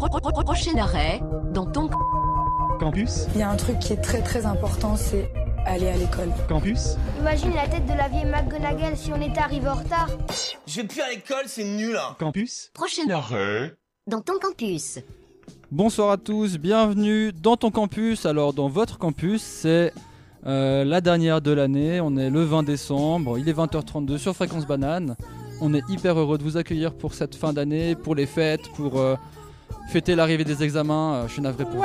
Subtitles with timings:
[0.00, 1.20] Prochain arrêt,
[1.52, 1.90] dans ton
[2.78, 5.30] campus, Il y a un truc qui est très très important, c'est
[5.66, 6.30] aller à l'école.
[6.48, 10.08] campus, Imagine la tête de la vieille McGonagall si on était arrivé en retard.
[10.66, 12.16] Je vais plus à l'école, c'est nul hein.
[12.18, 13.76] campus, prochain arrêt,
[14.06, 15.00] dans ton campus.
[15.70, 18.24] Bonsoir à tous, bienvenue dans ton campus.
[18.24, 19.92] Alors dans votre campus, c'est
[20.46, 24.66] euh, la dernière de l'année, on est le 20 décembre, il est 20h32 sur Fréquence
[24.66, 25.14] Banane.
[25.60, 28.98] On est hyper heureux de vous accueillir pour cette fin d'année, pour les fêtes, pour
[28.98, 29.14] euh,
[29.90, 31.14] fêter l'arrivée des examens.
[31.14, 31.84] Euh, je suis navré pour vous.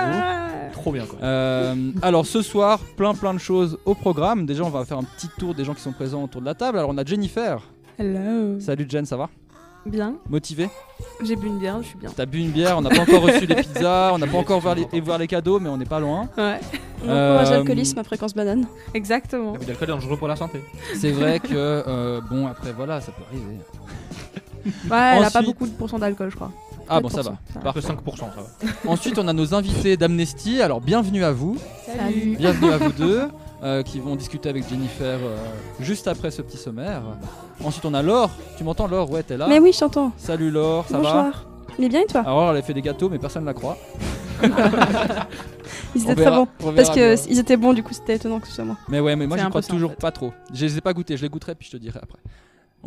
[0.74, 1.20] Trop bien quoi.
[1.22, 4.46] Euh, alors ce soir, plein plein de choses au programme.
[4.46, 6.54] Déjà, on va faire un petit tour des gens qui sont présents autour de la
[6.56, 6.78] table.
[6.78, 7.62] Alors on a Jennifer.
[7.98, 8.60] Hello.
[8.60, 9.30] Salut Jen, ça va?
[9.86, 10.16] Bien.
[10.28, 10.68] Motivé
[11.24, 12.10] J'ai bu une bière, je suis bien.
[12.14, 14.60] T'as bu une bière, on n'a pas encore reçu les pizzas, on n'a pas encore
[14.60, 16.28] voir les, voir les cadeaux, mais on n'est pas loin.
[16.38, 16.60] Ouais.
[17.04, 18.66] On encourage Euh, l'alcoolisme à fréquence banane.
[18.96, 19.54] Exactement.
[19.54, 20.60] L'abus d'alcool est dangereux pour la santé.
[20.96, 23.60] C'est vrai que, euh, bon, après voilà, ça peut arriver.
[24.66, 26.52] Ouais, elle a pas Ensuite- beaucoup de pourcent d'alcool, je crois.
[26.90, 27.32] Ah bon, ça 4%, va.
[27.56, 27.62] va.
[27.62, 27.82] Parfait.
[27.82, 28.70] Que 5%, ça va.
[28.92, 30.62] Ensuite, on a nos invités d'Amnesty.
[30.62, 31.58] Alors, bienvenue à vous.
[31.86, 32.36] Salut.
[32.38, 33.22] Bienvenue à vous deux,
[33.64, 35.38] euh, qui vont discuter avec Jennifer euh,
[35.80, 37.02] juste après ce petit sommaire.
[37.64, 38.30] Ensuite, on a Laure.
[38.58, 39.10] Tu m'entends, Laure?
[39.12, 39.48] Ouais, t'es là.
[39.48, 40.12] Mais oui, je t'entends.
[40.18, 41.04] Salut Laure, ça va?
[41.04, 41.46] Bonsoir.
[41.80, 42.22] Mais bien et toi?
[42.22, 43.78] Alors, elle a fait des gâteaux, mais personne ne la croit.
[45.96, 46.48] Ils étaient verra- très bons.
[46.60, 47.24] on Parce verra que bien.
[47.30, 48.76] ils étaient bons, du coup c'était étonnant que ce soit moi.
[48.90, 49.98] Mais ouais, mais moi, un crois toujours fait.
[50.00, 50.34] pas trop.
[50.54, 52.20] Je les ai pas goûtés, je les goûterai, puis je te dirai après.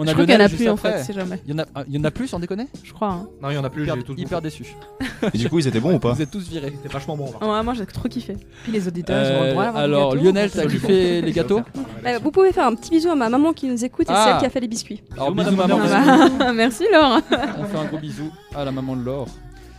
[0.01, 1.41] On je a crois qu'il y en a plus en fait, c'est jamais.
[1.45, 3.09] Il y en a, ah, il y en a plus, sans déconner Je crois.
[3.11, 3.29] Hein.
[3.43, 4.65] Non, il y en a plus, Hyper, j'ai tout hyper déçu.
[5.35, 6.73] Et du coup, ils étaient bons ou pas Vous êtes tous virés.
[6.77, 7.27] C'était vachement bon.
[7.43, 8.37] Ouais, moi j'ai trop kiffé.
[8.62, 10.25] Puis les auditeurs, ils ont le Euh, droit d'avoir des alors, gâteaux.
[10.25, 11.61] Lionel, t'as kiffé les gâteaux
[12.06, 14.22] Euh, vous pouvez faire un petit bisou à ma maman qui nous écoute et Ah.
[14.25, 15.03] c'est elle qui a fait les biscuits.
[15.15, 15.78] Alors, Bisous, maman.
[15.84, 17.21] Ah bah, Merci Laure.
[17.59, 19.27] On fait un gros bisou à la maman de Laure.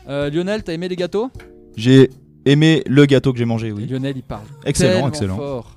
[0.10, 1.30] Euh, Lionel, t'as aimé les gâteaux?
[1.78, 2.10] J'ai
[2.46, 3.86] aimé le gâteau que j'ai mangé, oui.
[3.86, 4.44] Lionel, il parle.
[4.66, 5.38] Excellent, tellement excellent.
[5.38, 5.76] fort.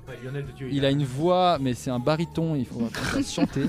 [0.71, 2.81] Il a une voix, mais c'est un baryton, il faut
[3.25, 3.61] chanter.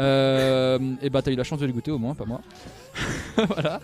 [0.00, 2.40] Euh, et bah, t'as eu la chance de les goûter au moins, pas moi.
[3.36, 3.80] voilà.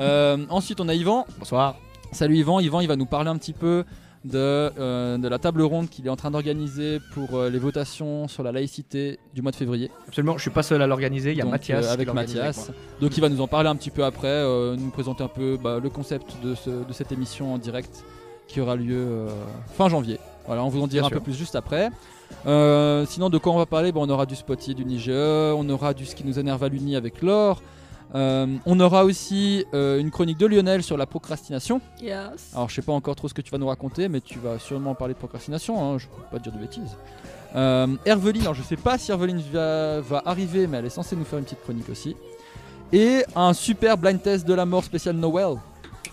[0.00, 1.26] Euh, ensuite, on a Yvan.
[1.38, 1.76] Bonsoir.
[2.10, 2.60] Salut Yvan.
[2.60, 3.84] Yvan, il va nous parler un petit peu
[4.24, 8.42] de, euh, de la table ronde qu'il est en train d'organiser pour les votations sur
[8.42, 9.90] la laïcité du mois de février.
[10.08, 11.88] Absolument, je suis pas seul à l'organiser, il y a Donc, Mathias.
[11.88, 12.70] avec Mathias.
[13.00, 14.44] Donc il va nous en parler un petit peu après,
[14.76, 18.04] nous présenter un peu bah, le concept de, ce- de cette émission en direct
[18.46, 19.26] qui aura lieu
[19.74, 20.18] fin janvier.
[20.46, 21.18] Voilà, on vous en dira Bien un sûr.
[21.18, 21.88] peu plus juste après.
[22.46, 23.92] Euh, sinon, de quoi on va parler?
[23.92, 26.68] Bon, On aura du Spotify du Nige, on aura du Ce qui nous énerve à
[26.68, 27.62] l'Uni avec Laure.
[28.14, 31.80] Euh, on aura aussi euh, une chronique de Lionel sur la procrastination.
[32.00, 32.50] Yes.
[32.54, 34.58] Alors, je sais pas encore trop ce que tu vas nous raconter, mais tu vas
[34.58, 35.82] sûrement parler de procrastination.
[35.82, 36.96] Hein, je peux pas te dire de bêtises.
[37.54, 41.16] Euh, Herveline, alors je sais pas si Herveline va, va arriver, mais elle est censée
[41.16, 42.16] nous faire une petite chronique aussi.
[42.92, 45.54] Et un super blind test de la mort spécial Noël,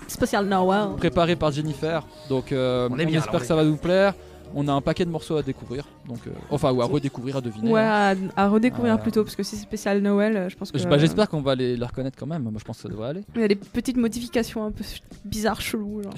[0.07, 0.95] Spécial Noël.
[0.97, 2.05] préparé par Jennifer.
[2.29, 4.13] Donc, euh, On est bien, espère alors, que ça va nous plaire.
[4.55, 7.41] On a un paquet de morceaux à découvrir, donc euh, enfin ou à redécouvrir, à
[7.41, 7.71] deviner.
[7.71, 8.15] Ouais, hein.
[8.35, 10.77] à, à redécouvrir Euh, plutôt parce que si c'est spécial Noël, euh, je pense que.
[10.87, 12.43] Bah, J'espère qu'on va les, les reconnaître quand même.
[12.43, 13.21] Moi, je pense que ça devrait aller.
[13.35, 14.83] Il y a des petites modifications un peu
[15.25, 16.03] bizarres, cheloues.
[16.03, 16.13] Genre.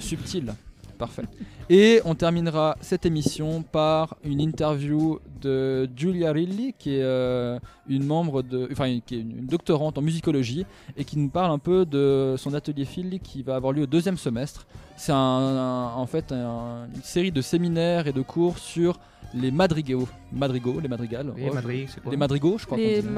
[1.06, 1.22] Parfait.
[1.68, 7.58] Et on terminera cette émission par une interview de Giulia Rilli, qui est euh,
[7.88, 10.64] une membre de, enfin, qui est une, doctorante en musicologie
[10.96, 13.86] et qui nous parle un peu de son atelier Philly qui va avoir lieu au
[13.86, 14.66] deuxième semestre.
[14.96, 19.00] C'est un, un- en fait un- une série de séminaires et de cours sur
[19.34, 21.32] les madrigaux, madrigaux, les madrigales.
[21.38, 22.76] Et Oh, Madrid, c'est quoi les madrigaux, je crois.
[22.76, 23.08] qu'on Les dit.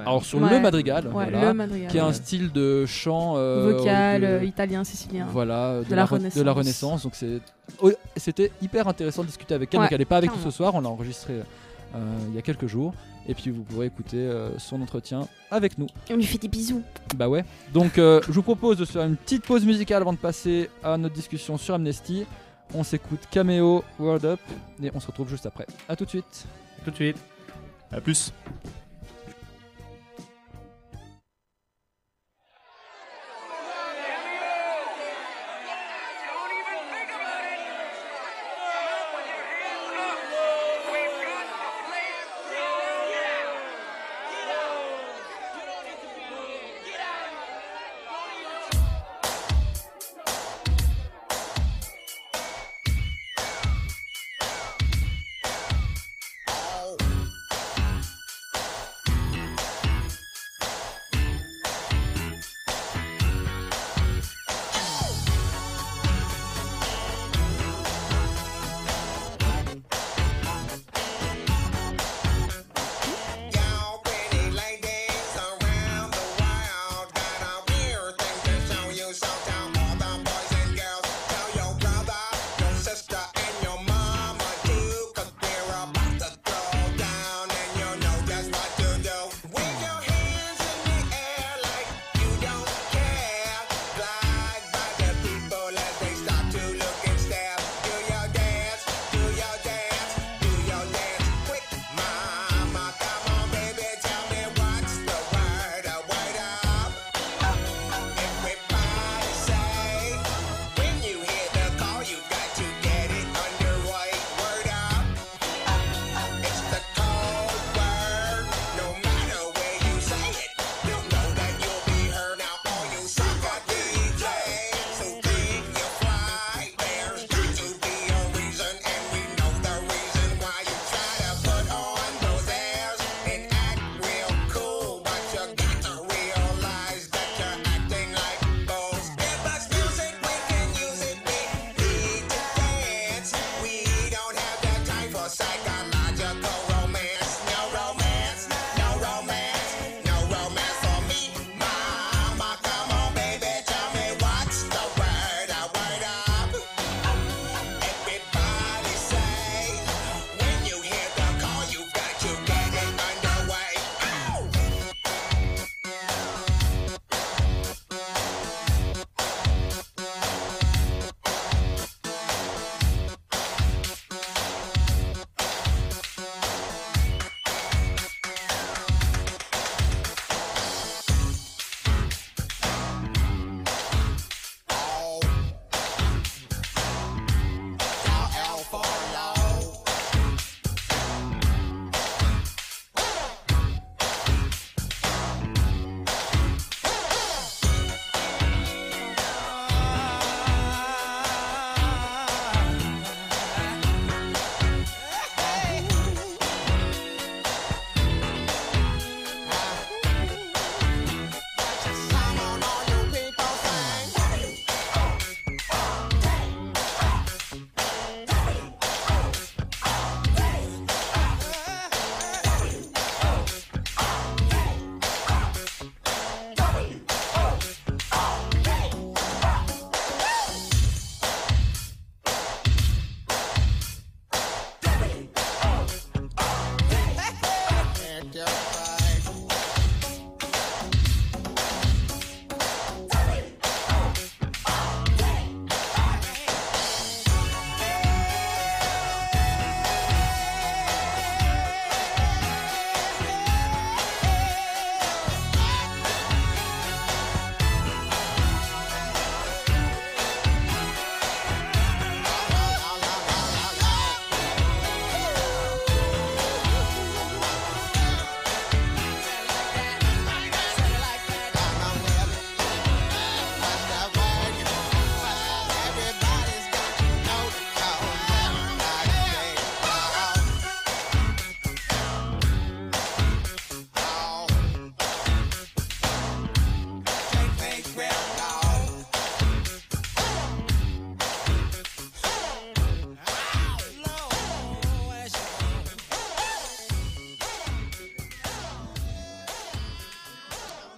[0.00, 0.50] Alors sur Ouais.
[0.50, 1.90] le madrigal, Ouais, voilà, le madrigal.
[1.90, 5.26] qui est un style de chant euh, Vocal, euh, italien, sicilien.
[5.30, 7.02] voilà, de, De la, la re- de la Renaissance.
[7.02, 7.40] Donc c'est,
[7.80, 9.80] oh, c'était hyper intéressant de discuter avec elle.
[9.80, 11.34] Ouais, donc elle n'est pas avec nous ce soir, on l'a enregistré
[11.94, 11.98] euh,
[12.28, 12.94] il y a quelques jours.
[13.28, 15.86] Et puis vous pourrez écouter euh, son entretien avec nous.
[16.10, 16.82] Et on lui fait des bisous.
[17.16, 17.44] Bah ouais.
[17.72, 20.70] Donc euh, je vous propose de se faire une petite pause musicale avant de passer
[20.82, 22.24] à notre discussion sur Amnesty.
[22.74, 24.40] On s'écoute Cameo, World Up
[24.82, 25.66] et on se retrouve juste après.
[25.88, 26.46] A tout de suite.
[26.84, 27.16] Tout de suite.
[27.92, 28.32] A plus.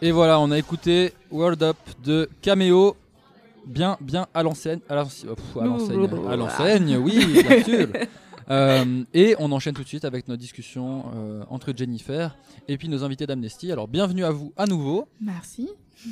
[0.04, 2.94] Et voilà, on a écouté World Up de Cameo.
[3.64, 4.80] Bien, bien à l'enseigne.
[4.87, 5.61] À l'enseigne, oh,
[6.28, 7.88] à l'enseigne, oui, bien sûr.
[8.50, 12.37] Euh, et on enchaîne tout de suite avec notre discussion euh, entre Jennifer
[12.68, 13.73] et puis nos invités d'Amnesty.
[13.73, 15.08] Alors bienvenue à vous à nouveau.
[15.18, 15.70] Merci.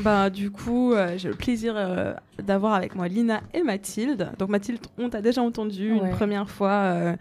[0.00, 4.30] Bah, du coup, euh, j'ai le plaisir euh, d'avoir avec moi Lina et Mathilde.
[4.38, 6.10] Donc, Mathilde, on t'a déjà entendu Ouais.
[6.10, 7.16] une première fois.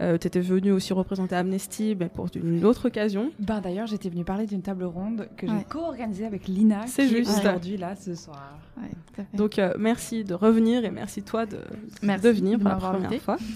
[0.00, 3.30] Euh, tu étais venue aussi représenter Amnesty mais pour une autre occasion.
[3.38, 5.66] Ben, D'ailleurs, j'étais venue parler d'une table ronde que j'ai Ouais.
[5.68, 6.86] co-organisée avec Lina.
[6.86, 7.38] C'est qui est juste.
[7.40, 8.58] aujourd'hui là ce soir.
[8.78, 9.24] Ouais.
[9.34, 11.58] Donc, euh, merci de revenir et merci toi de,
[12.02, 13.18] Merci de venir de pour la première invitée.
[13.18, 13.36] fois.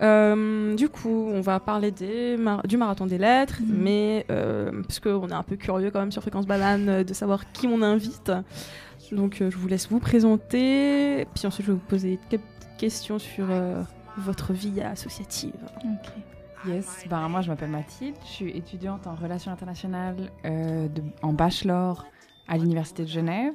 [0.00, 3.76] Euh, du coup, on va parler des mar- du marathon des lettres, Mhm.
[3.78, 7.52] mais euh, parce qu'on est un peu curieux quand même sur Fréquence Banane de savoir
[7.52, 8.32] qui on invite.
[9.12, 12.42] Donc, euh, je vous laisse vous présenter, puis ensuite je vais vous poser quelques
[12.78, 13.82] questions sur euh,
[14.18, 15.54] votre vie associative.
[16.66, 21.32] Yes, ben, moi je m'appelle Mathilde, je suis étudiante en relations internationales euh, de- en
[21.32, 22.04] bachelor
[22.46, 23.54] à l'Université de Genève.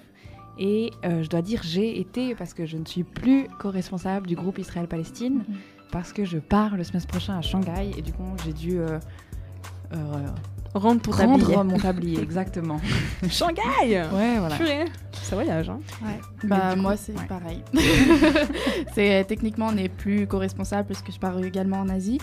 [0.60, 4.36] Et euh, je dois dire j'ai été, parce que je ne suis plus co-responsable du
[4.36, 5.44] groupe Israël-Palestine,
[5.92, 9.00] parce que je pars le semestre prochain à Shanghai et du coup j'ai dû euh,
[9.94, 10.28] euh,
[10.78, 11.58] Rendre ton tablier.
[11.58, 12.80] mon tablier, exactement.
[13.30, 14.56] Shanghai Ouais, voilà.
[14.56, 15.70] Purée, ça voyage.
[15.70, 15.80] Hein.
[16.04, 16.20] Ouais.
[16.44, 17.26] Bah, moi, c'est ouais.
[17.28, 17.64] pareil.
[18.94, 22.20] c'est techniquement, on n'est plus co-responsable parce que je pars également en Asie.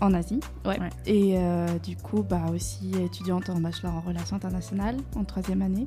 [0.00, 0.78] En Asie, ouais.
[0.78, 0.88] Ouais.
[1.06, 5.86] Et euh, du coup, bah aussi étudiante en bachelor en relations internationales en troisième année.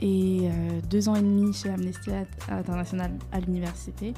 [0.00, 2.10] Et euh, deux ans et demi chez Amnesty
[2.48, 4.14] International à l'université.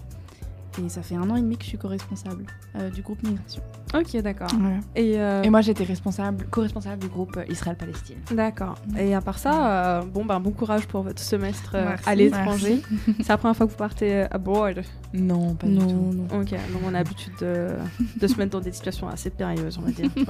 [0.85, 2.45] Et ça fait un an et demi que je suis co-responsable
[2.77, 3.63] euh, du groupe Migration.
[3.99, 4.49] Ok, d'accord.
[4.59, 4.77] Voilà.
[4.95, 8.17] Et, euh, Et moi j'étais responsable, co-responsable du groupe euh, Israël-Palestine.
[8.33, 8.77] D'accord.
[8.99, 12.09] Et à part ça, euh, bon, ben, bon courage pour votre semestre euh, Merci.
[12.09, 12.83] à l'étranger.
[13.19, 14.83] C'est la première fois que vous partez abroad?
[15.15, 16.13] Non, pas non, du tout.
[16.35, 16.41] non.
[16.41, 17.69] Ok, donc on a l'habitude de,
[18.21, 20.11] de se mettre dans des situations assez périlleuses, on va dire.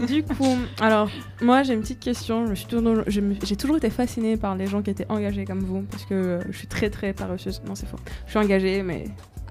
[0.00, 0.06] Ouais.
[0.06, 1.10] du coup, alors,
[1.42, 2.54] moi j'ai une petite question.
[2.54, 6.04] Suis toujours- J'ai toujours été fascinée par les gens qui étaient engagés comme vous, parce
[6.04, 7.60] que je suis très très paresseuse.
[7.66, 7.96] Non, c'est faux.
[8.26, 9.06] Je suis engagée, mais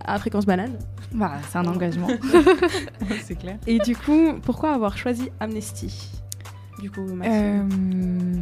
[0.08, 0.78] à fréquence banane.
[1.14, 2.08] Bah, c'est un engagement.
[3.24, 3.58] c'est clair.
[3.68, 6.10] Et du coup, pourquoi avoir choisi Amnesty?
[6.82, 7.70] Du coup, Maxime.
[7.70, 8.42] Euh,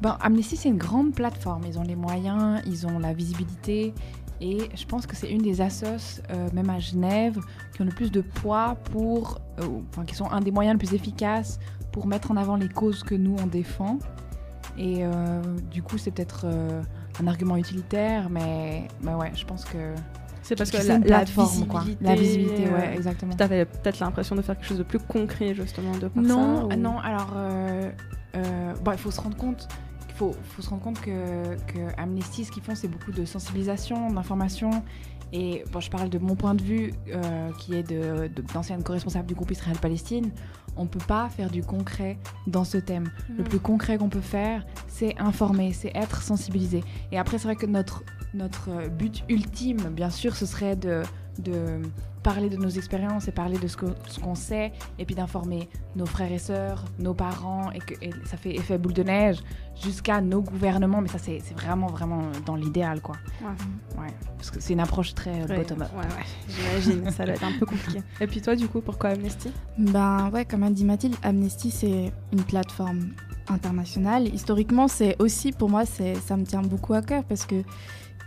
[0.00, 1.62] bon, Amnesty, c'est une grande plateforme.
[1.66, 3.94] Ils ont les moyens, ils ont la visibilité.
[4.40, 7.38] Et je pense que c'est une des assos, euh, même à Genève,
[7.74, 9.40] qui ont le plus de poids pour.
[9.60, 11.58] euh, enfin, qui sont un des moyens les plus efficaces
[11.92, 13.98] pour mettre en avant les causes que nous, on défend.
[14.76, 16.82] Et euh, du coup, c'est peut-être euh,
[17.20, 19.94] un argument utilitaire, mais, mais ouais, je pense que.
[20.48, 21.24] C'est parce que la, la
[21.68, 21.84] quoi.
[22.00, 23.34] La visibilité, euh, ouais, exactement.
[23.36, 26.68] Tu avais peut-être l'impression de faire quelque chose de plus concret, justement, de par Non,
[26.70, 26.98] ça, ou- non.
[27.00, 27.90] Alors, euh,
[28.36, 29.68] euh, bon, il faut se rendre compte.
[30.14, 34.10] Faut, faut se rendre compte que, que Amnesty, ce qu'ils font, c'est beaucoup de sensibilisation,
[34.10, 34.82] d'information.
[35.32, 38.82] Et bon, je parle de mon point de vue, euh, qui est de- de- d'ancienne
[38.82, 40.30] co-responsable du groupe Israël-Palestine.
[40.76, 43.10] On ne peut pas faire du concret dans ce thème.
[43.36, 46.82] Le plus concret qu'on peut faire, c'est informer, c'est être sensibilisé.
[47.12, 48.02] Et après, c'est vrai que notre,
[48.34, 51.02] notre euh, but ultime, bien sûr, ce serait de,
[51.38, 51.80] de
[52.22, 56.30] parler de nos expériences et parler de ce qu'on sait, et puis d'informer nos frères
[56.30, 59.38] et sœurs, nos parents, et que et ça fait effet boule de neige
[59.82, 61.00] jusqu'à nos gouvernements.
[61.00, 63.16] Mais ça, c'est vraiment, vraiment dans l'idéal, quoi.
[63.40, 64.02] Ouais.
[64.02, 64.12] Ouais.
[64.36, 65.88] Parce que c'est une approche très euh, Ouais, bottom-up.
[65.94, 68.02] Ouais, ouais, j'imagine, ça doit être un peu compliqué.
[68.20, 69.50] Et puis toi, du coup, pourquoi Amnesty?
[69.78, 73.12] Ben ouais, comme a dit Mathilde, Amnesty c'est une plateforme
[73.48, 74.28] internationale.
[74.34, 77.62] Historiquement, c'est aussi pour moi, c'est ça me tient beaucoup à cœur parce que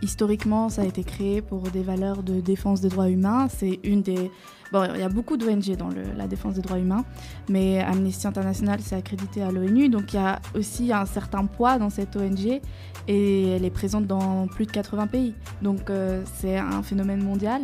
[0.02, 3.48] historiquement, ça a été créé pour des valeurs de défense des droits humains.
[3.48, 4.30] C'est une des
[4.72, 7.04] bon, il y a beaucoup d'ONG dans le- la défense des droits humains,
[7.50, 11.78] mais Amnesty International c'est accrédité à l'ONU, donc il y a aussi un certain poids
[11.78, 12.60] dans cette ONG
[13.06, 15.34] et elle est présente dans plus de 80 pays.
[15.60, 17.62] Donc euh, c'est un phénomène mondial.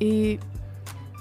[0.00, 0.38] Et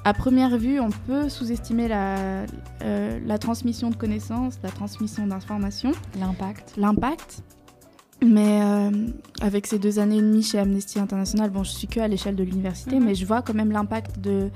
[0.04, 2.46] à première vue, on peut sous-estimer la,
[2.84, 6.74] euh, la transmission de connaissances, la transmission d'informations, L'impact.
[6.78, 7.42] l'impact.
[8.24, 8.92] Mais euh,
[9.42, 12.36] avec ces deux années et demie chez Amnesty International, bon, je suis que à l'échelle
[12.36, 13.06] de l'université, Mhm.
[13.06, 14.50] mais je vois quand même l'impact de,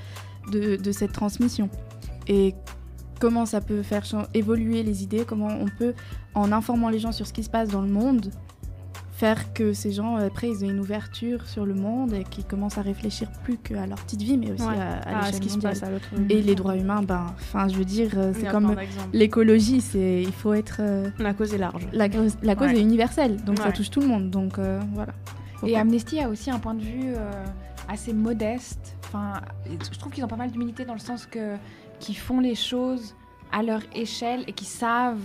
[0.51, 1.69] de, de cette transmission.
[2.27, 2.55] Et
[3.19, 5.93] comment ça peut faire évoluer les idées, comment on peut,
[6.35, 8.31] en informant les gens sur ce qui se passe dans le monde,
[9.19, 12.77] faire que ces gens, après, ils aient une ouverture sur le monde et qu'ils commencent
[12.77, 14.79] à réfléchir plus qu'à leur petite vie, mais aussi Ouais.
[14.79, 17.25] à, à Ah, l'échelle ce qui se passe à l'autre Et les droits humains, ben,
[17.33, 18.77] enfin, je veux dire, euh, c'est comme
[19.11, 21.85] l'écologie, c'est, il faut être, euh, La cause est large.
[21.91, 22.77] la, cause- la cause Ouais.
[22.77, 25.13] est universelle, donc ça touche tout le monde, donc euh, voilà.
[25.65, 27.29] Et Amnesty a aussi un point de vue euh,
[27.89, 28.95] assez modeste.
[29.07, 31.55] Enfin, je trouve qu'ils ont pas mal d'humilité dans le sens que
[31.99, 33.15] qu'ils font les choses
[33.51, 35.19] à leur échelle et qu'ils savent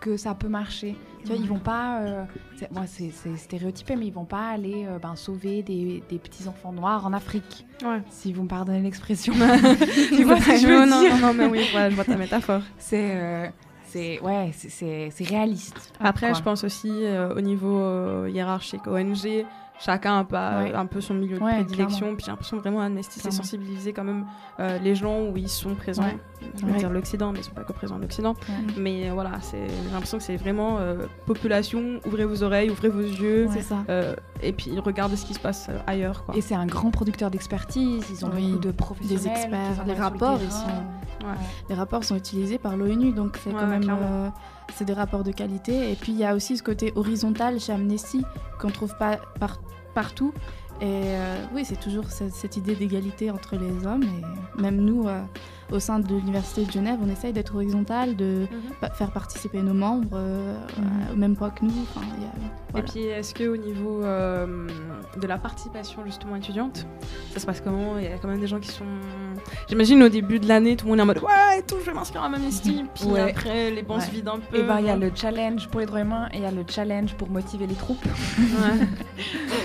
[0.00, 0.94] que ça peut marcher.
[1.22, 2.24] Tu vois, ils vont pas, euh,
[2.56, 2.82] c'est bon,
[3.36, 7.12] stéréotypé, mais ils vont pas aller euh, ben, sauver des, des petits enfants noirs en
[7.12, 8.00] Afrique, Ouais.
[8.10, 9.32] si vous me pardonnez l'expression.
[10.08, 12.04] tu vois ce que je veux non, dire non, non, mais oui, voilà, je vois
[12.04, 12.62] ta métaphore.
[12.78, 13.46] C'est euh,
[13.84, 15.92] c'est ouais, c'est- c'est réaliste.
[15.98, 16.38] Après, quoi.
[16.38, 19.44] je pense aussi euh, au niveau hiérarchique ONG,
[19.80, 20.74] chacun a pas, Ouais.
[20.74, 21.98] un peu son milieu de Ouais, prédilection.
[21.98, 22.16] clairement.
[22.16, 23.36] Puis j'ai l'impression vraiment Amnesty Clairement.
[23.38, 24.26] sensibiliser quand même
[24.60, 26.02] euh, les gens où ils sont présents.
[26.04, 26.18] Ouais.
[26.56, 26.78] Je veux Ouais.
[26.78, 28.34] dire l'Occident, mais ils sont pas que présents en Occident.
[28.48, 28.74] Ouais.
[28.78, 32.88] Mais euh, voilà, c'est j'ai l'impression que c'est vraiment euh, population, ouvrez vos oreilles, ouvrez
[32.88, 33.48] vos yeux.
[33.52, 33.76] C'est ça.
[33.88, 36.24] euh, et puis regardez ce qui se passe euh, ailleurs.
[36.24, 36.36] Quoi.
[36.36, 38.04] Et c'est un grand producteur d'expertise.
[38.10, 39.18] Ils ont Oui, beaucoup de professionnels.
[39.22, 40.66] des experts, les rapports, ils sont-
[41.22, 41.34] Ouais.
[41.68, 44.28] Les rapports sont utilisés par l'ONU, donc c'est Ouais, quand même euh,
[44.74, 45.90] c'est des rapports de qualité.
[45.92, 48.24] Et puis il y a aussi ce côté horizontal chez Amnesty
[48.58, 49.60] qu'on trouve pas par-
[49.94, 50.32] partout.
[50.80, 54.02] Et euh, oui, c'est toujours cette, cette idée d'égalité entre les hommes.
[54.02, 55.20] Et même nous, euh,
[55.72, 58.46] au sein de l'Université de Genève, on essaye d'être horizontal, de
[58.80, 61.14] pa- faire participer nos membres euh, Mhm.
[61.14, 61.72] au même point que nous.
[61.94, 62.30] Enfin, il y a-
[62.78, 64.68] Et puis, est-ce que au niveau euh,
[65.20, 66.86] de la participation justement étudiante,
[67.32, 67.98] ça se passe comment?
[67.98, 68.84] Il y a quand même des gens qui sont.
[69.68, 71.86] J'imagine au début de l'année, tout le monde est en mode ouais, et tout, je
[71.86, 72.84] vais m'inscrire à Amnesty.
[72.94, 73.20] Puis Ouais.
[73.32, 74.12] après, les bancs se Ouais.
[74.14, 74.58] vident un peu.
[74.58, 76.50] Et ben il y a le challenge pour les droits humains et il y a
[76.52, 78.04] le challenge pour motiver les troupes.
[78.04, 78.86] Ouais.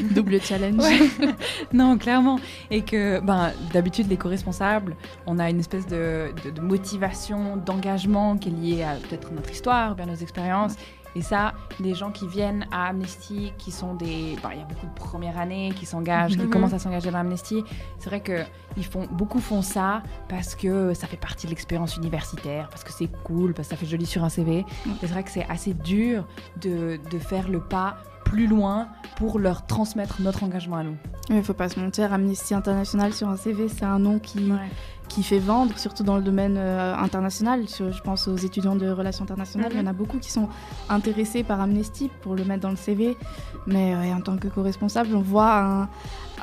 [0.16, 0.84] double challenge.
[1.74, 2.40] Non, clairement.
[2.72, 4.96] Et que ben, d'habitude, les co-responsables,
[5.28, 9.52] on a une espèce de, de- de motivation, d'engagement qui est liée à peut-être notre
[9.52, 10.76] histoire, bien nos expériences.
[11.18, 14.36] Et ça, les gens qui viennent à Amnesty, qui sont des...
[14.44, 16.50] ben, Il y a beaucoup de premières années qui s'engagent, qui Mhm.
[16.50, 17.64] commencent à s'engager dans Amnesty.
[18.00, 18.42] C'est vrai que
[18.76, 22.92] ils font, beaucoup font ça parce que ça fait partie de l'expérience universitaire, parce que
[22.92, 24.60] c'est cool, parce que ça fait joli sur un CV.
[24.60, 24.66] Et
[25.00, 26.28] c'est vrai que c'est assez dur
[26.62, 30.98] de, de faire le pas plus loin pour leur transmettre notre engagement à nous.
[31.30, 34.52] Il faut pas se mentir, Amnesty International sur un CV, c'est un nom qui,
[35.08, 37.64] qui fait vendre, surtout dans le domaine euh, international.
[37.68, 39.72] Je pense aux étudiants de relations internationales.
[39.74, 40.50] Il y en a beaucoup qui sont
[40.90, 43.18] intéressés par Amnesty pour le mettre dans le CV.
[43.68, 45.90] Mais ouais, en tant que co-responsable, on voit un,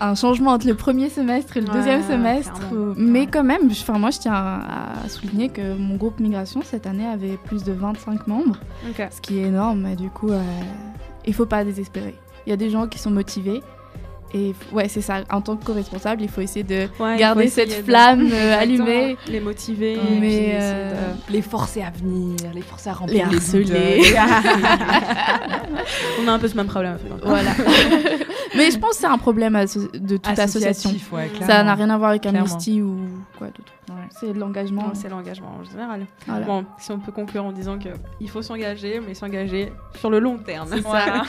[0.01, 2.53] un changement entre le premier semestre et le Ouais, deuxième semestre.
[2.73, 6.63] où- Mais quand même, je- moi, je tiens à, à souligner que mon groupe migration,
[6.65, 8.57] cette année, avait plus de 25 membres.
[9.11, 9.87] Ce qui est énorme.
[9.87, 10.43] Et du coup, euh,
[11.27, 12.15] il faut pas désespérer.
[12.47, 13.63] Il y a des gens qui sont motivés.
[14.35, 15.21] Et ouais, c'est ça.
[15.31, 18.59] En tant que co-responsable, il faut essayer de Ouais, garder essayer cette de- flamme euh,
[18.59, 19.17] allumée.
[19.29, 19.99] Les motiver.
[20.21, 24.01] Mais, euh, de- Les forcer à venir, les forcer à remplir les, harceler.
[26.23, 26.97] On a un peu ce même problème.
[27.25, 27.51] Voilà.
[28.57, 30.91] Mais je pense que c'est un problème de toute association.
[31.11, 32.27] Ouais, ça n'a rien à voir avec.
[32.27, 32.99] Amnesty ou
[33.37, 33.73] quoi d'autre.
[33.91, 33.97] Ouais.
[34.19, 34.91] C'est de l'engagement.
[34.95, 36.07] C'est l'engagement en général.
[36.27, 36.47] Voilà.
[36.47, 37.89] Bon, si on peut conclure en disant que
[38.21, 40.69] il faut s'engager, mais s'engager sur le long terme.
[40.83, 41.23] Ça.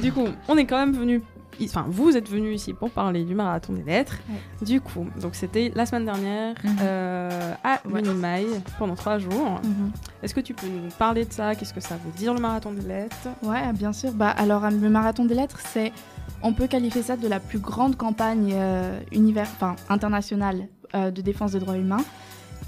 [0.00, 1.22] du coup, on est quand même venu.
[1.68, 4.18] Enfin, vous êtes venu ici pour parler du marathon des lettres.
[4.62, 6.76] Du coup, donc c'était la semaine dernière Mhm.
[6.82, 8.00] euh, à Ouais.
[8.00, 8.46] Unimail
[8.78, 9.60] pendant trois jours.
[9.62, 9.90] Mhm.
[10.22, 11.54] Est-ce que tu peux nous parler de ça?
[11.54, 13.16] Qu'est-ce que ça veut dire le marathon des lettres?
[13.42, 14.12] Ouais, bien sûr.
[14.12, 15.92] Bah, alors, le marathon des lettres, c'est,
[16.42, 21.20] on peut qualifier ça de la plus grande campagne euh, univers, enfin, internationale euh, de
[21.22, 22.04] défense des droits humains.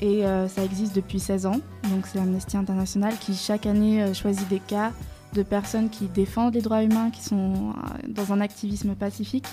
[0.00, 1.60] Et euh, ça existe depuis 16 ans.
[1.90, 4.90] Donc, c'est Amnesty International qui, chaque année, euh, choisit des cas
[5.34, 9.46] de personnes qui défendent les droits humains, qui sont euh, dans un activisme pacifique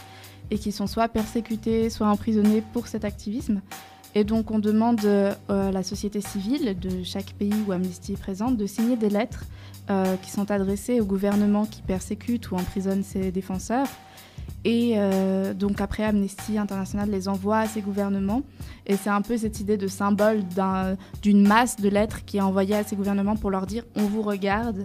[0.51, 3.61] et qui sont soit persécutées, soit emprisonnées pour cet activisme.
[4.15, 8.19] Et donc, on demande euh, à la société civile de chaque pays où Amnesty est
[8.19, 9.45] présente de signer des lettres
[9.89, 13.87] euh, qui sont adressées au gouvernement qui persécute ou emprisonne ses défenseurs.
[14.65, 18.41] Et euh, donc après, Amnesty International les envoie à ces gouvernements.
[18.85, 22.41] Et c'est un peu cette idée de symbole d'un- d'une masse de lettres qui est
[22.41, 24.83] envoyée à ces gouvernements pour leur dire on vous regarde,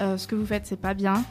[0.00, 1.22] euh, ce que vous faites c'est pas bien.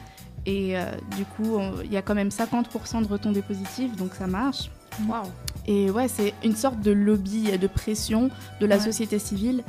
[0.46, 0.84] Et euh,
[1.16, 4.70] du coup, il y a quand même 50% de retombées positives, donc ça marche.
[5.08, 5.22] Waouh
[5.66, 8.28] Et ouais, c'est une sorte de lobby et de pression
[8.60, 8.82] de la Ouais.
[8.82, 9.62] société civile.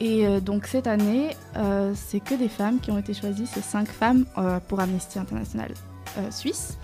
[0.00, 3.62] Et euh, donc cette année, euh, c'est que des femmes qui ont été choisies, c'est
[3.64, 5.72] cinq femmes euh, pour Amnesty International
[6.30, 6.78] Suisse.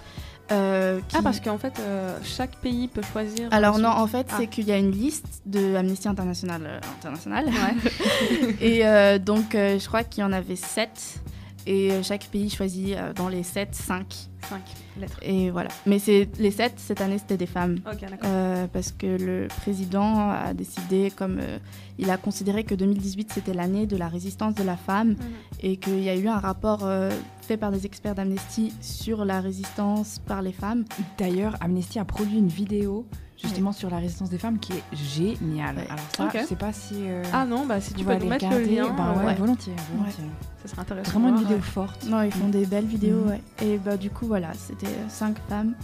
[0.53, 3.49] Euh, qui- Ah, parce qu'en fait, euh, chaque pays peut choisir.
[3.51, 4.35] Alors non, en fait, Ah.
[4.39, 6.63] c'est qu'il y a une liste de Amnesty International.
[6.65, 7.47] euh, international.
[8.61, 11.21] et euh, donc, je crois qu'il y en avait sept.
[11.67, 14.07] Et chaque pays choisit dans les sept, cinq.
[14.49, 14.61] 5
[15.01, 15.19] lettres.
[15.23, 15.71] Et voilà.
[15.87, 17.79] Mais c'est les sept, cette année, c'était des femmes.
[17.91, 18.19] Ok, d'accord.
[18.25, 21.59] Euh, parce que le président a décidé, comme euh,
[21.99, 25.17] il a considéré que 2018 c'était l'année de la résistance de la femme Mhm.
[25.63, 27.11] et qu'il y a eu un rapport euh,
[27.43, 30.85] fait par des experts d'Amnesty sur la résistance par les femmes.
[31.19, 33.05] D'ailleurs, Amnesty a produit une vidéo
[33.43, 35.77] justement sur la résistance des femmes qui est géniale.
[35.77, 35.87] Ouais.
[35.89, 36.39] Alors ça, Ok.
[36.41, 36.95] je sais pas si...
[36.99, 39.35] euh, Ah non, bah si tu vous peux nous mettre le lien, bah ouais, euh,
[39.35, 40.25] volontiers, volontiers.
[40.63, 41.11] ça serait intéressant.
[41.13, 41.63] Vraiment une vidéo ouais.
[41.63, 42.07] forte.
[42.07, 43.41] Non, ils font des belles vidéos, ouais.
[43.63, 45.75] Et bah du coup voilà, c'était cinq femmes.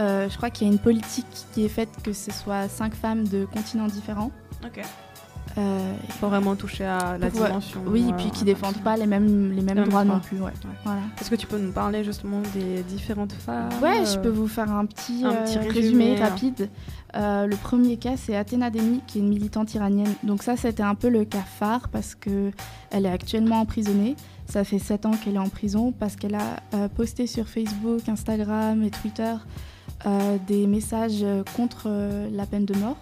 [0.00, 2.94] Euh, je crois qu'il y a une politique qui est faite que ce soit cinq
[2.94, 4.30] femmes de continents différents.
[4.64, 4.80] Ok.
[5.58, 7.80] Euh, Faut vraiment toucher à la ouais, dimension.
[7.86, 10.38] Oui, et euh, puis qui défendent pas les mêmes, les mêmes droits non plus.
[10.38, 10.52] Ouais.
[10.84, 11.00] Voilà.
[11.20, 14.48] Est-ce que tu peux nous parler justement des différentes femmes Ouais, je euh, peux vous
[14.48, 16.28] faire un petit, un petit résumé, résumé, hein.
[16.28, 16.68] rapide.
[17.16, 20.12] Euh, le premier cas, c'est Athéna Demi, qui est une militante iranienne.
[20.22, 22.50] Donc ça, c'était un peu le cas phare parce que
[22.90, 24.16] elle est actuellement emprisonnée.
[24.46, 28.08] Ça fait sept ans qu'elle est en prison parce qu'elle a euh, posté sur Facebook,
[28.08, 29.34] Instagram et Twitter
[30.04, 31.24] euh, des messages
[31.56, 31.88] contre
[32.30, 32.98] la peine de mort.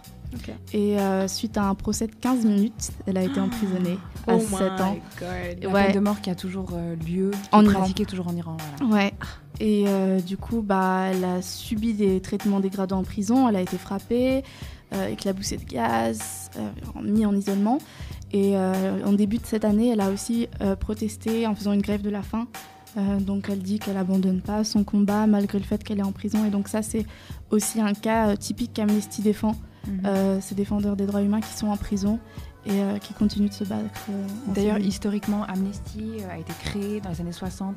[0.73, 4.41] Et euh, suite à un procès de 15 minutes, elle a été emprisonnée à Oh
[4.41, 4.97] 7 my ans.
[5.19, 5.29] God.
[5.63, 5.85] La Ouais.
[5.87, 7.79] peine de mort qui a toujours euh, lieu, En est Iran.
[7.81, 8.57] pratiquée toujours en Iran.
[8.81, 8.95] Voilà.
[9.07, 9.13] Ouais.
[9.61, 13.49] Et euh, du coup, bah, elle a subi des traitements dégradants en prison.
[13.49, 14.43] Elle a été frappée,
[15.11, 16.51] éclaboussée de gaz,
[17.03, 17.79] mise en isolement.
[18.33, 20.49] Et en début de cette année, elle a aussi
[20.81, 22.47] protesté en faisant une grève de la faim.
[22.97, 26.13] Euh, donc elle dit qu'elle abandonne pas son combat malgré le fait qu'elle est en
[26.13, 26.45] prison.
[26.47, 27.05] Et donc ça, c'est
[27.51, 29.57] aussi un cas euh, typique qu'Amnesty défend.
[29.87, 30.01] Mhm.
[30.07, 32.19] Euh, ces défendeurs des droits humains qui sont en prison
[32.67, 33.83] et euh, qui continuent de se battre.
[34.11, 37.77] euh, D'ailleurs, historiquement, Amnesty euh, a été créé dans les années 60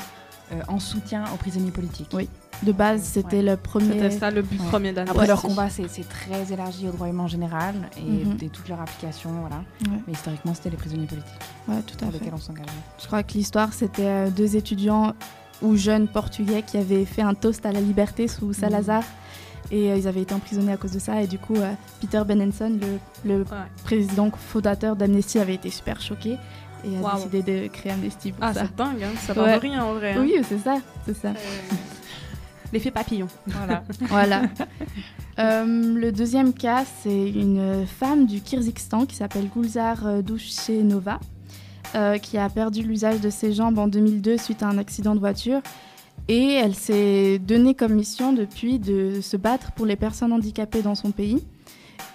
[0.54, 2.10] euh, en soutien aux prisonniers politiques.
[2.14, 2.30] Oui.
[2.64, 3.92] de base, c'était le premier.
[3.94, 4.68] C'était ça le but Ouais.
[4.68, 5.12] premier d'Annecy.
[5.12, 8.38] Après, leur combat, c'est très élargi aux droits humains en général et, Mhm.
[8.42, 9.30] et toute leur application.
[9.42, 9.58] Voilà.
[9.58, 10.02] Ouais.
[10.08, 11.34] Mais historiquement, c'était les prisonniers politiques
[11.68, 12.14] Ouais, tout à fait.
[12.14, 12.70] lesquels on s'engageait.
[13.00, 15.14] Je crois que l'histoire, c'était deux étudiants
[15.62, 19.04] ou jeunes portugais qui avaient fait un toast à la liberté sous Salazar.
[19.72, 21.22] Et euh, ils avaient été emprisonnés à cause de ça.
[21.22, 22.78] Et du coup, euh, Peter Benenson,
[23.26, 23.46] le, le
[23.84, 26.38] président fondateur d'Amnesty, avait été super choqué
[26.86, 28.62] et a décidé de créer Amnesty pour Ah, ça.
[28.62, 30.22] c'est dingue, hein, ça part de rien, en vrai, hein.
[30.22, 31.34] Oui, c'est ça, c'est ça.
[32.74, 33.28] L'effet papillon.
[33.46, 33.84] Voilà.
[34.02, 34.42] voilà.
[35.40, 41.20] Euh, le deuxième cas, c'est une femme du Kyrgyzstan qui s'appelle Gulzar euh, Douchenova,
[41.96, 45.20] euh, qui a perdu l'usage de ses jambes en 2002 suite à un accident de
[45.20, 45.62] voiture.
[46.30, 50.96] Et elle s'est donnée comme mission depuis de se battre pour les personnes handicapées dans
[50.96, 51.46] son pays.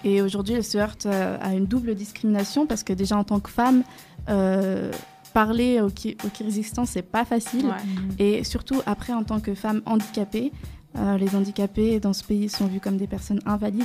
[0.03, 3.39] Et aujourd'hui, elle se heurte euh, à une double discrimination parce que déjà en tant
[3.39, 3.83] que femme,
[4.29, 4.91] euh,
[5.33, 7.65] parler au, Ki- au Kyrgyzstan, c'est pas facile.
[7.65, 8.23] Ouais.
[8.39, 10.51] Et surtout après, en tant que femme handicapée,
[10.95, 13.83] euh, les handicapés dans ce pays sont vus comme des personnes invalides.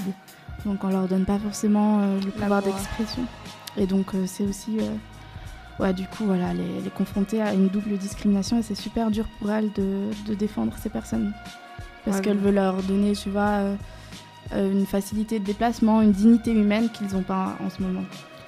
[0.67, 3.23] Donc on leur donne pas forcément euh, le pouvoir d'expression.
[3.79, 4.73] Et donc c'est aussi...
[5.79, 8.75] ouais, du coup, voilà, elle est, elle est confrontée à une double discrimination et c'est
[8.75, 11.33] super dur pour elle de, de défendre ces personnes.
[12.05, 13.75] Parce Ouais, qu'elle veut leur donner, tu vois, euh,
[14.55, 18.05] euh, une facilité de déplacement, une dignité humaine qu'ils n'ont pas en ce moment.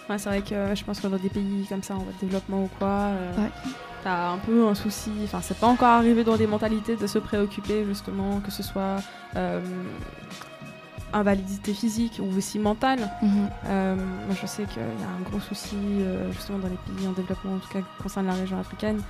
[0.09, 2.12] Ouais, c'est vrai que euh, je pense que dans des pays comme ça, en voie
[2.12, 3.51] de développement ou quoi, euh, Ouais.
[4.03, 5.11] t'as un peu un souci.
[5.25, 8.97] Enfin, c'est pas encore arrivé dans des mentalités de se préoccuper justement, que ce soit
[9.37, 9.61] euh,
[11.12, 13.01] invalidité physique ou aussi mentale.
[13.23, 13.31] Mhm.
[13.66, 17.07] Euh, moi, je sais qu'il y a un gros souci euh, justement dans les pays
[17.09, 19.01] en développement, en tout cas qui concerne la région africaine,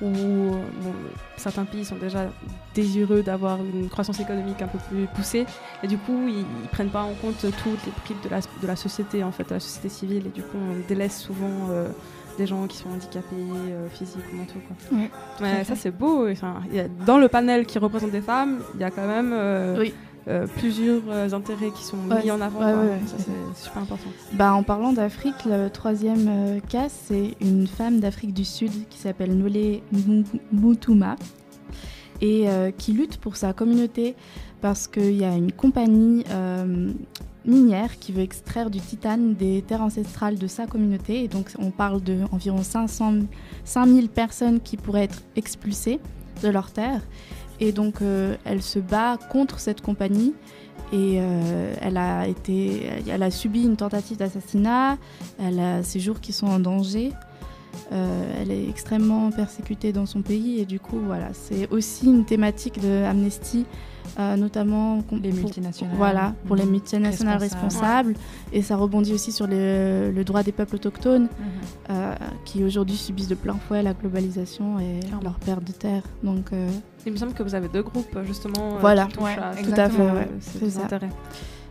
[0.00, 0.50] où euh,
[0.82, 0.92] bon,
[1.36, 2.30] certains pays sont déjà
[2.74, 5.46] désireux d'avoir une croissance économique un peu plus poussée,
[5.82, 8.66] et du coup, ils, ils prennent pas en compte toutes les prises de la, de
[8.66, 11.88] la société, en fait, de la société civile, et du coup, on délaisse souvent euh,
[12.38, 14.60] des gens qui sont handicapés, euh, physiques ou mentaux.
[14.66, 14.98] Quoi.
[14.98, 15.10] Ouais,
[15.42, 16.26] Ouais, ça, c'est beau.
[16.28, 19.76] y a- dans le panel qui représente des femmes, il y a quand même euh,
[19.78, 19.92] Oui.
[20.28, 22.60] Euh, plusieurs euh, intérêts qui sont Ouais, mis en avant.
[22.60, 22.98] ouais.
[23.06, 24.10] Ça, c'est super important.
[24.34, 28.98] Bah, en parlant d'Afrique, le troisième euh, cas, c'est une femme d'Afrique du Sud qui
[28.98, 31.16] s'appelle Nolé Mou- Moutouma
[32.22, 32.44] et
[32.76, 34.14] qui lutte pour sa communauté
[34.60, 36.22] parce qu'il y a une compagnie
[37.46, 41.24] minière qui veut extraire du titane des terres ancestrales de sa communauté.
[41.24, 43.20] Et donc, on parle d'environ 500
[43.64, 45.98] 5000 personnes qui pourraient être expulsées
[46.42, 47.00] de leurs terres.
[47.60, 50.34] Et donc, euh, elle se bat contre cette compagnie.
[50.92, 54.96] Et euh, elle, a été, elle a subi une tentative d'assassinat.
[55.38, 57.12] Elle a ses jours qui sont en danger.
[57.92, 60.58] Euh, elle est extrêmement persécutée dans son pays.
[60.60, 63.66] Et du coup, voilà, c'est aussi une thématique de Amnesty,
[64.18, 65.96] euh, notamment Les pour- multinationales.
[65.96, 66.70] Voilà, pour les Mhm.
[66.70, 68.14] multinationales Responsables.
[68.52, 71.28] Et ça rebondit aussi sur le, le droit des peuples autochtones,
[71.90, 76.02] euh, qui aujourd'hui subissent de plein fouet la globalisation et leur perte de terre.
[76.24, 76.52] Donc,
[77.06, 78.74] Il me semble que vous avez deux groupes justement.
[78.76, 80.82] euh, Voilà, qui touchent Ouais, à tout à fait, euh, ouais, c'est ça.
[80.84, 81.10] intérêts.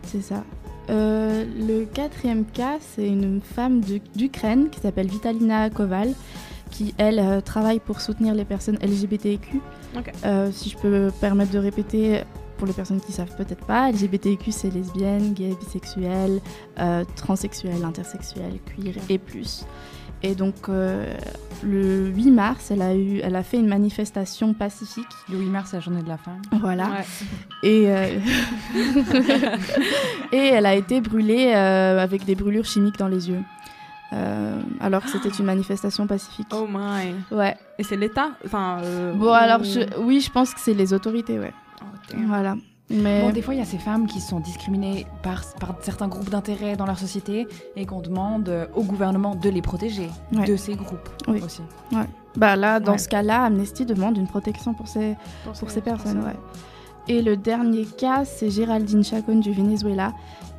[0.04, 0.44] C'est ça.
[0.88, 3.80] Euh, le quatrième cas, c'est une femme
[4.16, 6.14] d'Ukraine qui s'appelle Vitalina Koval,
[6.70, 9.60] qui, elle, euh, travaille pour soutenir les personnes LGBTQ.
[10.24, 12.22] Euh, si je peux me permettre de répéter,
[12.58, 16.40] pour les personnes qui savent peut-être pas, LGBTQ, c'est lesbienne, gay, bisexuel,
[16.78, 19.64] euh, transsexuel, intersexuel, queer et plus.
[20.22, 21.06] Et donc, euh,
[21.62, 25.06] le 8 mars, elle a, eu, elle a fait une manifestation pacifique.
[25.30, 26.42] Le 8 mars, c'est la journée de la femme.
[26.60, 26.86] Voilà.
[26.88, 27.04] Ouais.
[27.62, 28.18] Et, euh,
[30.32, 33.42] et elle a été brûlée euh, avec des brûlures chimiques dans les yeux.
[34.12, 36.48] Euh, alors que c'était une manifestation pacifique.
[36.52, 37.14] Oh my.
[37.30, 37.56] Ouais.
[37.78, 38.30] Et c'est l'État?
[38.44, 38.78] Enfin.
[38.82, 41.52] euh, Bon, ou- alors, je- oui, je pense que c'est les autorités, ouais.
[41.80, 42.16] Oh.
[42.26, 42.56] Voilà.
[42.90, 46.08] Mais Bon, des fois, il y a ces femmes qui sont discriminées par, par certains
[46.08, 50.44] groupes d'intérêt dans leur société et qu'on demande euh, au gouvernement de les protéger Ouais.
[50.44, 51.40] de ces groupes Oui.
[51.44, 51.62] aussi.
[51.92, 52.06] Ouais.
[52.36, 52.98] Bah là, dans Ouais.
[52.98, 55.16] ce cas-là, Amnesty demande une protection pour ces,
[55.58, 56.24] pour ces personnes.
[56.24, 56.36] Ouais.
[57.08, 60.12] Et le dernier cas, c'est Géraldine Chacon du Venezuela.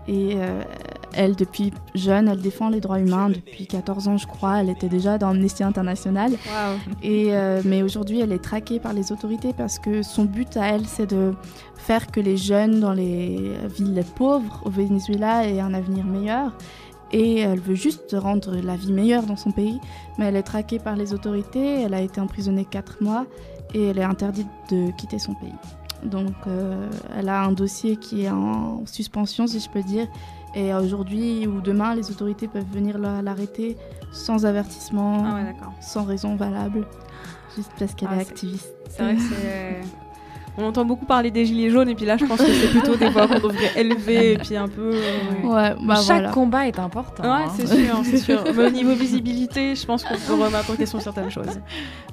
[0.07, 0.63] Et euh,
[1.13, 3.29] elle, depuis jeune, elle défend les droits humains.
[3.29, 4.59] Depuis 14 ans, je crois.
[4.59, 6.31] Elle était déjà dans Amnesty International.
[7.03, 10.65] Et, euh, mais aujourd'hui, elle est traquée par les autorités parce que son but à
[10.75, 11.33] elle, c'est de
[11.91, 16.53] faire que les jeunes dans les villes pauvres au Venezuela aient un avenir meilleur.
[17.11, 19.77] Et elle veut juste rendre la vie meilleure dans son pays.
[20.17, 21.81] Mais elle est traquée par les autorités.
[21.81, 23.25] Elle a été emprisonnée 4 mois
[23.73, 25.53] et elle est interdite de quitter son pays.
[26.05, 30.07] Donc, euh, elle a un dossier qui est en suspension, si je peux dire.
[30.55, 33.75] Et aujourd'hui ou demain, les autorités peuvent venir la- l'arrêter
[34.13, 36.87] sans avertissement, Ah ouais, sans raison valable,
[37.57, 38.73] juste parce qu'elle Ah, est activiste.
[38.89, 39.81] C'est vrai que c'est.
[40.57, 42.95] On entend beaucoup parler des gilets jaunes et puis là je pense que c'est plutôt
[42.97, 44.91] des voix qu'on devrait élever et puis un peu.
[44.93, 46.31] euh, Ouais, bah Chaque voilà.
[46.31, 47.23] combat est important.
[47.23, 47.51] Ouais, hein.
[47.55, 48.43] c'est sûr, c'est sûr.
[48.55, 51.59] Mais au niveau visibilité, je pense qu'on peut remettre en question certaines choses.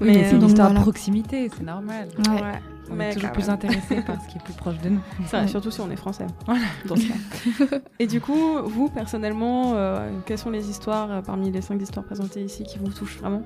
[0.01, 0.79] Oui, mais c'est une donc histoire voilà.
[0.81, 2.09] de proximité, c'est normal.
[2.29, 2.35] Ouais.
[2.35, 2.53] Ouais.
[2.91, 5.01] On Mais est toujours plus intéressé par ce qui est plus proche de nous.
[5.27, 6.27] Ça, surtout si on est français.
[6.47, 6.63] Voilà.
[6.87, 7.77] Dans ce cas.
[7.99, 12.07] Et du coup, vous personnellement, euh, quelles sont les histoires euh, parmi les cinq histoires
[12.07, 13.43] présentées ici qui vous touchent vraiment?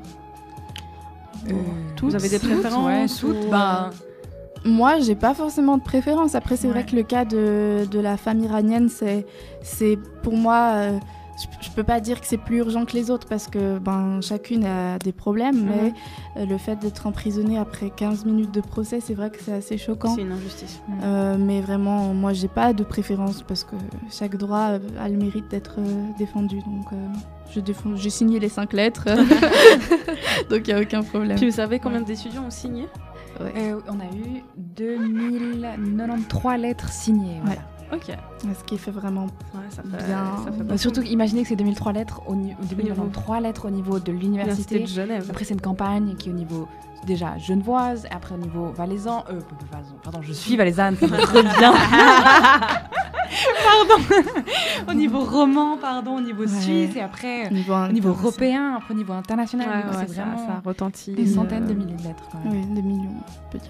[1.48, 1.54] Euh,
[2.02, 2.86] Vous avez des préférences
[3.22, 3.90] ouais, ou, toutes, euh, ben,
[4.64, 6.34] Moi, j'ai pas forcément de préférence.
[6.34, 6.86] Après, c'est vrai Ouais.
[6.86, 9.26] que le cas de, de la femme iranienne, c'est,
[9.62, 10.98] c'est pour moi, euh,
[11.60, 14.64] je, peux pas dire que c'est plus urgent que les autres parce que ben, chacune
[14.64, 15.92] a des problèmes, mais
[16.36, 19.78] euh, le fait d'être emprisonnée après 15 minutes de procès, c'est vrai que c'est assez
[19.78, 20.14] choquant.
[20.14, 20.80] C'est une injustice.
[21.02, 23.74] Euh, mais vraiment, moi, j'ai pas de préférence parce que
[24.10, 26.58] chaque droit a le mérite d'être euh, défendu.
[26.58, 26.96] Donc, euh,
[27.52, 29.06] je défends, j'ai signé les cinq lettres,
[30.50, 31.36] donc il y a aucun problème.
[31.36, 32.86] Puis vous savez combien d'étudiants ont signé?
[33.44, 37.40] Euh, on a eu 2093 lettres signées.
[37.44, 37.60] voilà.
[37.92, 38.10] Ok.
[38.58, 39.24] Ce qui fait vraiment
[39.54, 40.24] Ouais, ça fait, bien.
[40.44, 40.78] ça fait Bah, beaucoup.
[40.78, 44.80] surtout, imaginez que c'est 2003 lettres au, ni- 2093 lettres au niveau de L'université l'université.
[44.80, 45.26] de Genève.
[45.30, 46.66] Après, c'est une campagne qui est au niveau
[47.06, 49.24] déjà genevoise, et après au niveau valaisan.
[49.30, 49.40] Euh,
[50.02, 51.72] pardon, je suis valaisanne, ça revient.
[53.64, 54.04] pardon.
[54.88, 56.48] au niveau roman, pardon, au niveau Ouais.
[56.60, 59.68] suisse, et après Au niveau, au niveau européen, après au niveau international.
[59.68, 61.12] Ouais, c'est ça, vraiment ça retentit.
[61.12, 62.24] des centaines de euh, milliers de lettres.
[62.30, 62.52] Quand même.
[62.68, 63.10] Oui, des millions.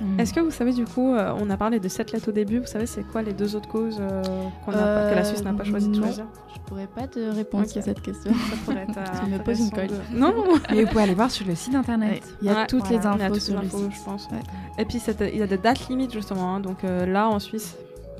[0.01, 0.21] Mm.
[0.21, 2.59] Est-ce que vous savez du coup, euh, on a parlé de sept lettres au début,
[2.61, 4.23] vous savez c'est quoi les deux autres causes euh,
[4.64, 6.25] qu'on a pas- que la Suisse n'a pas choisi de Euh, choisir?
[6.55, 8.33] Je pourrais pas te répondre sur cette question.
[8.33, 9.88] Ça pourrait être euh, Tu me poses une colle.
[9.88, 12.23] de- Non, non, Mais vous pouvez aller voir sur le site internet.
[12.40, 14.01] Il y a Ouais, toutes voilà, les il y a toutes sur les infos, je
[14.05, 14.29] pense.
[14.31, 14.39] Ouais.
[14.79, 15.01] Et puis
[15.33, 17.77] il y a des dates limites justement, hein, donc euh, là en Suisse,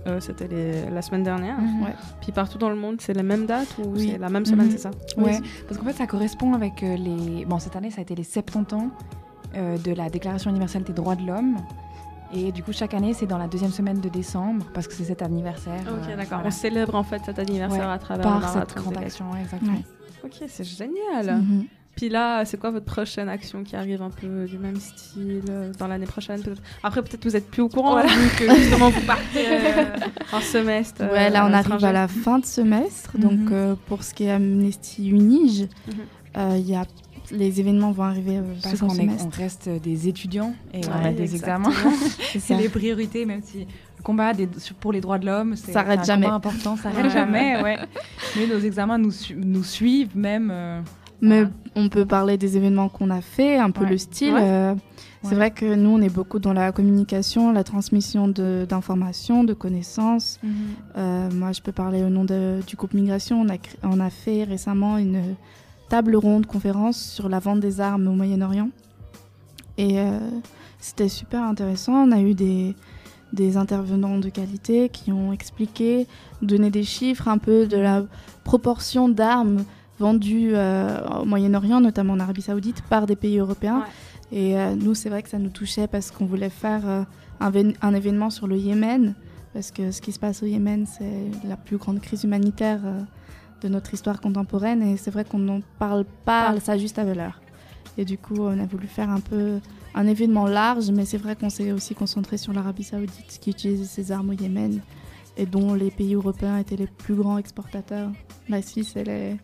[0.07, 1.59] euh, c'était les- la semaine dernière.
[1.61, 1.83] Mhm.
[1.85, 1.95] Ouais.
[2.21, 4.11] Puis partout dans le monde, c'est les mêmes dates ou Oui.
[4.13, 4.73] c'est la même semaine, Mhm.
[4.73, 4.91] c'est ça?
[5.17, 5.39] Ouais,
[5.69, 7.45] parce qu'en fait, ça correspond avec euh, les.
[7.45, 8.91] Bon, cette année, ça a été les 70 ans
[9.55, 11.57] euh, de la Déclaration universelle des droits de l'homme.
[12.35, 15.05] Et du coup, chaque année, c'est dans la deuxième semaine de décembre, parce que c'est
[15.05, 15.83] cet anniversaire.
[15.83, 16.39] Ok, euh, d'accord.
[16.39, 19.43] voilà, on célèbre en fait cet anniversaire Ouais, à travers par cette grande action, ouais,
[19.43, 19.73] exactement.
[19.73, 19.85] Ouais.
[20.25, 21.37] Ok, c'est génial.
[21.43, 21.65] Mhm.
[21.97, 25.73] Puis là, c'est quoi votre prochaine action qui arrive un peu du même style euh,
[25.79, 26.43] dans l'année prochaine
[26.83, 28.09] Après, peut-être vous êtes plus au courant Voilà.
[28.13, 29.85] vu que justement vous partez euh,
[30.33, 31.03] en semestre.
[31.03, 33.11] Ouais, là, euh, on arrive à la fin de semestre.
[33.17, 33.21] Mhm.
[33.23, 35.95] Donc, euh, pour ce qui est Amnesty Unige, Mhm.
[36.39, 36.85] euh, il y a...
[37.31, 41.69] les événements vont arriver Parce qu'on on reste des étudiants et on a des exactement.
[41.71, 41.93] examens.
[42.41, 43.59] C'est les priorités, même si
[43.99, 44.49] le combat des-
[44.81, 46.25] pour les droits de l'homme, c'est un jamais.
[46.27, 47.11] combat important, ça arrête Ouais.
[47.11, 47.79] jamais, ouais.
[48.37, 50.49] Mais nos examens nous, su- nous suivent même.
[50.51, 50.81] euh,
[51.23, 51.45] Mais
[51.77, 53.91] on peut parler des événements qu'on a fait, un peu Ouais.
[53.91, 54.35] le style.
[54.35, 54.41] Ouais.
[54.43, 54.75] euh,
[55.23, 55.35] C'est Ouais.
[55.37, 60.41] vrai que nous, on est beaucoup dans la communication, la transmission d'informations, de, connaissances.
[60.97, 63.41] Euh, moi, je peux parler au nom de- du groupe Migration.
[63.41, 65.37] On a, cré- on a fait récemment une
[65.89, 68.71] table ronde conférence sur la vente des armes au Moyen-Orient.
[69.79, 70.19] Et euh,
[70.81, 71.93] c'était super intéressant.
[72.09, 72.75] On a eu des,
[73.33, 76.09] des intervenants de qualité qui ont expliqué,
[76.43, 78.03] donné des chiffres un peu de la
[78.43, 79.65] proportion d'armes
[80.03, 83.85] vendues euh, au Moyen-Orient, notamment en Arabie Saoudite, par des pays européens.
[84.33, 87.05] Et euh, nous, c'est vrai que ça nous touchait parce qu'on voulait faire euh,
[87.41, 89.15] un, événement sur le Yémen,
[89.55, 92.81] parce que ce qui se passe au Yémen, c'est la plus grande crise humanitaire
[93.63, 96.61] de notre histoire contemporaine, et c'est vrai qu'on n'en parle pas Pas.
[96.61, 97.41] ça juste à valeur.
[97.97, 99.61] Et du coup, on a voulu faire un peu
[99.95, 103.89] un événement large, mais c'est vrai qu'on s'est aussi concentré sur l'Arabie Saoudite, qui utilise
[103.89, 104.81] ses armes au Yémen,
[105.37, 108.11] et dont les pays européens étaient les plus grands exportateurs.
[108.49, 109.37] La Suisse, elle est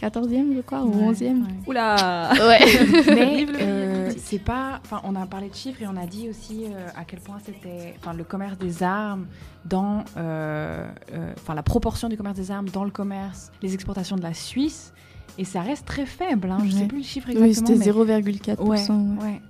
[0.00, 1.42] 14e, je crois, ou Ouais, 11e.
[1.42, 1.48] ouais.
[1.66, 3.04] Oula Ouais.
[3.08, 4.80] Mais euh, c'est pas.
[4.84, 7.38] Enfin, on a parlé de chiffres et on a dit aussi euh, à quel point
[7.44, 7.94] c'était.
[7.98, 9.26] Enfin, le commerce des armes
[9.64, 10.04] dans.
[10.16, 14.22] euh, euh, Enfin, la proportion du commerce des armes dans le commerce, les exportations de
[14.22, 14.92] la Suisse.
[15.36, 16.48] Et ça reste très faible.
[16.50, 16.58] Hein.
[16.64, 16.86] Je sais Ouais.
[16.86, 17.78] plus le chiffre Oui, exactement.
[17.82, 18.62] c'était mais- 0,4%.
[18.62, 19.24] Ouais, ouais.
[19.32, 19.40] ouais.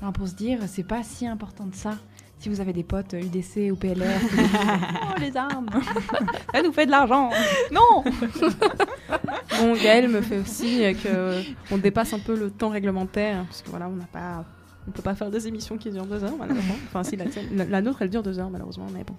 [0.00, 1.90] Alors, pour se dire, c'est pas si important de ça.
[2.44, 4.38] Si vous avez des potes UDC ou PLR, vous
[5.16, 5.66] oh les armes,
[6.54, 7.30] Ça nous fait de l'argent.
[7.72, 8.04] non.
[9.60, 13.62] Bon, Gaël me fait aussi euh, que on dépasse un peu le temps réglementaire parce
[13.62, 14.44] que voilà, on n'a pas,
[14.86, 16.74] on peut pas faire des émissions qui durent deux heures malheureusement.
[16.88, 19.14] Enfin, si la, tienne- la- la nôtre elle dure deux heures malheureusement, mais bon.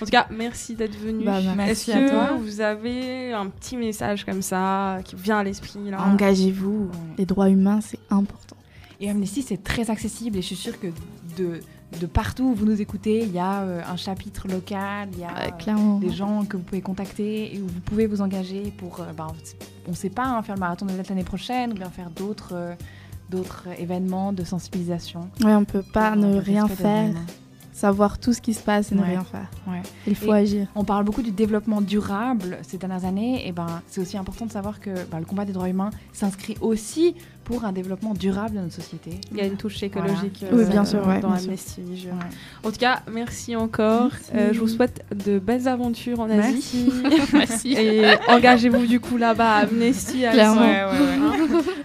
[0.00, 1.24] En tout cas, merci d'être venu.
[1.24, 2.36] Bah, merci Est-ce à toi.
[2.40, 5.98] vous avez un petit message comme ça qui vient à l'esprit là?
[6.04, 6.90] Engagez-vous.
[7.18, 8.56] Les droits humains, c'est important.
[8.98, 10.86] Et Amnesty, c'est très accessible et je suis sûre que
[11.36, 11.60] de,
[12.00, 15.24] de partout où vous nous écoutez, il y a euh, un chapitre local, il y
[15.24, 19.00] a euh, des gens que vous pouvez contacter et où vous pouvez vous engager pour,
[19.00, 19.28] euh, ben,
[19.86, 22.76] on ne sait pas, hein, faire le marathon de l'année prochaine ou bien faire d'autres
[23.28, 25.28] d'autres événements de sensibilisation.
[25.42, 27.12] Ouais, on peut pas ne rien faire,
[27.72, 29.08] savoir tout ce qui se passe et ne Ouais.
[29.08, 29.50] rien faire.
[29.66, 29.82] Ouais.
[30.06, 30.68] Il faut Et agir.
[30.76, 34.52] On parle beaucoup du développement durable ces dernières années, et ben c'est aussi important de
[34.52, 38.60] savoir que ben, le combat des droits humains s'inscrit aussi pour un développement durable de
[38.60, 39.12] notre société.
[39.30, 40.56] Il y a une touche écologique Voilà.
[40.64, 41.48] Oui, bien sûr, ouais, dans bien sûr.
[41.48, 41.82] Amnesty.
[41.94, 42.08] je-.
[42.66, 44.10] En tout cas, merci encore.
[44.12, 44.30] Merci.
[44.34, 46.90] Euh, je vous souhaite de belles aventures en Asie.
[47.32, 47.72] Merci.
[47.78, 50.24] Et engagez-vous du coup là-bas à Amnesty.
[50.30, 50.60] Clairement.
[50.60, 50.90] Hein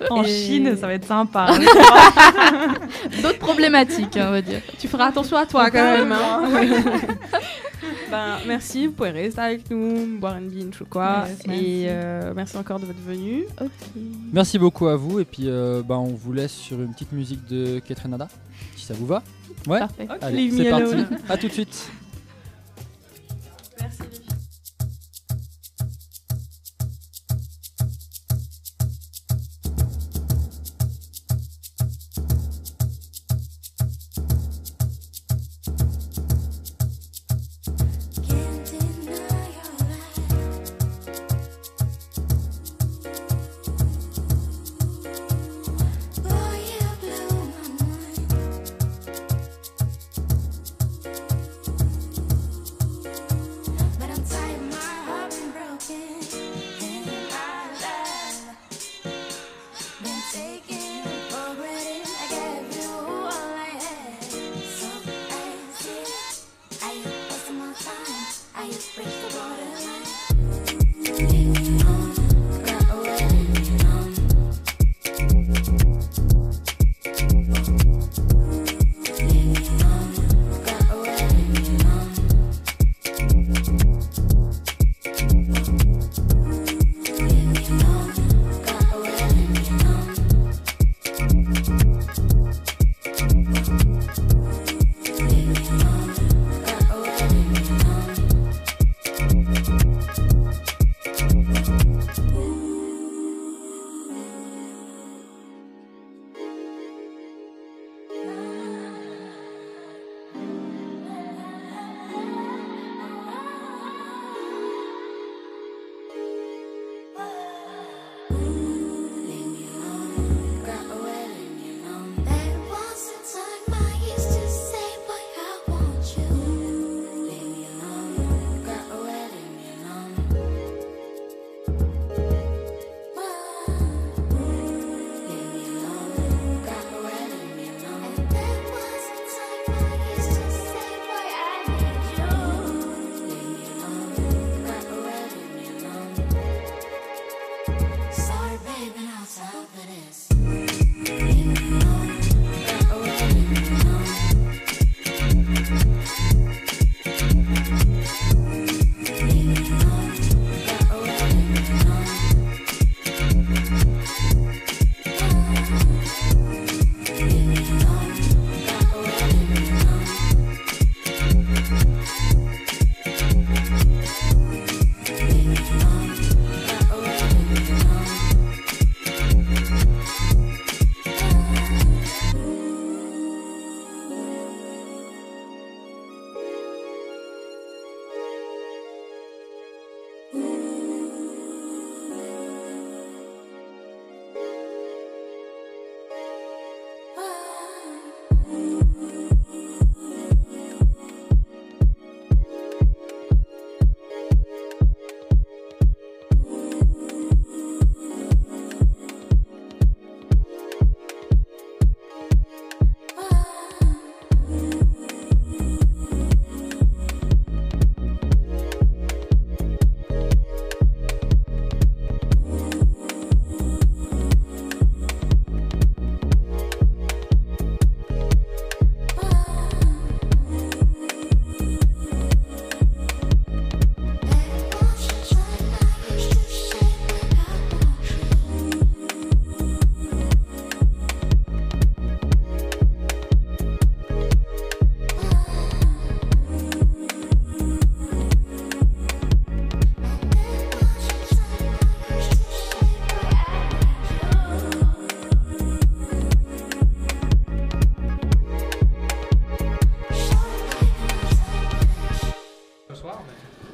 [0.10, 1.48] En Et- Chine, ça va être sympa.
[3.22, 4.62] D'autres problématiques, hein, on va dire.
[4.80, 6.12] Tu feras attention à toi quand même.
[6.12, 6.42] hein.
[8.10, 11.26] ben, merci, vous pouvez rester avec nous, boire une binge ou quoi.
[11.28, 11.86] Yes, et merci.
[11.88, 13.46] euh, merci encore de votre venue.
[14.32, 17.46] Merci beaucoup à vous et puis euh, bah, on vous laisse sur une petite musique
[17.48, 18.28] de Catherine Nada,
[18.76, 19.24] si ça vous va.
[19.68, 19.80] Ouais.
[19.80, 20.08] Parfait.
[20.22, 20.96] Allez, c'est parti.
[21.30, 21.92] À tout de suite.
[23.80, 24.00] Merci.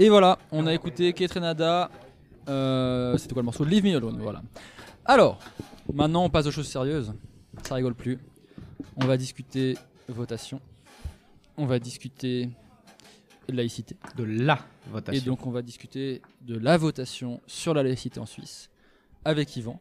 [0.07, 1.91] Et voilà, on a écouté Ketrenada.
[2.47, 4.41] Euh, C'était quoi le morceau Leave Me Alone, voilà.
[5.03, 5.37] Alors,
[5.93, 7.11] maintenant on passe aux choses sérieuses.
[7.63, 8.17] Ça rigole plus.
[8.95, 9.77] On va discuter
[10.07, 10.61] votation.
[11.57, 12.49] On va discuter
[13.49, 13.97] laïcité.
[14.15, 14.59] De la
[14.89, 15.21] votation.
[15.21, 18.69] Et donc on va discuter de la votation sur la laïcité en Suisse
[19.25, 19.77] avec Yvan.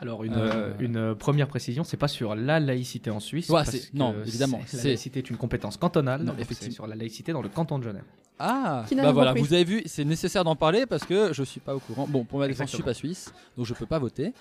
[0.00, 3.48] Alors une, Euh, une première précision, c'est pas sur la laïcité en Suisse.
[3.50, 6.24] Ouais, parce c'est- que non, évidemment, La laïcité est une compétence cantonale.
[6.24, 6.74] Non, effectivement.
[6.74, 8.02] sur la laïcité dans le canton de Genève.
[8.38, 9.42] Ah, bah voilà, compris.
[9.46, 12.06] vous avez vu, c'est nécessaire d'en parler parce que je suis pas au courant.
[12.08, 14.32] Bon, pour ma défense, je suis pas suisse, donc je peux pas voter.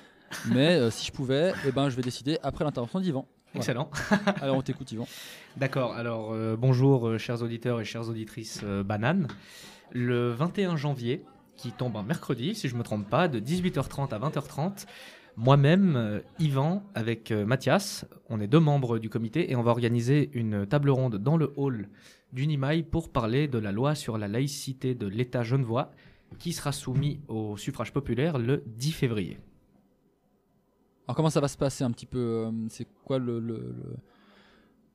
[0.49, 3.25] Mais euh, si je pouvais, eh ben, je vais décider après l'intervention d'Yvan.
[3.53, 3.59] Voilà.
[3.63, 3.89] Excellent.
[4.41, 5.07] Alors on t'écoute, Yvan.
[5.55, 9.27] D'accord, alors euh, bonjour euh, chers auditeurs et chères auditrices euh, bananes.
[9.91, 11.23] Le 21 janvier,
[11.55, 14.85] qui tombe un mercredi, si je ne me trompe pas, de 18h30 à 20h30,
[15.37, 19.69] moi-même, euh, Yvan, avec euh, Mathias, on est deux membres du comité et on va
[19.69, 21.89] organiser une table ronde dans le hall
[22.33, 25.91] du NIMAI pour parler de la loi sur la laïcité de l'État genevois
[26.39, 29.37] qui sera soumis au suffrage populaire le 10 février.
[31.07, 33.39] Alors comment ça va se passer un petit peu euh, C'est quoi le-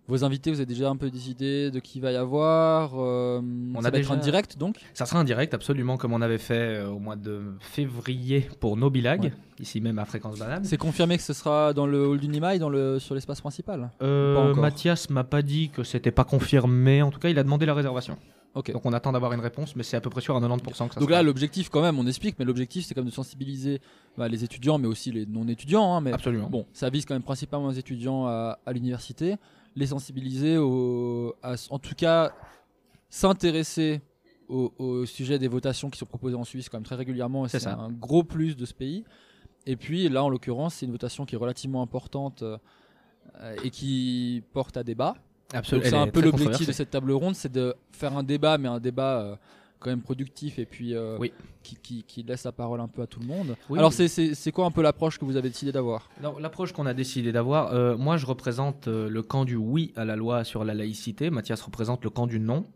[0.08, 3.40] Vos invités, vous avez déjà un peu des idées de qui va y avoir euh,
[3.74, 6.20] On Ça a va être en direct donc Ça sera un direct, absolument, comme on
[6.20, 8.76] avait fait euh, au mois de février pour
[9.22, 9.32] Ouais.
[9.60, 10.64] ici même à Fréquence Banane.
[10.64, 13.90] C'est confirmé que ce sera dans le hall du Nimaï, dans le, sur l'espace principal
[14.02, 14.54] Euh.
[14.54, 17.00] Mathias m'a pas dit que c'était pas confirmé.
[17.02, 18.16] En tout cas, il a demandé la réservation.
[18.54, 18.72] Ok.
[18.72, 20.94] Donc on attend d'avoir une réponse, mais c'est à peu près sûr à 90% que
[20.94, 23.80] ça Donc là, l'objectif quand même, on explique, mais l'objectif c'est quand même de sensibiliser
[24.18, 25.94] bah, les étudiants, mais aussi les non-étudiants.
[25.94, 26.50] hein, mais Absolument.
[26.50, 29.36] Bon, ça vise quand même principalement les étudiants à, à l'université,
[29.74, 32.32] les sensibiliser, au, à, en tout cas
[33.08, 34.00] s'intéresser
[34.48, 37.46] au, au sujet des votations qui sont proposées en Suisse quand même très régulièrement.
[37.48, 39.04] C'est un gros plus de ce pays.
[39.66, 42.56] Et puis là, en l'occurrence, c'est une votation qui est relativement importante euh,
[43.62, 45.14] et qui porte à débat.
[45.52, 45.88] Absolument.
[45.88, 48.80] C'est un peu l'objectif de cette table ronde, c'est de faire un débat, mais un
[48.80, 49.36] débat euh,
[49.82, 51.32] quand même productif et puis euh, Oui.
[51.62, 53.56] qui, qui- qui laisse la parole un peu à tout le monde.
[53.68, 54.08] Oui, Alors oui.
[54.08, 56.08] c'est- quoi un peu l'approche que vous avez décidé d'avoir?
[56.40, 60.04] L'approche qu'on a décidé d'avoir, euh, moi je représente euh, le camp du oui à
[60.04, 62.66] la loi sur la laïcité, Mathias représente le camp du non.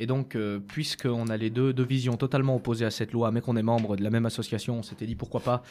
[0.00, 3.40] Et donc, euh, puisqu'on a les deux, deux visions totalement opposées à cette loi, mais
[3.40, 5.62] qu'on est membre de la même association, on s'était dit pourquoi pas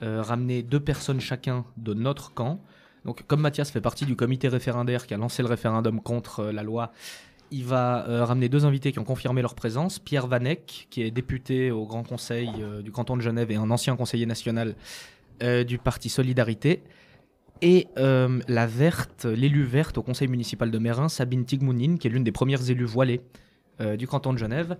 [0.00, 2.60] ramener deux personnes chacun de notre camp.
[3.04, 6.64] Donc, comme Mathias fait partie du comité référendaire qui a lancé le référendum contre la
[6.64, 6.90] loi,
[7.50, 9.98] il va euh, ramener deux invités qui ont confirmé leur présence.
[9.98, 13.70] Pierre Vanek, qui est député au Grand Conseil euh, du canton de Genève et un
[13.70, 14.74] ancien conseiller national
[15.42, 16.82] euh, du parti Solidarité.
[17.62, 22.22] Et la verte, l'élue verte au conseil municipal de Mérin, Sabine Tigmounine, qui est l'une
[22.22, 23.22] des premières élues voilées
[23.96, 24.76] du canton de Genève.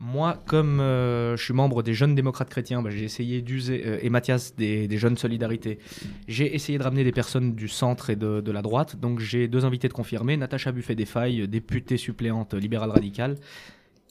[0.00, 3.98] Moi, comme euh, je suis membre des jeunes démocrates chrétiens, bah, j'ai essayé d'user, euh,
[4.00, 5.80] et Mathias des, des jeunes solidarités,
[6.28, 9.00] j'ai essayé de ramener des personnes du centre et de, de la droite.
[9.00, 13.38] Donc j'ai deux invités de confirmer, Natacha Buffet-Desfailles, députée suppléante libérale radicale,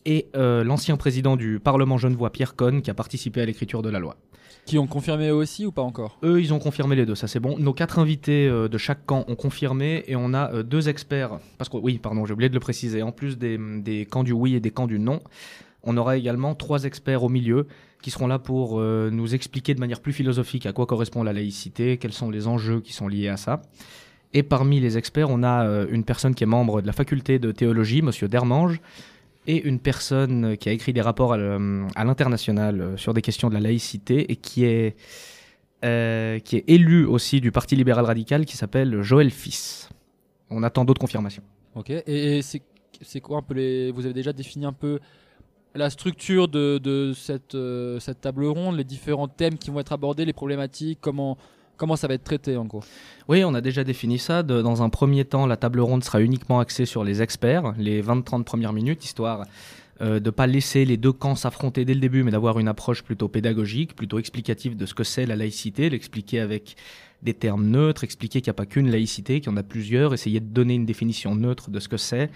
[0.06, 3.90] et euh, l'ancien président du Parlement genevois, Pierre Cohn, qui a participé à l'écriture de
[3.90, 4.18] la loi.
[4.66, 6.20] Qui ont confirmé eux aussi ou pas encore?
[6.24, 7.58] Eux, ils ont confirmé les deux, ça c'est bon.
[7.58, 11.40] Nos quatre invités euh, de chaque camp ont confirmé et on a euh, deux experts.
[11.58, 13.02] Parce que, oui, pardon, j'ai oublié de le préciser.
[13.02, 15.22] En plus des, des camps du oui et des camps du non,
[15.88, 17.66] on aura également trois experts au milieu
[18.02, 21.34] qui seront là pour euh, nous expliquer de manière plus philosophique à quoi correspond la
[21.34, 23.62] laïcité, quels sont les enjeux qui sont liés à ça.
[24.34, 27.40] Et parmi les experts, on a euh, une personne qui est membre de la faculté
[27.40, 28.82] de théologie, Monsieur Dermange,
[29.48, 31.38] et une personne qui a écrit des rapports à
[32.04, 34.98] l'international euh, sur des questions de la laïcité et qui est,
[35.82, 39.90] est élu aussi du Parti libéral radical qui s'appelle Joël Fils.
[40.50, 41.44] On attend d'autres confirmations.
[41.76, 41.92] Ok.
[41.92, 45.00] Et, et c'est quoi un peu les Vous avez déjà défini un peu
[45.78, 46.82] la structure de,
[47.56, 51.38] euh, cette table ronde, les différents thèmes qui vont être abordés, les problématiques, comment
[51.96, 52.84] ça va être traité en gros
[53.28, 54.44] Oui, on a déjà défini ça.
[54.44, 58.44] Dans un premier temps, la table ronde sera uniquement axée sur les experts, les 20-30
[58.44, 59.46] premières minutes, histoire
[60.02, 62.68] euh, de ne pas laisser les deux camps s'affronter dès le début, mais d'avoir une
[62.68, 66.76] approche plutôt pédagogique, plutôt explicative de ce que c'est la laïcité, l'expliquer avec
[67.24, 70.14] des termes neutres, expliquer qu'il n'y a pas qu'une laïcité, qu'il y en a plusieurs,
[70.14, 72.30] essayer de donner une définition neutre de ce que c'est,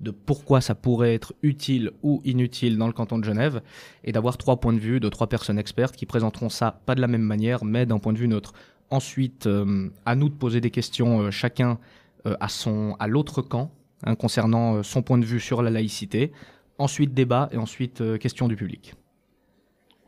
[0.00, 3.62] de pourquoi ça pourrait être utile ou inutile dans le canton de Genève,
[4.04, 7.00] et d'avoir trois points de vue de trois personnes expertes qui présenteront ça pas de
[7.00, 8.52] la même manière, mais d'un point de vue neutre.
[8.90, 11.78] Ensuite, euh, à nous de poser des questions euh, chacun
[12.26, 13.70] euh, à, son, à l'autre camp,
[14.04, 16.32] hein, concernant son point de vue sur la laïcité.
[16.78, 18.94] Ensuite, débat et ensuite, question du public.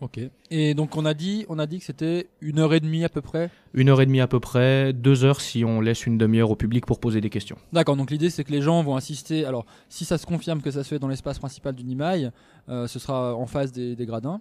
[0.01, 0.19] Ok.
[0.51, 3.11] Et donc on a dit, on a dit que c'était une heure et demie à
[3.11, 3.51] peu près.
[3.75, 6.57] Une heure et demie à peu près, deux heures si on laisse une demi-heure au
[6.57, 7.57] public pour poser des questions.
[7.75, 7.97] D'accord.
[7.97, 9.45] Donc l'idée c'est que les gens vont assister.
[9.45, 12.31] Alors si ça se confirme que ça se fait dans l'espace principal du Nimaï,
[12.71, 14.41] euh, ce sera en face des, des gradins.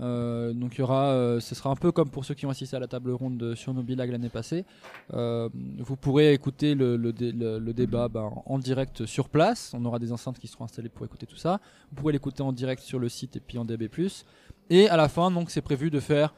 [0.00, 2.50] Euh, donc il y aura, euh, ce sera un peu comme pour ceux qui ont
[2.50, 4.64] assisté à la table ronde de, sur Nobilag l'année passée.
[5.12, 5.48] Euh,
[5.78, 9.72] vous pourrez écouter le, le dé- le- le débat ben, en direct sur place.
[9.74, 11.60] On aura des enceintes qui seront installées pour écouter tout ça.
[11.90, 13.90] Vous pourrez l'écouter en direct sur le site et puis en DB+.
[14.70, 16.34] Et à la fin, donc c'est prévu de faire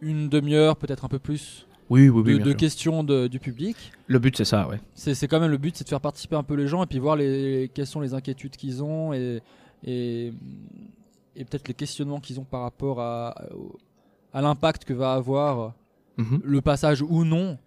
[0.00, 2.38] une demi-heure, peut-être un peu plus, Oui, oui, oui.
[2.40, 3.76] de, questions de- du public.
[4.06, 4.80] Le but, c'est ça, ouais.
[4.94, 6.98] C'est quand même le but, c'est de faire participer un peu les gens et puis
[6.98, 9.40] voir les, quelles sont les inquiétudes qu'ils ont et,
[9.84, 10.32] et,
[11.36, 13.34] et peut-être les questionnements qu'ils ont par rapport à,
[14.34, 15.74] l'impact que va avoir
[16.18, 16.40] Mhm.
[16.44, 17.58] le passage ou non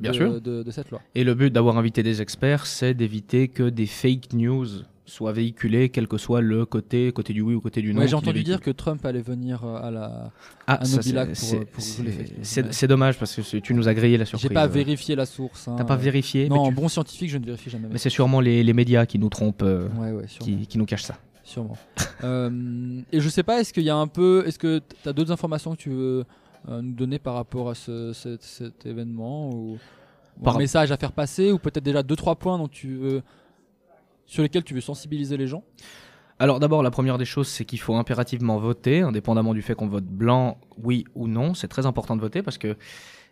[0.00, 0.40] Bien de, sûr.
[0.40, 1.00] de- de cette loi.
[1.14, 4.66] Et le but d'avoir invité des experts, c'est d'éviter que des fake news
[5.10, 8.00] soient véhiculées, quel que soit le côté, côté du oui ou côté du non.
[8.00, 10.30] Ouais, J'ai entendu dire que Trump allait venir euh, à la.
[10.66, 14.48] Ah, à Nobilac c'est- pour c'est- dommage parce que tu nous as grillé la surprise.
[14.48, 15.68] J'ai pas vérifié la source.
[15.68, 15.74] hein.
[15.76, 17.88] T'as pas vérifié Non, tu- bon scientifique, je ne vérifie jamais.
[17.90, 20.46] mais c'est sûrement les, les médias qui nous trompent, euh, Ouais, ouais, sûrement.
[20.58, 21.16] qui, qui nous cachent ça.
[21.44, 21.76] Sûrement.
[22.22, 24.44] Euh, et je sais pas, est-ce qu'il y a un peu.
[24.46, 26.24] Est-ce que tu as d'autres informations que tu veux
[26.68, 29.78] euh, nous donner par rapport à ce- cet, cet événement ou,
[30.42, 33.22] ou un message à faire passer ou peut-être déjà deux trois points dont tu veux,
[34.30, 35.64] sur lesquels tu veux sensibiliser les gens?
[36.38, 39.88] Alors d'abord, la première des choses, c'est qu'il faut impérativement voter, indépendamment du fait qu'on
[39.88, 41.52] vote blanc, oui ou non.
[41.52, 42.76] C'est très important de voter parce que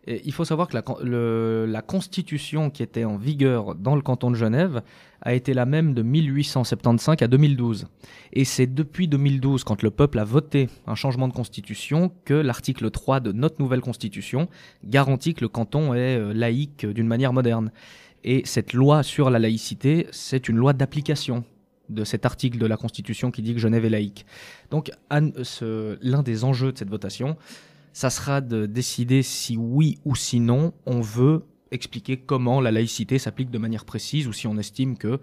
[0.06, 4.30] eh, il faut savoir que la, la constitution qui était en vigueur dans le canton
[4.30, 4.82] de Genève
[5.22, 7.86] a été la même de 1875 à 2012.
[8.32, 12.90] Et c'est depuis 2012, quand le peuple a voté un changement de constitution, que l'article
[12.90, 14.48] 3 de notre nouvelle constitution
[14.84, 17.70] garantit que le canton est euh, laïque euh, d'une manière moderne.
[18.24, 21.44] Et cette loi sur la laïcité, c'est une loi d'application
[21.88, 24.26] de cet article de la Constitution qui dit que Genève est laïque.
[24.70, 27.36] Donc euh, l'un des enjeux de cette votation,
[27.92, 33.18] ça sera de décider si oui ou si non on veut expliquer comment la laïcité
[33.18, 35.20] s'applique de manière précise ou si on estime que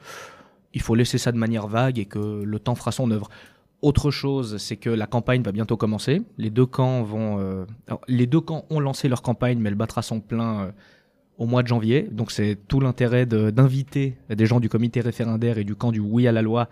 [0.74, 3.30] il faut laisser ça de manière vague et que le temps fera son œuvre.
[3.82, 6.22] Autre chose, c'est que la campagne va bientôt commencer.
[6.38, 7.66] Les deux camps vont, euh,
[8.08, 10.72] les deux camps ont lancé leur campagne, mais elle battra son plein euh,
[11.38, 12.08] au mois de janvier.
[12.12, 16.28] Donc c'est tout l'intérêt d'inviter des gens du comité référendaire et du camp du oui
[16.28, 16.70] à la loi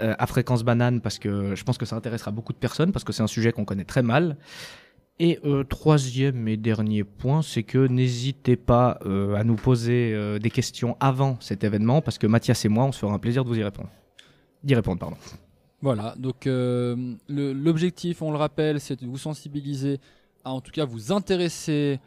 [0.00, 3.04] euh, à fréquence banane parce que je pense que ça intéressera beaucoup de personnes parce
[3.04, 4.36] que c'est un sujet qu'on connaît très mal.
[5.18, 10.50] Et euh, troisième et dernier point, c'est que n'hésitez pas euh, à nous poser des
[10.50, 13.48] questions avant cet événement parce que Mathias et moi, on se fera un plaisir de
[13.48, 13.88] vous y répondre.
[14.62, 15.16] D'y répondre, pardon.
[15.80, 16.48] Voilà, donc
[17.28, 19.98] l'objectif, on le rappelle, c'est de vous sensibiliser,
[20.44, 22.00] à en tout cas vous intéresser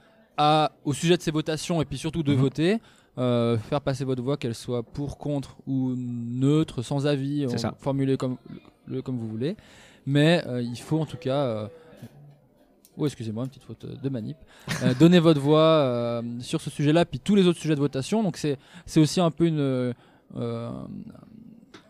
[0.43, 2.39] à, au sujet de ces votations et puis surtout de Mhm.
[2.39, 2.77] voter,
[3.17, 7.45] euh, faire passer votre voix, qu'elle soit pour, contre ou neutre, sans avis,
[7.79, 8.37] formulez comme,
[8.87, 9.55] le, comme vous voulez.
[10.05, 11.41] Mais euh, il faut en tout cas...
[11.45, 11.67] euh,
[12.97, 14.35] Oh, excusez-moi, une petite faute de manip.
[14.83, 18.21] Euh, donnez votre voix sur ce sujet-là, puis tous les autres sujets de votation.
[18.21, 19.93] Donc c'est c'est aussi un peu une,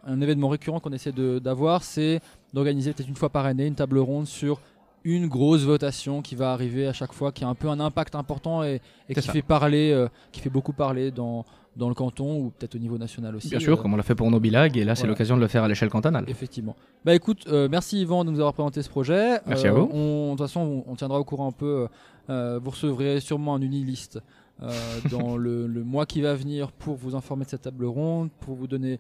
[0.06, 2.22] un événement récurrent qu'on essaie de- d'avoir, c'est
[2.54, 4.60] d'organiser peut-être une fois par année une table ronde sur
[5.04, 8.16] une grosse votation qui va arriver à chaque fois, qui a un peu un impact
[8.16, 8.82] important et,
[9.14, 9.32] qui ça.
[9.32, 11.44] fait parler, euh, qui fait beaucoup parler dans,
[11.76, 13.50] dans le canton ou peut-être au niveau national aussi.
[13.50, 15.42] Bien sûr, Euh, comme on l'a fait pour nos bilags, et là c'est l'occasion de
[15.42, 16.26] le faire à l'échelle cantonale.
[16.28, 16.76] Effectivement.
[17.04, 19.40] Bah écoute, euh, merci Yvan de nous avoir présenté ce projet.
[19.48, 19.90] Merci à vous.
[19.92, 21.88] on- De toute façon, on, on tiendra au courant un peu.
[22.30, 24.20] vous recevrez sûrement un uniliste
[25.12, 28.54] dans le, le mois qui va venir pour vous informer de cette table ronde, pour
[28.56, 29.00] vous donner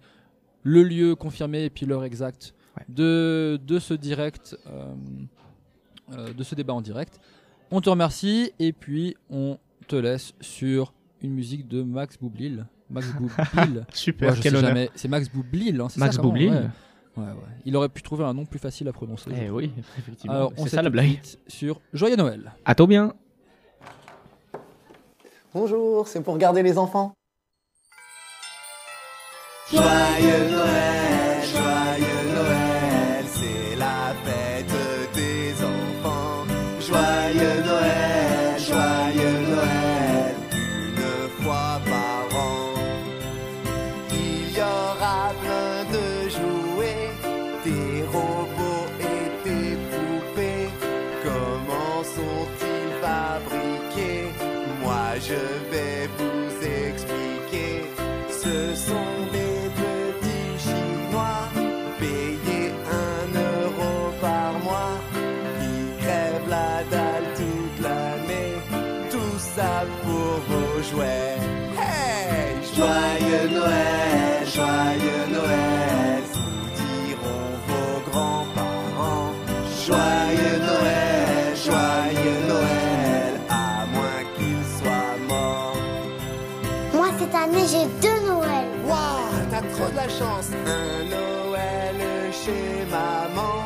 [0.64, 2.86] le lieu confirmé et puis l'heure exacte Ouais.
[2.88, 4.94] de, de ce direct, euh,
[6.12, 7.20] euh, de ce débat en direct.
[7.72, 9.58] On te remercie et puis on
[9.88, 12.66] te laisse sur une musique de Max Boublil.
[12.90, 13.86] Max Boublil.
[13.94, 14.90] Super, Ouais, quel honneur.
[14.96, 15.80] C'est Max Boublil.
[15.80, 16.62] hein, Max ça, vraiment, Boublil ouais.
[17.18, 17.34] Ouais, ouais.
[17.66, 19.32] Il aurait pu trouver un nom plus facile à prononcer.
[19.36, 20.34] Eh oui, effectivement.
[20.34, 21.20] Alors, on c'est s'est ça la tout blague.
[21.48, 22.54] sur Joyeux Noël.
[22.64, 23.14] À toi bien.
[25.54, 27.14] Bonjour, c'est pour garder les enfants.
[29.70, 32.21] Joyeux Noël, joyeux
[90.24, 92.00] Un Noël
[92.32, 93.58] chez maman,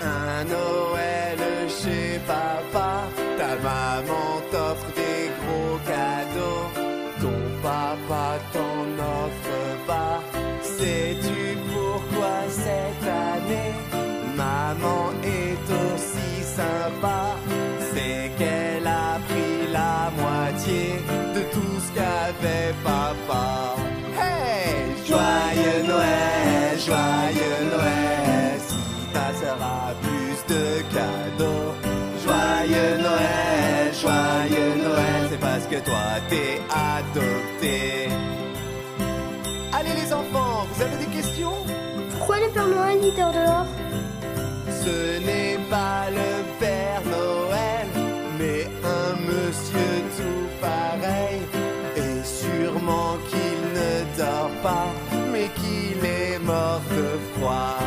[0.00, 1.38] un Noël
[1.68, 3.02] chez papa.
[3.36, 6.66] Ta maman t'offre des gros cadeaux,
[7.20, 8.84] ton papa t'en
[9.20, 10.20] offre pas.
[10.62, 11.16] C'est
[42.54, 43.66] Père Noël il dort dehors
[44.82, 47.86] Ce n'est pas le Père Noël,
[48.38, 51.40] mais un monsieur tout pareil.
[51.96, 54.88] Et sûrement qu'il ne dort pas,
[55.32, 57.78] mais qu'il est mort de froid.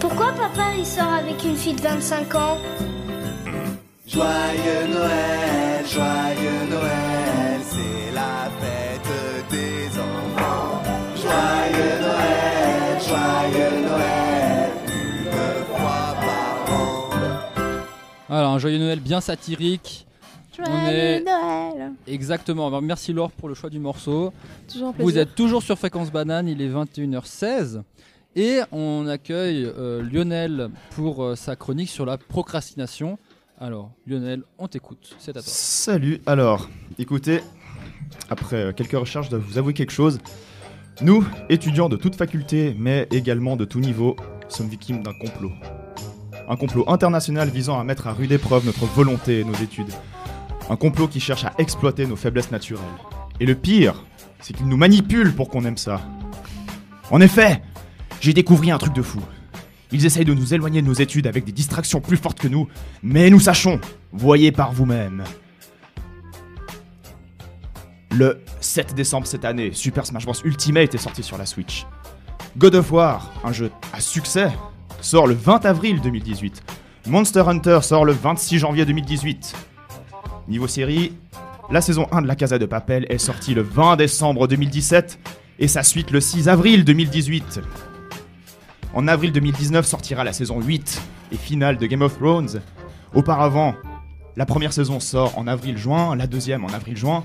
[0.00, 2.58] Pourquoi papa il sort avec une fille de 25 ans?
[4.06, 7.11] Joyeux Noël, joyeux Noël,
[11.72, 17.10] Joyeux Noël, joyeux Noël, une fois par an.
[18.28, 20.06] Alors, un joyeux Noël bien satirique.
[20.58, 22.66] On est- Noël Exactement.
[22.68, 24.32] Alors, merci Laure pour le choix du morceau.
[24.70, 27.82] Toujours un Vous êtes toujours sur Fréquence Banane, il est 21h16.
[28.36, 33.18] Et on accueille euh, Lionel pour euh, sa chronique sur la procrastination.
[33.58, 35.42] Alors, Lionel, on t'écoute, c'est à toi.
[35.46, 36.68] Salut, alors,
[36.98, 37.42] écoutez,
[38.30, 40.18] après euh, quelques recherches, je dois vous avouer quelque chose.
[41.00, 44.14] Nous, étudiants de toute faculté, mais également de tout niveau,
[44.48, 45.52] sommes victimes d'un complot.
[46.48, 49.92] Un complot international visant à mettre à rude épreuve notre volonté et nos études.
[50.68, 52.82] Un complot qui cherche à exploiter nos faiblesses naturelles.
[53.40, 54.04] Et le pire,
[54.40, 56.02] c'est qu'il nous manipule pour qu'on aime ça.
[57.10, 57.62] En effet,
[58.20, 59.20] j'ai découvert un truc de fou.
[59.90, 62.68] Ils essayent de nous éloigner de nos études avec des distractions plus fortes que nous,
[63.02, 63.80] mais nous sachons,
[64.12, 65.24] voyez par vous-même.
[68.14, 71.86] Le 7 décembre cette année, Super Smash Bros Ultimate est sorti sur la Switch.
[72.58, 74.50] God of War, un jeu à succès,
[75.00, 76.62] sort le 20 avril 2018.
[77.06, 79.54] Monster Hunter sort le 26 janvier 2018.
[80.48, 81.14] Niveau série,
[81.70, 85.18] la saison 1 de La Casa de Papel est sortie le 20 décembre 2017
[85.58, 87.60] et sa suite le 6 avril 2018.
[88.92, 91.00] En avril 2019 sortira la saison 8
[91.32, 92.60] et finale de Game of Thrones.
[93.14, 93.74] Auparavant,
[94.36, 97.24] la première saison sort en avril-juin, la deuxième en avril-juin,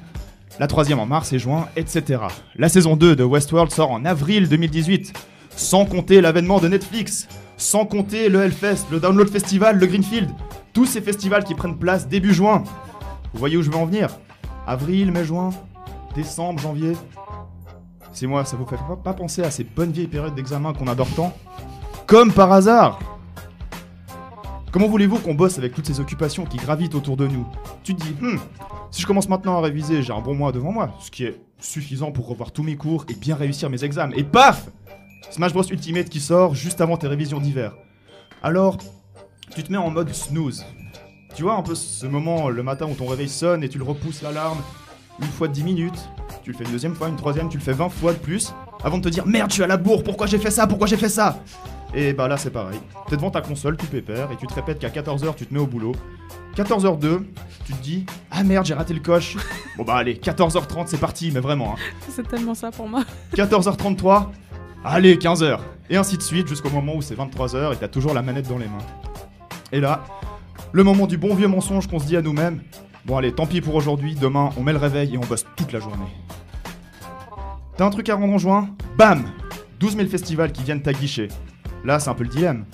[0.60, 2.22] la troisième en mars et juin, etc.
[2.56, 5.14] La saison 2 de Westworld sort en avril 2018,
[5.56, 7.28] sans compter l'avènement de Netflix,
[7.58, 10.30] sans compter le Hellfest, le Download Festival, le Greenfield,
[10.74, 12.64] tous ces festivals qui prennent place début juin.
[13.34, 14.10] Vous voyez où je veux en venir?
[14.66, 15.50] Avril, mai, juin,
[16.16, 16.94] décembre, janvier.
[18.12, 21.10] C'est moi, ça vous fait pas, penser à ces bonnes vieilles périodes d'examen qu'on adore
[21.16, 21.34] tant?
[22.06, 23.00] Comme par hasard
[24.78, 27.48] Comment voulez-vous qu'on bosse avec toutes ces occupations qui gravitent autour de nous
[27.84, 28.38] Tu te dis, hmm,
[28.92, 31.42] si je commence maintenant à réviser, j'ai un bon mois devant moi, ce qui est
[31.58, 34.14] suffisant pour revoir tous mes cours et bien réussir mes examens.
[34.16, 34.70] Et paf
[35.32, 37.74] Smash Bros Ultimate qui sort juste avant tes révisions d'hiver.
[38.44, 38.78] Alors,
[39.56, 40.64] tu te mets en mode snooze.
[41.34, 43.84] Tu vois un peu ce moment le matin où ton réveil sonne et tu le
[43.84, 44.62] repousses l'alarme
[45.20, 46.08] une fois de 10 minutes,
[46.44, 48.54] tu le fais une deuxième fois, une troisième, tu le fais 20 fois de plus,
[48.84, 50.88] avant de te dire merde, je suis à la bourre, pourquoi j'ai fait ça, pourquoi
[50.88, 51.40] j'ai fait ça
[51.94, 52.80] Et bah là c'est pareil.
[53.10, 55.60] T'es devant ta console, tout pépère, et tu te répètes qu'à 14h tu te mets
[55.60, 55.94] au boulot.
[56.56, 57.24] 14h02,
[57.66, 59.38] tu te dis ah merde, j'ai raté le coche.
[59.78, 61.74] bon bah allez, 14h30 c'est parti, mais vraiment.
[61.74, 61.82] Hein.
[62.10, 63.04] C'est tellement ça pour moi.
[63.36, 64.28] 14h33,
[64.84, 65.60] allez 15h.
[65.90, 68.58] Et ainsi de suite jusqu'au moment où c'est 23h et t'as toujours la manette dans
[68.58, 68.78] les mains.
[69.72, 70.04] Et là,
[70.74, 72.62] le moment du bon vieux mensonge qu'on se dit à nous-mêmes.
[73.06, 75.72] Bon allez, tant pis pour aujourd'hui, demain on met le réveil et on bosse toute
[75.72, 76.06] la journée.
[77.78, 79.24] T'as un truc à rendre en juin Bam
[79.80, 81.28] 12 000 festivals qui viennent t'aguicher.
[81.86, 82.66] Là c'est un peu le dilemme.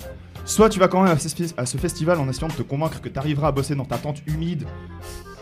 [0.46, 3.48] Soit tu vas quand même à ce, festival en essayant de te convaincre que t'arriveras
[3.48, 4.66] à bosser dans ta tente humide,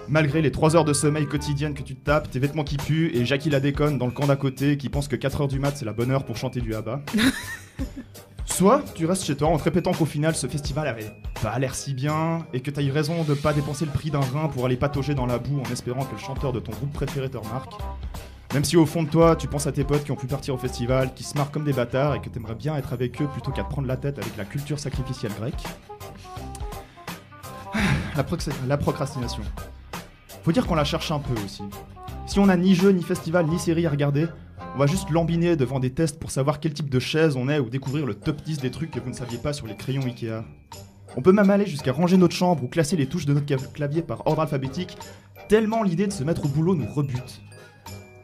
[0.08, 3.12] malgré les 3 heures de sommeil quotidiennes que tu te tapes, tes vêtements qui puent
[3.14, 5.60] et Jackie la déconne dans le camp d'à côté qui pense que 4 heures du
[5.60, 7.00] mat c'est la bonne heure pour chanter du Abba.
[8.44, 11.76] Soit tu restes chez toi en te répétant qu'au final ce festival avait pas l'air
[11.76, 14.66] si bien et que t'as eu raison de pas dépenser le prix d'un rein pour
[14.66, 17.36] aller patauger dans la boue en espérant que le chanteur de ton groupe préféré te
[17.36, 17.74] remarque.
[18.54, 20.54] Même si au fond de toi tu penses à tes potes qui ont pu partir
[20.54, 23.26] au festival, qui se marrent comme des bâtards et que t'aimerais bien être avec eux
[23.26, 25.62] plutôt qu'à te prendre la tête avec la culture sacrificielle grecque.
[28.14, 29.42] La, prox- la procrastination.
[30.44, 31.62] Faut dire qu'on la cherche un peu aussi.
[32.26, 34.26] Si on n'a ni jeu, ni festival, ni série à regarder,
[34.74, 37.58] on va juste lambiner devant des tests pour savoir quel type de chaise on est
[37.58, 40.02] ou découvrir le top 10 des trucs que vous ne saviez pas sur les crayons
[40.02, 40.42] Ikea.
[41.16, 43.72] On peut même aller jusqu'à ranger notre chambre ou classer les touches de notre clav-
[43.72, 44.96] clavier par ordre alphabétique,
[45.48, 47.40] tellement l'idée de se mettre au boulot nous rebute.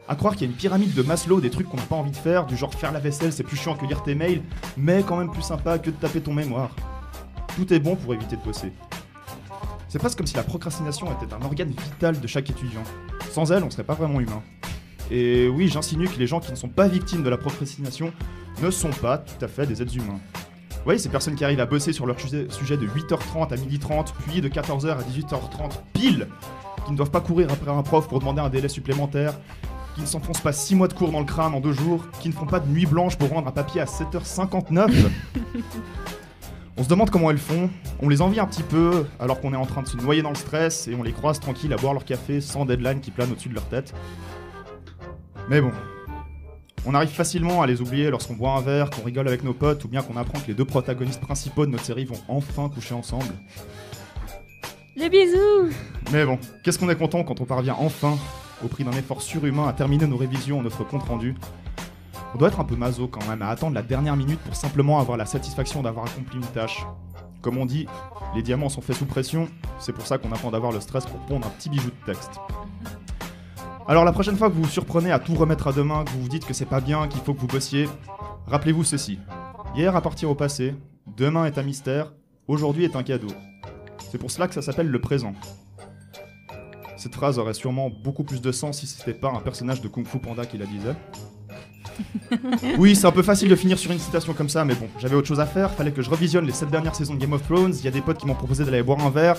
[0.09, 2.09] À croire qu'il y a une pyramide de Maslow des trucs qu'on n'a pas envie
[2.09, 4.41] de faire, du genre faire la vaisselle c'est plus chiant que lire tes mails,
[4.75, 6.71] mais quand même plus sympa que de taper ton mémoire.
[7.55, 8.73] Tout est bon pour éviter de bosser.
[9.87, 12.81] C'est presque comme si la procrastination était un organe vital de chaque étudiant.
[13.29, 14.41] Sans elles, on serait pas vraiment humain.
[15.11, 18.11] Et oui, j'insinue que les gens qui ne sont pas victimes de la procrastination
[18.63, 20.19] ne sont pas tout à fait des êtres humains.
[20.71, 24.07] Vous voyez, ces personnes qui arrivent à bosser sur leur sujet de 8h30 à 12h30,
[24.27, 26.27] puis de 14h à 18h30 pile,
[26.87, 29.35] qui ne doivent pas courir après un prof pour demander un délai supplémentaire,
[29.99, 32.29] qui ne s'enfoncent pas 6 mois de cours dans le crâne en 2 jours, qui
[32.29, 34.89] ne font pas de nuit blanche pour rendre un papier à 7h59.
[36.77, 37.69] On se demande comment elles font,
[38.01, 40.29] on les envie un petit peu alors qu'on est en train de se noyer dans
[40.29, 43.29] le stress et on les croise tranquilles à boire leur café sans deadline qui plane
[43.29, 43.93] au-dessus de leur tête.
[45.49, 45.73] Mais bon,
[46.85, 49.83] on arrive facilement à les oublier lorsqu'on boit un verre, qu'on rigole avec nos potes
[49.83, 52.93] ou bien qu'on apprend que les deux protagonistes principaux de notre série vont enfin coucher
[52.93, 53.33] ensemble.
[54.95, 55.73] Les bisous
[56.13, 58.17] Mais bon, qu'est-ce qu'on est content quand on parvient enfin,
[58.63, 61.35] au prix d'un effort surhumain, à terminer nos révisions, notre compte rendu.
[62.33, 64.99] On doit être un peu maso quand même, à attendre la dernière minute pour simplement
[64.99, 66.85] avoir la satisfaction d'avoir accompli une tâche.
[67.41, 67.87] Comme on dit,
[68.35, 69.47] les diamants sont faits sous pression,
[69.79, 72.39] c'est pour ça qu'on attend d'avoir le stress pour pondre un petit bijou de texte.
[73.87, 76.21] Alors la prochaine fois que vous vous surprenez à tout remettre à demain, que vous
[76.21, 77.89] vous dites que c'est pas bien, qu'il faut que vous bossiez,
[78.45, 79.17] rappelez-vous ceci.
[79.75, 80.75] Hier appartient au passé,
[81.17, 82.13] demain est un mystère,
[82.47, 83.33] aujourd'hui est un cadeau.
[84.11, 85.33] C'est pour cela que ça s'appelle le présent.
[86.99, 90.05] Cette phrase aurait sûrement beaucoup plus de sens si c'était pas un personnage de Kung
[90.05, 90.95] Fu Panda qui la disait.
[92.77, 95.15] Oui, c'est un peu facile de finir sur une citation comme ça, mais bon, j'avais
[95.15, 95.71] autre chose à faire.
[95.71, 97.73] Fallait que je revisionne les 7 dernières saisons de Game of Thrones.
[97.73, 99.37] Il y a des potes qui m'ont proposé d'aller boire un verre.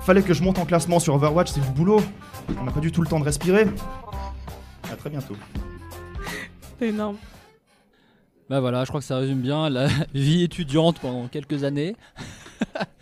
[0.00, 2.00] Fallait que je monte en classement sur Overwatch, c'est du boulot.
[2.58, 3.66] On n'a pas du tout le temps de respirer.
[4.90, 5.36] À très bientôt.
[6.78, 7.16] C'est énorme.
[8.50, 11.94] Bah voilà, je crois que ça résume bien la vie étudiante pendant quelques années.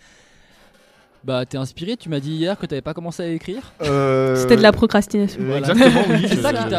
[1.23, 3.73] bah t'es inspiré, tu m'as dit hier que t'avais pas commencé à écrire.
[3.81, 5.39] Euh, C'était de la procrastination.
[5.41, 5.69] euh, Voilà.
[5.71, 6.25] Exactement, oui.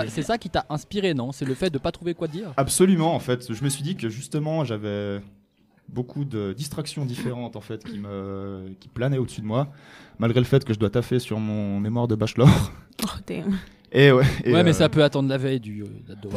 [0.09, 1.32] C'est ça qui t'a- inspiré, non?
[1.32, 2.53] C'est le fait de pas trouver quoi dire?
[2.57, 3.53] Absolument, en fait.
[3.53, 5.20] Je me suis dit que justement, j'avais
[5.88, 9.68] beaucoup de distractions différentes en fait qui me qui planaient au-dessus de moi,
[10.18, 12.49] malgré le fait que je dois taffer sur mon mémoire de bachelor.
[13.05, 13.59] Oh, damn.
[13.95, 14.24] Et ouais.
[14.45, 15.82] et, Ouais, mais euh, ça peut attendre la veille du.
[15.82, 16.28] euh, de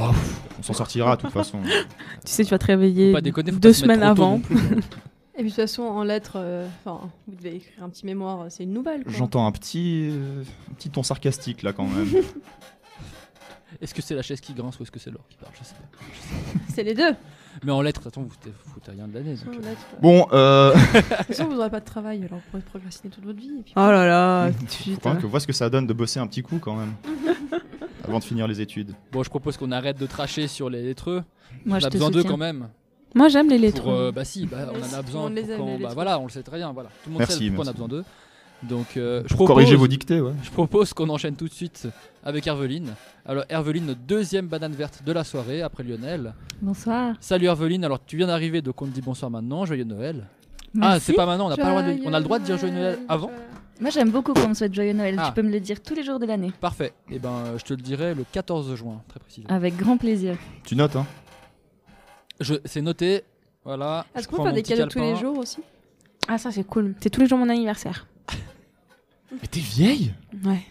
[0.59, 1.59] on s'en sortira de toute façon.
[1.63, 1.69] Tu
[2.25, 3.13] sais, tu vas te réveiller
[3.53, 4.31] deux semaines avant.
[4.31, 4.79] non plus, hein.
[5.37, 8.41] Et puis de toute façon, en lettres, euh, enfin, vous devez écrire un petit mémoire,
[8.41, 9.03] euh, c'est une nouvelle.
[9.05, 12.07] J'entends un petit euh, un petit ton sarcastique là quand même.
[13.81, 15.51] Est-ce que c'est la chaise qui grince ou est-ce que c'est l'or qui parle?
[15.59, 16.59] Je sais pas.
[16.73, 17.13] C'est les deux.
[17.63, 18.29] Mais en lettres, de façon, vous
[18.73, 19.35] foutez, rien de l'année.
[19.35, 19.73] donc, euh.
[20.01, 23.25] Bon, euh, De toute façon, vous n'aurez pas de travail, alors vous pourrez procrastiner toute
[23.25, 23.51] votre vie.
[23.59, 25.93] Et puis Oh là là, faut tu quand même que ce que ça donne de
[25.93, 26.93] bosser un petit coup quand même
[28.05, 28.93] avant de finir les études.
[29.11, 31.23] Bon, je propose qu'on arrête de tracher sur les lettreux.
[31.65, 32.31] Moi, on je a te besoin d'eux soutiens.
[32.31, 32.69] quand même.
[33.15, 33.81] Moi, j'aime les lettres.
[33.81, 35.23] Pour, euh, bah si, bah, on en a besoin.
[35.23, 36.71] on les aime, quand- les bah, voilà, on le sait très bien.
[36.73, 38.03] Voilà, tout le monde Merci, sait pourquoi on a besoin d'eux.
[38.63, 40.33] Donc, euh, je Pour propose, corriger vos dictées, ouais.
[40.43, 41.87] Je propose qu'on enchaîne tout de suite
[42.23, 42.93] avec Herveline.
[43.25, 46.33] Alors, Herveline, notre deuxième banane verte de la soirée après Lionel.
[46.61, 47.15] Bonsoir.
[47.21, 50.27] Salut Herveline, alors tu viens d'arriver, donc on te dit bonsoir maintenant, joyeux Noël.
[50.81, 52.39] Ah, c'est pas maintenant, on n'a pas le droit de, Joyeux on a le droit
[52.39, 53.31] de dire joyeux Noël avant
[53.79, 55.15] Moi, j'aime beaucoup qu'on me souhaite joyeux Noël.
[55.17, 55.27] Ah.
[55.27, 56.51] Tu peux me le dire tous les jours de l'année.
[56.59, 56.93] Parfait.
[57.09, 59.53] Et ben, euh, je te le dirai le 14 juin, très précisément.
[59.53, 60.35] Avec grand plaisir.
[60.65, 61.05] Tu notes hein?
[62.39, 63.23] Je, c'est noté.
[63.63, 64.05] Voilà.
[64.15, 65.57] Est-ce qu'on peut faire des cadeaux tous les jours aussi?
[66.27, 66.95] Ah, ça, c'est cool.
[67.01, 68.07] C'est tous les jours mon anniversaire.
[69.31, 70.13] Mais t'es vieille
[70.43, 70.61] Ouais.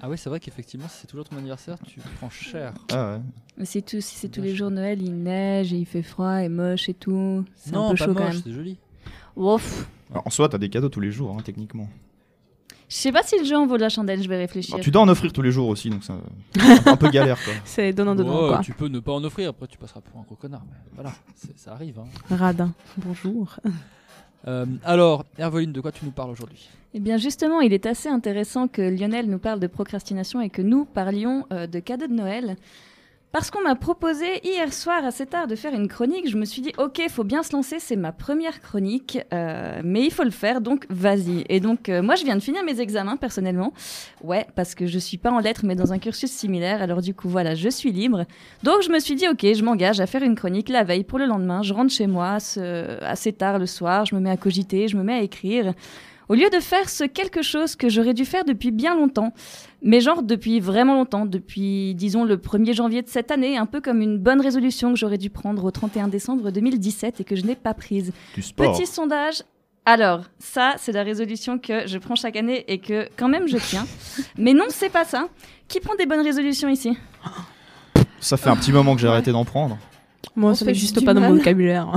[0.00, 2.72] Ah ouais, c'est vrai qu'effectivement, si c'est toujours ton anniversaire, tu prends cher.
[2.92, 3.20] Ah ouais.
[3.58, 4.00] Mais c'est tout.
[4.00, 6.94] Si c'est tous les jours Noël, il neige et il fait froid et moche et
[6.94, 7.44] tout.
[7.56, 8.42] C'est Non, un peu pas chaud quand moche, même.
[8.44, 8.78] c'est joli.
[9.36, 9.86] Ouf.
[10.10, 11.88] Alors, en soi, t'as des cadeaux tous les jours, hein, techniquement.
[12.88, 14.74] Je sais pas si le jeu en vaut la chandelle, je vais réfléchir.
[14.74, 17.38] Alors, tu dois en offrir tous les jours aussi, donc c'est un, un peu galère.
[17.64, 18.60] C'est donnant-donnant, quoi.
[18.62, 20.62] Tu peux ne pas en offrir, après tu passeras pour un gros connard.
[20.70, 21.12] Mais voilà,
[21.56, 21.98] ça arrive.
[21.98, 22.36] hein.
[22.36, 22.72] Radin.
[22.98, 23.56] Bonjour.
[24.46, 26.68] Euh, alors, Herveline, de quoi tu nous parles aujourd'hui?
[26.92, 30.60] Eh bien justement, il est assez intéressant que Lionel nous parle de procrastination et que
[30.60, 32.56] nous parlions euh, de cadeaux de Noël.
[33.34, 36.62] Parce qu'on m'a proposé hier soir assez tard de faire une chronique, je me suis
[36.62, 40.30] dit ok, faut bien se lancer, c'est ma première chronique, euh, mais il faut le
[40.30, 41.44] faire, donc vas-y.
[41.48, 43.72] Et donc euh, moi je viens de finir mes examens personnellement,
[44.22, 47.12] ouais, parce que je suis pas en lettres mais dans un cursus similaire, alors du
[47.12, 48.24] coup voilà, je suis libre.
[48.62, 51.18] Donc je me suis dit ok, je m'engage à faire une chronique la veille pour
[51.18, 54.36] le lendemain, je rentre chez moi ce- assez tard le soir, je me mets à
[54.36, 55.74] cogiter, je me mets à écrire.
[56.28, 59.32] Au lieu de faire ce quelque chose que j'aurais dû faire depuis bien longtemps,
[59.82, 63.80] mais genre depuis vraiment longtemps, depuis disons le 1er janvier de cette année, un peu
[63.80, 67.44] comme une bonne résolution que j'aurais dû prendre au 31 décembre 2017 et que je
[67.44, 68.12] n'ai pas prise.
[68.34, 68.72] Du sport.
[68.72, 69.42] Petit sondage.
[69.86, 73.58] Alors, ça, c'est la résolution que je prends chaque année et que quand même je
[73.58, 73.86] tiens.
[74.38, 75.28] mais non, c'est pas ça.
[75.68, 76.96] Qui prend des bonnes résolutions ici?
[78.18, 79.76] Ça fait un petit moment que j'ai arrêté d'en prendre.
[80.34, 81.92] Moi, ça fait n'existe du pas dans mon vocabulaire.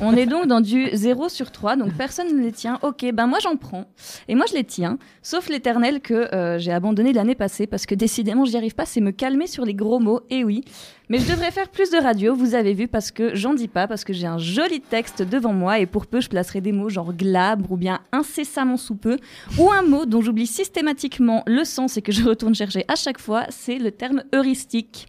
[0.00, 2.78] On est donc dans du 0 sur 3, donc personne ne les tient.
[2.82, 3.86] Ok, ben moi j'en prends.
[4.28, 7.94] Et moi je les tiens, sauf l'éternel que euh, j'ai abandonné l'année passée parce que
[7.94, 10.20] décidément j'y arrive pas, c'est me calmer sur les gros mots.
[10.30, 10.64] Et oui,
[11.08, 13.86] mais je devrais faire plus de radio, vous avez vu, parce que j'en dis pas,
[13.86, 16.88] parce que j'ai un joli texte devant moi et pour peu je placerai des mots
[16.88, 19.18] genre glabre ou bien incessamment sous peu,
[19.58, 23.18] ou un mot dont j'oublie systématiquement le sens et que je retourne chercher à chaque
[23.18, 25.08] fois, c'est le terme heuristique.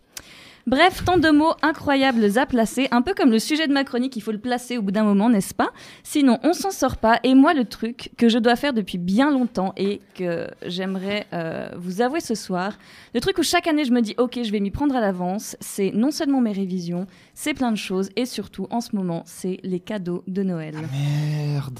[0.68, 4.16] Bref, tant de mots incroyables à placer, un peu comme le sujet de ma chronique,
[4.16, 5.70] il faut le placer au bout d'un moment, n'est-ce pas?
[6.02, 7.20] Sinon, on s'en sort pas.
[7.24, 11.70] Et moi, le truc que je dois faire depuis bien longtemps et que j'aimerais euh,
[11.78, 12.80] vous avouer ce soir,
[13.14, 15.56] le truc où chaque année je me dis, ok, je vais m'y prendre à l'avance,
[15.60, 17.06] c'est non seulement mes révisions,
[17.36, 20.76] c'est plein de choses, et surtout, en ce moment, c'est les cadeaux de Noël.
[20.92, 21.80] Merde.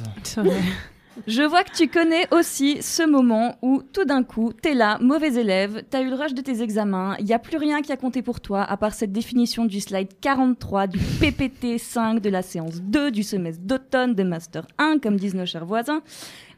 [1.28, 5.36] Je vois que tu connais aussi ce moment où tout d'un coup, t'es là, mauvais
[5.36, 7.98] élève, t'as eu le rush de tes examens, il n'y a plus rien qui a
[7.98, 12.42] compté pour toi à part cette définition du slide 43 du PPT 5 de la
[12.42, 16.02] séance 2 du semestre d'automne de Master 1, comme disent nos chers voisins.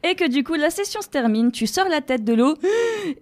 [0.04, 2.54] Et que du coup, la session se termine, tu sors la tête de l'eau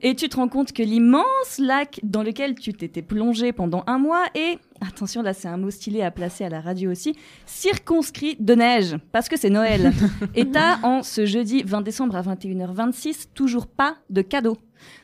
[0.03, 3.99] et tu te rends compte que l'immense lac dans lequel tu t'étais plongé pendant un
[3.99, 7.15] mois est, attention là c'est un mot stylé à placer à la radio aussi,
[7.45, 9.93] circonscrit de neige, parce que c'est Noël.
[10.35, 14.57] et t'as en ce jeudi 20 décembre à 21h26 toujours pas de cadeau.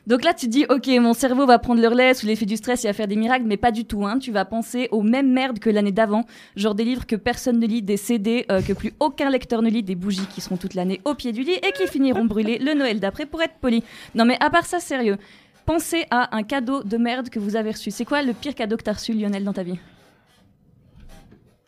[0.07, 2.57] Donc là, tu te dis, ok, mon cerveau va prendre le relais sous l'effet du
[2.57, 4.05] stress et va faire des miracles, mais pas du tout.
[4.05, 4.19] Hein.
[4.19, 7.67] Tu vas penser aux mêmes merdes que l'année d'avant, genre des livres que personne ne
[7.67, 10.73] lit, des CD euh, que plus aucun lecteur ne lit, des bougies qui seront toute
[10.73, 13.83] l'année au pied du lit et qui finiront brûlées le Noël d'après pour être poli.
[14.15, 15.17] Non mais à part ça, sérieux,
[15.65, 17.91] pensez à un cadeau de merde que vous avez reçu.
[17.91, 19.79] C'est quoi le pire cadeau que t'as reçu, Lionel, dans ta vie?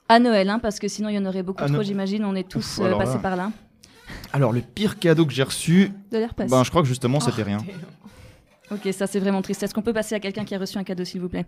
[0.08, 2.24] À Noël, hein, parce que sinon il y en aurait beaucoup À trop, No- j'imagine.
[2.26, 3.20] On est tous Ouf, euh, alors passés là.
[3.20, 3.52] par là.
[4.34, 6.50] Alors, le pire cadeau que j'ai reçu, De l'herpès.
[6.50, 7.58] ben, je crois que justement, c'était rien.
[8.72, 9.62] Ok, ça c'est vraiment triste.
[9.62, 11.46] Est-ce qu'on peut passer à quelqu'un qui a reçu un cadeau, s'il vous plaît?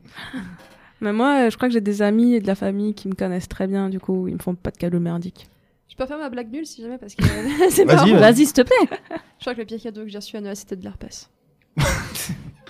[1.02, 3.16] Mais moi, euh, je crois que j'ai des amis et de la famille qui me
[3.16, 5.48] connaissent très bien, du coup, ils me font pas de cadeaux merdiques.
[5.90, 7.24] Je peux faire ma blague nulle si jamais parce que
[7.72, 8.06] c'est Vas-y, marrant.
[8.06, 8.20] vas-y.
[8.34, 8.98] Vas-y, s'il te plaît.
[9.40, 11.28] Je crois que le pire cadeau que j'ai reçu à Noël c'était de l'herpès.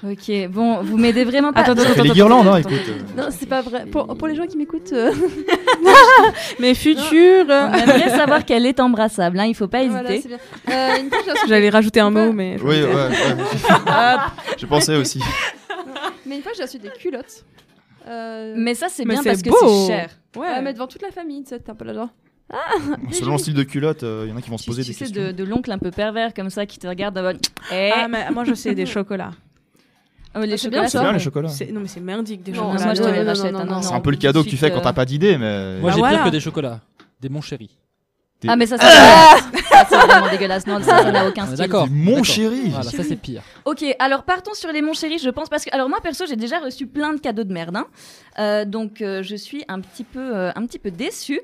[0.03, 1.61] Ok, bon, vous m'aidez vraiment pas.
[1.61, 2.73] Attends, attends, attends, les guirlandes, hein, écoute.
[2.87, 2.99] euh.
[3.21, 3.85] Non, c'est pas vrai.
[3.87, 5.11] Pour, pour les gens qui m'écoutent, euh,
[6.59, 9.99] Mais futur On aimerait savoir qu'elle est embrassable, hein, il faut pas hésiter.
[10.01, 10.37] voilà, c'est bien.
[10.69, 11.09] Euh, une
[11.47, 12.57] J'allais rajouter un mot, mais.
[12.61, 13.09] Oui, ouais, ouais.
[14.57, 15.21] J'ai pensé aussi.
[16.25, 17.43] Mais une fois, j'ai reçu des culottes.
[18.07, 19.57] Euh, Mais ça, c'est Mais bien c'est parce que beau.
[19.87, 20.09] c'est cher.
[20.35, 20.41] Ouais.
[20.47, 22.09] ouais, mais devant toute la famille, tu sais, t'es un peu là genre.
[23.11, 24.89] Selon le style de culotte, il y en a qui vont se Tu, poser tu
[24.89, 25.21] des sais, questions.
[25.23, 27.39] de, de l'oncle un peu pervers comme ça qui te regarde en mode.
[27.73, 27.89] Eh.
[27.93, 29.31] Ah, mais moi, je sais, des chocolats.
[30.37, 30.99] Ah, mais les Ah, c'est chocolats, bien, C'est ça.
[31.03, 31.17] bien bon.
[31.17, 31.49] les chocolats.
[31.49, 32.85] C'est- Non, mais c'est merdique, des Non, chocolats.
[32.85, 33.51] moi, je te non, les non, rachète.
[33.51, 34.93] non, hein, non, non, C'est un peu le cadeau que tu fais quand t'as euh,
[34.93, 35.79] pas d'idée, mais.
[35.79, 36.17] Moi, Bah j'ai voilà.
[36.17, 36.79] pire que des chocolats.
[37.19, 37.71] Des mon chéri.
[38.39, 40.67] Des- Ah, mais ça, c'est ça, c'est vraiment dégueulasse.
[40.67, 41.57] Non, ça, ça n'a aucun On est style.
[41.57, 41.87] d'accord.
[41.89, 42.25] Mon d'accord.
[42.25, 42.69] chéri.
[42.69, 43.41] Voilà, ça c'est pire.
[43.65, 46.35] Ok, alors partons sur les mon chéri, je pense, parce que alors moi perso j'ai
[46.35, 47.87] déjà reçu plein de cadeaux de merde, hein.
[48.37, 51.41] Euh, donc euh, je suis un petit peu, euh, un petit peu déçue.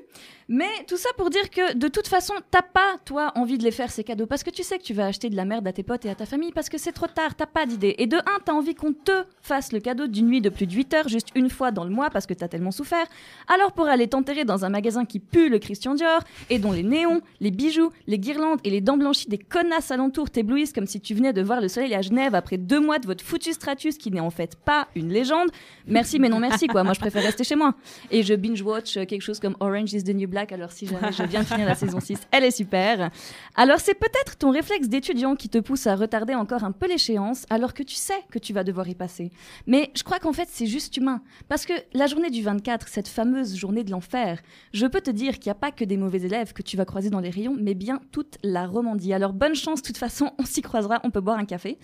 [0.48, 3.70] Mais tout ça pour dire que de toute façon t'as pas toi envie de les
[3.70, 5.72] faire ces cadeaux parce que tu sais que tu vas acheter de la merde à
[5.72, 7.94] tes potes et à ta famille parce que c'est trop tard, t'as pas d'idée.
[7.98, 10.72] Et de un, t'as envie qu'on te fasse le cadeau d'une nuit de plus de
[10.72, 13.06] 8 heures juste une fois dans le mois parce que t'as tellement souffert.
[13.48, 16.20] Alors pour aller t'enterrer dans un magasin qui pue le Christian Dior
[16.50, 20.30] et dont les néons, les bijoux, les guirlandes et les dents blanchies des connasses alentours
[20.30, 23.06] t'éblouissent comme si tu venais de voir le soleil à Genève après deux mois de
[23.06, 25.48] votre foutu stratus qui n'est en fait pas une légende.
[25.86, 27.74] Merci mais non merci quoi, moi je préfère rester chez moi.
[28.10, 31.12] Et je binge-watch euh, quelque chose comme Orange is the New Black, alors si jamais
[31.12, 33.12] je viens de finir la saison 6, elle est super.
[33.54, 37.46] Alors c'est peut-être ton réflexe d'étudiant qui te pousse à retarder encore un peu l'échéance
[37.50, 39.30] alors que tu sais que tu vas devoir y passer.
[39.68, 41.22] Mais je crois qu'en fait c'est juste humain.
[41.48, 44.40] Parce que la journée du 24, cette fameuse journée de l'enfer,
[44.72, 46.84] je peux te dire qu'il n'y a pas que des mauvais élèves que tu vas
[46.84, 49.14] croiser dans les rayons, mais bien toute la Romandie.
[49.14, 51.78] Alors bonne chance, de toute façon, on s'y croisera, on peut boire un café.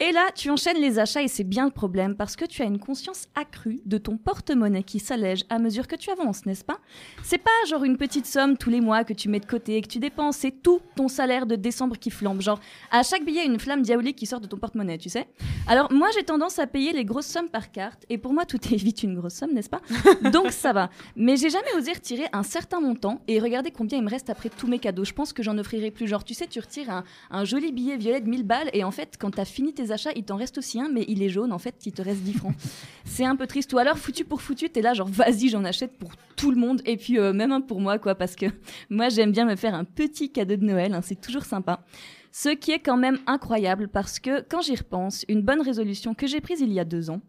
[0.00, 2.64] Et là, tu enchaînes les achats et c'est bien le problème parce que tu as
[2.64, 6.78] une conscience accrue de ton porte-monnaie qui s'allège à mesure que tu avances, n'est-ce pas?
[7.22, 9.82] C'est pas genre une petite somme tous les mois que tu mets de côté et
[9.82, 12.40] que tu dépenses, c'est tout ton salaire de décembre qui flambe.
[12.40, 12.58] Genre,
[12.90, 15.28] à chaque billet, une flamme diabolique qui sort de ton porte-monnaie, tu sais?
[15.68, 18.58] Alors, moi, j'ai tendance à payer les grosses sommes par carte et pour moi, tout
[18.72, 19.82] est vite une grosse somme, n'est-ce pas?
[20.32, 20.90] Donc, ça va.
[21.14, 24.48] Mais j'ai jamais osé retirer un certain montant et regarder combien il me reste après
[24.48, 25.04] tous mes cadeaux.
[25.04, 26.08] Je pense que j'en offrirai plus.
[26.08, 28.90] Genre, tu sais, tu retires un, un joli billet violet de 1000 balles et en
[28.90, 31.52] fait, quand t'as fini tes achats, il t'en reste aussi un, mais il est jaune,
[31.52, 32.54] en fait, il te reste 10 francs.
[33.04, 33.72] C'est un peu triste.
[33.72, 36.82] Ou alors, foutu pour foutu, t'es là, genre, vas-y, j'en achète pour tout le monde
[36.84, 38.46] et puis euh, même un pour moi, quoi, parce que
[38.90, 41.84] moi, j'aime bien me faire un petit cadeau de Noël, hein, c'est toujours sympa.
[42.30, 46.26] Ce qui est quand même incroyable parce que quand j'y repense, une bonne résolution que
[46.26, 47.20] j'ai prise il y a deux ans,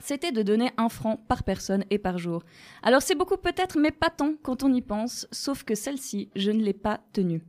[0.00, 2.42] c'était de donner un franc par personne et par jour.
[2.82, 6.50] Alors c'est beaucoup peut-être, mais pas tant quand on y pense, sauf que celle-ci, je
[6.50, 7.42] ne l'ai pas tenue.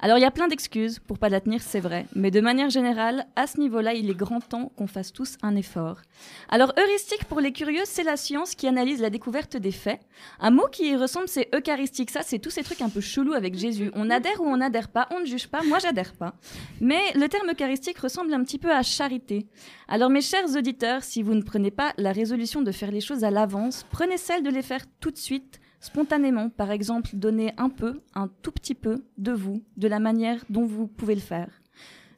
[0.00, 2.70] Alors il y a plein d'excuses pour pas la tenir, c'est vrai, mais de manière
[2.70, 6.02] générale, à ce niveau-là, il est grand temps qu'on fasse tous un effort.
[6.48, 10.00] Alors heuristique pour les curieux, c'est la science qui analyse la découverte des faits.
[10.38, 12.10] Un mot qui y ressemble, c'est eucharistique.
[12.10, 13.90] Ça, c'est tous ces trucs un peu chelous avec Jésus.
[13.94, 15.62] On adhère ou on n'adhère pas, on ne juge pas.
[15.62, 16.34] Moi, j'adhère pas.
[16.80, 19.46] Mais le terme eucharistique ressemble un petit peu à charité.
[19.88, 23.24] Alors mes chers auditeurs, si vous ne prenez pas la résolution de faire les choses
[23.24, 27.68] à l'avance, prenez celle de les faire tout de suite spontanément, par exemple, donner un
[27.68, 31.48] peu, un tout petit peu de vous, de la manière dont vous pouvez le faire.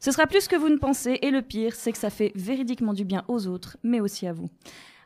[0.00, 2.92] Ce sera plus que vous ne pensez, et le pire, c'est que ça fait véridiquement
[2.92, 4.48] du bien aux autres, mais aussi à vous.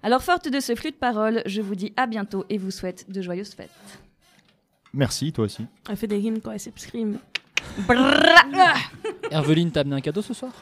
[0.02, 3.10] Alors, forte de ce flux de paroles, je vous dis à bientôt et vous souhaite
[3.10, 3.70] de joyeuses fêtes.
[4.92, 5.64] Merci, toi aussi.
[5.88, 7.18] Elle fait des rimes quand elle s'exprime.
[9.30, 10.52] Herveline, t'as amené un cadeau ce soir?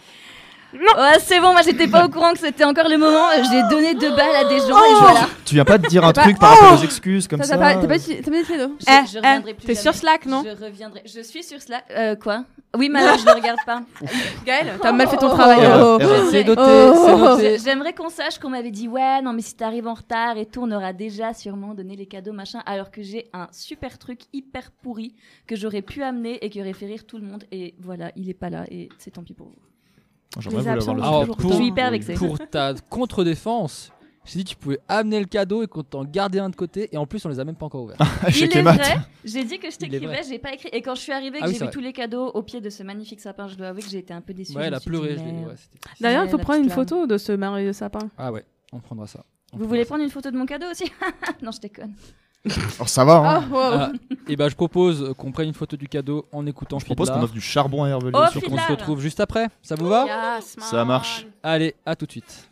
[0.73, 3.27] Ouais, c'est bon, moi j'étais pas au courant que c'était encore le moment.
[3.51, 5.29] J'ai donné deux balles à des gens et voilà.
[5.45, 7.75] Tu viens pas de dire un truc par rapport aux excuses comme T'as ça pas,
[7.75, 9.75] t'as pas, dit- t'as pas dit de cadeau Je, Eh, je eh, reviendrai plus T'es
[9.75, 11.03] sur Slack, non Je reviendrai.
[11.05, 11.85] Je suis sur Slack.
[11.91, 12.45] Euh, quoi?
[12.77, 13.83] Oui, alors je ne regarde pas.
[14.47, 15.59] Gaël, t'as mal fait ton travail.
[15.75, 15.99] Oh.
[16.01, 16.29] Oh.
[16.31, 17.37] C'est noté, Oh.
[17.65, 20.61] J'aimerais qu'on sache qu'on m'avait dit ouais non mais si t'arrives en retard et tout
[20.63, 24.71] on aura déjà sûrement donné les cadeaux machin alors que j'ai un super truc hyper
[24.83, 25.15] pourri
[25.47, 28.29] que j'aurais pu amener et qui aurait fait rire tout le monde et voilà il
[28.31, 29.70] est pas là et c'est tant pis pour vous.
[30.39, 32.15] J'aimerais vous l'avoir le Alors, pour, Je suis hyper vexée.
[32.15, 33.91] pour ta contre-défense,
[34.25, 36.89] j'ai dit que tu pouvais amener le cadeau et qu'on t'en gardait un de côté,
[36.93, 37.97] et en plus, on les a même pas encore ouverts.
[38.37, 41.13] Il est vrai, j'ai dit que je t'écrivais, j'ai pas écrit et quand je suis
[41.13, 41.73] arrivée que Ah oui, j'ai vu vrai.
[41.73, 44.13] tous les cadeaux au pied de ce magnifique sapin je dois avouer que j'ai été
[44.15, 44.57] un peu déçue.
[44.57, 45.17] ouais, elle a pleuré.
[46.01, 48.09] D'ailleurs, il faut prendre une photo de ce merveilleux sapin.
[48.17, 49.25] Ah ouais, on prendra ça.
[49.53, 49.87] On Vous prendra voulez ça.
[49.89, 50.85] prendre une photo de mon cadeau aussi?
[51.43, 51.93] Non, je déconne.
[52.81, 53.45] Oh, ça va, hein.
[53.51, 53.61] Oh, wow.
[53.75, 53.93] Ah,
[54.29, 57.23] et bah, je propose qu'on prenne une photo du cadeau en écoutant Je propose qu'on
[57.23, 58.19] offre du charbon à Herveline.
[58.19, 59.49] Oh, qu'on se retrouve juste après.
[59.63, 60.07] Ça vous va?
[60.07, 61.27] Yes, Ça marche.
[61.43, 62.50] Allez, à tout de suite.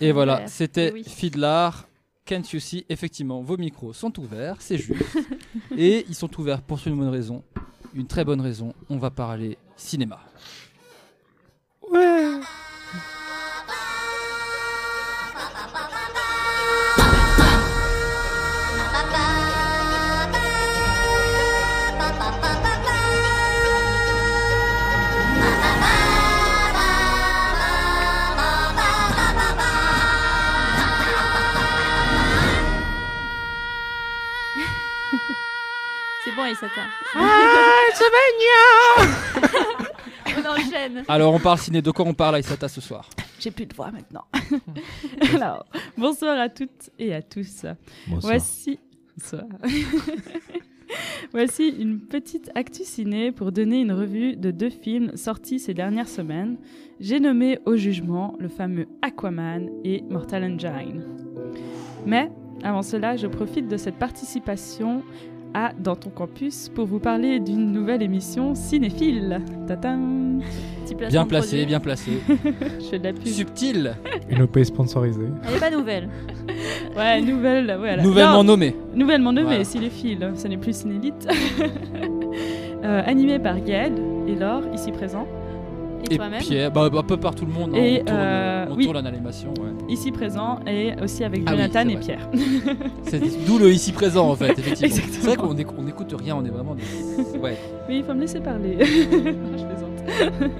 [0.00, 1.04] Et voilà, c'était Eh oui.
[1.04, 1.86] Fidlar.
[2.24, 2.84] Can't you see?
[2.88, 5.02] Effectivement, vos micros sont ouverts, c'est juste.
[5.76, 7.42] Et ils sont ouverts pour une bonne raison.
[7.94, 8.72] Une très bonne raison.
[8.88, 10.20] On va parler cinéma.
[41.20, 41.82] Alors, on parle ciné.
[41.82, 43.10] De quoi on parle, Aïsata, ce soir?
[43.40, 44.24] J'ai plus de voix maintenant.
[45.34, 45.66] Alors,
[45.98, 47.66] bonsoir à toutes et à tous.
[48.06, 48.32] Bonsoir.
[48.32, 48.78] Voici.
[49.18, 49.44] Bonsoir.
[51.32, 56.08] Voici une petite actu ciné pour donner une revue de deux films sortis ces dernières
[56.08, 56.56] semaines.
[57.00, 61.04] J'ai nommé au jugement le fameux Aquaman et Mortal Engine.
[62.06, 62.30] Mais
[62.62, 65.02] avant cela, je profite de cette participation
[65.54, 69.40] à Dans ton campus pour vous parler d'une nouvelle émission cinéphile.
[69.66, 70.40] Tatam
[71.08, 71.66] Bien placé, produit.
[71.66, 72.10] bien placé.
[72.80, 73.26] Je fais de la pub.
[73.26, 73.94] Subtil.
[74.28, 75.28] Une OP sponsorisée.
[75.48, 76.08] Elle est pas nouvelle.
[76.96, 78.02] Ouais, nouvelle, voilà.
[78.02, 78.74] Nouvellement Non, nommée.
[78.94, 79.64] Nouvellement nommée, Voilà.
[79.64, 80.32] cinéphile.
[80.34, 81.26] Ce n'est plus cinélite.
[82.82, 83.92] Euh, animé par Gaël
[84.26, 85.26] et Laure, ici présent.
[86.10, 87.70] Et Pierre, bah, un peu par tout le monde.
[87.74, 88.84] hein, Et, on tourne, euh, on oui.
[88.84, 89.50] tourne l'animation.
[89.60, 89.92] Ouais.
[89.92, 91.96] Ici présent et aussi avec Ah oui, Jonathan et.
[91.96, 92.28] Pierre.
[93.04, 94.96] C'est d'où le ici présent en fait, effectivement.
[95.10, 96.82] C'est vrai qu'on éc- on écoute rien, on est vraiment des.
[97.38, 97.56] Ouais.
[97.88, 98.76] Oui, il faut me laisser parler.
[98.76, 100.50] Non, je plaisante.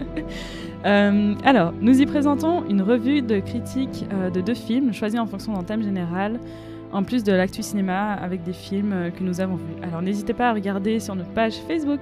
[0.86, 5.26] Euh, alors, nous y présentons une revue de critique euh, de deux films choisis en
[5.26, 6.40] fonction d'un thème général,
[6.92, 9.74] en plus de l'actu cinéma avec des films euh, que nous avons vus.
[9.82, 12.00] Alors, n'hésitez pas à regarder sur notre page Facebook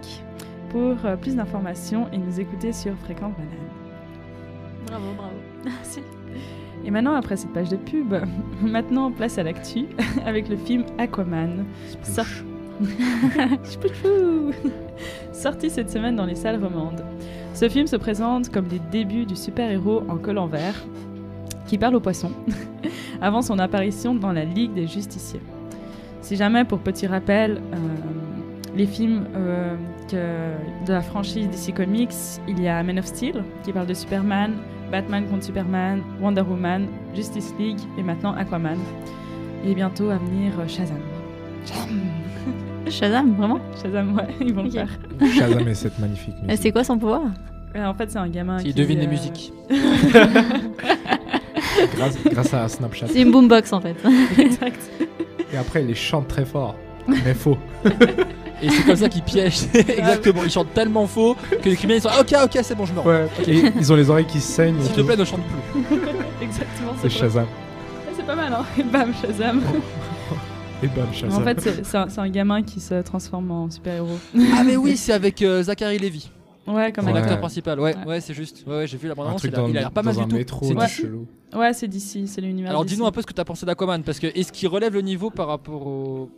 [0.70, 3.50] pour euh, plus d'informations et nous écouter sur Fréquence Banane.
[4.86, 5.32] Bravo, bravo.
[5.64, 6.00] Merci.
[6.84, 8.14] Et maintenant, après cette page de pub,
[8.62, 9.86] maintenant place à l'actu
[10.26, 11.64] avec le film Aquaman.
[12.02, 12.24] Sor-
[15.32, 17.04] Sorti cette semaine dans les salles romandes.
[17.54, 20.74] Ce film se présente comme les débuts du super-héros en col en vert
[21.66, 22.32] qui parle aux poissons
[23.20, 25.40] avant son apparition dans la Ligue des Justiciers.
[26.22, 27.76] Si jamais, pour petit rappel, euh,
[28.76, 29.74] les films euh,
[30.10, 32.14] que- de la franchise DC Comics,
[32.48, 34.52] il y a Man of Steel qui parle de Superman,
[34.90, 38.78] Batman contre Superman, Wonder Woman, Justice League et maintenant Aquaman.
[39.66, 40.98] Et bientôt à venir euh, Shazam.
[41.66, 42.00] Shazam
[42.90, 43.60] Shazam, vraiment?
[43.82, 44.88] Shazam, ouais, ils vont le faire.
[45.36, 47.22] Shazam et cette magnifique Et c'est quoi son pouvoir?
[47.76, 49.52] Euh, En fait, c'est un gamin Qui qui devine les euh, musiques.
[51.96, 53.08] grâce, grâce à Snapchat.
[53.08, 53.96] C'est une boombox en fait.
[54.38, 54.80] exact.
[55.52, 56.76] Et après, il les chante très fort.
[57.06, 57.56] Mais faux.
[58.62, 59.66] Et c'est comme ça qu'ils piègent.
[59.74, 62.92] Exactement, ils chantent tellement faux que les criminels sont ah, ok, ok, c'est bon, je
[62.92, 63.08] me rends.
[63.08, 64.80] Ouais, et ils ont les oreilles qui saignent.
[64.82, 65.82] S'il te plaît, ne chante plus.
[66.42, 66.92] Exactement.
[67.00, 67.44] C'est Shazam.
[67.44, 69.62] Ouais, C'est pas mal, hein Et bam, Shazam.
[70.82, 71.42] Et bam, Shazam.
[71.42, 74.18] En fait, c'est- c'est un, un gamin qui se transforme en super-héros.
[74.56, 76.30] Ah, mais oui, c'est avec euh, Zachary Levy.
[76.68, 77.22] Ouais, comme Son acteur.
[77.24, 78.04] acteur principal, ouais, Ouais.
[78.06, 78.64] ouais, c'est juste.
[78.66, 80.58] Ouais, ouais, j'ai vu la bande-annonce, truc il a, l'air pas mal du tout.
[80.62, 81.02] C'est d'ici.
[81.02, 81.26] chelou.
[81.56, 82.70] Ouais, c'est d'ici, c'est l'univers.
[82.70, 85.00] Alors dis-nous un peu ce que t'as pensé d'Aquaman, parce que est-ce qu'il relève le
[85.00, 86.30] niveau par rapport au.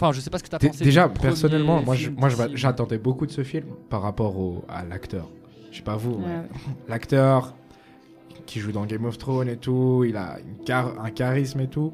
[0.00, 0.84] Enfin, je sais pas ce que t'as pensé.
[0.84, 2.50] Déjà, personnellement, moi, je- film moi je- d'ici.
[2.54, 5.26] j'attendais beaucoup de ce film par rapport au, à l'acteur.
[5.72, 6.42] Je sais pas vous, mais
[6.88, 7.54] l'acteur
[8.46, 11.66] qui joue dans Game of Thrones et tout, il a une char- un charisme et
[11.66, 11.92] tout.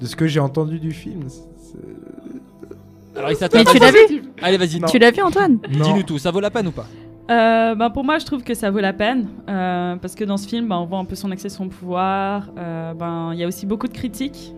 [0.00, 4.56] De ce que j'ai entendu du film, c'est- Alors, il Mais tu l'as vu Allez,
[4.58, 4.80] vas-y.
[4.90, 5.84] Tu l'as vu Antoine Non.
[5.84, 6.86] Dis-nous tout, ça vaut la peine ou pas
[7.30, 10.36] Euh, ben, pour moi, je trouve que ça vaut la peine euh, parce que dans
[10.36, 12.50] ce film, ben, on voit un peu son accès, son pouvoir.
[12.58, 14.52] Euh, ben, il y a aussi beaucoup de critiques,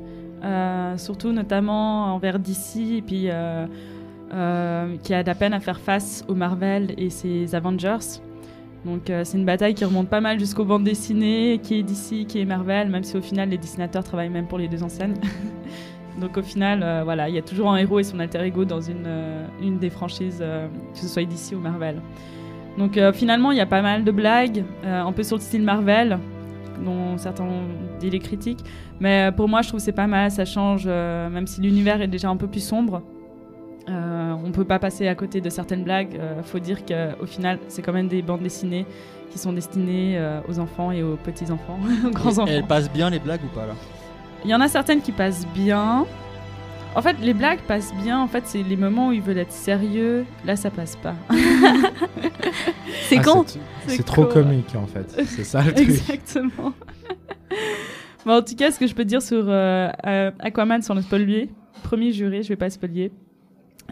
[0.97, 3.66] surtout notamment envers DC et puis euh,
[4.32, 8.20] euh, qui a de la peine à faire face aux Marvel et ses Avengers.
[8.84, 12.26] Donc euh, c'est une bataille qui remonte pas mal jusqu'aux bandes dessinées, qui est DC,
[12.26, 15.14] qui est Marvel, même si au final les dessinateurs travaillent même pour les deux enseignes.
[16.20, 18.64] Donc au final, euh, voilà, il y a toujours un héros et son alter ego
[18.64, 19.47] dans une, euh,
[19.80, 22.01] des franchises, euh, que ce soit DC ou Marvel.
[22.76, 25.43] Donc euh, finalement, il y a pas mal de blagues, euh, un peu sur le
[25.43, 26.18] style Marvel,
[26.84, 27.62] dont certains ont
[28.00, 28.64] dit les critiques.
[29.00, 31.60] Mais euh, pour moi, je trouve que c'est pas mal, ça change, euh, même si
[31.60, 33.02] l'univers est déjà un peu plus sombre.
[33.88, 36.16] Euh, on peut pas passer à côté de certaines blagues.
[36.18, 38.86] Euh, faut dire qu'au final, c'est quand même des bandes dessinées
[39.30, 42.50] qui sont destinées euh, aux enfants et aux petits-enfants, aux Et grands-enfants.
[42.50, 43.74] Elles passent bien les blagues ou pas là?
[44.44, 46.06] Il y en a certaines qui passent bien.
[46.99, 48.20] En fait, les blagues passent bien.
[48.20, 50.26] En fait, c'est les moments où ils veulent être sérieux.
[50.44, 51.14] Là, ça passe pas.
[53.03, 53.44] C'est Ah, con.
[53.86, 54.32] c'est- trop con.
[54.32, 55.09] comique en fait.
[55.26, 55.88] C'est ça le truc.
[55.88, 56.72] Exactement.
[58.26, 61.03] bon, en tout cas, ce que je peux dire sur euh, euh, Aquaman sans le
[61.03, 61.49] spoiler,
[61.84, 63.12] premier juré, je vais pas spoiler,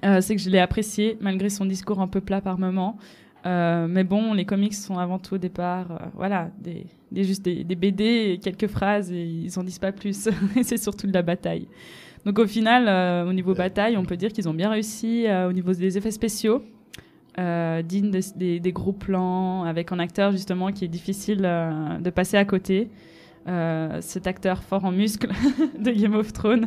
[0.05, 2.99] euh, c'est que je l'ai apprécié malgré son discours un peu plat par moment.
[3.47, 7.43] Euh, mais bon, les comics sont avant tout au départ, euh, voilà, des, des, juste
[7.45, 10.29] des, des BD, et quelques phrases et ils en disent pas plus.
[10.57, 11.69] et c'est surtout de la bataille.
[12.27, 15.49] Donc au final, euh, au niveau bataille, on peut dire qu'ils ont bien réussi euh,
[15.49, 16.63] au niveau des effets spéciaux,
[17.39, 21.99] euh, dignes de- des, des gros plans, avec un acteur justement qui est difficile euh,
[21.99, 22.91] de passer à côté.
[23.49, 25.31] Euh, cet acteur fort en muscles
[25.79, 26.67] de Game of Thrones.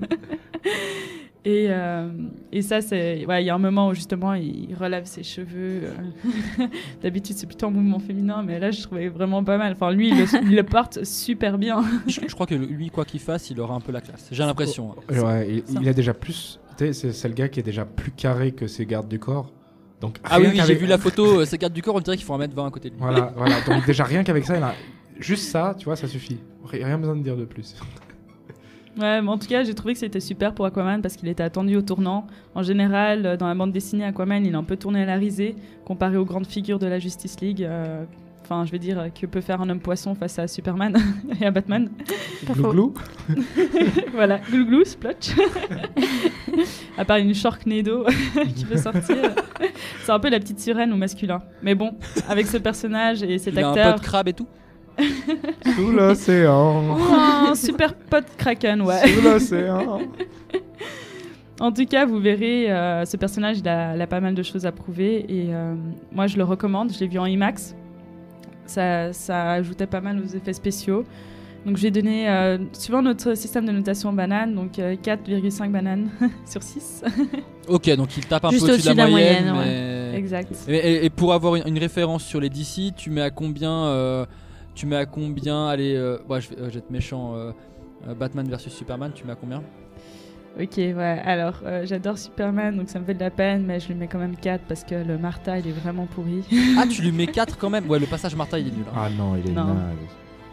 [1.46, 2.10] Et, euh,
[2.52, 3.26] et ça, c'est.
[3.26, 5.84] ouais, Il y a un moment où justement il relève ses cheveux.
[5.86, 6.68] euh.
[7.02, 9.74] D'habitude, c'est plutôt un mouvement féminin, mais là, je trouvais vraiment pas mal.
[9.74, 11.84] Enfin, lui, il le, il le porte super bien.
[12.08, 14.28] je, je crois que lui, quoi qu'il fasse, il aura un peu la classe.
[14.32, 14.96] J'ai l'impression.
[15.10, 15.22] hein.
[15.24, 18.68] Ouais, il, il a déjà plus c'est- le gars qui est déjà plus carré que
[18.68, 19.52] ses gardes du corps.
[20.02, 22.26] Donc, Ah oui, j'ai vu la photo, euh, ces gardes du corps, on dirait qu'il
[22.26, 23.02] faut en mettre 20 à côté de lui.
[23.02, 23.60] Voilà, voilà.
[23.68, 24.74] Donc déjà rien qu'avec ça, il a...
[25.20, 26.38] juste ça, tu vois, ça suffit.
[26.64, 27.76] Ri- Rien besoin de dire de plus.
[29.00, 31.44] Ouais, mais en tout cas, j'ai trouvé que c'était super pour Aquaman parce qu'il était
[31.44, 32.28] attendu au tournant.
[32.56, 35.16] En général, euh, dans la bande dessinée, Aquaman, il est un peu tourné à la
[35.16, 35.56] risée
[35.86, 37.64] comparé aux grandes figures de la Justice League.
[37.64, 38.04] euh,
[38.52, 40.98] Enfin, je veux dire, euh, que peut faire un homme poisson face à Superman
[41.42, 41.88] et à Batman.
[42.48, 42.96] Glou-glou.
[44.14, 45.30] Voilà, glou-glou, splotch.
[46.98, 48.06] à part une Sharknado
[48.56, 49.18] qui peut sortir.
[50.04, 51.44] C'est un peu la petite sirène au masculin.
[51.62, 51.92] Mais bon,
[52.28, 53.94] avec ce personnage et cet Il a un acteur.
[53.96, 54.48] pote crabe et tout
[55.76, 56.84] Sous l'océan.
[56.98, 59.08] Oh, un super pote Kraken, ouais.
[59.08, 60.00] Sous l'océan.
[61.62, 64.44] En tout cas, vous verrez, euh, ce personnage, il a, il a pas mal de
[64.44, 65.26] choses à prouver.
[65.28, 65.76] Et euh,
[66.10, 66.94] moi, je le recommande.
[66.94, 67.76] Je l'ai vu en IMAX.
[68.66, 71.04] Ça, ça ajoutait pas mal aux effets spéciaux.
[71.66, 76.08] Donc, j'ai donné, euh, suivant notre système de notation banane, donc euh, 4,5 bananes
[76.46, 77.04] sur 6.
[77.68, 79.52] Ok, donc il tape un Juste peu au-dessus de la, moyenne.
[79.52, 79.66] ouais.
[79.66, 80.54] mais- Exact.
[80.70, 83.72] Et, et- et pour avoir une, une référence sur les DC, tu mets à combien
[83.88, 84.26] euh,
[84.80, 87.36] Tu mets à combien Allez, euh, ouais, je, vais, euh, je vais être méchant.
[87.36, 87.52] euh,
[88.08, 89.62] euh, Batman versus Superman, tu mets à combien?
[90.58, 91.22] Ok, ouais.
[91.26, 94.08] Alors, euh, j'adore Superman, donc ça me fait de la peine, mais je lui mets
[94.08, 96.46] quand même 4 parce que le Martha, il est vraiment pourri.
[96.78, 97.90] Ah, tu lui mets 4 quand même?
[97.90, 98.86] Ouais, le passage Martha, il est nul.
[98.90, 98.94] hein.
[98.96, 99.66] Ah non, il est Non.
[99.66, 99.98] naze.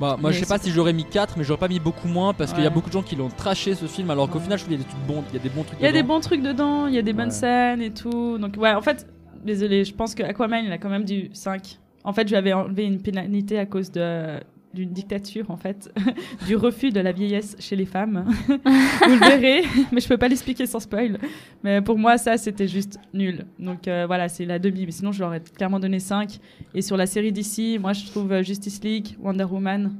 [0.00, 2.08] Bah, moi, Mais je sais pas si j'aurais mis 4, mais j'aurais pas mis beaucoup
[2.08, 4.40] moins parce qu'il y a beaucoup de gens qui l'ont traché ce film, alors qu'au
[4.40, 5.78] final, je trouve qu'il y a des trucs bons, il y a des bons trucs.
[5.78, 6.14] Il y a des dedans.
[6.14, 7.30] bons trucs dedans, il y a des bonnes Ouais.
[7.30, 8.38] scènes et tout.
[8.38, 9.06] Donc, ouais, en fait,
[9.44, 11.78] désolé, je pense que Aquaman, il a quand même du 5.
[12.06, 14.40] En fait, je lui avais enlevé une pénalité à cause de
[14.74, 15.90] d'une dictature en fait
[16.46, 18.26] du refus de la vieillesse chez les femmes.
[18.48, 21.18] Vous le verrez mais je peux pas l'expliquer sans spoil.
[21.64, 23.46] Mais pour moi ça c'était juste nul.
[23.58, 24.84] Donc euh, voilà c'est la demi.
[24.84, 26.38] Mais sinon je leur ai clairement donné 5
[26.74, 29.96] et sur la série d'ici moi je trouve euh, Justice League Wonder Woman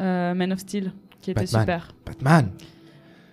[0.00, 1.60] euh, Man of Steel qui était Batman.
[1.62, 1.88] super.
[2.06, 2.48] Batman.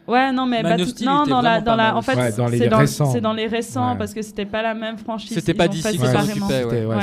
[0.08, 2.68] Ouais, non, mais Man Bat- non, dans la, dans la, en fait, Ouais, dans c'est
[2.68, 3.06] dans, récents.
[3.12, 3.98] c'est dans les récents Ouais.
[3.98, 5.34] parce que c'était pas la même franchise.
[5.34, 6.96] C'était pas qui Ouais,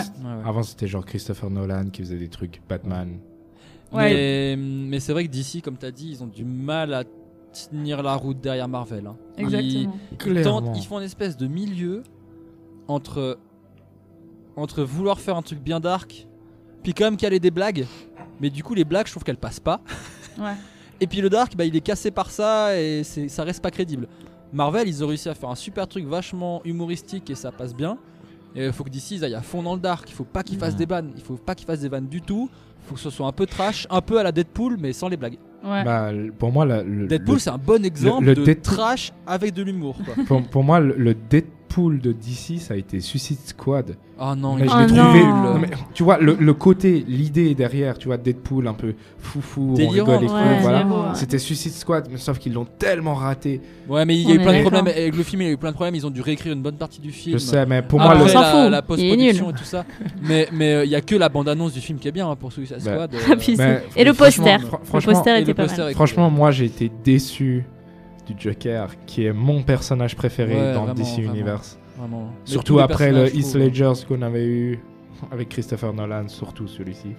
[0.45, 3.19] Avant, c'était genre Christopher Nolan qui faisait des trucs Batman.
[3.93, 4.13] Ouais.
[4.13, 7.05] Mais, mais c'est vrai que DC, comme tu as dit, ils ont du mal à
[7.71, 9.07] tenir la route derrière Marvel.
[9.07, 9.17] hein.
[9.39, 9.95] Ils- Exactement.
[10.27, 12.03] Ils, tentent- ils font une espèce de milieu
[12.87, 13.39] entre,
[14.57, 16.27] entre vouloir faire un truc bien dark,
[16.83, 17.87] puis quand même caler des blagues.
[18.41, 19.81] Mais du coup, les blagues, je trouve qu'elles passent pas.
[20.39, 20.53] Ouais.
[21.01, 24.07] Et puis le dark, bah, il est cassé par ça et ça reste pas crédible.
[24.53, 27.97] Marvel, ils ont réussi à faire un super truc vachement humoristique et ça passe bien.
[28.57, 30.11] Et il faut que d'ici ils aillent à fond dans le dark.
[30.11, 30.79] Il faut pas qu'ils fassent Mhm.
[30.79, 31.13] des vannes.
[31.17, 32.51] Il faut pas qu'ils fassent des vannes du tout.
[32.83, 35.09] Il faut que ce soit un peu trash, un peu à la Deadpool, mais sans
[35.09, 35.39] les blagues.
[35.65, 35.85] Ouais.
[35.85, 39.55] Bah, pour moi, la- le, Deadpool, c'est un bon exemple le de Deadpool- trash avec
[39.55, 39.97] de l'humour.
[40.27, 43.97] pour, pour moi, le, le Deadpool de DC, ça a été Suicide Squad.
[44.21, 45.23] Oh non, Mais il je est l'ai trouvé.
[45.25, 49.69] non, mais tu vois, le, le côté, l'idée derrière, tu vois, Deadpool un peu foufou,
[49.71, 49.93] on Délirant.
[50.19, 50.85] rigole et tout, Ouais, voilà.
[50.85, 50.93] ouais.
[51.15, 53.61] C'était Suicide Squad, mais sauf qu'ils l'ont tellement raté.
[53.89, 55.43] Ouais, mais il y On a eu plein de problèmes avec le film.
[55.43, 55.95] Il y a eu plein de problèmes.
[55.95, 57.39] Ils ont dû réécrire une bonne partie du film.
[57.39, 59.85] Je sais, mais pour Après moi, le- la, la post-production et tout ça.
[60.23, 62.37] mais mais euh, il y a que la bande-annonce du film qui est bien hein,
[62.37, 62.93] pour Suicide Bah.
[62.93, 63.11] Squad.
[63.31, 64.59] Ah, puis Mais c'est- Et le franchement, poster.
[64.81, 65.95] Le franchement, poster était pas mal.
[65.95, 67.65] Franchement, moi, j'ai été déçu
[68.35, 71.33] du Joker, qui est mon personnage préféré Ouais, dans vraiment, DC vraiment.
[71.35, 71.79] Universe.
[71.99, 72.33] Vraiment.
[72.45, 73.59] Surtout après le Heath trouve.
[73.59, 74.81] Ledger qu'on avait eu
[75.31, 77.15] avec Christopher Nolan, surtout celui-ci.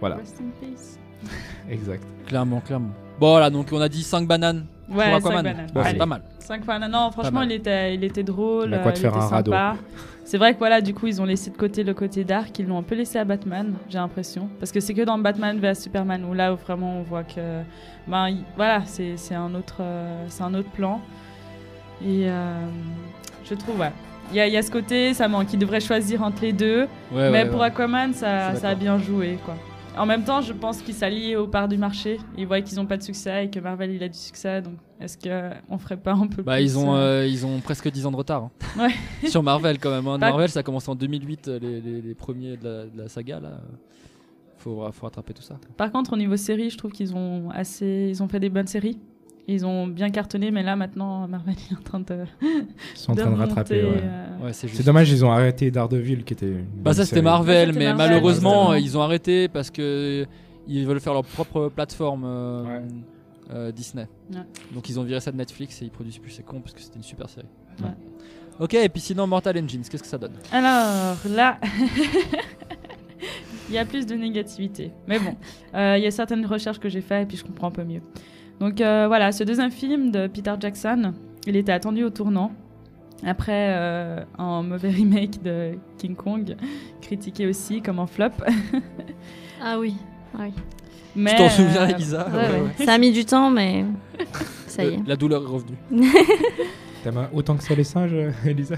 [0.00, 0.98] Voilà, Rest in peace.
[1.70, 2.02] exact.
[2.26, 2.90] Clairement, clairement.
[3.20, 5.22] Bon, voilà, donc on a dit 5 bananes pour Ouais, Aquaman.
[5.22, 5.66] cinq bananes.
[5.74, 6.22] Bon, c'est pas mal.
[6.40, 6.78] 5 fois.
[6.78, 8.68] Non, franchement, il était, il était drôle.
[8.68, 9.52] Il a quoi de euh, faire était un radeau.
[9.52, 9.76] sympa.
[10.26, 12.58] C'est vrai que voilà, du coup, ils ont laissé de côté le côté dark.
[12.58, 14.48] Ils l'ont un peu laissé à Batman, j'ai l'impression.
[14.58, 17.60] Parce que c'est que dans Batman vs Superman où là, où vraiment, on voit que.
[18.08, 21.00] Ben, il- voilà, c'est c'est un, autre, euh, c'est un autre plan.
[22.02, 22.66] Et euh,
[23.44, 23.92] je trouve, ouais.
[24.30, 25.52] Il y, a- il y a ce côté, ça manque.
[25.52, 26.82] Ils devraient choisir entre les deux.
[27.12, 27.66] Ouais, mais ouais, pour ouais.
[27.66, 29.54] Aquaman, ça, a bien joué, quoi.
[29.96, 32.18] En même temps, je pense qu'ils s'allient aux parts du marché.
[32.36, 34.60] Ils voient qu'ils n'ont pas de succès et que Marvel il a du succès.
[34.60, 37.88] Donc, est-ce qu'on ferait pas un peu Bah, plus ils ont, euh, ils ont presque
[37.90, 38.42] 10 ans de retard.
[38.44, 38.50] hein.
[39.22, 39.28] Ouais.
[39.28, 40.06] Sur Marvel, quand même.
[40.08, 40.18] hein.
[40.18, 43.08] Marvel, ça a commencé en 2008, euh, les, les- les premiers de la, de la
[43.08, 43.38] saga.
[43.38, 43.60] Là.
[44.58, 45.58] Faut, faut rattraper tout ça.
[45.76, 48.66] Par contre, au niveau série, je trouve qu'ils ont assez, ils ont fait des bonnes
[48.66, 48.98] séries.
[49.46, 52.24] Ils ont bien cartonné, mais là maintenant, Marvel est en train de.
[52.42, 53.82] Ils sont en train de rattraper.
[53.84, 54.00] ouais.
[54.02, 54.80] euh, Ouais, c'est juste.
[54.80, 56.54] C'est dommage, ils ont arrêté Daredevil, qui était.
[56.76, 57.20] Bah ça c'était.
[57.22, 60.26] Marvel, mais Marvel, malheureusement ils ont arrêté parce que
[60.66, 62.82] ils veulent faire leur propre plateforme euh, Ouais.
[63.52, 64.08] euh, Disney.
[64.32, 64.38] Ouais.
[64.72, 66.30] Donc ils ont viré ça de Netflix et ils produisent plus.
[66.30, 67.46] C'est con parce que c'était une super série.
[67.82, 67.90] Ouais.
[68.60, 70.34] Ok, et puis sinon Mortal Engines, qu'est-ce que ça donne?
[70.52, 71.58] Alors là,
[73.68, 74.92] il y a plus de négativité.
[75.08, 75.34] Mais bon,
[75.74, 77.84] euh, il y a certaines recherches que j'ai faites et puis je comprends un peu
[77.84, 78.02] mieux.
[78.60, 81.12] Donc euh, voilà, ce deuxième film de Peter Jackson,
[81.46, 82.52] il était attendu au tournant.
[83.26, 86.56] Après euh, un mauvais remake de King Kong,
[87.00, 88.30] critiqué aussi comme un flop.
[89.62, 89.96] Ah oui.
[90.34, 90.52] Ah oui.
[91.16, 92.84] Mais, Tu t'en souviens, euh, Elisa Ouais, ouais.
[92.84, 93.84] Ça a mis du temps, mais
[94.66, 95.06] ça y Euh, est.
[95.08, 95.76] La douleur est revenue.
[97.04, 98.14] T'aimes autant que ça les singes,
[98.44, 98.74] Elisa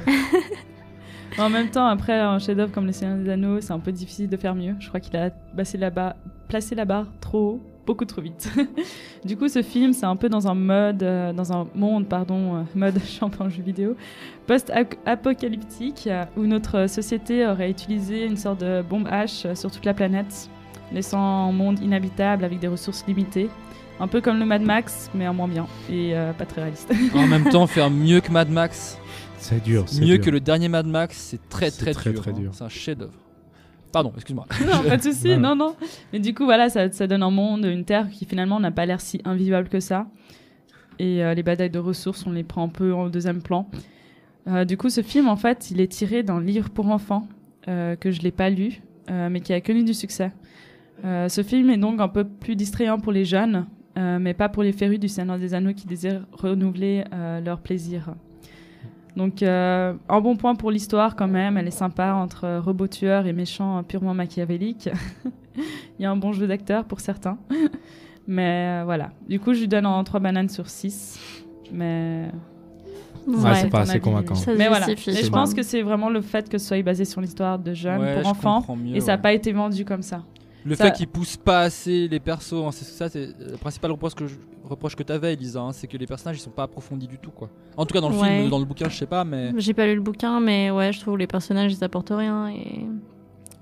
[1.39, 4.29] En même temps, après, un chef-d'œuvre comme Le Seigneur des Anneaux, c'est un peu difficile
[4.29, 4.75] de faire mieux.
[4.81, 6.15] Je crois qu'il a placé la, barre,
[6.49, 8.51] placé la barre trop haut, beaucoup trop vite.
[9.25, 12.57] du coup, ce film, c'est un peu dans un mode, euh, dans un monde, pardon,
[12.57, 13.97] euh, mode champagne jeu vidéo,
[14.47, 19.95] post-apocalyptique, euh, où notre société aurait utilisé une sorte de bombe H sur toute la
[19.95, 20.51] planète,
[20.93, 23.49] laissant un monde inhabitable avec des ressources limitées.
[23.99, 26.93] Un peu comme le Mad Max, mais en moins bien et euh, pas très réaliste.
[27.15, 28.99] En même temps, faire mieux que Mad Max.
[29.39, 30.25] C'est dur, Mieux dur.
[30.25, 32.21] que le dernier Mad Max, c'est très très, très, dur.
[32.21, 32.35] très hein.
[32.35, 32.51] dur.
[32.53, 33.13] C'est un chef-d'œuvre.
[33.97, 34.47] Pardon, excuse-moi.
[34.67, 35.75] non, pas de souci, non, non.
[36.13, 38.85] Mais du coup, voilà, ça, ça donne un monde, une terre qui finalement n'a pas
[38.85, 40.07] l'air si invivable que ça.
[40.99, 43.71] Et euh, les batailles de ressources, on les prend un peu en deuxième plan.
[44.49, 47.27] Euh, du coup, ce film, en fait, il est tiré d'un livre pour enfants
[47.69, 50.31] euh, que je l'ai pas lu, euh, mais qui a connu du succès.
[51.07, 53.65] Euh, ce film est donc un peu plus distrayant pour les jeunes,
[53.97, 57.61] euh, mais pas pour les férus du Seigneur des Anneaux qui désirent renouveler euh, leur
[57.61, 58.15] plaisir.
[59.17, 61.57] Donc, euh, un bon point pour l'histoire quand même.
[61.57, 64.91] Elle est sympa entre euh, robots tueurs et méchants euh, purement machiavéliques.
[65.99, 67.39] Il y a un bon jeu d'acteur pour certains.
[68.29, 69.11] Mais euh, voilà.
[69.29, 71.19] Du coup, je lui donne en 3 bananes sur 6.
[71.73, 72.27] Mais.
[73.27, 74.35] Ouais, c'est pas assez convaincant.
[74.35, 74.89] Ça Mais voilà.
[74.91, 77.73] Et je pense que c'est vraiment le fait que ce soit basé sur l'histoire de
[77.75, 78.77] jeunes Ouais, pour enfants.
[78.77, 79.23] mieux, et ça n'a ouais.
[79.23, 80.23] pas été vendu comme ça.
[80.67, 83.93] Le Ça- fait qu'ils poussent pas assez les persos, hein, c'est ça, c'est le principal
[83.93, 84.35] reproche que je,
[84.65, 87.31] reproche que t'avais, Elisa, hein, c'est que les personnages ils sont pas approfondis du tout,
[87.31, 87.49] quoi.
[87.77, 88.39] En tout cas dans le Ouais.
[88.41, 90.93] film, dans le bouquin, je sais pas, mais J'ai pas lu le bouquin, mais ouais,
[90.93, 92.85] je trouve que les personnages ils apportent rien et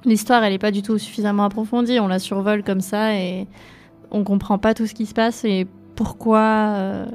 [0.07, 2.01] l'histoire elle est pas du tout suffisamment approfondie.
[2.01, 3.47] On la survole comme ça et
[4.11, 5.67] on comprend pas tout ce qui se passe et
[5.97, 7.07] pourquoi euh,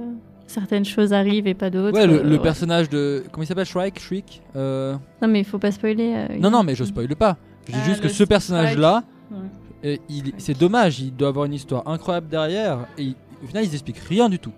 [0.45, 1.95] certaines choses arrivent et pas d'autres.
[1.97, 2.39] ouais, le, euh, le ouais.
[2.39, 4.41] personnage de comment il s'appelle, Shrike, Shriek.
[4.55, 6.13] euh, Non mais il faut pas spoiler.
[6.15, 7.37] euh, Non, non, mais je spoil pas.
[7.67, 9.03] Je dis juste que ce personnage-là.
[9.83, 13.73] Il- c'est dommage, il doit avoir une histoire incroyable derrière, et il- au final, ils
[13.73, 14.51] expliquent rien du tout.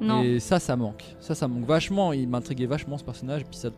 [0.00, 0.22] Non.
[0.22, 1.04] Et ça, ça manque.
[1.20, 2.12] Ça, ça manque vachement.
[2.12, 3.68] Il m'intriguait vachement ce personnage, puis ça.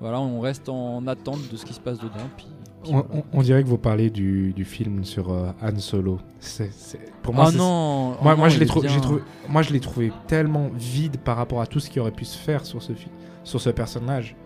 [0.00, 2.10] Voilà, on reste en attente de ce qui se passe dedans.
[2.36, 2.46] Puis,
[2.82, 3.08] puis On, voilà.
[3.32, 6.18] on- on dirait que vous parlez du, du film sur euh, Han Solo.
[6.40, 9.00] C'est- c'est- pour moi, Ah c'est- non, moi, oh moi, non, je l'ai trou- j'ai
[9.00, 12.24] trouvé, moi, je l'ai trouvé tellement vide par rapport à tout ce qui aurait pu
[12.26, 13.12] se faire sur ce film,
[13.44, 14.36] sur ce personnage.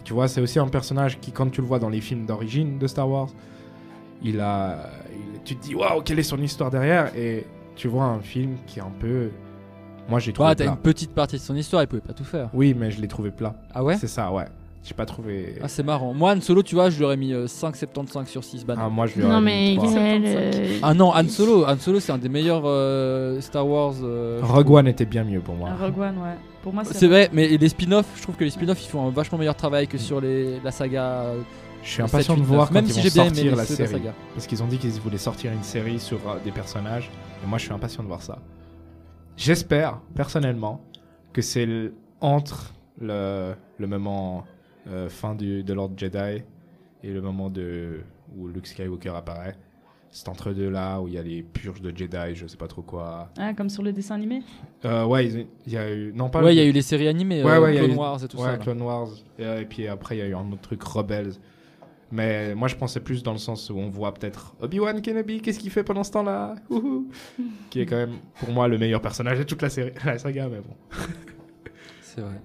[0.00, 2.26] Et tu vois, c'est aussi un personnage qui, quand tu le vois dans les films
[2.26, 3.28] d'origine de Star Wars,
[4.22, 8.04] il a, il- tu te dis waouh, quelle est son histoire derrière, et tu vois
[8.04, 9.30] un film qui est un peu,
[10.08, 12.24] moi, j'ai trouvé Ouais, t'as une petite partie de son histoire, il pouvait pas tout
[12.24, 12.48] faire.
[12.54, 13.54] Oui, mais je l'ai trouvé plat.
[13.74, 13.96] Ah ouais?
[13.96, 14.44] C'est ça, ouais.
[14.84, 15.56] J'ai pas trouvé.
[15.60, 16.14] Ah, c'est marrant.
[16.14, 18.84] Moi, Han Solo, tu vois, je lui aurais mis euh, 5,75 sur 6 bananes.
[18.86, 19.92] Ah, moi, je lui Non aurais mais mis trois.
[19.92, 23.94] Gaël, euh, Ah non, Han Solo, Han Solo, c'est un des meilleurs euh, Star Wars.
[24.04, 24.70] euh, Rogue.
[24.70, 25.70] One était bien mieux pour moi.
[25.72, 26.36] Ah, Rogue One, ouais.
[26.62, 29.10] Pour moi, C'est vrai, mais les spin-offs, je trouve que les spin-offs ils font un
[29.10, 31.24] vachement meilleur travail que sur les, la saga.
[31.86, 33.22] Je suis 7, impatient 8, de voir 9, quand même ils si vont j'ai bien
[33.24, 33.92] aimé sortir les la série.
[33.92, 34.14] saga.
[34.34, 37.10] Parce qu'ils ont dit qu'ils voulaient sortir une série sur euh, des personnages.
[37.42, 38.38] Et moi, je suis impatient de voir ça.
[39.36, 40.80] J'espère, personnellement,
[41.32, 41.68] que c'est
[42.20, 44.44] entre le, le moment
[44.88, 46.42] euh, fin du, de l'ordre Jedi
[47.02, 48.00] et le moment de,
[48.36, 49.56] où Luke Skywalker apparaît.
[50.10, 52.68] C'est entre deux là où il y a les purges de Jedi, je sais pas
[52.68, 53.28] trop quoi.
[53.36, 54.42] Ah, comme sur le dessin animé?
[54.86, 56.12] Euh, ouais, il y a eu.
[56.14, 57.90] Non, pas Ouais, le- il y a eu les séries animées, Ouais, euh, ouais, Clone
[57.90, 58.58] eu- Wars et tout ouais, ça, là.
[58.58, 59.08] Clone Wars.
[59.38, 61.32] Et, et puis après, il y a eu un autre truc, Rebels.
[62.12, 65.58] Mais moi, je pensais plus dans le sens où on voit peut-être Obi-Wan Kenobi, qu'est-ce
[65.58, 66.54] qu'il fait pendant ce temps-là
[67.70, 70.48] Qui est quand même, pour moi, le meilleur personnage de toute la série, la saga,
[70.48, 70.74] mais bon.
[72.00, 72.40] C'est vrai.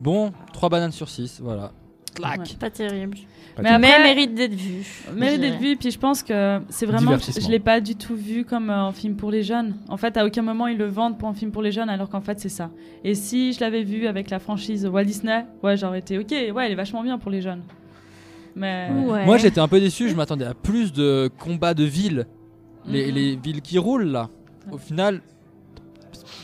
[0.00, 1.72] Bon, 3 bananes sur 6, voilà.
[2.14, 3.18] Clac ouais, pas terrible.
[3.60, 4.84] Mais après- mérite d'être vu.
[5.14, 7.16] Mérite d'être vu, puis je pense que c'est vraiment.
[7.18, 9.76] Je l'ai pas du tout vu comme un film pour les jeunes.
[9.88, 12.08] En fait, à aucun moment ils le vendent pour un film pour les jeunes, alors
[12.08, 12.70] qu'en fait c'est ça.
[13.02, 16.66] Et si je l'avais vu avec la franchise Walt Disney, ouais, j'aurais été ok, ouais,
[16.66, 17.62] elle est vachement bien pour les jeunes.
[18.56, 18.90] Mais.
[18.90, 22.26] Moi j'étais un peu déçu, je m'attendais à plus de combats de villes.
[22.86, 23.14] Les, Mhm.
[23.14, 24.28] les villes qui roulent là.
[24.70, 25.20] Au final,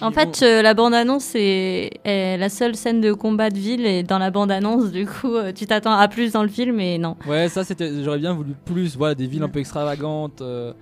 [0.03, 4.03] En fait, euh, la bande-annonce est, est la seule scène de combat de ville et
[4.03, 7.16] dans la bande-annonce, du coup, euh, tu t'attends à plus dans le film et non.
[7.28, 8.03] ouais, ça c'était.
[8.03, 10.41] J'aurais bien voulu plus, voilà, des villes un peu extravagantes.
[10.41, 10.73] euh,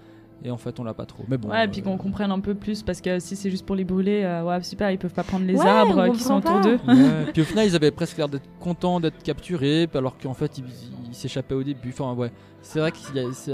[0.45, 1.25] et en fait, on l'a pas trop.
[1.29, 1.49] Mais bon.
[1.49, 3.75] Ouais, et euh, puis qu'on comprenne un peu plus, parce que si c'est juste pour
[3.77, 6.37] les brûler, euh, ouais, super, ils peuvent pas prendre les Ouais, arbres euh, qui sont
[6.37, 6.79] autour d'eux.
[6.87, 10.59] Ouais, puis au final, ils avaient presque l'air d'être contents d'être capturés, alors qu'en fait,
[10.59, 10.65] ils
[11.11, 11.89] ils s'échappaient au début.
[11.89, 12.99] Enfin, ouais, c'est vrai que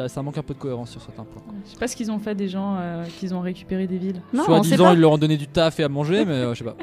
[0.08, 1.42] ça manque un peu de cohérence sur certains points.
[1.64, 4.20] Je sais pas ce qu'ils ont fait des gens euh, qu'ils ont récupéré des villes.
[4.32, 6.58] Non, Soit disant, ils leur ont donné du taf et à manger, mais euh, je
[6.58, 6.76] sais pas.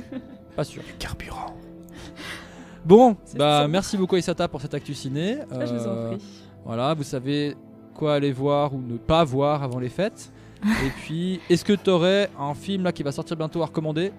[0.56, 0.82] Pas sûr.
[0.98, 1.54] Carburant.
[2.84, 5.38] Bon, bah merci beaucoup Isata pour cette actu ciné.
[5.50, 6.24] Je vous en Euh, prie.
[6.64, 7.54] Voilà, vous savez
[7.94, 10.32] quoi aller voir ou ne pas voir avant les fêtes.
[10.64, 14.12] et puis, est-ce que tu aurais un film là qui va sortir bientôt à recommander?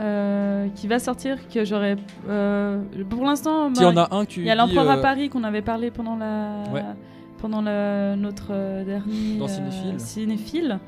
[0.00, 1.96] Euh, qui va sortir, que j'aurais.
[2.28, 5.28] euh, pour l'instant, S'il y en a un Il y a l'Empereur à euh, Paris
[5.28, 6.64] qu'on avait parlé pendant la.
[6.72, 6.82] Ouais.
[7.40, 8.48] Pendant notre
[8.84, 10.00] dernier Dans Cinéphile.
[10.00, 10.78] cinéphile.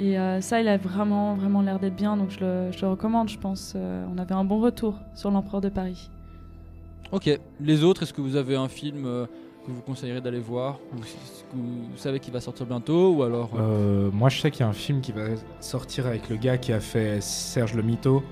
[0.00, 3.28] Et ça, il a vraiment, vraiment l'air d'être bien, donc je le, je le recommande,
[3.28, 3.76] je pense.
[3.76, 6.10] On avait un bon retour sur l'Empereur de Paris.
[7.12, 7.30] Ok.
[7.60, 9.06] Les autres, est-ce que vous avez un film
[9.66, 11.06] que vous conseillerez d'aller voir ou que
[11.56, 13.60] vous savez qu'il va sortir bientôt ou alors euh,
[14.08, 15.26] Euh, moi, je sais qu'il y a un film qui va
[15.60, 18.22] sortir avec le gars qui a fait Serge le Mito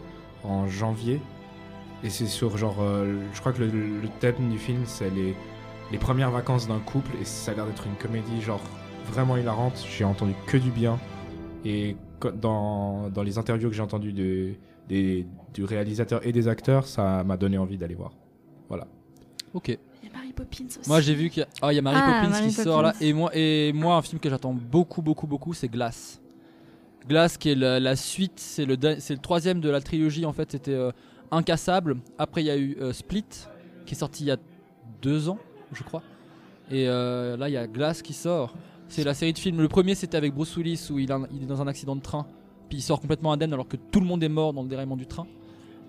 [0.44, 1.20] en janvier.
[2.04, 2.76] Et c'est sur genre.
[2.80, 5.34] euh, je crois que le, le thème du film, c'est les,
[5.90, 7.10] les premières vacances d'un couple.
[7.20, 8.60] Et ça a l'air d'être une comédie, genre,
[9.10, 9.84] vraiment hilarante.
[9.90, 10.98] J'ai entendu que du bien.
[11.64, 11.96] Et
[12.40, 14.54] dans, dans les interviews que j'ai entendues de-
[14.88, 18.12] des- du réalisateur et des acteurs, ça m'a donné envie d'aller voir.
[18.68, 18.86] Voilà.
[19.54, 19.76] Ok.
[20.38, 20.88] Poppins aussi.
[20.88, 22.82] Moi j'ai vu qu'il y a, il y a Mary Ah, Poppins Mary qui sort
[22.82, 26.20] là et moi et moi un film que j'attends beaucoup beaucoup beaucoup c'est Glass.
[27.08, 30.32] Glass qui est la, la suite c'est le c'est le troisième de la trilogie en
[30.32, 30.90] fait c'était euh,
[31.30, 31.96] Incassable.
[32.18, 33.24] Après il y a eu euh, Split
[33.86, 34.36] qui est sorti il y a
[35.02, 35.38] deux ans
[35.72, 36.02] je crois
[36.70, 38.54] et euh, là il y a Glass qui sort.
[38.90, 39.60] C'est la série de films.
[39.60, 42.00] Le premier c'était avec Bruce Willis où il, a- il est dans un accident de
[42.00, 42.26] train
[42.68, 44.96] puis il sort complètement indemne alors que tout le monde est mort dans le déraillement
[44.96, 45.26] du train.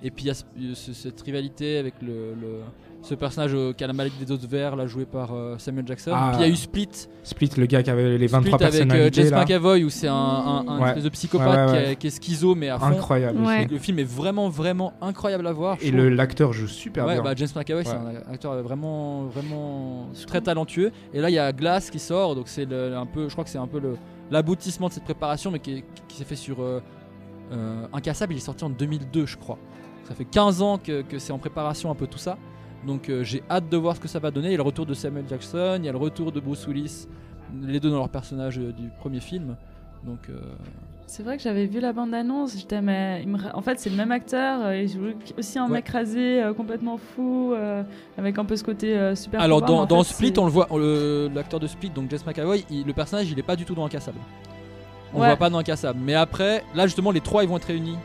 [0.02, 0.46] Et puis il y a ce-
[0.76, 2.62] ce- cette rivalité avec le, le-
[3.02, 5.88] ce personnage euh, qui a la maladie des os verts, là joué par euh, Samuel
[5.88, 6.12] Jackson.
[6.14, 6.32] Ah.
[6.34, 6.90] puis il y a eu Split.
[7.24, 9.10] Split, le gars qui avait les 23 Split avec euh.
[9.14, 9.40] James là.
[9.46, 10.88] McAvoy où c'est un, un- un Ouais.
[10.90, 12.86] espèce de psychopathe Ouais, ouais, Qui, est, qui est schizo mais à fond.
[12.88, 13.40] Incroyable
[13.72, 15.78] Le film est vraiment vraiment incroyable à voir.
[15.82, 17.24] Et l'acteur joue super Ouais, bien.
[17.24, 20.92] bah, James McAvoy c'est un acteur vraiment vraiment très talentueux.
[21.14, 23.50] Et là il y a Glass qui sort donc c'est un peu, je crois que
[23.50, 23.82] c'est un peu
[24.30, 26.82] l'aboutissement de cette préparation mais qui, qui s'est fait sur euh,
[27.54, 28.34] euh, Incassable.
[28.34, 29.58] Il est sorti en 2002 je crois.
[30.04, 32.38] Ça fait 15 ans que, que c'est en préparation un peu tout ça.
[32.86, 34.48] Donc euh, j'ai hâte de voir ce que ça va donner.
[34.48, 36.66] Il y a le retour de Samuel Jackson, il y a le retour de Bruce
[36.68, 37.08] Willis,
[37.62, 39.56] les deux dans leur personnage euh, du premier film.
[40.06, 40.38] Donc euh,
[41.08, 43.90] C'est vrai que j'avais vu la bande-annonce, j'étais mais il me ra- en fait c'est
[43.90, 45.08] le même acteur, euh, il joue
[45.38, 45.72] aussi un Ouais.
[45.74, 47.84] mec rasé euh, complètement fou euh,
[48.18, 50.28] avec un peu ce côté euh, super alors pouvoir, dans, mais en dans fait, Split
[50.30, 53.30] c'est- on le voit, on le- l'acteur de Split donc James McAvoy, il- le personnage
[53.30, 54.20] il est pas du tout dans Incassable.
[55.14, 55.24] On Ouais.
[55.24, 56.00] le voit pas dans Incassable.
[56.02, 57.98] Mais après là justement les trois ils vont être réunis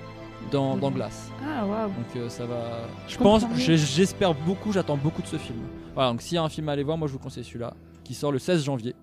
[0.55, 1.31] dans, dans Glass.
[1.45, 1.89] Ah waouh.
[1.89, 2.81] Donc euh, ça va.
[3.09, 5.59] Je, pense, j'ai- j'espère beaucoup, j'attends beaucoup de ce film.
[5.95, 7.75] Voilà, donc s'il y a un film à aller voir, moi je vous conseille celui-là,
[8.05, 8.95] qui sort le 16 janvier.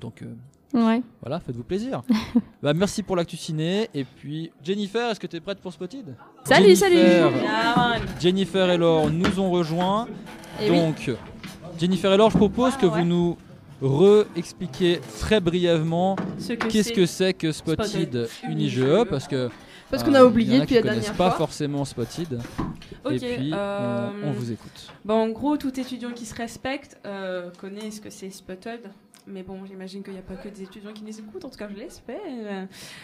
[0.00, 0.26] Donc euh,
[0.74, 1.02] Ouais.
[1.22, 2.02] voilà, faites-vous plaisir.
[2.62, 3.88] bah, merci pour l'actu ciné.
[3.94, 6.14] Et puis Jennifer, est-ce que tu es prête pour Spotted?
[6.44, 7.46] Salut, Jennifer, salut.
[7.48, 10.06] Ah, Jennifer et Laure nous ont rejoints.
[10.62, 10.76] Eh oui.
[10.78, 11.10] donc
[11.80, 13.36] Jennifer et Laure, je propose que vous nous
[13.80, 19.50] re-expliquiez très brièvement Ce que qu'est-ce c'est que c'est que Spotted Spotted Unigeux parce que
[19.90, 21.38] Parce qu'on a oublié en a depuis la dernière pas fois.
[21.38, 22.40] forcément Spotted.
[23.04, 24.92] Ok, et puis euh, on, on vous écoute.
[25.04, 28.80] Bon, en gros, tout étudiant qui se respecte euh, connaît ce que c'est Spotted.
[29.26, 31.58] Mais bon, j'imagine qu'il n'y a pas que des étudiants qui les écoutent, en tout
[31.58, 32.16] cas, je l'espère.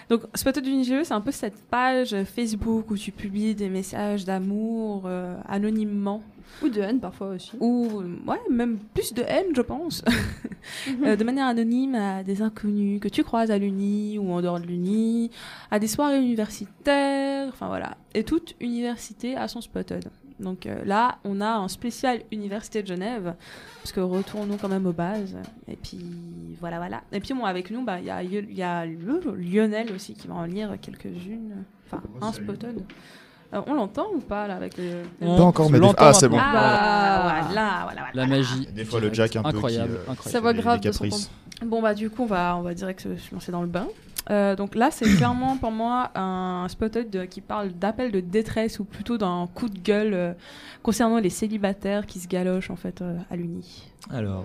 [0.09, 5.03] Donc, Spotted Unigeux, c'est un peu cette page Facebook où tu publies des messages d'amour
[5.05, 6.23] euh, anonymement.
[6.63, 7.53] Ou de haine parfois aussi.
[7.61, 10.05] Ou, ouais, même plus de haine, je pense.
[11.05, 14.59] Euh, de manière anonyme à des inconnus que tu croises à l'Uni ou en dehors
[14.59, 15.31] de l'Uni,
[15.71, 17.99] à des soirées universitaires, enfin voilà.
[18.15, 20.07] Et toute université a son Spotted.
[20.41, 23.35] Donc euh, là, on a un spécial Université de Genève,
[23.83, 25.37] parce que retournons quand même aux bases.
[25.69, 26.01] Et puis
[26.61, 27.03] voilà, voilà.
[27.13, 30.27] Et puis bon, avec nous, bah, il y, a, y a le- Lionel aussi qui
[30.29, 31.65] va en lire quelques-unes.
[31.87, 32.83] Enfin, un Spotted.
[33.67, 35.03] On l'entend ou pas là avec le...
[35.21, 36.39] On Pas encore, mais des- ah, c'est bon.
[36.41, 38.07] Ah, voilà, voilà, voilà.
[38.15, 38.69] La magie.
[38.75, 39.13] Des fois, le.
[39.13, 40.31] Jack un peu incroyable, qui, euh, incroyable.
[40.31, 41.31] Ça les- grave les de son caprices.
[41.65, 43.87] Bon bah du coup on va on va direct se lancer dans le bain.
[44.31, 46.67] Euh, donc là c'est clairement pour moi un
[47.11, 50.33] de- qui parle d'appel de détresse ou plutôt d'un coup de gueule euh,
[50.83, 53.85] concernant les célibataires qui se galochent en fait euh, à l'uni.
[54.11, 54.45] Alors.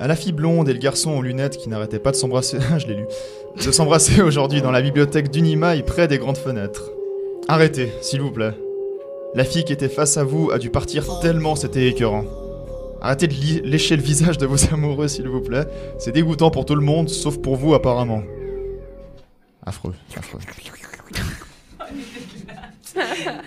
[0.00, 2.86] À la fille blonde et le garçon aux lunettes qui n'arrêtaient pas de s'embrasser, je
[2.88, 3.04] l'ai lu,
[3.64, 6.90] de s'embrasser aujourd'hui dans la bibliothèque d'Unimaï près des grandes fenêtres.
[7.48, 8.52] Arrêtez, s'il vous plaît.
[9.34, 12.24] La fille qui était face à vous a dû partir tellement c'était écœurant.
[13.00, 13.34] Arrêtez de
[13.66, 15.66] lécher le visage de vos amoureux, s'il vous plaît.
[15.98, 18.22] C'est dégoûtant pour tout le monde, sauf pour vous apparemment.
[19.64, 20.40] Affreux, affreux.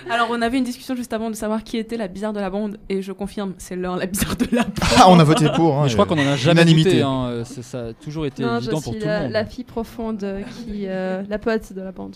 [0.09, 2.49] Alors on avait une discussion juste avant de savoir qui était la bizarre de la
[2.49, 4.73] bande et je confirme c'est l'heure la bizarre de la bande.
[4.97, 6.89] Ah, on a voté pour, hein, je crois qu'on en a jamais Unanimité.
[6.91, 7.01] douté.
[7.03, 7.27] Hein.
[7.29, 9.31] euh, c'est- Ça a toujours été Non, je évident pour suis tout le la, monde.
[9.31, 10.85] la fille profonde euh, qui.
[10.87, 12.15] euh, la poète de la bande.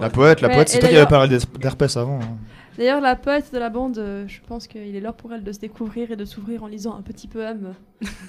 [0.00, 2.20] La poète, la poète, c'est toi qui avais d'ailleurs- parlé d'herpès avant.
[2.20, 2.36] hein.
[2.78, 5.52] D'ailleurs, la poète de la bande, euh, je pense qu'il est l'heure pour elle de
[5.52, 7.74] se découvrir et de s'ouvrir en lisant un petit poème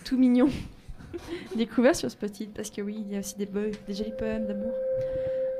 [0.03, 0.49] tout mignon.
[1.55, 4.45] Découvert sur Spotted, parce que oui, il y a aussi des, beaux- des jolis poèmes
[4.45, 4.73] d'amour.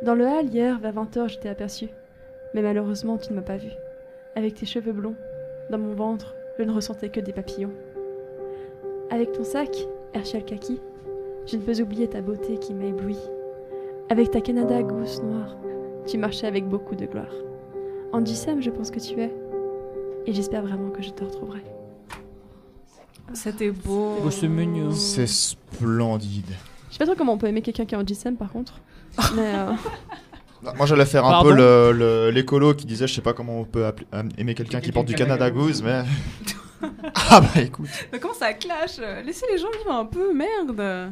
[0.04, 1.88] Dans le hall, hier, vers 20h, je t'ai aperçu.
[2.54, 3.70] Mais malheureusement, tu ne m'as pas vu.
[4.36, 5.16] Avec tes cheveux blonds,
[5.70, 7.72] dans mon ventre, je ne ressentais que des papillons.
[9.12, 9.70] Avec ton sac,
[10.14, 10.82] Herschel Kaki,
[11.46, 13.18] je ne peux oublier ta beauté qui m'a ébloui.
[14.10, 15.56] Avec ta Canada Goose noire,
[16.08, 17.32] tu marchais avec beaucoup de gloire.
[18.12, 19.34] Andy Sam, je pense que tu es.
[20.26, 21.64] Et j'espère vraiment que je te retrouverai.
[23.34, 24.18] C'était beau.
[24.24, 24.92] Oh, c'est mignon.
[24.92, 26.46] C'est splendide.
[26.90, 28.80] Je sais pas trop comment on peut aimer quelqu'un qui est en GSM par contre.
[29.36, 29.72] Mais euh,
[30.78, 33.60] Moi j'allais faire un Pardon peu le- le- l'écolo qui disait je sais pas comment
[33.60, 34.08] on peut appeler-
[34.38, 36.04] aimer quelqu'un qui porte du Canada Goose mais
[37.32, 38.98] ah bah écoute Mais comment ça clash?
[39.26, 41.12] Laissez les gens vivre un peu, merde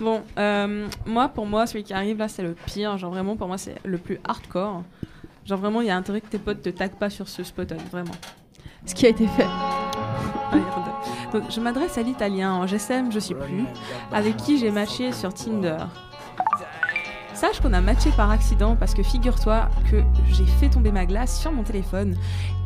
[0.00, 2.96] Bon, euh, moi, pour moi, celui qui arrive là, c'est le pire.
[2.96, 4.82] Genre vraiment, pour moi, c'est le plus hardcore.
[5.44, 7.72] Genre vraiment, il y a intérêt que tes potes te taguent pas sur ce spot
[7.72, 8.14] on, vraiment.
[8.86, 9.46] ce qui a été fait.
[10.52, 10.90] Merde.
[11.32, 13.64] Donc, je m'adresse à l'italien en GSM, je suis plus,
[14.12, 15.76] avec qui j'ai matché sur Tinder.
[17.40, 21.40] Sache qu'on a matché par accident parce que figure-toi que j'ai fait tomber ma glace
[21.40, 22.14] sur mon téléphone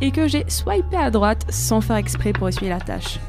[0.00, 3.20] et que j'ai swipé à droite sans faire exprès pour essuyer la tâche.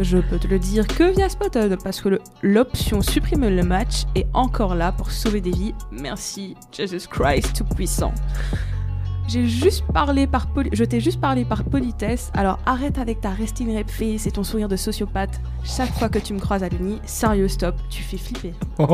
[0.00, 4.28] Je peux te le dire que via Spotted parce que l'option supprimer le match est
[4.32, 5.74] encore là pour sauver des vies.
[5.92, 8.14] Merci Jesus Christ tout puissant.
[9.28, 13.28] J'ai juste parlé par poli- je t'ai juste parlé par politesse, alors arrête avec ta
[13.30, 15.38] resting rap face et ton sourire de sociopathe.
[15.64, 18.54] Chaque fois que tu me croises à l'uni, sérieux stop, tu fais flipper.
[18.78, 18.86] Ouh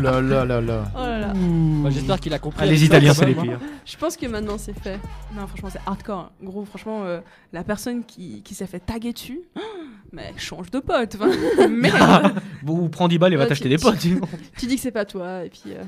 [0.00, 1.32] là là là là Oh là là.
[1.34, 2.60] Bah, J'espère qu'il a compris.
[2.62, 3.60] Ah, les Italiens, c'est les pires.
[3.84, 4.98] Je pense que maintenant c'est fait.
[5.36, 6.18] Non, franchement, c'est hardcore.
[6.18, 6.30] hein.
[6.42, 7.20] Gros, franchement, euh,
[7.52, 9.40] la personne qui, qui s'est fait taguer dessus,
[10.12, 11.14] mais change de pote.
[11.20, 12.40] enfin, Merde.
[12.62, 13.98] Bon, prends 10 balles et va t'acheter des potes.
[13.98, 14.18] tu-
[14.58, 15.74] Tu dis que c'est pas toi et puis.
[15.74, 15.84] euh,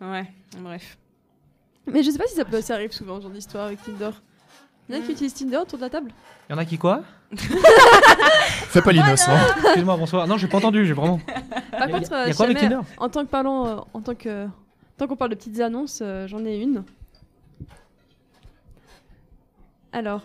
[0.00, 0.26] Ouais,
[0.60, 0.98] bref.
[1.86, 4.10] Mais je sais pas si ça, peut, ça arrive souvent, ce genre d'histoire avec Tinder.
[4.88, 6.10] Il y en a qui utilisent Tinder autour de la table
[6.50, 7.02] Y en a qui quoi
[7.36, 9.32] Fais pas l'innocent.
[9.64, 10.26] Excuse-moi, bonsoir.
[10.26, 11.20] Non, j'ai pas entendu, j'ai vraiment.
[11.70, 13.76] Par Y a- contre, y a euh, quoi avec Tinder en tant que parlant, euh,
[13.94, 14.46] en tant que,
[14.98, 16.84] tant qu'on parle de petites annonces, euh, j'en ai une.
[19.92, 20.22] Alors,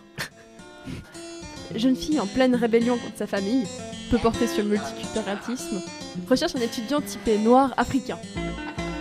[1.74, 3.66] jeune fille en pleine rébellion contre sa famille,
[4.10, 5.82] peut porter sur le multiculturalisme,
[6.28, 8.18] recherche un étudiant typé noir africain.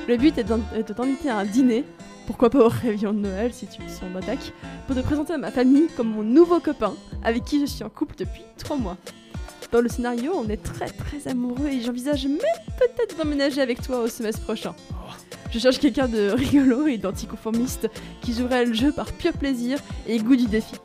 [0.08, 1.86] Le but est de t'inviter à un dîner,
[2.28, 4.52] pourquoi pas au réveillon de Noël si tu es en attaque,
[4.86, 6.94] pour te présenter à ma famille comme mon nouveau copain,
[7.24, 8.98] avec qui je suis en couple depuis 3 mois.
[9.72, 12.38] Dans le scénario, on est très très amoureux et j'envisage même
[12.78, 14.76] peut-être d'emménager avec toi au semestre prochain.
[15.52, 17.90] Je cherche quelqu'un de rigolo et d'anticonformiste
[18.22, 20.76] qui jouerait le jeu par pur plaisir et goût du défi.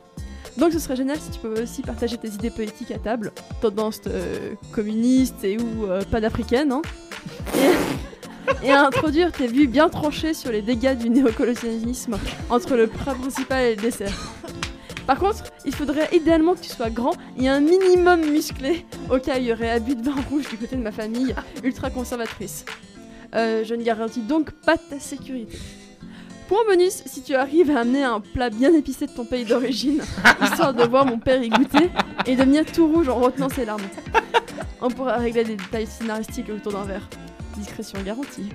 [0.57, 4.01] Donc ce serait génial si tu peux aussi partager tes idées politiques à table, tendance
[4.07, 6.81] euh, communiste et ou euh, panafricaine, hein,
[8.63, 12.17] et à introduire tes vues bien tranchées sur les dégâts du néocolonialisme
[12.49, 14.33] entre le plat principal et le dessert.
[15.05, 19.35] Par contre, il faudrait idéalement que tu sois grand et un minimum musclé, au cas
[19.35, 22.63] où il y aurait abus de vin rouge du côté de ma famille, ultra conservatrice.
[23.35, 25.57] Euh, je ne garantis donc pas ta sécurité.
[26.47, 30.01] Point bonus, si tu arrives à amener un plat bien épicé de ton pays d'origine,
[30.41, 31.89] histoire de voir mon père y goûter
[32.25, 33.81] et devenir tout rouge en retenant ses larmes.
[34.81, 37.07] On pourra régler des détails scénaristiques autour d'un verre.
[37.55, 38.49] Discrétion garantie.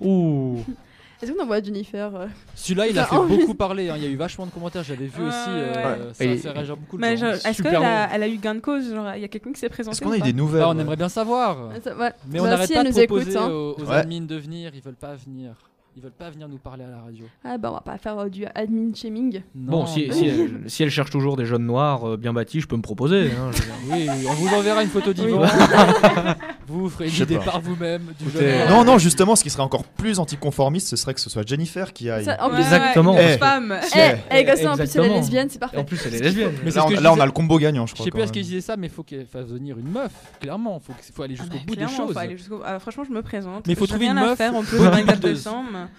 [0.00, 0.58] Ouh.
[1.22, 2.26] Est-ce qu'on envoie Jennifer euh,
[2.56, 3.90] Celui-là, il a fait beaucoup parler.
[3.90, 3.94] hein.
[3.96, 4.82] Il y a eu vachement de commentaires.
[4.82, 5.50] J'avais vu Ouais, aussi.
[5.50, 5.98] euh, ouais.
[6.14, 7.26] Ça Et- a fait réagir beaucoup de Mais gens.
[7.26, 9.28] genre, est-ce Super qu'elle a, elle a eu gain de cause Genre, il y a
[9.28, 10.96] quelqu'un qui s'est présenté Est-ce qu'on ou a eu pas des nouvelles Bah, on aimerait
[10.96, 11.70] bien savoir.
[11.84, 12.10] ça- ouais.
[12.28, 13.48] Mais on Bah, n'arrête si pas elle de nous proposer écoute, hein.
[13.50, 13.94] aux, aux Ouais.
[13.94, 14.72] admins de venir.
[14.74, 15.52] Ils veulent pas venir.
[15.94, 17.26] Ils veulent pas venir nous parler à la radio.
[17.44, 19.42] Ah bah on va pas faire euh, du admin shaming.
[19.54, 22.66] Bon, si, si, elle, si elle cherche toujours des jeunes noirs euh, bien bâtis, je
[22.66, 23.26] peux me proposer.
[23.30, 23.74] hein, je veux dire.
[23.90, 25.42] Oui, oui, on vous enverra une photo d'Yvan.
[26.66, 27.44] vous ferez une Je sais idée pas.
[27.44, 28.70] par vous-même du Écoutez, jeune euh, homme.
[28.86, 31.92] Non, non, justement, ce qui serait encore plus anticonformiste, ce serait que ce soit Jennifer
[31.92, 32.24] qui aille.
[32.24, 33.14] Ça- en plus, Exactement.
[33.14, 33.32] ouais, Eh.
[33.34, 33.74] une femme.
[33.94, 35.14] Eh, elle- eh, comme ça, en plus, elle est Exactement.
[35.16, 35.76] lesbienne, c'est Et parfait.
[35.76, 36.52] en plus, elle est lesbienne.
[36.64, 37.22] Mais c'est là, ce on, que je là, on disais.
[37.22, 38.04] a le combo gagnant, je Je crois.
[38.06, 38.48] sais plus quand à ce qu'il même.
[38.48, 40.10] disait ça, mais il faut qu'elle fasse venir une meuf.
[40.40, 42.12] Clairement, faut, que- faut aller jusqu'au bout des Clairement, choses.
[42.14, 43.66] faut aller jusqu'au- ah, franchement, je me présente.
[43.66, 44.54] Mais il faut J'ai trouver rien une à meuf faire.
[44.54, 45.42] On peut le 24 bodybuildeuse.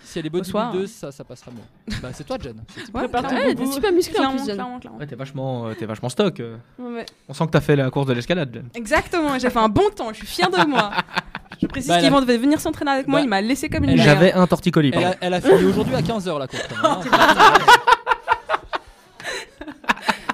[0.03, 0.73] Si elle est Au soir.
[0.87, 1.95] ça, ça passera mieux.
[2.01, 2.55] Bah, c'est toi, Jen.
[2.75, 4.53] C'est- Ouais, Ouais, t'es super musclé en Clairement, plus, Jen.
[4.55, 4.99] clairement, clairement.
[4.99, 6.39] Ouais, t'es vachement, euh, t'es vachement stock.
[6.39, 6.57] euh.
[6.79, 7.05] Ouais.
[7.29, 8.65] On sent que t'as fait la course de l'escalade, Jen.
[8.75, 10.91] Exactement, j'ai fait un bon temps, je suis fière de moi.
[11.61, 13.85] Je précise Bah, a- qu'Yvan devait venir s'entraîner avec moi, Bah, il m'a laissé comme
[13.85, 13.95] une.
[13.97, 14.91] J'avais un torticolis.
[14.93, 16.67] Elle a, elle a fini aujourd'hui à 15h la course.
[16.83, 16.99] hein.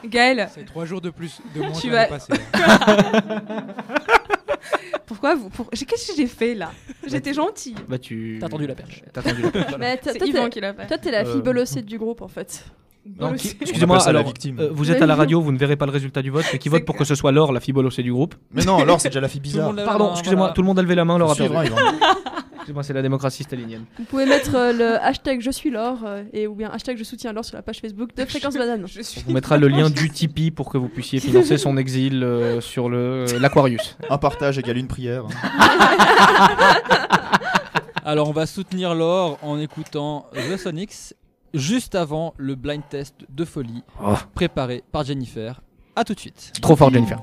[0.05, 2.07] Gaël, C'est trois jours de plus de moins Tu que vas-.
[5.05, 6.71] pourquoi vous pour- Qu'est-ce que j'ai fait là?
[7.07, 7.75] J'étais gentille.
[7.87, 8.37] Bah, tu.
[8.39, 9.03] T'as tendu la perche.
[9.13, 9.73] T'as tendu la perche.
[9.79, 10.87] Mais toi, Yvan qui l'a fait.
[10.87, 12.65] Toi, t'es la fille Euh, bolossée du groupe en fait.
[13.61, 14.59] Excusez-moi, alors, victime.
[14.59, 16.59] euh, vous êtes à la radio, vous ne verrez pas le résultat du vote, mais
[16.59, 18.35] qui vote pour que ce soit Laure, la fille bolossée du groupe?
[18.51, 19.73] Mais non, alors c'est déjà la fille bizarre.
[19.73, 20.53] Pardon, main, excusez-moi, voilà.
[20.53, 21.71] tout le monde a levé la main, Laure a perdu.
[22.83, 23.85] C'est la démocratie stalinienne.
[23.97, 27.03] Vous pouvez mettre euh, le hashtag je suis Laure euh, et ou bien hashtag je
[27.03, 28.85] soutiens Laure sur la page Facebook de Fréquence Banane.
[28.87, 31.77] Je suis On vous mettra le lien du Tipeee pour que vous puissiez financer son
[31.77, 33.97] exil euh, sur le l'Aquarius.
[34.09, 35.23] Un partage égale une prière.
[38.05, 41.13] Alors, on va soutenir Laure en écoutant The Sonics
[41.53, 44.15] juste avant le blind test de folie Oh.
[44.33, 45.61] préparé par Jennifer.
[45.95, 46.53] A tout de suite.
[46.61, 47.19] Trop fort, Jennifer.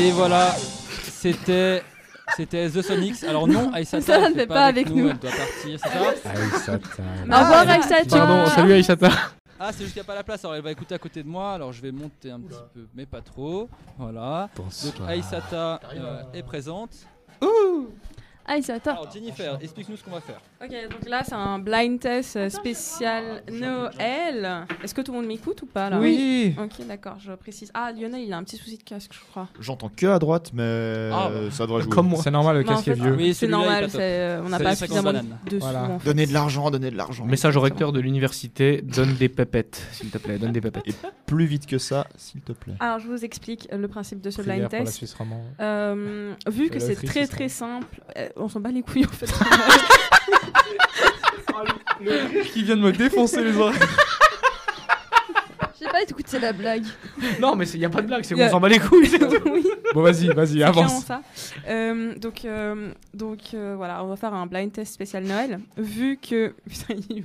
[0.00, 0.54] Et voilà,
[1.12, 1.82] c'était.
[2.34, 3.22] C'était The Sonics.
[3.24, 7.02] Alors non, Aïsata, Ça, ne fait pas avec nous, elle doit partir, c'est ça Aïsata.
[7.02, 8.18] Au revoir, Aïsata.
[8.18, 9.08] Pardon, salut Aïsata.
[9.58, 11.22] Ah, c'est juste qu'il n'y a pas la place, alors elle va écouter à côté
[11.22, 13.68] de moi, alors je vais monter un petit peu, mais pas trop.
[13.98, 14.48] Voilà.
[14.56, 16.92] Donc Aïsata euh, est présente.
[18.46, 18.92] Aïsata.
[18.92, 20.40] Alors Jennifer, explique-nous ce qu'on va faire.
[20.62, 24.66] Ok, donc là c'est un blind test euh, spécial Noël.
[24.82, 26.54] Est-ce que tout le monde m'écoute ou pas là Oui.
[26.62, 27.70] Ok, d'accord, je précise.
[27.74, 29.48] Ah, Lionel, il a un petit souci de casque, je crois.
[29.60, 31.90] J'entends que à droite, mais Ah, euh, ça devrait jouer.
[31.92, 32.20] Comme moi.
[32.22, 33.14] C'est normal, le en casque est vieux.
[33.14, 35.12] Oui, c'est normal, euh, on n'a pas les 50 suffisamment
[35.46, 35.58] de sous.
[35.60, 35.82] Voilà.
[35.84, 36.04] en fait.
[36.06, 37.24] Donnez de l'argent, donnez de l'argent.
[37.24, 40.88] Message au recteur de l'université, donne des pépettes, s'il te plaît, donne des pépettes.
[40.88, 40.94] Et
[41.26, 42.74] plus vite que ça, s'il te plaît.
[42.80, 45.16] Alors, je vous explique euh, le principe de ce Prière blind pour la test.
[45.60, 48.00] Euh, vu que c'est très très simple,
[48.40, 49.30] on s'en bat les couilles en fait.
[52.52, 53.78] Qui vient de me défoncer les oreilles.
[55.80, 56.84] J'ai pas écouté la blague.
[57.40, 58.78] Non, mais il n'y a pas de blague, c'est Y a- qu'on s'en bat les
[58.78, 59.10] couilles.
[59.46, 59.66] oui.
[59.94, 61.04] Bon, vas-y, vas-y, avance.
[61.04, 61.22] ça.
[61.68, 65.60] Euh, donc, euh, donc euh, voilà, on va faire un blind test spécial Noël.
[65.78, 66.54] Vu que.
[66.68, 67.24] Putain, il.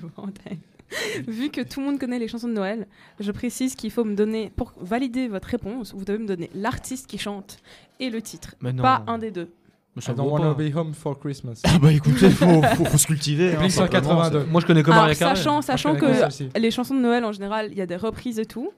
[1.28, 2.88] Vu que tout le monde connaît les chansons de Noël,
[3.20, 7.08] je précise qu'il faut me donner, pour valider votre réponse, vous devez me donner l'artiste
[7.08, 7.58] qui chante
[8.00, 8.56] et le titre.
[8.62, 8.84] Mais non.
[8.84, 9.50] Pas un des deux.
[9.96, 10.64] Mais ça I don't wanna pas.
[10.64, 11.62] be home for Christmas.
[11.64, 13.54] Ah bah écoutez, faut, faut, faut se cultiver.
[13.54, 14.46] hein, Blink simplement, 182.
[14.52, 16.20] Moi je connais que Alors, Maria sachant, sachant je connais
[16.54, 18.72] que les chansons de Noël en général, il y a des reprises et tout.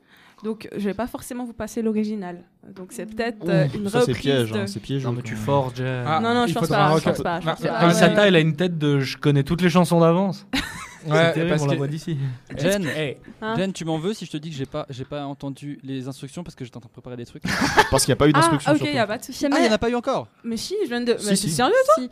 [0.44, 2.44] Donc, je vais pas forcément vous passer l'original.
[2.76, 4.18] Donc, c'est peut-être euh, une Ça c'est reprise.
[4.22, 5.04] piège, de- hein, c'est piège.
[5.04, 5.74] Non, mais tu forges.
[5.80, 6.04] euh.
[6.08, 7.68] Ah, Non, non, je pense pas, je reca- pense pas, je Non, pense pas.
[7.70, 8.28] non, Ah, Aïsata, ouais.
[8.28, 10.46] elle a une tête de je connais toutes les chansons d'avance.
[11.06, 12.18] Ouais, terrible, parce on la que- voit d'ici.
[12.58, 15.06] Jen, Hey, Hein Jen, tu m'en veux si je te dis que j'ai pas, j'ai
[15.06, 17.44] pas entendu les instructions parce que j'étais en train de préparer des trucs?
[17.92, 18.72] Parce qu'il n'y a pas eu Ah, d'instruction.
[18.72, 18.94] ok, surtout.
[18.94, 19.46] y a pas de souci.
[19.46, 20.28] Ah, il n'y en a pas eu encore?
[20.44, 21.16] Mais si, je viens de.
[21.18, 21.46] Si, mais si.
[21.48, 22.10] T'es sérieux, toi Si.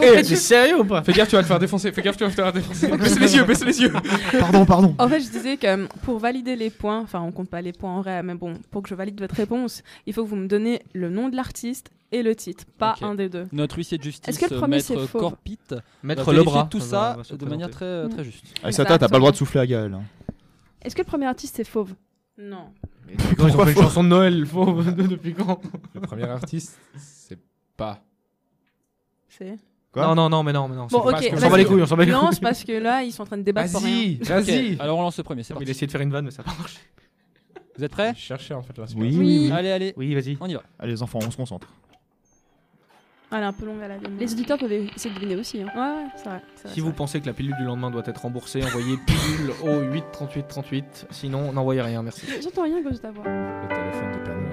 [0.02, 1.02] Eh, t'es sérieux ou pas?
[1.02, 1.92] Fais gaffe, tu vas te faire défoncer.
[1.92, 2.88] Fais gaffe, tu vas te faire défoncer.
[2.96, 3.92] baisse les yeux, baisse les yeux.
[4.38, 4.94] Pardon, pardon.
[4.98, 7.72] En fait, je disais que euh, pour valider les points, enfin, on compte pas les
[7.72, 10.36] points en vrai, mais bon, pour que je valide votre réponse, il faut que vous
[10.36, 13.46] me donnez le nom de l'artiste et le titre, pas un des deux.
[13.52, 15.58] Notre huissier de justice, Est-ce que le premier, maître Corpit,
[16.02, 16.68] Mettre va le vérifier bras.
[16.70, 18.44] tout ça va de manière très, très juste.
[18.62, 19.92] Aïsata, t'as pas le droit de souffler à Gaël.
[19.94, 20.02] hein.
[20.82, 21.94] Est-ce que le premier artiste c'est fauve?
[22.38, 22.68] Non.
[23.06, 25.60] Mais depuis quand ils ont fait une chanson de Noël fauve Depuis quand?
[25.94, 27.38] Le premier artiste, c'est
[27.76, 28.00] pas.
[29.28, 29.58] C'est.
[29.92, 30.06] Quoi?
[30.08, 30.86] Non, non, non, mais non, mais non.
[30.88, 31.30] Bon, ok.
[31.32, 32.34] On s'en bat les couilles, on s'en bat les Non, couilles.
[32.34, 34.16] c'est parce que là, ils sont en train de débattre pour rien.
[34.22, 35.66] Vas-y, alors on lance le premier, c'est Non, parti.
[35.66, 36.78] Il a essayé de faire une vanne, mais ça n'a pas marché.
[37.76, 38.12] Vous êtes prêts?
[38.16, 39.16] Je cherchais en fait la Oui, Oui.
[39.16, 39.50] oui, oui.
[39.52, 40.36] Allez, allez, Oui, vas-y.
[40.40, 40.62] on y va.
[40.78, 41.68] Allez, les enfants, on se concentre.
[43.30, 43.94] Ah, elle est un peu longue à la.
[44.20, 45.60] Les auditeurs peuvent essayer de deviner aussi.
[45.62, 45.66] Hein.
[45.74, 46.40] Ouais, ouais, c'est vrai.
[46.66, 46.96] Si vous vrai.
[46.96, 51.06] pensez que la pilule du lendemain doit être remboursée, envoyez pilule au 8 38 38.
[51.10, 52.26] Sinon, n'envoyez rien, merci.
[52.42, 53.24] J'entends rien à cause de ta voix.
[53.24, 54.50] Le téléphone de Père Noël.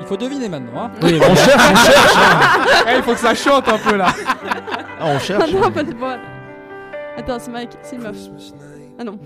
[0.00, 0.84] Il faut deviner maintenant.
[0.84, 0.90] Hein.
[1.02, 2.16] Oui, On cherche, on cherche.
[2.16, 2.84] hein.
[2.88, 4.06] Eh, il faut que ça chante un peu là.
[5.00, 5.44] Ah, on cherche.
[5.48, 5.92] Ah non, pas de.
[7.16, 8.16] Attends, c'est Mike, c'est une meuf.
[8.98, 9.18] Ah non.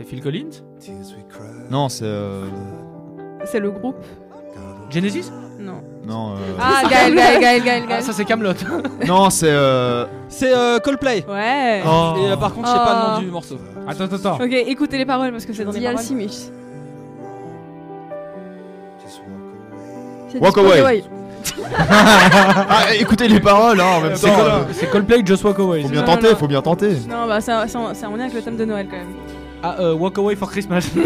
[0.00, 0.48] C'est Phil Collins
[1.70, 2.04] Non, c'est.
[2.06, 2.46] euh,
[3.44, 3.96] C'est le groupe
[4.88, 5.82] Genesis Non.
[6.06, 8.02] Non, euh, Ah, Gaël, Gaël, Gaël, Gaël, Ah, Gaël.
[8.02, 8.54] ça c'est Camelot.
[9.06, 9.50] non, c'est.
[9.50, 11.22] euh, C'est euh, Coldplay.
[11.28, 11.82] Ouais.
[11.86, 12.14] Oh.
[12.18, 13.16] Et euh, par contre, je sais pas le Oh.
[13.16, 13.58] nom du morceau.
[13.86, 14.36] Attends, attends, attends.
[14.42, 15.98] Ok, écoutez les paroles parce que c'est dans les The paroles.
[20.30, 21.04] C'est Walk away.
[21.78, 24.36] ah, écoutez les paroles, hein, en même C'est temps.
[24.36, 25.82] Col- euh, c'est Coldplay, Just Walk Away.
[25.82, 26.36] Faut bien Non, tenter, non.
[26.36, 26.90] faut bien tenter.
[27.08, 29.14] Non, bah ça, ça, ça, on est avec le thème de Noël quand même.
[29.62, 30.88] Ah, euh, Walk Away for Christmas.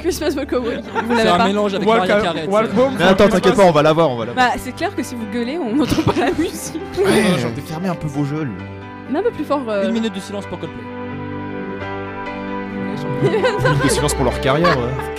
[0.00, 0.76] Christmas Walk Away.
[0.78, 2.46] Vous C'est un pas mélange avec Walk, Maria Carey.
[2.48, 2.92] walk home.
[2.98, 4.48] Mais attends, t'inquiète pas, on va l'avoir, on va l'avoir.
[4.50, 6.80] Bah, c'est clair que si vous gueulez, on n'entend pas la musique.
[6.98, 7.22] Ouais,
[7.66, 8.46] fermez un peu vos jeux.
[9.10, 9.62] Mais un peu plus fort.
[9.68, 10.82] euh, Une minute de silence pour Coldplay.
[13.22, 14.76] Minute de silence pour leur carrière.
[14.78, 15.14] ouais.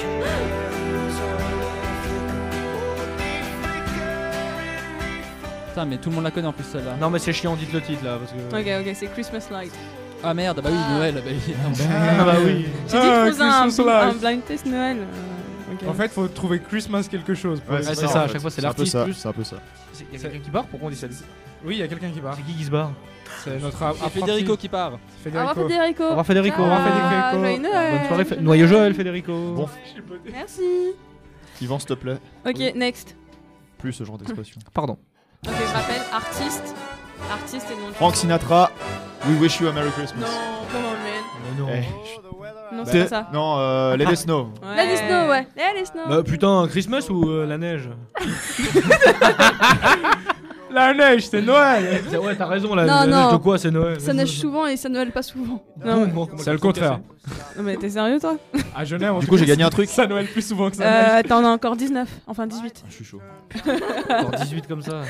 [5.69, 6.95] Putain, mais tout le monde la connaît en plus celle-là.
[6.99, 8.17] non, mais c'est chiant, dites le titre là.
[8.17, 8.37] Parce que...
[8.81, 9.71] Ok, ok, c'est Christmas Light.
[10.23, 11.53] Ah merde, bah oui, Noël, bah oui.
[12.19, 12.65] Ah bah oui.
[12.87, 14.97] J'ai dit Ah, que faisait un, Christmas un blind test Noël.
[14.99, 15.89] euh, ok.
[15.89, 17.61] En fait, faut trouver Christmas quelque chose.
[17.61, 18.33] pour Ouais, les- c'est ça, à fait.
[18.33, 19.13] chaque fois, c'est un peu l'artiste ça, plus.
[19.13, 19.55] C'est un peu ça.
[20.11, 21.07] Il y a quelqu'un qui part Pourquoi on dit ça
[21.63, 22.35] Oui, il y a quelqu'un qui part.
[22.35, 22.91] C'est qui qui se barre
[23.43, 24.19] C'est notre C'est apprenti.
[24.19, 24.93] Federico qui part.
[24.93, 25.67] Au revoir Federico.
[25.69, 26.03] Federico.
[26.03, 26.55] Au revoir Federico.
[26.57, 26.65] Ciao.
[26.65, 27.39] Au revoir Federico.
[27.39, 27.97] Joyeux Noël.
[27.97, 28.23] Bonne soirée.
[28.25, 29.53] Fe- Noyau Joël, Federico.
[29.55, 29.69] Bon,
[30.33, 30.61] Merci.
[31.61, 32.17] Yvan, s'il te plaît.
[32.45, 33.15] Ok, next.
[33.77, 34.59] Plus ce genre d'expression.
[34.73, 34.97] Pardon.
[35.47, 36.75] Ok, je rappelle, artiste.
[37.31, 38.71] Artiste et nom de Frank Sinatra,
[39.27, 40.21] We Wish You a Merry Christmas.
[40.21, 40.27] Non,
[40.71, 41.23] come on, man.
[41.43, 41.67] Mais non.
[42.71, 43.27] Eh, Non, c'est c'est- pas ça.
[43.33, 44.51] Non, euh, Let It Snow.
[44.63, 44.75] Ouais.
[44.85, 45.47] Let it snow, ouais.
[45.57, 46.01] Let it snow.
[46.07, 47.89] Bah putain, Christmas ou euh, la neige?
[50.71, 51.99] La neige, c'est Noël.
[52.21, 53.31] Ouais, t'as raison, la, Non, la neige non.
[53.33, 53.99] de quoi c'est Noël?
[53.99, 55.63] Ça neige souvent et ça Noël pas souvent.
[55.83, 56.99] Non, Bon, comment C'est le contraire.
[57.57, 58.37] Non, mais t'es sérieux, toi?
[58.75, 59.89] À Genève, en Du tout coup, cas, j'ai gagné un truc.
[59.89, 60.83] Ça Noël plus souvent que ça.
[61.17, 61.23] Euh.
[61.27, 62.07] T'en as encore 19.
[62.27, 62.83] Enfin, 18.
[62.83, 63.19] Ah, Je suis chaud.
[64.09, 65.01] Encore 18 comme ça.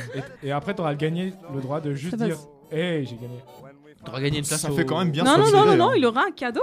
[0.43, 2.37] Et, et après, t'auras gagné le droit de juste Ça dire.
[2.71, 3.39] Hey, j'ai gagné.
[4.05, 5.89] T'auras gagné une place Ça au- fait quand même bien Non, non, non, non, non,
[5.89, 5.93] hein.
[5.97, 6.61] il aura un cadeau.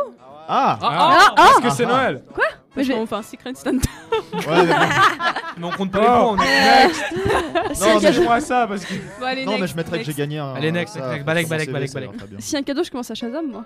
[0.49, 1.89] Ah, Ah, parce que c'est Ah.
[1.89, 2.23] Noël.
[2.35, 2.45] Quoi
[2.77, 3.89] Mais je vais enfin Secret Santa.
[4.33, 4.43] Ouais,
[5.59, 7.03] mais on compte pas les points, Oh, on est next.
[7.81, 8.95] Non, Non, mais je vois ça parce que.
[9.19, 10.55] Bon, allez, Non, mais je mettrais que j'ai gagné un.
[10.55, 12.11] Allez, next, next, balek, balek, balek, balek.
[12.39, 13.65] Si un cadeau, je commence à Shazam, moi.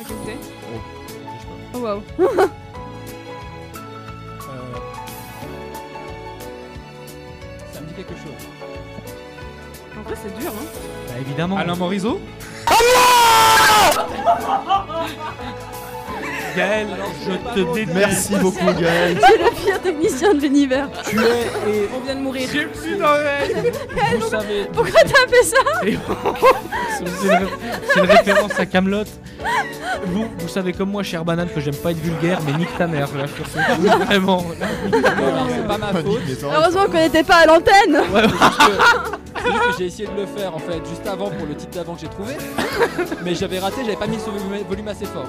[0.00, 0.32] Ok, ok.
[1.74, 2.02] Oh waouh.
[7.72, 8.48] Ça me dit quelque chose.
[9.98, 10.66] En vrai, c'est dur, hein.
[11.08, 11.56] Bah, évidemment.
[11.56, 12.20] Alain Morisot?
[12.66, 14.02] 엄마!
[16.56, 16.86] Gaël,
[17.24, 17.94] je te déteste.
[17.94, 19.18] Merci beaucoup, Gaël.
[19.20, 20.88] C'est le pire technicien de l'univers.
[21.08, 22.48] Tu es et On vient de mourir.
[22.52, 23.72] J'ai plus d'oreilles.
[24.20, 24.66] vous savez.
[24.72, 25.56] Pourquoi t'as fait ça
[26.98, 29.04] C'est une, référence à Camelot.
[30.06, 32.86] Vous, vous savez comme moi, cher banane, que j'aime pas être vulgaire, mais nique ta
[32.86, 34.44] mère, là, ce Vraiment.
[34.92, 36.20] Alors, c'est pas ma faute.
[36.42, 38.02] Heureusement qu'on n'était pas à l'antenne.
[38.12, 41.28] C'est juste que- c'est juste que j'ai essayé de le faire en fait juste avant
[41.30, 42.34] pour le titre d'avant que j'ai trouvé.
[43.24, 44.30] Mais j'avais raté, j'avais pas mis ce
[44.68, 45.26] volume- assez fort.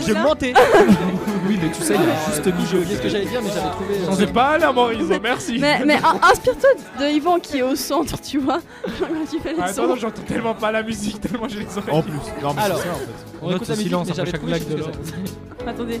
[0.00, 0.52] Ça- menté.
[1.46, 3.40] Oui, mais tu sais, il y a juste mis J'ai oublié ce que j'allais dire,
[3.42, 3.94] mais j'avais trouvé.
[3.96, 5.58] euh, C'est pas Alain Morisot, merci.
[5.60, 6.70] Mais, mais in- inspire-toi
[7.00, 8.60] de Yvan qui est au centre, tu vois.
[8.98, 9.84] Quand tu fais les Ah, sons.
[9.84, 11.94] Attends, j'entends tellement pas la musique, tellement j'ai les oreilles.
[11.94, 12.12] En plus.
[12.42, 12.78] Non, mais Alors.
[12.78, 13.04] c'est ça en fait.
[13.42, 14.90] On Note écoute ce la musique, silence après chaque blague de l'autre.
[15.04, 15.68] c'est.
[15.68, 16.00] Attendez.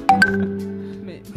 [1.04, 1.22] Mais.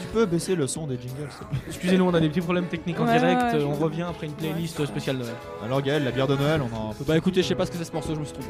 [0.00, 1.28] Tu peux baisser le son des jingles,
[1.68, 3.42] Excusez-nous, on a des petits problèmes techniques en Ouais, direct.
[3.54, 5.34] ouais, on revient après une playlist spéciale Noël.
[5.64, 6.94] Alors, Gaël, la bière de Noël, on en.
[7.06, 8.48] Bah écoutez, je sais pas ce que c'est ce morceau, je me suis trompé.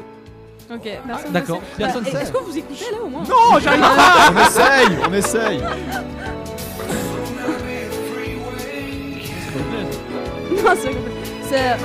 [0.73, 1.59] Ok, personne d'accord.
[1.61, 1.77] ne sait.
[1.77, 2.17] Personne Bah, sait.
[2.21, 4.31] Est-ce que vous écoutez là au moins Non, j'arrive pas.
[4.33, 5.59] On essaye, on essaye.
[10.51, 10.91] Non, c'est.
[11.49, 11.77] C'est.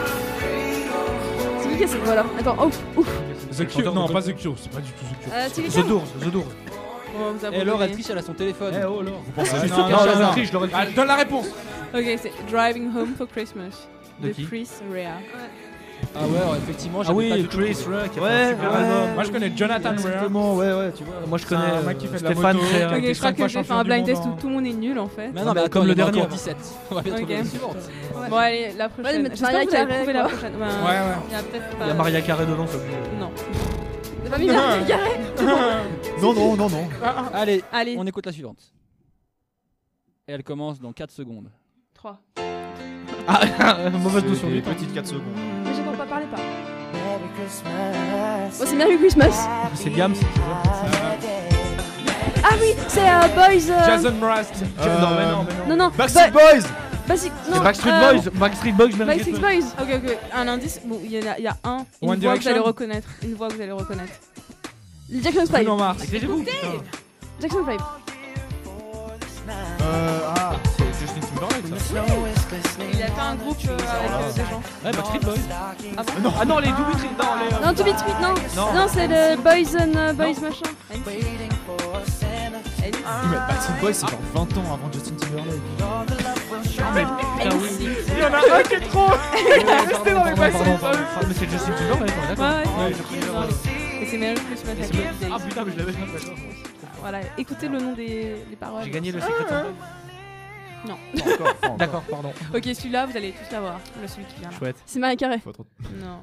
[1.62, 3.08] C'est qui qui est cette Attends, oh, ouf.
[3.56, 5.32] The Cure, non, pas The Cure, c'est pas du tout The Cure.
[5.34, 6.44] Euh, The Doors, The Doors.
[7.18, 8.74] On vous a Et alors, elle triche, elle a son téléphone.
[8.78, 9.22] Eh oh, Laure.
[9.34, 10.30] pensez Ah, juste non, au non, je non.
[10.32, 11.46] triche, je l'aurais Ah, donne la réponse.
[11.94, 13.88] Ok, c'est Driving Home for Christmas.
[14.20, 14.44] De de qui?
[14.44, 15.06] Chris Rea.
[16.18, 17.96] Ah ouais, alors, effectivement, Ah j'avais oui, pas du tout Chris trouvé.
[17.98, 18.76] Rea qui a Ouais, fait un super ouais.
[18.76, 19.14] album.
[19.14, 19.92] Moi, je connais Jonathan.
[19.92, 21.14] Exactement, ouais, ouais, tu vois.
[21.26, 22.66] Moi, je connais un mec qui fait de la Stéphane moto.
[22.68, 22.92] Frère.
[22.92, 24.72] Ok, je crois que je vais faire un blind test où tout le monde est
[24.72, 25.30] nul en fait.
[25.34, 26.20] Mais non, mais Comme le il y en a dernier.
[26.22, 26.56] encore 17.
[26.90, 27.18] On va bien Ok.
[27.20, 27.76] trouver la suivante.
[28.30, 29.22] Bon, allez, la prochaine.
[29.22, 30.30] mais J'espère Maria que vous avez Carré, trouvé la quoi.
[30.30, 30.54] prochaine.
[30.54, 31.16] Ouais, ouais.
[31.28, 31.94] Il y a peut-être Il y a pas.
[31.94, 32.78] Maria Carré dedans, peut-
[33.20, 33.30] Non.
[34.24, 35.10] T'as pas mis Maria Carré
[36.22, 36.88] Non, non, non, non.
[37.34, 38.72] Allez, Allez, on écoute la suivante.
[40.28, 41.50] Et elle commence dans 4 secondes.
[41.94, 42.20] 3.
[43.28, 44.70] Ah, mauvaise notion des du temps.
[44.72, 45.22] petites 4 secondes.
[46.24, 46.36] Pas.
[48.58, 49.46] Bon, c'est Merry Christmas.
[49.74, 50.14] C'est Diams.
[52.42, 53.70] Ah oui, c'est euh, Boys.
[53.70, 54.46] euh, Jason Mraz.
[54.80, 55.76] Euh, Non, mais non, mais non.
[55.76, 55.90] Non, non.
[55.96, 56.62] Backstreet Bo- Boys
[57.08, 57.32] Basic.
[57.48, 57.54] Non.
[57.56, 58.30] C'est Backstreet euh, Boys.
[58.34, 59.74] Backstreet Boys, Merry Backstreet Christmas.
[59.76, 59.94] Boys.
[59.94, 60.18] Ok, ok.
[60.34, 60.80] Un indice.
[60.84, 61.84] Bon, il y, en a- il y a un.
[62.02, 63.08] Une One voix que vous allez reconnaître.
[63.22, 64.12] Une voix que vous allez reconnaître.
[65.12, 65.52] Jackson 5.
[65.52, 65.98] Bruno Mars.
[66.10, 67.80] Jackson 5.
[69.48, 72.75] Euh, ah, C'est Justin Timberlake, ça.
[73.18, 74.62] Un groupe euh, avec euh, des gens.
[74.84, 75.34] Ouais, Backstreet Boys.
[75.96, 77.54] Ah bon Non, ah non, les double tri- Non, les.
[77.54, 78.34] euh, Non, to beat speed, non.
[78.54, 78.72] Non.
[78.74, 80.70] Non, c'est le Boys and Boys machin.
[83.48, 85.60] Backstreet Boys, c'est genre 20 ans avant Justin Timberlake.
[86.78, 89.06] Il y en a un qui est trop.
[89.08, 90.90] Restez dans les Backstreet Boys.
[91.26, 93.44] Mais c'est Justin Timberlake, on est Ouais, d'accord.
[93.44, 94.02] ouais.
[94.02, 94.72] Et c'est Merry Christmas.
[95.32, 95.98] Ah putain, mais je l'avais pas.
[97.00, 98.82] Voilà, écoutez le nom des, paroles.
[98.84, 99.64] J'ai gagné le Secret Santa.
[100.86, 100.96] Non.
[101.78, 102.32] D'accord, pardon.
[102.54, 103.80] Ok, celui-là, vous allez tous l'avoir.
[104.00, 104.50] Le celui qui vient.
[104.50, 104.56] là.
[104.56, 104.76] Chouette.
[104.86, 105.38] C'est Marie Carré.
[105.40, 105.66] Trop-
[106.00, 106.20] Non.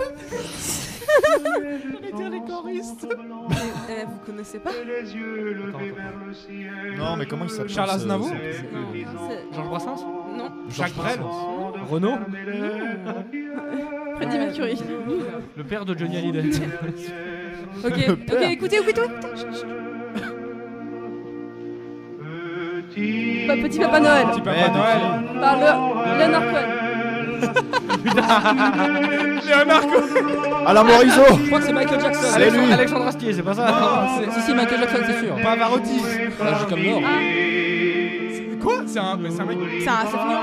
[2.30, 3.06] les choristes.
[3.88, 4.70] Eh, vous connaissez pas
[6.96, 8.30] Non, mais comment il s'appelle Charles Aznavour
[9.52, 10.04] Georges Brassens
[10.36, 10.50] Non.
[10.68, 11.20] Jacques Brel.
[11.90, 12.16] Renaud
[14.16, 14.78] Freddie Mercury.
[15.56, 16.50] Le père de Johnny Hallyday.
[17.84, 18.50] Ok, ok, père.
[18.50, 19.00] écoutez, écoutez.
[23.46, 24.26] Pas Petit Papa Noël.
[24.32, 25.00] Petit Papa Ouais, Noël.
[25.40, 25.66] Par le
[26.18, 26.68] Leonard Cohen.
[29.46, 30.66] Léonard Cohen.
[30.66, 32.20] Alain Morisot Je crois que c'est Michael Jackson.
[32.24, 32.72] C'est Alexandre, lui.
[32.72, 33.72] Alexandre Astier, c'est pas ça Non,
[34.18, 35.36] c'est- si, si, Michael Jackson, c'est sûr.
[35.42, 36.00] Pavarotti.
[36.42, 37.02] Là, j'ai comme mort.
[38.62, 39.58] Quoi C'est un, c'est un mec.
[39.84, 40.40] Ça, ça finit en i.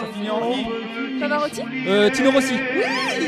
[0.00, 0.66] Ça finit en i.
[1.20, 1.62] Pavarotti.
[1.86, 2.54] Euh, Tino Rossi.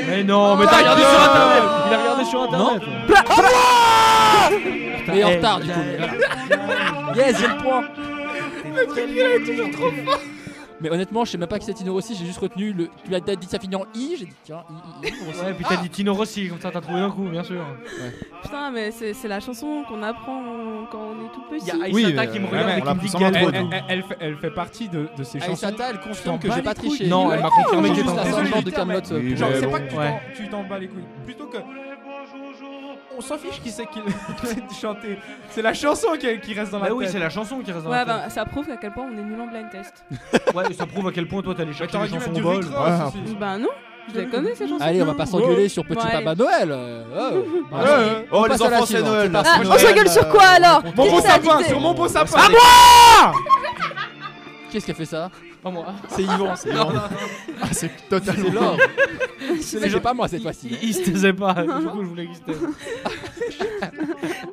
[0.09, 2.83] Mais non, mais t'as regardé sur internet Il a regardé sur internet
[5.09, 5.81] Mais en Eh, retard, du coup.
[7.17, 7.85] Yes, j'ai le point.
[10.79, 12.89] Mais honnêtement, je sais même pas qui c'est Tino Rossi, j'ai juste retenu le.
[13.03, 14.63] Tu m'as dit ça finit en I, j'ai dit tiens,
[15.03, 15.41] I, I, I, Rossi.
[15.41, 17.65] Ouais, puis t'as dit Tino Rossi, comme ça t'as trouvé d'un coup, bien sûr.
[18.43, 20.43] Putain, mais c'est c'est la chanson qu'on apprend
[20.93, 21.65] quand on est tout petit.
[21.65, 23.09] Il y a Oui, Aïssata mais- qui me ouais, regarde et on qui me dit
[23.09, 25.51] sans intro, Elle, elle- elle fait, elle fait partie de, de ces chansons.
[25.53, 27.07] Aïssata, elle confirme que j'ai pas triché.
[27.07, 28.65] Non, elle m'a confirmé que juste t'étais la en soundboard
[29.09, 29.17] de.
[29.19, 29.73] Oui, Genre, mais c'est bon.
[29.73, 30.09] pas que tu Ouais.
[30.11, 31.05] t'en- tu t'en bats les couilles.
[31.25, 31.57] Plutôt que.
[33.17, 34.01] On s'en fiche qui c'est qui
[34.81, 35.19] chanté.
[35.51, 37.13] C'est la chanson qui, qui reste dans la Bah oui, tête.
[37.15, 38.33] c'est la chanson qui reste dans Ouais, la bah, tête.
[38.33, 40.05] ça prouve à quel point on est nul en blind test.
[40.55, 42.65] Ouais, ça prouve à quel point toi t'aurais les dû chansons au du bol.
[43.41, 43.69] Bah non,
[44.15, 44.85] je les connais ces chansons.
[44.85, 46.07] Allez, on va pas s'engueuler sur Petit.
[46.07, 46.71] Papa Noël.
[46.71, 47.05] euh,
[47.73, 47.75] oh.
[47.75, 47.81] Ouais.
[47.83, 49.31] Allez, Oh, les à enfants, c'est Noël.
[49.35, 52.09] Ah, Noël, on s'engueule sur quoi euh, alors Mon beau à sapin, sur mon beau
[52.09, 52.37] sapin.
[52.39, 53.33] Ah moi
[54.71, 55.31] Qu'est-ce qui a fait ça?
[55.67, 55.87] Pas moi.
[56.11, 57.01] C'est Yvan, c'est Non, non,
[57.61, 58.45] Ah, c'est totalement.
[58.45, 58.77] C'est l'or.
[59.61, 60.69] C'est pas moi cette fois-ci.
[60.81, 61.55] Il, il se taisait pas.
[61.81, 62.63] Du coup, je voulais qu'il se taise.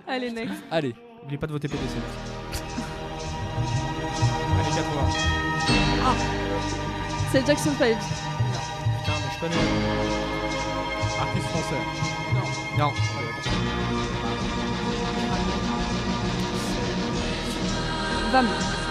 [0.08, 0.56] Allez, next.
[0.72, 0.96] Allez.
[1.22, 1.84] N'oubliez pas de voter PDC.
[4.60, 4.82] Allez, 80.
[7.32, 7.78] C'est Jackson 5.
[7.78, 8.00] Putain,
[9.08, 9.56] mais je connais.
[11.22, 11.82] Artiste français.
[12.80, 12.92] Non.
[18.32, 18.83] Vam.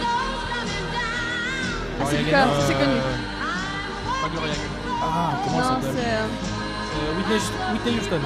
[2.01, 2.05] Ah,
[2.66, 2.98] c'est connu.
[4.23, 5.02] Pas Gloria Gaynor.
[5.02, 6.06] Ah, comment Non, s'appelle c'est.
[6.06, 6.27] euh,
[6.94, 7.39] Euh, Whitney,
[7.73, 8.20] Whitney Houston.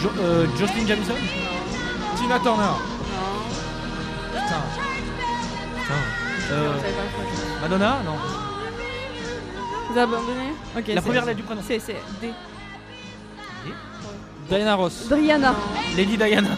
[0.00, 1.14] Jo- euh, Justin Jamison
[2.16, 2.62] Tina Turner.
[2.62, 2.78] Non.
[4.32, 4.62] Putain.
[5.76, 5.94] Putain.
[6.52, 7.60] Euh, pas.
[7.62, 8.16] Madonna Non.
[9.90, 10.48] Vous avez abandonné?
[10.76, 10.84] Ok.
[10.94, 11.62] La première lettre du prénom.
[11.66, 12.32] C'est c'est D.
[14.48, 15.08] Diana Ross.
[15.10, 15.54] Driana.
[15.96, 16.48] Lady Diana.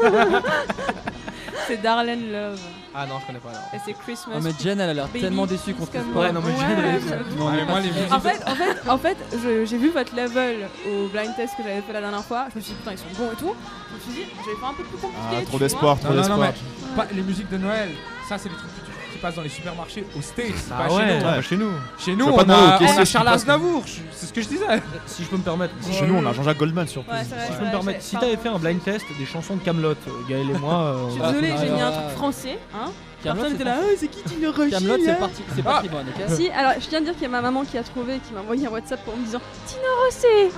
[1.66, 2.60] C'est Darlene Love.
[2.94, 3.62] Ah non, je connais pas alors.
[3.74, 4.34] Et c'est Christmas.
[4.36, 6.14] Oh, mais Jen, elle a l'air Baby, tellement déçue qu'on trouve moi.
[6.14, 6.20] pas.
[6.28, 7.36] Ouais, non, mais Jen, elle est-.
[7.38, 9.90] Non, est moi, les si- musiques- En fait, en fait, en fait, je- j'ai vu
[9.90, 12.46] votre level au blind test que j'avais fait la dernière fois.
[12.52, 13.54] Je me suis dit putain ils sont bons et tout.
[13.90, 15.22] Je me suis dit je vais faire un peu plus compliqué.
[15.30, 15.66] Ah, tu trop vois.
[15.66, 16.52] d'espoir, Non, trop non, non, d'espoir.
[16.90, 17.90] mais pas, les musiques de Noël,
[18.28, 18.80] ça, c'est des trucs qui
[19.24, 20.52] passent dans les supermarchés aux States.
[20.70, 21.22] Ah pas ouais, chez nous.
[21.22, 21.70] pas chez nous.
[21.98, 23.82] Chez nous, on pas a, on a Charles passe Aznavour.
[24.12, 24.66] C'est ce que je disais.
[25.06, 25.72] Si je peux me permettre.
[25.90, 27.10] Chez nous, on a Jean-Jacques Goldman surtout.
[27.10, 29.56] Ouais, vrai, Si je peux me permettre, si t'avais fait un blind test des chansons
[29.56, 29.94] de Camelot,
[30.28, 32.58] Gaël et moi, euh, Je suis Ah, j'ai mis un truc français.
[32.74, 32.90] Hein
[33.22, 33.88] Camelot, Personne c'est était là, parti.
[33.88, 35.72] Ah, c'est qui Tino Roshi Camelot, c'est parti, c'est Ah.
[35.72, 37.82] patrimoine, ok Si, alors je tiens de dire qu'il y a ma maman qui a
[37.82, 40.52] trouvé, qui m'a envoyé un WhatsApp pour me disant Tino Rossi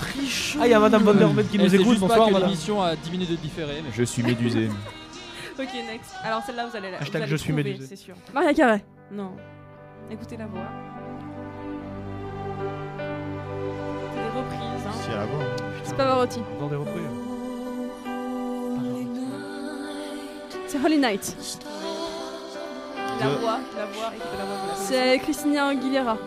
[0.00, 0.56] Triche.
[0.60, 2.00] Ah, il y a Madame Van Der qui nous écoute.
[2.00, 3.84] Bonsoir, l'émission a 10 minutes de différé.
[3.92, 4.68] Je suis médusé.
[5.58, 6.14] Ok, next.
[6.24, 8.14] Alors celle-là, vous allez la Hashtag vous allez je suis trouver, c'est sûr.
[8.32, 8.84] Maria Carré.
[9.10, 9.32] Non.
[10.10, 10.60] Écoutez la voix.
[14.12, 14.92] C'est des reprises, hein.
[15.04, 15.44] Si à la voix.
[15.84, 16.40] C'est Pavarotti.
[16.58, 17.10] Dans des reprises.
[20.66, 21.36] C'est Holy Night.
[23.20, 24.56] La De- voix, la voix, écoutez la voix.
[24.56, 24.92] vous la connaissez.
[24.92, 26.18] C'est Christina Aguilera.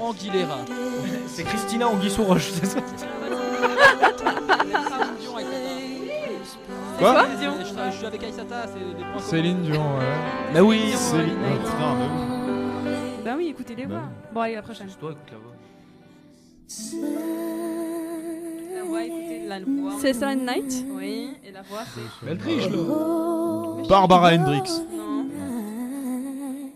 [0.00, 0.56] Anguilera.
[1.28, 2.80] C'est Christina Anguissou Roche, c'est ça?
[7.00, 7.26] Quoi
[7.90, 9.22] Je suis avec Aïsata, c'est des points.
[9.22, 10.52] Céline Dion, ouais.
[10.52, 11.38] Bah oui, Céline.
[11.42, 11.48] Ah,
[11.78, 12.90] bah oui.
[13.24, 14.02] Bah oui, écoutez les voix.
[14.32, 14.88] Bon, allez, la prochaine.
[15.00, 15.54] Toi, écoute la voix.
[18.76, 19.92] La voix, écoutez la voix.
[20.00, 20.84] C'est Silent Night.
[20.90, 22.28] Oui, et la voix, c'est.
[22.28, 22.76] Elle triche, là.
[23.88, 24.68] Barbara Hendricks.
[24.92, 25.26] Non.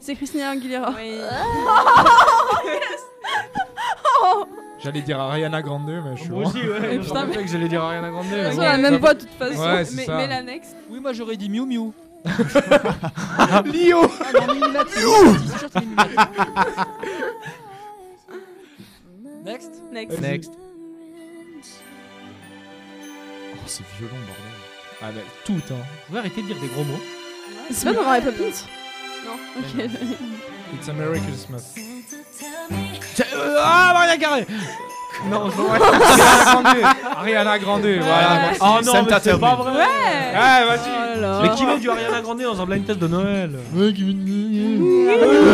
[0.01, 0.95] C'est Christina Aguilera.
[0.97, 1.19] Oui.
[4.85, 6.91] J'allais dire Ariana Grande, mais je suis Moi aussi, ouais.
[6.93, 8.27] Eh, putain, rappelais que j'allais dire Ariana Grande.
[8.31, 8.61] mais On bon.
[8.63, 9.59] a même pas de toute façon.
[9.61, 10.77] Ouais, mais, mais la next.
[10.91, 11.93] Oui, moi j'aurais dit Miu Miu.
[13.65, 14.53] Lio Ah.
[19.45, 20.21] Next Next.
[20.21, 20.53] Next.
[23.55, 24.53] Oh, c'est violent, bordel.
[25.03, 25.77] Ah, mais tout, hein.
[25.77, 27.01] Vous pouvez arrêter de dire des gros mots
[27.71, 28.67] C'est pas dans Mary Poppins
[29.25, 29.39] Non.
[29.59, 29.91] Ok.
[30.73, 31.75] It's a Merry Christmas.
[33.15, 34.47] C'est- euh, Ah, Maria Carré
[35.31, 35.75] Non, je vois.
[35.77, 36.67] Ariana Grande.
[37.17, 38.51] Ariana Grande, voilà.
[38.61, 39.41] Oh non, mais c'est terminé.
[39.41, 39.79] pas vrai Ouais.
[40.35, 40.89] Ouais, vas-y.
[40.89, 41.41] Oh là là.
[41.43, 43.51] Mais qui met du Ariana Grande dans un blind test de Noël?
[43.75, 44.07] Ouais, qui Je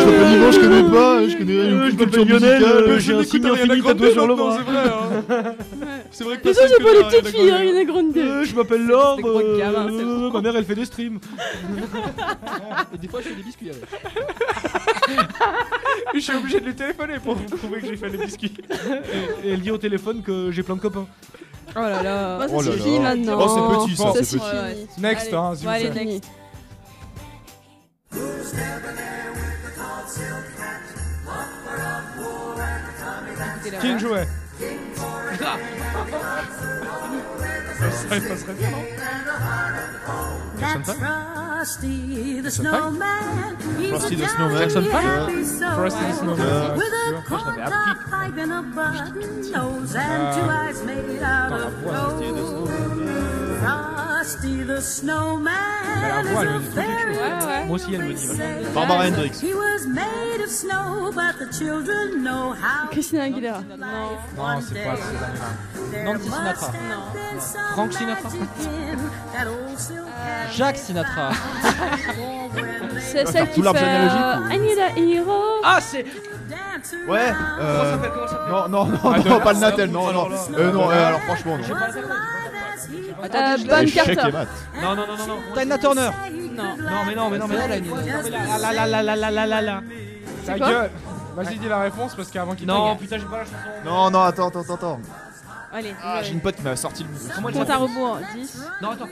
[0.07, 1.91] m'appelle Yvan, je connais pas, je connais rien.
[1.91, 4.57] je m'appelle Lionel, euh, j'ai un signe infini tatoué sur le bras.
[4.59, 5.55] C'est vrai, hein.
[6.13, 7.51] C'est vrai que Mais ça, j'ai pas les petites filles.
[7.51, 8.17] Ariana Grande.
[8.17, 9.17] Euh, Je m'appelle Laure.
[9.17, 10.33] C'est des gros euh, gamins, c'est euh, bon.
[10.33, 11.21] Ma mère, elle fait des streams.
[12.95, 13.85] Et des fois je fais des biscuits avec.
[16.15, 18.55] Je suis obligé de lui téléphoner pour vous prouver que j'ai fait des biscuits.
[19.45, 21.07] Et, et elle dit au téléphone que j'ai plein de copains.
[21.77, 22.39] Oh là là.
[22.39, 23.15] Bah, ça Oh là suffit là.
[23.15, 23.39] maintenant.
[23.41, 24.37] Oh, c'est petit, ça, Bon, c'est petit.
[24.37, 24.87] Ouais, ouais.
[24.99, 25.35] Next, Allez.
[25.37, 26.31] hein, Bon, vous allez, next.
[33.81, 33.99] Qui voix.
[33.99, 34.27] jouait?
[38.09, 38.85] Ça, il passerait bien, non?
[40.59, 40.97] Jackson 5
[41.65, 43.57] Frosty the Jackson Snowman.
[43.77, 44.59] He's Frosty a the jolly Snowman.
[44.61, 45.03] Jackson five.
[45.03, 45.75] happy soul.
[45.75, 46.47] Frosty the Snowman.
[46.49, 47.21] Euh, With tu a vois.
[47.29, 47.91] Moi, je l'avais corned appris.
[47.91, 50.35] up pipe and a button nose and Ah.
[50.37, 53.10] two eyes made out Dans la of voix, gold.
[54.21, 55.51] Frosty the Snowman
[56.03, 57.23] Mais la voix, is elle a me dit trop quelque very chose.
[57.23, 57.65] Ouais, ouais.
[57.65, 58.29] Moi aussi, elle me dit.
[58.75, 59.41] Barbara Hendricks.
[59.43, 62.89] He was made of snow, but the children know how.
[62.91, 63.63] Christina Aguilera.
[63.79, 63.87] Non.
[64.37, 66.73] Non, c'est pas c'est There Nancy Sinatra.
[67.73, 68.29] Frank Sinatra.
[68.29, 69.47] hat.
[70.55, 71.31] Jacques Sinatra.
[73.01, 75.43] C'est celle qui tout l'arbre fait généalogique, euh, ou- I need a hero.
[75.65, 76.05] Ah, c'est.
[77.09, 77.97] Ouais, euh.
[78.51, 80.29] Non, non, non, Ah, non, pas le Natel, non, non.
[80.59, 81.65] Euh, non, euh, alors franchement, non.
[82.89, 83.57] Euh.
[83.67, 84.29] Bonne Échec Carter.
[84.29, 84.49] et mat.
[84.83, 85.37] Non, non, non, non, non.
[85.61, 86.11] Tina Turner.
[86.33, 86.63] Non.
[86.65, 87.63] Non, mais non, mais non, mais non.
[87.65, 87.91] Elle a une-
[88.61, 89.81] La la la la la la la la.
[90.47, 90.91] Ta quoi gueule.
[91.37, 93.57] Vas-y, dis la réponse parce qu'avant qu'il Non, putain, j'ai pas la chanson.
[93.85, 95.01] Non, non, attends, attends, attends.
[95.73, 97.09] Allez, Ah, j'ai une pote qui m'a sorti le.
[97.35, 98.19] Comment elle compte à s'appelle rebours.
[98.35, 98.63] 10.
[98.83, 99.07] Non, attends.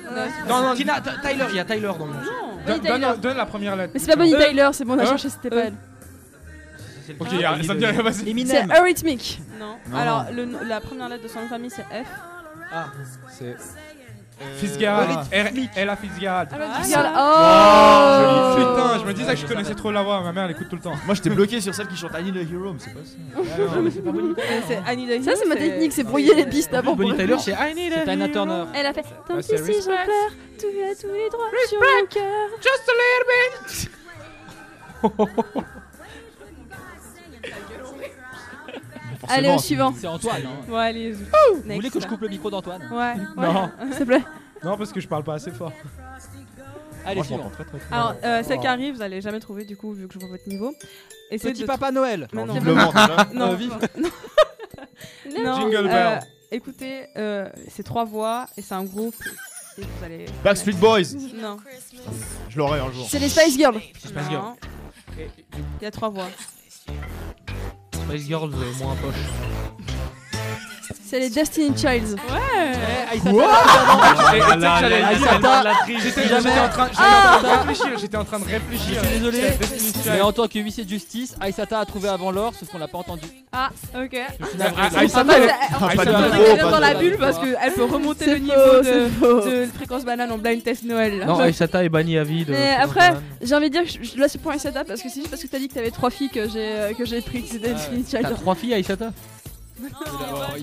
[0.49, 2.19] Non, non, Tina, Ty- Tyler, il y a Tyler dans le nom.
[2.19, 2.20] Donne,
[2.66, 2.99] Bonnie Tyler.
[2.99, 3.93] donne, donne la première lettre.
[3.95, 5.65] Mais c'est pas Bonnie Euh, Tyler, c'est bon, on a euh, cherché, c'était pas euh.
[5.66, 5.74] elle.
[7.20, 8.15] Ok, ça me dit rien, vas-y.
[8.15, 8.73] C'est Eminem.
[8.77, 9.40] Eurythmic.
[9.59, 9.77] Non.
[9.90, 9.97] Non.
[9.97, 12.09] Alors, le la première lettre de son nom de famille, c'est F.
[12.73, 12.86] Ah,
[13.28, 13.57] c'est.
[14.59, 15.11] Fitzgerald.
[15.32, 16.49] R- Ella Fitzgerald.
[16.53, 17.09] Ah, Joli.
[17.19, 20.69] Oh Putain, je me disais que je connaissais trop la voix, ma mère elle écoute
[20.69, 20.95] tout le temps.
[21.07, 23.74] Moi j'étais bloqué sur celle qui chante I Need a Hero, mais c'est pas ça.
[23.74, 25.24] non, mais c'est pas Bonnie Euh, C'est Annie Dahil.
[25.24, 26.95] Ça, c'est ma technique, c'est brouiller les pistes avant.
[26.95, 28.28] Bonnie Tyler, c'est I need a C'est Tina.
[28.28, 28.65] Turner.
[28.77, 32.07] Elle a fait Tant Bah, si je pleure, tu as tous les droits sur mon
[32.07, 32.49] cœur.
[32.62, 33.27] Just a little
[33.73, 35.65] bit.
[39.28, 39.93] Allez, au suivant.
[39.97, 40.43] C'est Antoine.
[40.47, 40.70] hein.
[40.73, 41.12] Ouais, allez.
[41.12, 41.24] Vous
[41.65, 41.74] next.
[41.74, 43.15] voulez que je coupe le micro d'Antoine Ouais.
[43.36, 43.70] Non.
[43.90, 44.23] S'il te plaît.
[44.62, 45.73] Non, parce que je parle pas assez fort.
[47.07, 47.45] Allez, suivant.
[47.45, 49.93] m'entends très très très Alors, euh, celle qui arrive, vous allez jamais trouver du coup,
[49.93, 50.74] vu que je vois votre niveau.
[51.31, 52.28] Essayez Petit de Papa Noël.
[52.32, 52.45] Non.
[53.35, 53.73] Non, Euh, vive.
[53.99, 54.09] non.
[55.45, 56.20] Non, Jingle euh, bell.
[56.51, 59.15] écoutez, euh, c'est trois voix et c'est un groupe.
[59.77, 60.24] Et vous allez.
[60.43, 61.03] Backstreet Boys.
[61.35, 61.57] Non.
[62.49, 63.07] Je l'aurai un jour.
[63.09, 63.81] C'est les Spice Girls.
[63.99, 64.43] Spice Girls.
[64.43, 64.57] Non.
[65.16, 66.28] Il y a trois voix.
[68.16, 69.98] Girls, moins poche.
[71.09, 72.16] C'est les Destiny Childs.
[72.16, 72.72] Ouais.
[73.14, 75.98] Eh, là, là, là, pris.
[76.01, 77.98] J'étais en train j'étais Ah en train de réfléchir.
[77.98, 79.01] J'étais en train de réfléchir.
[79.02, 80.22] Je suis désolé, mais Child.
[80.22, 82.98] en tant que huissier de justice, Aïssata a trouvé avant l'or, sauf qu'on l'a pas
[82.98, 83.24] entendu.
[83.52, 84.12] Ah, ok.
[84.12, 84.26] Là.
[84.59, 89.66] Elle- Ah, micro, est dans la bulle parce qu'elle peut remonter C'est le niveau c'est
[89.66, 91.24] de, fréquence banane en blind test Noël.
[91.26, 92.52] Non, Aïsata est bannie à vie de.
[92.52, 95.01] Mais après, j'ai envie de dire que je je laisse le point à Isata parce
[95.01, 97.05] que c'est juste parce que t'as dit que t'avais trois filles que j'ai euh, que
[97.05, 98.35] j'ai pris que c'était Destiny T'as Child.
[98.40, 99.10] trois filles, Aïsata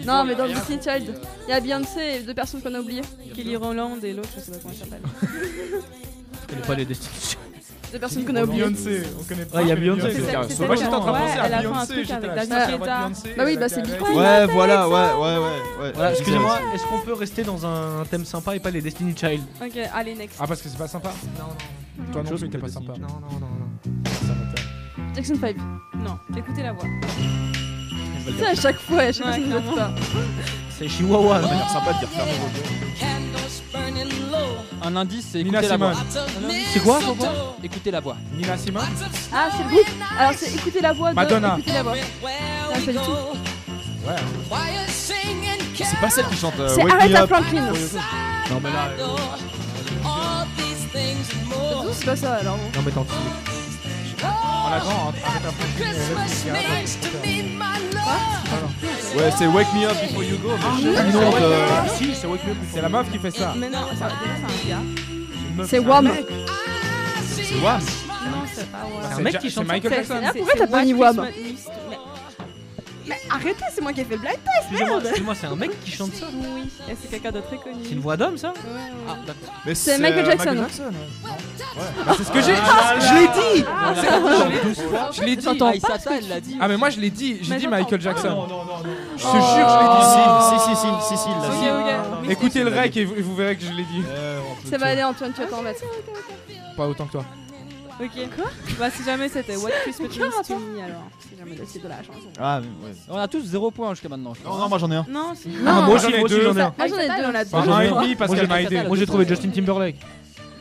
[0.06, 1.14] Non, mais dans Destiny Child,
[1.48, 3.02] il y a Beyoncé et deux personnes qu'on a oubliées.
[3.36, 5.02] Kelly Rowland et l'autre, je sais pas comment elle s'appelle.
[5.22, 7.38] Je connais pas les Destiny.
[7.92, 8.64] Deux personnes qu'on a oubliées.
[8.64, 9.58] Beyoncé, on connaît pas.
[9.58, 10.12] Ouais, il y a Beyoncé.
[10.50, 11.94] C'est Moi j'étais en train de penser ouais, à elle a fait un Beyoncé.
[11.94, 16.12] truc j'étais Beyoncé, Bah oui, bah c'est Big Ouais, voilà, ouais, ouais, ouais.
[16.12, 19.42] excusez-moi, est-ce qu'on peut rester dans un thème sympa et pas les Destiny Child?
[19.62, 20.38] Ok, allez, next.
[20.42, 22.12] Ah, parce que c'est pas sympa Non, non.
[22.12, 22.94] Toi non plus, t'es pas sympa.
[23.00, 23.48] Non, non, non.
[25.16, 25.56] Jackson 5.
[25.96, 26.84] Non, écoutez la voix.
[28.40, 29.92] Ça, à chaque fois, à chaque fois, ça aide pas.
[30.78, 31.38] C'est Chihuahua.
[31.38, 32.28] A l'air sympa de dire ferme.
[34.84, 35.94] Un indice, c'est Nina écouter la voix.
[35.96, 36.52] Simone.
[36.74, 38.18] C'est quoi voix Écoutez la voix.
[38.34, 38.84] Nina Simone
[39.34, 39.88] Ah, c'est le groupe.
[40.20, 41.16] Alors, c'est écoutez la voix de.
[41.16, 41.56] Madonna.
[41.58, 41.94] Écoutez la voix.
[41.96, 42.00] Non,
[42.74, 43.12] pas du tout.
[44.08, 44.16] Ouais.
[45.78, 47.30] C'est pas celle qui chante euh, C'est Wake Me Aretha Up.
[47.30, 47.66] Franklin.
[48.52, 48.90] Non, mais là.
[49.00, 49.18] euh,
[51.94, 52.58] c'est pas ça alors.
[52.58, 53.14] Non, mais tant pis.
[54.24, 55.84] En attendant, peu.
[59.18, 60.50] Ouais, c'est Wake Me Up Before You Go.
[60.60, 62.58] mais je sais pas Si, c'est Wake Me Up.
[62.74, 63.54] C'est la meuf qui fait ça.
[63.58, 64.82] Mais non, ça, déjà, c'est un gars.
[65.50, 66.10] Une meuf- C'est Wham.
[67.32, 67.80] C'est Wham.
[67.80, 69.04] Non, c'est pas Wham.
[69.10, 70.16] C'est un mec qui c'est chante Michael Jackson.
[70.34, 71.28] c'est- Pourquoi t'as pas mis Wham
[73.08, 75.56] mais- arrêtez, c'est moi qui ai fait le blind test, Excusez-moi, merde excusez-moi, c'est un
[75.56, 77.76] mec qui chante ça Oui, et c'est quelqu'un de très connu.
[77.84, 78.80] C'est une voix d'homme ça Ouais, ouais.
[79.10, 79.54] Ah, d'accord.
[79.66, 80.56] Mais C'est Michael Jackson.
[80.58, 80.92] ouais.
[82.06, 84.50] Bah, c'est ce que j'ai Ah, Je l'ai dit Ah, On c'est l'a bon.
[84.50, 85.10] dit 12 fois.
[85.14, 86.58] Je l'ai dit J'entends pas Aïssata, ce que elle l'a dit.
[86.60, 88.02] Ah mais moi je l'ai dit, j'ai Mais dit j'entends Michael.
[88.02, 88.48] Jackson.
[89.18, 90.06] Je te jure, je l'ai dit.
[90.06, 92.26] Si, si, si, si, si, si, il l'a Ok, dit.
[92.26, 92.32] ok.
[92.32, 94.04] Écoutez le rec et vous, et vous verrez que je l'ai dit.
[94.70, 95.82] Ça va aller, Antoine, tu vas t'en mettre.
[96.78, 97.26] Pas autant que toi.
[97.98, 98.12] Ok.
[98.36, 98.46] Quoi
[98.78, 101.04] Bah, si jamais c'était What Christmas Means to Me, alors.
[101.20, 102.28] Si jamais le titre de la chanson.
[102.40, 102.96] Ah, mais ouais.
[103.10, 104.34] On a tous 0 points jusqu'à maintenant.
[104.34, 104.60] je Non, crois.
[104.64, 105.06] non, moi j'en ai un.
[105.10, 105.50] Non, si.
[105.66, 106.42] Ah, Non, moi aussi, j'en ai moi aussi deux.
[106.44, 106.74] j'en ai un.
[106.78, 107.50] Moi, j'en ai deux, on a deux.
[107.56, 108.84] Enfin, un et demi parce Moi, qu'elle j'ai m'a aidé.
[108.88, 109.96] Moi j'ai trouvé Justin Timberlake.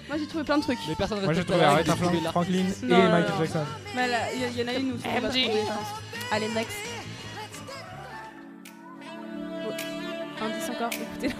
[0.08, 0.78] Moi, j'ai trouvé plein de trucs.
[0.88, 1.96] Mais personne Moi j'ai trouvé Aretha.
[1.96, 3.38] Franklin et Non, non, Michael non.
[3.40, 3.58] Jackson.
[3.96, 6.30] Mais là, il y, y en a une où trouver, je pense.
[6.30, 6.76] Allez, next.
[9.66, 11.34] Oh, Indice encore, écoutez.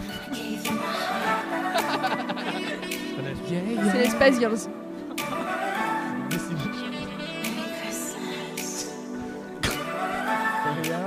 [3.93, 4.59] C'est les Spice Girls.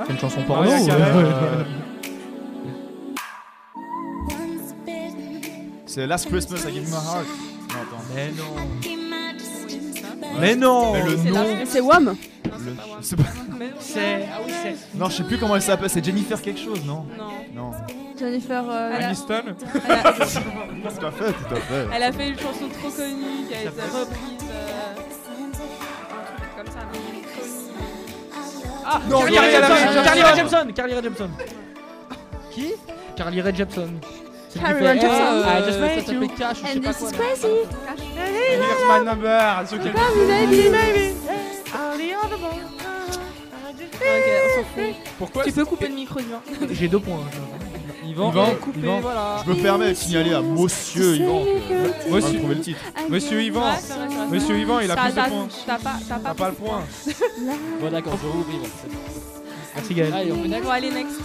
[0.08, 1.64] C'est une chanson porno Mariah ou- Carey, euh,
[5.86, 7.26] C'est Last Christmas I Gave You My Heart.
[7.70, 8.04] Non, attends.
[8.16, 8.56] Mais non.
[10.40, 11.44] Mais non Mais le C'est nom.
[11.44, 12.06] la- C'est Wham.
[12.06, 12.16] le-
[13.02, 13.24] C'est pas.
[13.80, 14.28] C'est.
[14.32, 14.76] Ah oui, c'est.
[14.98, 15.90] Non, je sais plus comment elle s'appelle.
[15.90, 17.32] C'est Jennifer quelque chose, non Non.
[17.56, 17.72] Non.
[18.20, 18.64] Jennifer.
[18.70, 21.88] euh, elle, a, Aniston elle, a, Tout à fait, tout à fait.
[21.94, 24.47] elle a fait une chanson trop connue qui a été reprise.
[28.90, 30.22] Ah Non, Carly Rae Jepsen Carly.
[30.24, 31.30] Rae Jepsen Carly Rae Jepsen
[32.52, 32.74] Qui
[33.18, 34.00] Carly Rae Jepsen
[34.58, 35.12] Carly Rae Jepsen.
[35.12, 36.28] euh, I just ça made you.
[36.38, 37.68] Cash, And this is crazy.
[38.16, 39.38] Here's my number.
[40.28, 40.70] baby,
[44.46, 44.96] on s'en fout.
[45.18, 46.20] Pourquoi Tu peux couper le micro.
[46.72, 47.20] J'ai deux points.
[48.08, 49.00] Yvan, Yvan, coupé, Yvan.
[49.02, 49.44] voilà.
[49.46, 52.80] Je me permets de signaler à Monsieur Yvan que Monsieur- trouver le titre.
[53.10, 54.28] Monsieur Yvan, Ouais, vrai.
[54.32, 55.48] Monsieur Yvan, il a plus de t'as- points.
[55.66, 56.34] T'as pas, t'as T'as pas.
[56.34, 56.82] pas le point.
[57.82, 58.68] Bon, d'accord, je rouvre Yvan.
[59.76, 60.14] Merci Gaël.
[60.14, 60.64] Allez, on next.
[60.64, 61.20] Bon, allez, next.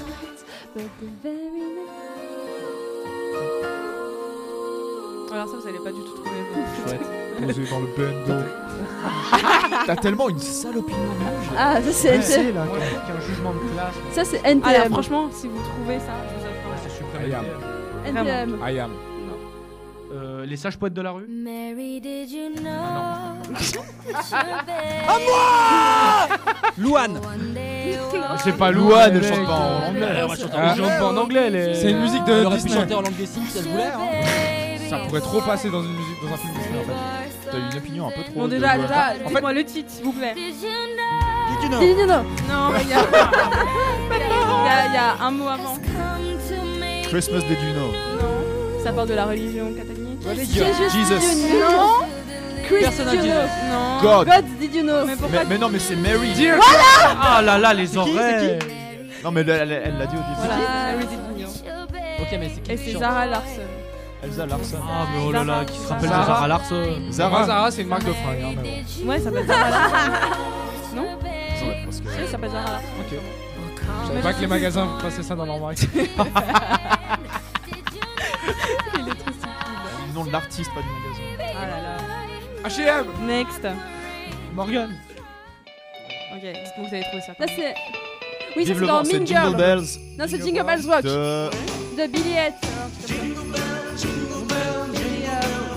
[5.32, 6.30] Alors ça, vous allez pas du tout trouver.
[6.54, 6.88] vous.
[6.88, 7.00] Chouette.
[7.46, 8.44] Posé dans le bendo.
[9.86, 11.00] T'as tellement une sale opinion.
[11.56, 12.54] Ah, ça c'est Ouais, c'est NTM.
[12.54, 12.66] là.
[13.06, 13.94] Qui a un jugement de classe.
[14.12, 14.92] Ça c'est Alors NTM.
[14.92, 16.41] franchement, si vous trouvez ça, je
[17.26, 17.44] vous offre.
[18.04, 18.24] C'est suprême.
[18.24, 18.26] I am.
[18.26, 18.58] NTM.
[18.68, 18.90] I am.
[20.14, 22.68] Euh, les sages poètes de la rue Mary, did you know?
[25.08, 26.36] À moi
[26.76, 27.18] Louane
[28.44, 30.06] C'est pas Louane, elle chante pas en anglais.
[30.10, 31.48] Elle Ah, chante pas en anglais.
[31.50, 32.80] les- C'est une musique de Elle aurait pu Disney.
[32.82, 33.84] chanter en langue des signes si elle voulait.
[33.84, 34.00] Hein.
[34.90, 37.50] Ça pourrait trop passer dans une musique, dans un film Disney en fait.
[37.50, 38.40] T'as une opinion un peu trop.
[38.40, 40.34] Bon, déjà, de- déjà, En dites-moi le titre, s'il vous plaît.
[40.34, 42.98] Did you know Non, il y a...
[44.10, 45.76] il y a- il y a un mot avant.
[47.12, 47.92] Christmas Did You Know?
[47.92, 50.48] Non, ça parle de la religion catholique.
[50.48, 51.20] Jesus.
[51.60, 52.06] Non?
[52.80, 53.28] Personne n'a dit.
[53.28, 54.00] Non.
[54.00, 54.26] God.
[54.26, 55.04] God, did you know?
[55.04, 56.30] Mais pourquoi Mais, mais non, mais c'est Mary.
[57.20, 58.58] Ah là là, les oreilles
[59.22, 60.38] Non, mais elle elle- elle l'a dit au début.
[60.38, 62.22] Voilà, Mary Did You Know.
[62.22, 62.72] Ok, mais c'est qui?
[62.72, 63.68] Et c'est Zara Larson.
[64.24, 64.76] Elsa Larson.
[64.82, 66.24] Ah mais oh là là, qui se rappelle de Zara.
[66.26, 66.84] Zara Larson?
[67.10, 67.46] Zara, Zara.
[67.46, 68.42] Zara, c'est une marque de fringues.
[68.42, 69.10] Hein, mais bon.
[69.10, 69.96] Ouais, ça s'appelle Zara Larson.
[70.96, 71.02] Non?
[71.02, 72.86] Ouais, parce que- Si, ça s'appelle Zara Larson.
[73.00, 73.18] Ok.
[74.04, 75.78] Je savais pas que les magasins passaient ça dans leur marque.
[77.68, 79.48] Il est trop stupide.
[80.08, 81.54] Le nom de l'artiste, pas du magasin.
[81.56, 82.68] Ah là là.
[82.68, 83.66] H&M Next.
[84.54, 84.90] Morgan.
[86.34, 87.32] Ok, dites-moi que vous avez trouvé ça.
[87.38, 87.74] Là c'est.
[88.56, 89.56] Oui, ça c'est dans Mean Jingle.
[89.56, 89.86] Bells
[90.18, 91.02] Non, c'est Jingle Bells Rock.
[91.02, 91.48] de,
[91.96, 92.56] De Billy Elliot.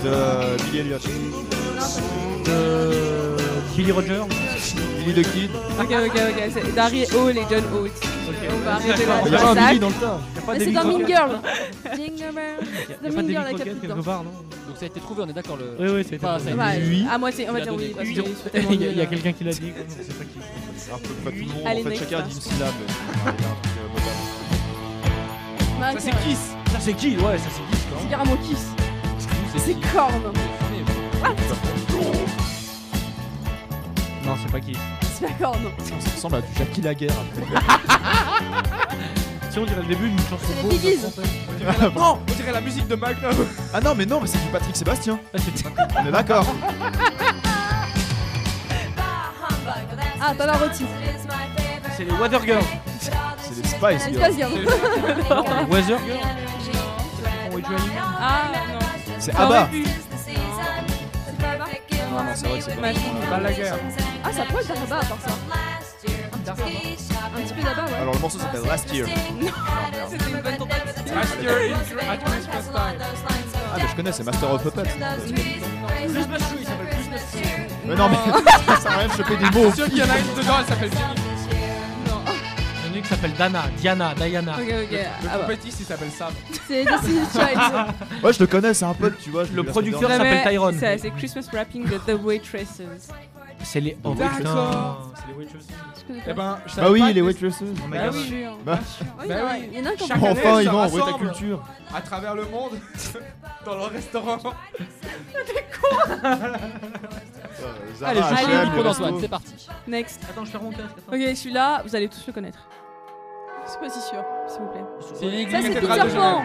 [0.04, 0.98] de Billy Elliot.
[2.44, 4.20] De Billy Roger
[5.06, 5.50] Billy the Kid.
[5.78, 6.50] Ok, ok, ok.
[6.52, 8.02] C'est Darry Hall et John Oates.
[8.48, 9.22] On va arrêter là.
[9.24, 10.20] Il y avait un Billy dans le tas.
[10.48, 11.30] Mais c'est dans Mean Girl.
[11.96, 14.30] Jingle pas Mean Girl la quelque part, non
[14.66, 15.76] Donc ça a été trouvé, on est d'accord le.
[15.78, 16.56] Oui, oui, a Enfin, trouvé.
[16.56, 16.76] ça a.
[16.76, 17.06] Oui.
[17.10, 17.94] À moitié, on va Il a dire oui.
[18.52, 19.08] c'est Il y a, a nul.
[19.08, 19.60] quelqu'un qui l'a dit.
[19.66, 20.92] non, c'est pas qui.
[20.92, 21.62] À peu près tout le monde.
[21.66, 22.24] Allez, en fait, chacun a hein.
[22.28, 22.74] dit une syllabe.
[25.76, 26.16] c'est un Ça, c'est ok.
[26.26, 26.38] Kiss.
[26.72, 28.66] Ça c'est qui Ouais, ça c'est qui quand C'est carrément Kiss.
[29.58, 30.32] C'est Korn.
[34.26, 34.72] Non, c'est pas qui.
[35.02, 35.60] C'est pas Korn.
[35.78, 37.12] Ça ressemble à du Jackie Laguerre.
[39.50, 40.36] Si on dirait le début d'une chanson
[40.70, 40.98] C'est les.
[41.98, 43.32] Non, on dirait la musique de Magnum.
[43.72, 45.18] Ah non, mais non, mais c'est du Patrick Sébastien.
[45.34, 45.38] Ah,
[46.02, 46.44] On est d'accord.
[50.20, 50.84] Ah, Pavarotti.
[51.96, 52.64] C'est les Water Girls.
[53.00, 54.24] C'est les Spice Girls.
[54.24, 54.50] Spice Girls.
[54.58, 54.66] Les
[55.74, 57.80] Weather Girls.
[58.20, 58.86] Ah, non.
[59.18, 59.64] C'est Abba.
[59.66, 59.84] pu.
[62.16, 62.88] Non, non, c'est vrai que c'est pas.
[64.24, 65.30] Ah, ça pourrait être Daraba à part ça.
[66.48, 67.96] Un petit peu d'Abba, ouais.
[68.00, 69.06] Alors le morceau s'appelle Last Year.
[70.10, 71.14] C'était une bonne tentative.
[71.14, 72.98] Last year in- at Christmas time.
[73.72, 74.82] Ah, mais je connais, c'est Master of Puppets.
[74.82, 77.50] Christmas Tree, il s'appelle Christmas Tree.
[77.84, 78.16] Mais non, mais
[78.74, 79.70] ça sert à rien de choper des mots.
[79.70, 81.35] C'est sûr qu'il y en a une dedans, elle s'appelle Billy.
[83.06, 84.52] Qui s'appelle Dana, Diana, Diana.
[84.54, 84.90] Ok, ok.
[84.90, 85.38] Le Ah bah.
[85.42, 86.32] compétiste, il s'appelle Sam.
[86.66, 88.24] C'est Destiny's Child.
[88.24, 89.44] Ouais, je le connais, c'est un pote, tu vois.
[89.44, 90.78] je Le producteur s'appelle Tyrone.
[90.78, 92.82] ça, C'est Christmas Wrapping de The Waitresses.
[93.62, 93.96] C'est les.
[94.04, 94.36] Oh D'accord.
[94.36, 94.96] putain.
[95.16, 95.66] C'est les Waitresses.
[96.28, 97.62] Eh ben, je savais Bah oui, pas les que- waitresses.
[97.62, 98.24] Bah Bien oui.
[98.28, 98.58] sûr.
[98.64, 98.78] Bah,
[99.20, 99.68] Oui, Bah oui.
[99.72, 101.04] Il y en a qui ont Chaque pas année, enfin, ça Yvan, où est ta
[101.06, 101.62] rassemble culture
[101.94, 102.72] À travers le monde,
[103.64, 104.38] dans le restaurant.
[107.98, 109.20] Zara, Allez, je H&M, suis les le micro d'Antoine, restos.
[109.20, 109.54] c'est parti.
[109.88, 110.20] Next.
[110.30, 110.96] Attends, je fais mon casque.
[111.08, 112.58] Ok, celui-là, vous allez tous le connaître.
[113.66, 114.24] Je suis pas si sûre.
[114.48, 114.84] S'il vous plaît.
[115.00, 115.56] C'est Ça, l'église.
[115.62, 116.10] c'est Cathédrale de Pan.
[116.10, 116.44] Genève.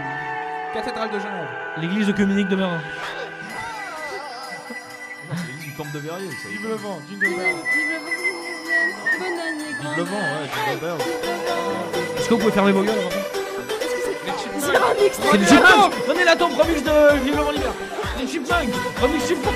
[0.74, 1.48] Cathédrale de Genève.
[1.78, 2.80] L'église de Communique de Merin.
[5.30, 6.50] Non, c'est l'église du temple de Verrier, ça.
[6.50, 7.56] Vive le vent, jingle bell.
[9.20, 9.98] Bonne année, Vive grand.
[9.98, 11.02] le vent, ouais, Jingle Bells.
[12.18, 12.96] Est-ce que vous pouvez fermer vos gueules
[14.60, 15.28] C'est un extrait.
[15.32, 17.72] C'est les Chipmunks Prenez la tombe, remix de Vive le vent l'hiver
[18.20, 19.54] Les Chipmunks Remix Chipmunks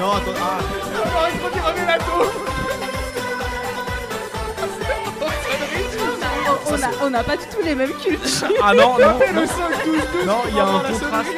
[0.00, 0.58] Non, attends, ah,
[0.94, 2.26] J'aurais trop dit revenez la tour.
[6.68, 8.48] On a, on a pas du tout les mêmes cultures.
[8.62, 8.98] Ah non, non,
[9.34, 9.40] non.
[9.40, 10.26] le 5, 12, 12.
[10.26, 11.30] Non, il y a un contraste.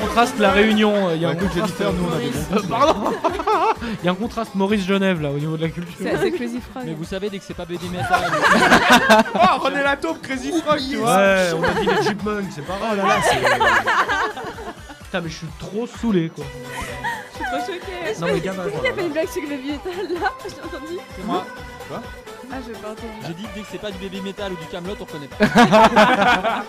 [0.00, 1.08] Contraste, la réunion.
[1.08, 1.78] euh, Il y a Bah, un écoute, contraste.
[1.78, 3.12] Jennifer, nous, on a des Euh, Pardon
[4.02, 5.94] Il y a un contraste Maurice-Genève là au niveau de la culture.
[6.00, 6.82] C'est assez Crazy Frog.
[6.86, 8.20] Mais vous savez, dès que c'est pas baby metal.
[9.34, 11.16] Oh, René la taupe, Crazy Frog, tu vois.
[11.16, 12.96] Ouais, on a dit les Chipmunks, c'est pas Oh grave.
[12.96, 15.04] là là, c'est.
[15.04, 16.44] Putain, mais je suis trop saoulé quoi.
[17.32, 18.20] Je suis trop choquée.
[18.20, 20.32] Non, mais gamin, Qui a fait une blague sur le metal là?
[20.44, 20.98] J'ai entendu.
[21.16, 21.44] C'est moi.
[22.54, 23.08] Ah, j'ai pas entendu.
[23.26, 25.38] J'ai dit dès que c'est pas du baby metal ou du Camelot, on reconnaît pas.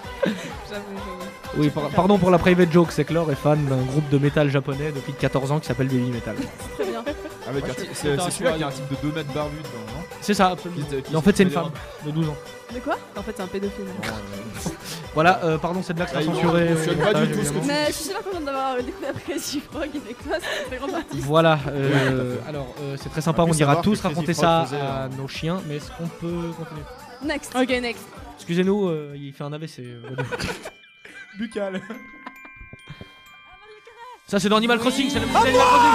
[0.70, 1.58] J'avoue, j'avoue.
[1.58, 4.18] Oui, par- pardon pour la private joke, c'est que Laure est fan d'un groupe de
[4.18, 6.36] métal japonais depuis 14 ans qui s'appelle Baby Metal.
[6.76, 7.04] Très bien.
[7.48, 9.70] Avec un type- C'est c'est celui-là qui a un type de 2 mètres barbu dedans,
[9.98, 10.04] non?
[10.22, 10.86] C'est ça, absolument.
[11.12, 11.70] Mais en fait, c'est une femme
[12.06, 12.36] de 12 ans.
[12.74, 13.86] De quoi En fait, c'est un pédophile.
[15.14, 16.74] Voilà, euh, pardon, cette blague sera Ah, censurée.
[16.74, 17.62] au pas du tout ce que évidemment.
[17.62, 20.78] tu Mais je suis super contente d'avoir découvert Crazy Frog avec toi, c'est une très
[20.78, 21.24] grande artiste.
[21.24, 24.16] Voilà, euh, alors euh, c'est très sympa, On on peut ira savoir tous que Crazy
[24.16, 26.82] raconter Frog ça faisait, à euh, nos chiens, mais est-ce qu'on peut continuer?
[27.24, 27.56] Next.
[27.56, 28.04] Ok, next.
[28.38, 29.80] Excusez-nous, euh, il fait un AVC.
[29.82, 30.02] euh,
[31.38, 31.80] Buccal.
[34.28, 35.91] ça c'est dans Animal Crossing, c'est le Ah, Animal Crossing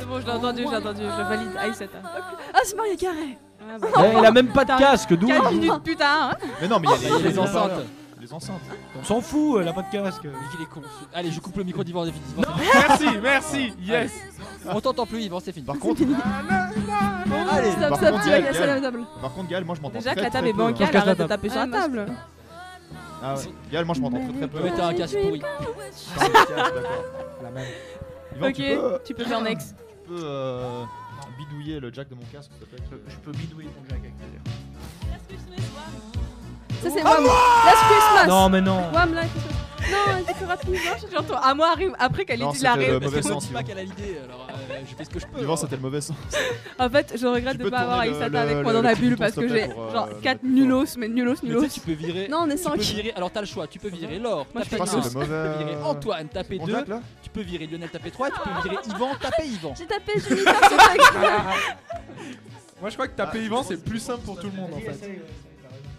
[0.00, 1.48] C'est bon, je l'ai entendu, je l'ai entendu, je valide.
[1.56, 1.88] Ah, c'est
[2.54, 3.38] Ah, c'est Maria Carré.
[4.04, 6.30] Eh, Il a même pas de casque, d'où 4 minutes, putain.
[6.32, 6.36] hein.
[6.60, 7.70] Mais non, mais il y a les, Les enceintes.
[8.20, 8.60] Les enceintes.
[9.00, 10.22] On s'en fout, elle a pas de casque.
[10.24, 10.82] Il est con.
[11.14, 12.04] Allez, je coupe le micro d'Yvan.
[12.04, 12.42] définitivement.
[12.58, 14.12] Merci, merci, yes.
[14.66, 15.64] On t'entend plus, Yvan, c'est fini.
[15.66, 16.02] Par contre,
[17.50, 18.82] Allez, Stop, par stop, contre, tu vas Gaël, casser la Gaël.
[18.82, 19.00] table.
[19.20, 20.58] Par contre, Gaël, moi je m'entends Déjà que très, la table très est peu.
[20.58, 21.28] bancale, casse la arrête de table.
[21.28, 22.06] taper sur Ah, la table.
[23.22, 23.40] Ah ouais.
[23.72, 24.58] Gaël, moi je m'entends très très peu.
[24.58, 25.40] peut mettre un casque pourri.
[25.40, 26.82] Casque, d'accord.
[27.42, 27.66] La même.
[28.36, 29.74] Yvan, Ok, tu peux, tu peux faire next.
[29.78, 30.84] tu peux euh,
[31.36, 33.00] bidouiller le jack de mon casque, s'il te plaît.
[33.08, 34.40] Je peux bidouiller ton jack avec plaisir.
[36.82, 37.24] Ça, c'est Wham.
[37.24, 38.26] Last Christmas.
[38.28, 38.90] Non, mais non.
[38.92, 39.57] Wham, Last Christmas.
[39.80, 40.76] Non, il fait rapidement.
[41.12, 41.38] J'entends.
[41.40, 42.92] À moi arrive après qu'elle Non, dit c'était la le rêve.
[42.94, 43.68] mauvais Parce que moi, sens, pas Yvan.
[43.68, 45.40] qu'elle a l'idée, alors euh, je fais ce que je peux.
[45.40, 46.16] Yvan, c'était le mauvais sens.
[46.78, 48.78] En fait, je regrette Tu de peux pas avoir tourner le- avec le- moi dans
[48.80, 50.40] le la petit bulle bouton, parce s'il que te j'ai plaît, pour, genre euh, 4
[50.42, 51.62] le- nulos, mais nulos, Mais tu nulos.
[51.62, 52.28] sais, tu peux virer.
[52.28, 52.78] Non, on est tu peux 5.
[52.80, 53.12] virer.
[53.16, 53.66] Alors t'as le choix.
[53.66, 55.58] Tu peux virer Laure, Moi, je taper fais Ah, c'est le Tu peux mauvais.
[55.58, 56.72] virer Antoine, taper Mon 2.
[56.72, 58.28] jack là Tu peux virer Lionel, taper 3.
[58.30, 59.74] Tu peux virer Yvan, taper Yvan.
[59.76, 61.26] J'ai tapé Jennifer, c'est pas exprès.
[62.80, 65.20] Moi je crois que taper Yvan c'est plus simple pour tout le monde en fait.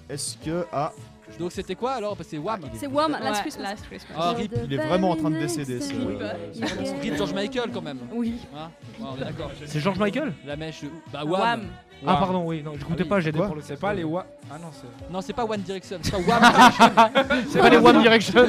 [0.09, 0.65] Est-ce que.
[0.71, 0.91] Ah,
[1.39, 2.17] Donc c'était quoi alors?
[2.23, 2.59] C'est Wham.
[2.75, 3.63] C'est Wham, Last Ouais, Christmas.
[3.69, 4.15] Last Christmas.
[4.17, 4.53] Ah, rip.
[4.65, 5.93] il est vraiment en train de décéder ce.
[5.93, 7.99] Oui, bah, ce- Rip George Michael quand même.
[8.11, 8.35] Oui.
[8.55, 8.69] Hein?
[8.99, 9.51] Ouais, on est d'accord.
[9.65, 10.33] C'est George Michael?
[10.45, 10.83] La mèche.
[11.13, 11.39] Bah Wham.
[11.41, 11.61] Wham.
[12.07, 14.25] Ah, pardon, oui, non, je Ah oui, pas, j'ai pour le C'est pas les wa.
[14.49, 15.11] Ah non, c'est.
[15.11, 17.49] Non, c'est pas One Direction, c'est pas Wham Direction.
[17.49, 18.45] C'est pas les One Direction.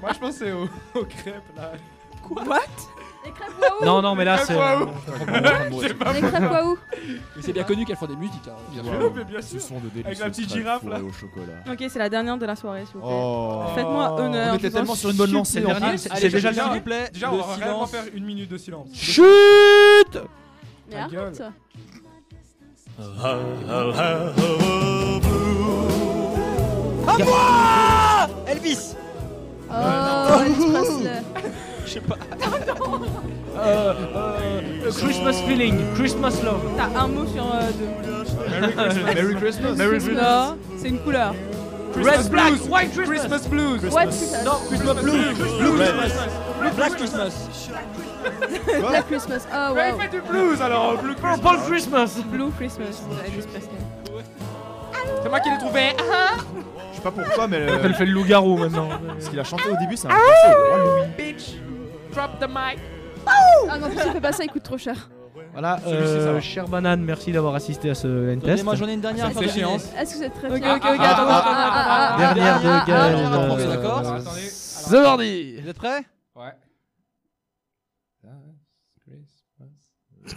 [0.00, 0.64] Moi je pensais aux,
[0.98, 1.72] aux crêpes là.
[2.30, 2.60] What
[3.24, 4.54] Les crêpes waouh Non, non, mais là c'est.
[4.54, 6.78] Les crêpes waouh
[7.36, 8.48] Mais c'est bien connu qu'elles font des musiques.
[8.48, 9.12] hein, bien sûr.
[9.14, 9.60] Mais bien Ce sûr.
[9.60, 10.98] sont de Avec la petite girafe, là.
[11.00, 11.62] au chocolat.
[11.70, 13.10] Ok, c'est la dernière de la soirée, s'il vous plaît.
[13.12, 13.62] Oh.
[13.74, 14.54] Faites-moi honneur.
[14.54, 15.62] On était tellement sur une bonne lancée.
[15.96, 17.10] C'est déjà le s'il vous plaît.
[17.12, 18.88] Déjà on va réellement faire une minute de silence.
[18.94, 19.24] Chut
[20.88, 21.32] Mais Ta gueule.
[21.38, 21.42] arrête.
[27.08, 28.94] À moi Elvis
[29.70, 29.74] Oh.
[31.86, 32.16] Je sais pas.
[33.58, 36.60] Euh, euh, Christmas feeling, Christmas love.
[36.76, 37.90] T'as un mot sur euh, deux.
[38.60, 39.14] Merry Christmas.
[39.14, 39.74] Merry Christmas.
[39.76, 40.22] Merry Christmas.
[40.22, 41.34] Non, c'est une couleur.
[41.96, 42.68] Red, black, blues.
[42.68, 43.18] white Christmas.
[43.18, 43.82] Christmas blues.
[43.92, 45.34] What Christmas Non, Christmas blue.
[45.58, 45.76] Blue.
[45.76, 46.12] Christmas.
[46.76, 47.32] Black Christmas.
[48.80, 49.40] Black Christmas.
[49.52, 49.98] Oh, Mais wow.
[49.98, 51.38] fait du blues alors, blue Christmas.
[51.38, 52.08] Purple Christmas.
[52.26, 53.02] Blue Christmas.
[55.22, 55.92] C'est moi qui l'ai trouvé.
[57.02, 57.56] Je sais pas pourquoi, mais.
[57.56, 58.88] euh, Elle fait le loup-garou maintenant.
[59.18, 61.08] Ce qu'il a chanté au début, c'est un français au roi Louis.
[61.16, 61.54] Bitch.
[62.14, 62.78] Drop the mic.
[63.26, 65.10] Ah non, si tu fais pas ça, il coûte trop cher.
[65.52, 66.40] Voilà, Celui-ci, ça euh, va.
[66.40, 68.62] cher Banane, merci d'avoir assisté à ce line test.
[68.62, 69.32] Moi j'en ai une dernière.
[69.32, 69.84] Ça de séance.
[69.98, 72.18] Est-ce que vous êtes très Ok, fiers ok, ok, Ah, attends, ah, attends, ah, ah,
[72.18, 73.06] Dernière ah, de ah, ah,
[74.94, 76.02] ah, Vous êtes prêts?
[76.36, 76.52] Ouais.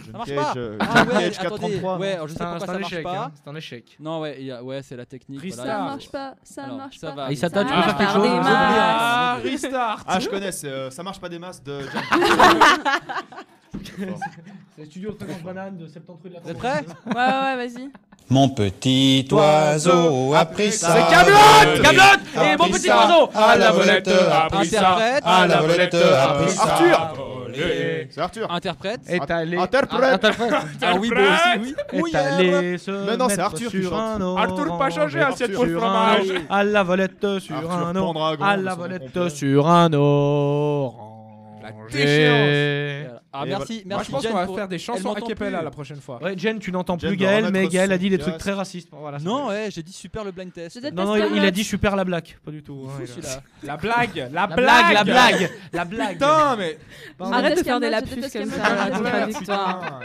[0.04, 0.52] John marche pas.
[0.80, 1.70] Ah ouais, Cage attendez.
[1.80, 1.98] 433.
[1.98, 3.30] Ouais, alors je sais pourquoi ça marche pas.
[3.42, 3.96] C'est un échec.
[4.00, 5.40] Non, ouais, il y a- ouais, c'est la technique.
[5.54, 5.72] Voilà.
[5.72, 7.28] Ça marche pas, ça Alors, marche ça pas.
[7.28, 7.36] va.
[7.36, 8.28] Ça tu peux faire quelque.
[8.44, 10.04] Ah, restart.
[10.06, 11.80] Ah, je connais, c'est euh, Ça marche pas des masses de
[14.76, 16.84] C'est le studio de Fréquence Banane de 70 rue de la Vous êtes prêts?
[17.06, 17.90] Ouais, ouais, vas-y.
[18.30, 20.94] Mon petit oiseau a pris ça.
[20.94, 22.02] C'est Camelot Camelot
[22.36, 22.96] A Et mon petit ça.
[23.06, 24.78] oiseau À la volette a pris ça.
[24.80, 25.22] Interprète.
[25.26, 26.62] À la volette a pris ça.
[26.62, 27.14] Arthur
[28.10, 29.00] C'est Arthur Interprète.
[29.08, 29.56] Est allé.
[29.56, 30.14] Interprète.
[30.14, 30.54] Interprète.
[30.82, 31.20] Ah oui, bah
[31.60, 32.10] aussi, oui.
[32.12, 34.38] Est allé se Mais non, c'est Arthur qui sur chante.
[34.38, 36.32] Arthur pas changé assiette pour le sur fromage.
[36.50, 38.38] À la volette sur Arthur un orange.
[38.40, 40.94] À la volette sur un orange.
[41.92, 43.13] déchéance.
[43.36, 45.60] Ah, merci, Moi, merci je pense Jen qu'on va pour- faire des chansons a cappella
[45.60, 46.22] la prochaine fois.
[46.22, 48.88] Ouais, Jen, tu n'entends plus Gaël, mais Gaël a dit des trucs très racistes.
[48.92, 50.80] Voilà, Non, ouais, j'ai dit super le blind test.
[50.92, 52.36] Non, non, il, il a dit super la blague.
[52.44, 52.86] Pas du tout.
[52.88, 53.42] hein, Fou, celui-là.
[53.64, 56.12] La blague, la La blague, la blague, la blague.
[56.12, 56.78] Putain, mais.
[57.18, 60.00] Arrête de faire des lapsus comme ça,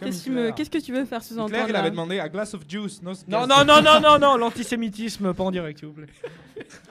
[0.00, 3.00] Qu'est-ce que tu veux faire sous-entendre Hitler, il avait demandé a glass of juice.
[3.02, 6.06] No Non, non, non, non, non, non, l'antisémitisme, pas en direct, s'il vous plaît.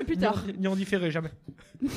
[0.05, 0.43] Plus tard.
[0.57, 1.31] Ni en différé, jamais.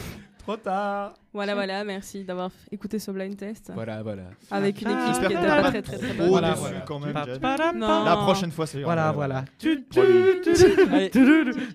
[0.45, 1.15] Trop tard.
[1.33, 3.71] Voilà, voilà, merci d'avoir écouté ce blind test.
[3.75, 4.25] Voilà, voilà.
[4.51, 6.29] Avec une Ah, équipe qui était t'a pas pas très très très bonne.
[6.29, 6.81] Voilà, déçu voilà.
[6.83, 8.05] quand même, Non.
[8.05, 9.45] La prochaine fois, c'est Voilà, voilà.
[9.59, 10.41] Tu- tu- Promis.
[10.45, 11.11] tu- tu- Allez.
[11.11, 11.25] tu-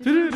[0.00, 0.30] tu-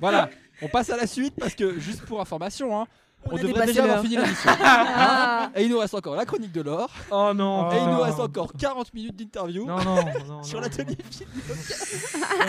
[0.00, 0.28] Voilà,
[0.62, 2.86] on passe à la suite parce que, juste pour information, hein,
[3.30, 4.50] on, a devrait déjà avoir fini l'émission.
[5.56, 6.90] Et il nous reste encore la chronique de l'or.
[7.10, 7.70] Oh non.
[7.72, 9.96] Et il nous reste encore 40 minutes d'interview Non, non,
[10.26, 10.42] non.
[10.42, 10.96] sur l'atelier.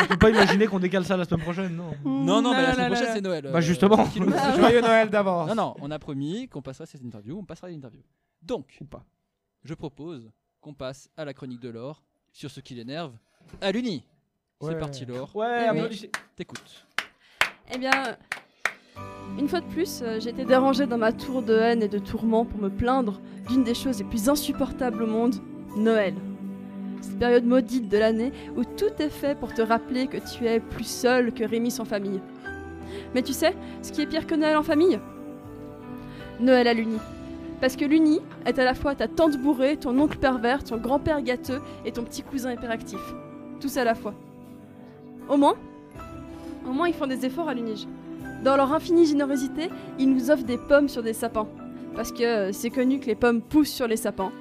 [0.02, 1.92] On peut pas imaginer qu'on décale ça la semaine prochaine, non.
[2.04, 3.44] Non, non, mais la semaine prochaine c'est Noël.
[3.44, 3.96] Bah, euh, justement.
[3.96, 4.32] tranquillou.
[4.58, 5.50] Joyeux Noël d'avance.
[5.50, 8.02] Non, non, on a promis qu'on passerait cette interview, on passera à l'interview.
[8.42, 9.06] Donc, Ou pas.
[9.64, 10.32] je propose
[10.62, 13.14] qu'on passe à la chronique de Laure sur ce qui l'énerve
[13.62, 14.04] à l'Uni.
[14.62, 15.34] C'est parti, Laure.
[15.36, 15.68] Ouais, oui.
[15.68, 16.12] applaudissez.
[16.36, 16.86] T'écoutes.
[17.74, 17.92] Eh bien,
[19.40, 22.46] une fois de plus, euh, été dérangée dans ma tour de haine et de tourment
[22.46, 25.36] pour me plaindre d'une des choses les plus insupportables au monde,
[25.78, 26.14] Noël.
[27.02, 30.60] Cette période maudite de l'année où tout est fait pour te rappeler que tu es
[30.60, 32.20] plus seul que Rémi sans famille.
[33.16, 35.00] Mais tu sais, ce qui est pire que Noël en famille?
[36.42, 36.98] Noël à l'Uni.
[37.62, 41.22] Parce que l'Uni est à la fois ta tante bourrée, ton oncle pervers, ton grand-père
[41.22, 43.00] gâteux et ton petit cousin hyperactif.
[43.62, 44.14] Tous à la fois.
[45.30, 45.56] Au moins,
[46.68, 47.88] au moins ils font des efforts à l'Unige.
[48.44, 51.48] Dans leur infinie générosité, ils nous offrent des pommes sur des sapins.
[51.96, 54.32] Parce que euh, c'est connu que les pommes poussent sur les sapins.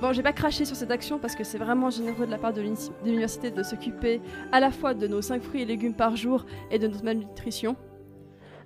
[0.00, 2.54] Bon, j'ai pas craché sur cette action parce que c'est vraiment généreux de la part
[2.54, 5.92] de l'uni- de l'université de s'occuper à la fois de nos 5 fruits et légumes
[5.94, 7.76] par jour et de notre malnutrition.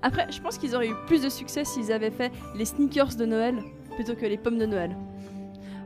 [0.03, 3.25] Après, je pense qu'ils auraient eu plus de succès s'ils avaient fait les sneakers de
[3.25, 3.57] Noël
[3.97, 4.97] plutôt que les pommes de Noël.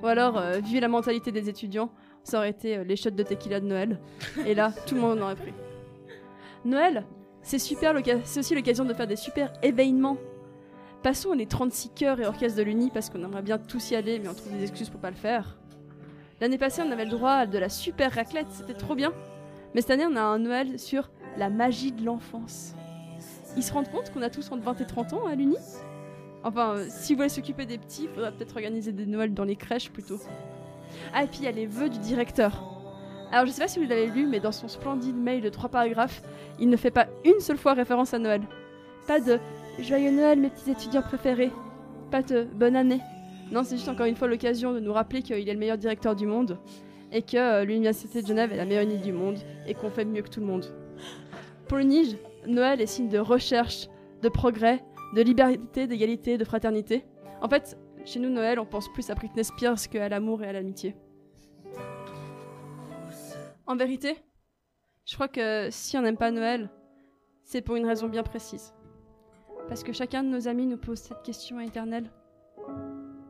[0.03, 1.91] Ou alors, euh, vu la mentalité des étudiants,
[2.25, 3.99] ça aurait été euh, les shots de tequila de Noël.
[4.47, 5.53] Et là, tout le monde en aurait pris.
[6.65, 7.05] Noël,
[7.49, 7.95] c'est super,
[8.25, 10.19] c'est aussi l'occasion de faire des super événements.
[11.03, 14.19] Passons les 36 chœurs et orchestres de l'Uni parce qu'on aimerait bien tous y aller,
[14.19, 15.57] mais on trouve des excuses pour pas le faire.
[16.43, 19.15] L'année passée, on avait le droit à de la super raclette, c'était trop bien.
[19.75, 22.75] Mais cette année, on a un Noël sur la magie de l'enfance.
[23.57, 25.57] Ils se rendent compte qu'on a tous entre 20 et 30 ans à l'Uni?
[26.45, 29.45] Enfin, euh, si vous voulez s'occuper des petits, il faudra peut-être organiser des Noëls dans
[29.45, 30.21] les crèches plutôt.
[31.15, 32.78] Ah, et puis il y a les vœux du directeur.
[33.31, 35.69] Alors, je sais pas si vous l'avez lu, mais dans son splendide mail de trois
[35.69, 36.23] paragraphes,
[36.59, 38.41] il ne fait pas une seule fois référence à Noël.
[39.07, 39.39] Pas de
[39.79, 41.51] Joyeux Noël, mes petits étudiants préférés.
[42.11, 43.01] Pas de Bonne année.
[43.51, 46.17] Non, c'est juste encore une fois l'occasion de nous rappeler qu'il est le meilleur directeur
[46.17, 46.59] du monde
[47.13, 50.05] et que euh, l'Université de Genève est la meilleure uni du monde et qu'on fait
[50.05, 50.67] mieux que tout le monde.
[51.67, 53.89] Pour le Nige, Noël est signe de recherche,
[54.23, 54.85] de progrès,
[55.15, 57.05] de liberté, d'égalité, de fraternité.
[57.41, 60.53] En fait, chez nous, Noël, on pense plus à Britney Spears qu'à l'amour et à
[60.53, 60.95] l'amitié.
[63.69, 64.17] En vérité,
[65.05, 66.71] je crois que si on n'aime pas Noël,
[67.45, 68.73] c'est pour une raison bien précise.
[69.69, 72.11] Parce que chacun de nos amis nous pose cette question éternelle.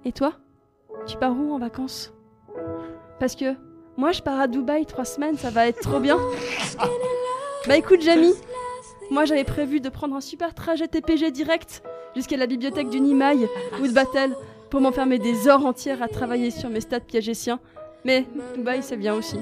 [0.05, 0.35] Et toi
[1.09, 2.15] Tu pars où en vacances?
[3.19, 3.57] Parce que
[3.97, 6.21] moi, je pars à Dubaï trois semaines, ça va être trop bien.
[7.67, 8.35] bah écoute, Jamie,
[9.11, 11.83] moi j'avais prévu de prendre un super trajet TPG direct
[12.15, 13.49] jusqu'à la bibliothèque du Nimaï
[13.83, 14.37] ou de Batel
[14.71, 17.59] pour m'enfermer des heures entières à travailler sur mes stats piagétiens.
[18.05, 18.25] Mais
[18.55, 19.39] Dubaï, c'est bien aussi.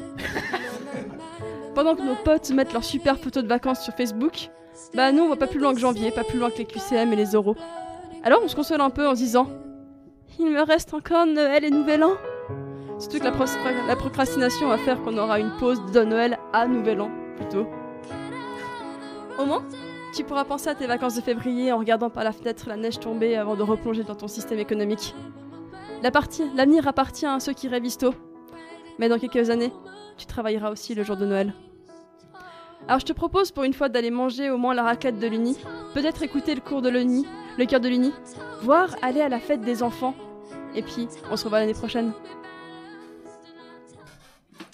[1.77, 4.48] Pendant que nos potes mettent leurs super photos de vacances sur Facebook,
[4.94, 7.12] bah nous on va pas plus loin que janvier, pas plus loin que les QCM
[7.12, 7.55] et les euros.
[8.24, 9.47] Alors on se console un peu en se disant
[10.39, 12.12] Il me reste encore Noël et Nouvel An.
[12.98, 16.98] Surtout que la, la procrastination va faire qu'on aura une pause de Noël à Nouvel
[17.03, 17.66] An plutôt.
[19.39, 19.62] Au moins,
[20.15, 23.01] tu pourras penser à tes vacances de février en regardant par la fenêtre la neige
[23.01, 25.15] tomber avant de replonger dans ton système économique.
[26.03, 28.15] L'avenir appartient à ceux qui révisent tôt.
[28.98, 29.74] Mais dans quelques années,
[30.16, 31.53] tu travailleras aussi le jour de Noël.
[32.89, 35.57] Alors je te propose pour une fois d'aller manger au moins la raclette de l'Uni,
[35.95, 37.27] peut-être écouter le cours de l'Uni,
[37.59, 38.13] le cœur de l'Uni,
[38.63, 40.15] voire aller à la fête des enfants.
[40.75, 42.13] Et puis, on se revoit l'année prochaine.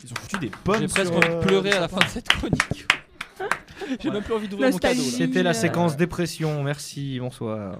[0.04, 2.08] Ils ont foutu des pommes J'ai presque envie de euh, pleurer à la fin de
[2.10, 2.86] cette chronique.
[4.00, 5.00] J'ai même plus envie d'ouvrir mon cadeau.
[5.00, 5.08] là.
[5.10, 6.62] C'était la séquence dépression.
[6.62, 7.78] Merci, bonsoir.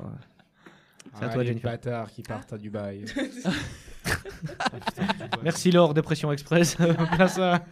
[1.18, 1.70] C'est à Ah, toi, les Jennifer.
[1.72, 3.04] bâtards qui partent à Dubaï.
[5.42, 6.76] Merci Laure, Dépression Express.
[7.16, 7.62] Place à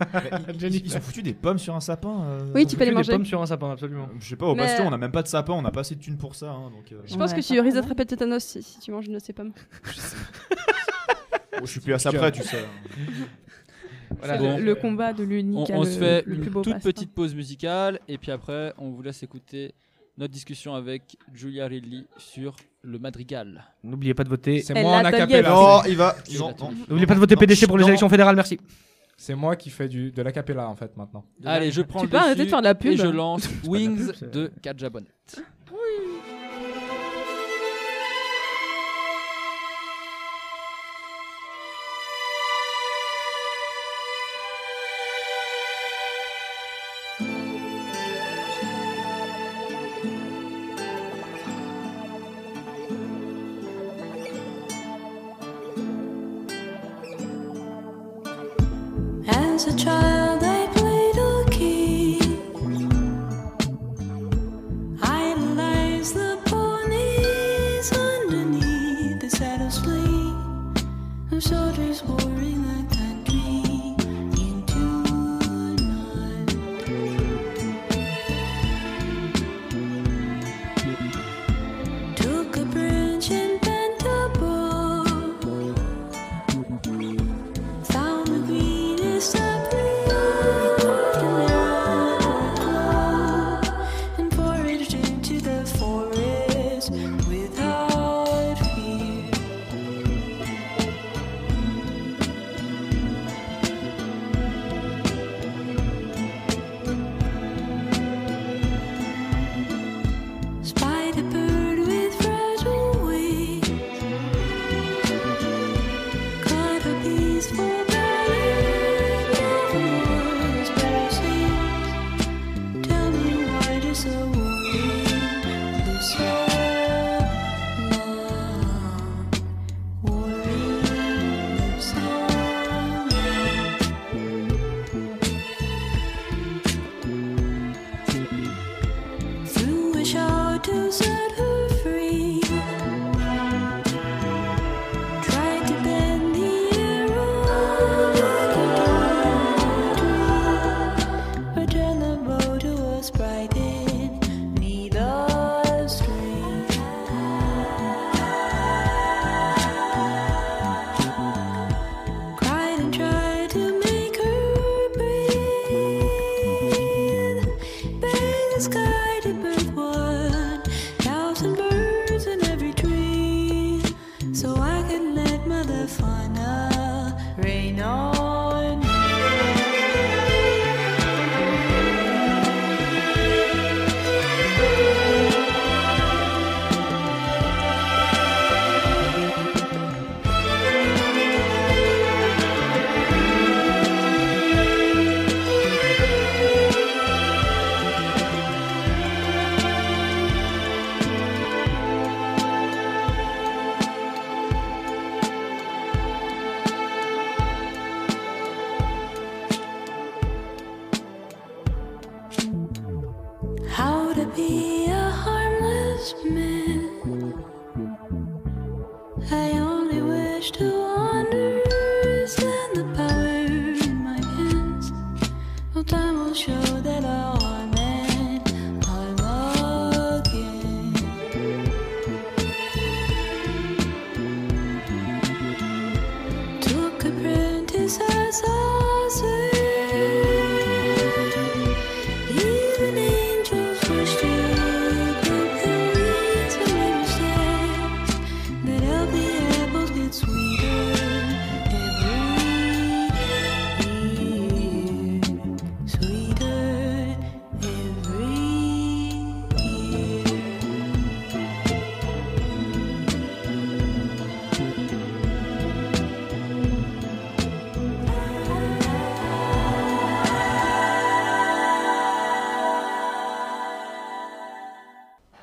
[0.61, 2.23] Mais ils, ils ont foutu des pommes sur un sapin.
[2.25, 3.13] euh, Oui, tu peux les manger.
[3.13, 4.09] Des pommes sur un sapin, absolument.
[4.19, 5.81] Je sais pas, au Mais- Bastion, on a même pas de sapin, on n'a pas
[5.81, 6.51] assez de thunes pour ça.
[6.51, 9.07] hein, donc, euh, Je pense que tu risques d'attraper le tétanos si, si tu manges
[9.07, 9.53] une de ces pommes.
[11.61, 12.65] je suis plus à ça près, tu sais.
[14.23, 16.47] C'est le, le combat de l'Uni On, qui a on le, se fait le plus
[16.47, 16.83] une beau toute passe.
[16.83, 19.73] petite pause musicale et puis après on vous laisse écouter
[20.21, 23.65] notre discussion avec Julia Ridley sur le madrigal.
[23.83, 24.61] N'oubliez pas de voter.
[24.61, 25.49] C'est moi en l'a acapella.
[25.49, 26.15] Non, il va.
[26.89, 28.61] N'oubliez pas de voter Non, PDC pour les élections fédérales, merci.
[29.17, 31.25] C'est moi qui fais du, de l'acapella en fait maintenant.
[31.45, 33.49] Allez, je prends Tu le peux arrêter de faire de la pub et je lance
[33.67, 35.09] Wings de Kadja Bonnet.
[35.37, 35.41] As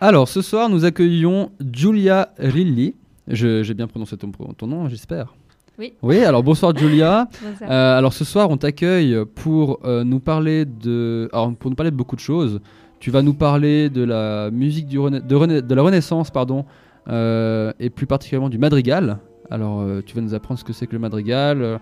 [0.08, 2.96] Alors, ce soir, nous accueillons Giulia Rilli.
[3.28, 5.34] J'ai bien prononcé ton, ton nom, j'espère.
[5.78, 5.96] Oui.
[6.02, 7.28] Oui, alors bonsoir Giulia.
[7.44, 7.70] Bonsoir.
[7.70, 11.92] Euh, alors ce soir, on t'accueille pour euh, nous parler de, alors pour nous parler
[11.92, 12.62] de beaucoup de choses.
[13.02, 16.64] Tu vas nous parler de la musique du de, la Renaissance, pardon,
[17.10, 19.18] euh, et plus particulièrement du madrigal.
[19.52, 21.82] Alors, tu vas nous apprendre ce que c'est que le madrigal,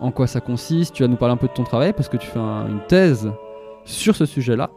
[0.00, 0.94] en quoi ça consiste.
[0.94, 2.80] Tu vas nous parler un peu de ton travail parce que tu fais un- une
[2.88, 3.30] thèse
[3.84, 4.70] sur ce sujet-là.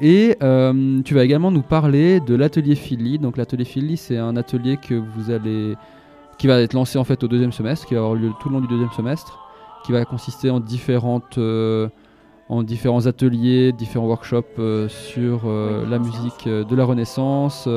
[0.00, 3.18] Et euh, tu vas également nous parler de l'atelier Philly.
[3.18, 5.74] Donc l'atelier Philly, c'est un atelier que vous allez,
[6.38, 8.54] qui va être lancé en fait au deuxième semestre, qui va avoir lieu tout le
[8.54, 9.38] long du deuxième semestre,
[9.84, 11.88] qui va consister en différentes, euh,
[12.48, 17.68] en différents ateliers, différents workshops euh, sur la musique de la Renaissance,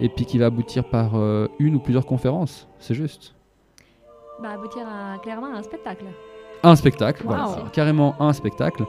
[0.00, 1.14] et puis qui va aboutir par
[1.58, 2.68] une ou plusieurs conférences.
[2.78, 3.34] C'est juste.
[4.42, 6.06] Bah, aboutir à clairement un spectacle.
[6.64, 7.64] Un spectacle, Wow.
[7.72, 8.84] carrément un spectacle.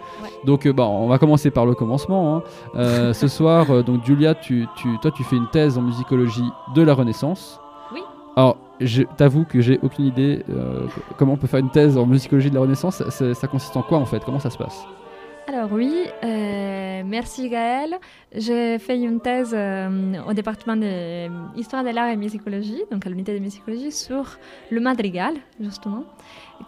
[0.46, 2.38] Donc, euh, bah, on va commencer par le commencement.
[2.38, 2.44] hein.
[2.76, 6.50] Euh, ce soir, euh, donc Julia, tu, tu- toi, tu fais une thèse en musicologie
[6.74, 7.60] de la Renaissance.
[7.94, 8.00] Oui.
[8.38, 10.44] Alors, je t'avoue que j'ai aucune idée
[11.18, 13.02] comment on peut faire une thèse en musicologie de la Renaissance.
[13.10, 14.24] Ça, consiste en quoi en fait?
[14.26, 14.86] Comment ça se passe?
[15.48, 15.94] Alors oui,
[16.24, 17.96] euh, merci Gaëlle.
[18.36, 23.32] J'ai fait une thèse euh, au département d'histoire de l'art et musicologie, donc à l'unité
[23.32, 24.40] de musicologie, sur
[24.72, 26.04] le madrigal, justement.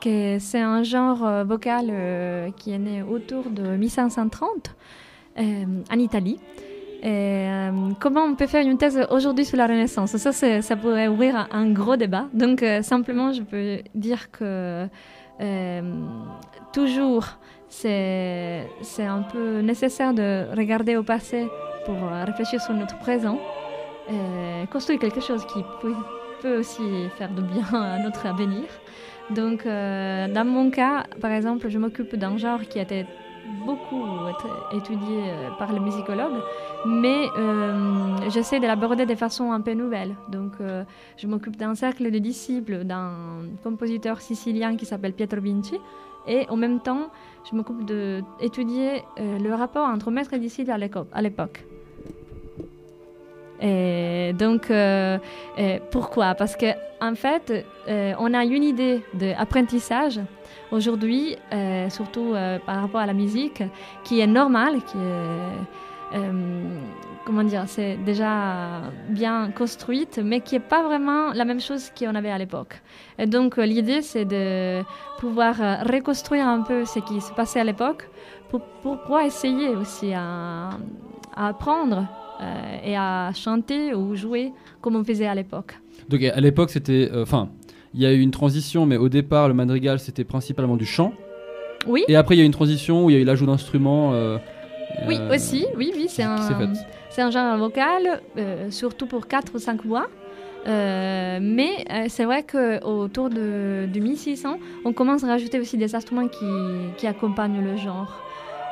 [0.01, 4.75] Que C'est un genre euh, vocal euh, qui est né autour de 1530
[5.39, 6.39] euh, en Italie.
[7.99, 10.17] Comment on peut faire une thèse aujourd'hui sur la Renaissance?
[10.17, 12.25] Ça, ça pourrait ouvrir un, gros débat.
[12.33, 14.87] Donc, simplement, je peux dire que
[16.73, 17.25] toujours,
[17.69, 18.65] c'est
[18.99, 21.47] un peu nécessaire de regarder au passé
[21.85, 21.95] pour
[22.25, 23.39] réfléchir sur notre présent,
[24.09, 25.95] et construire quelque chose qui peut,
[26.41, 28.65] peut aussi faire de bien à notre avenir.
[29.29, 33.05] Donc, euh, dans mon cas, par exemple, je m'occupe d'un genre qui été
[33.65, 36.41] beaucoup été étudié euh, par les musicologues,
[36.85, 40.15] mais euh, j'essaie de l'aborder de façon un peu nouvelle.
[40.29, 40.83] Donc, euh,
[41.17, 43.11] je m'occupe d'un cercle de disciples d'un
[43.63, 45.77] compositeur sicilien qui s'appelle Pietro Vinci,
[46.27, 47.09] et en même temps,
[47.49, 51.65] je m'occupe d'étudier euh, le rapport entre maître et disciple à l'époque.
[53.61, 55.17] Et donc, euh,
[55.91, 56.35] pourquoi?
[56.35, 56.67] Parce que
[57.01, 60.19] en fait, euh, on a une idée d'apprentissage
[60.71, 62.33] aujourd'hui, euh, surtout
[62.65, 63.63] par rapport à la musique,
[64.03, 66.19] qui est normale, qui est,
[67.25, 72.15] comment dire, c'est déjà bien construite, mais qui n'est pas vraiment la même chose qu'on
[72.15, 72.81] avait à l'époque.
[73.19, 74.83] Et donc, l'idée, c'est de
[75.19, 75.55] pouvoir
[75.85, 78.07] reconstruire un peu ce qui se passait à l'époque
[78.49, 80.69] pour, pour pouvoir essayer aussi à,
[81.35, 82.07] à apprendre
[82.41, 84.51] euh, et à chanter ou jouer
[84.81, 85.79] comme on faisait à l'époque.
[86.09, 87.09] Donc à l'époque, c'était.
[87.11, 87.49] euh, Enfin,
[87.93, 91.13] il y a eu une transition, mais au départ, le madrigal, c'était principalement du chant.
[91.87, 92.03] Oui.
[92.07, 94.13] Et après, il y a eu une transition où il y a eu l'ajout d'instruments.
[94.13, 94.37] euh,
[95.07, 96.35] Oui, aussi, oui, oui, c'est un,
[97.19, 98.21] un genre vocal,
[98.69, 100.07] surtout pour 4 ou 5 voix.
[100.67, 105.95] Euh, mais euh, c'est vrai qu'autour de, de 1600, on commence à rajouter aussi des
[105.95, 106.45] instruments qui,
[106.97, 108.21] qui accompagnent le genre.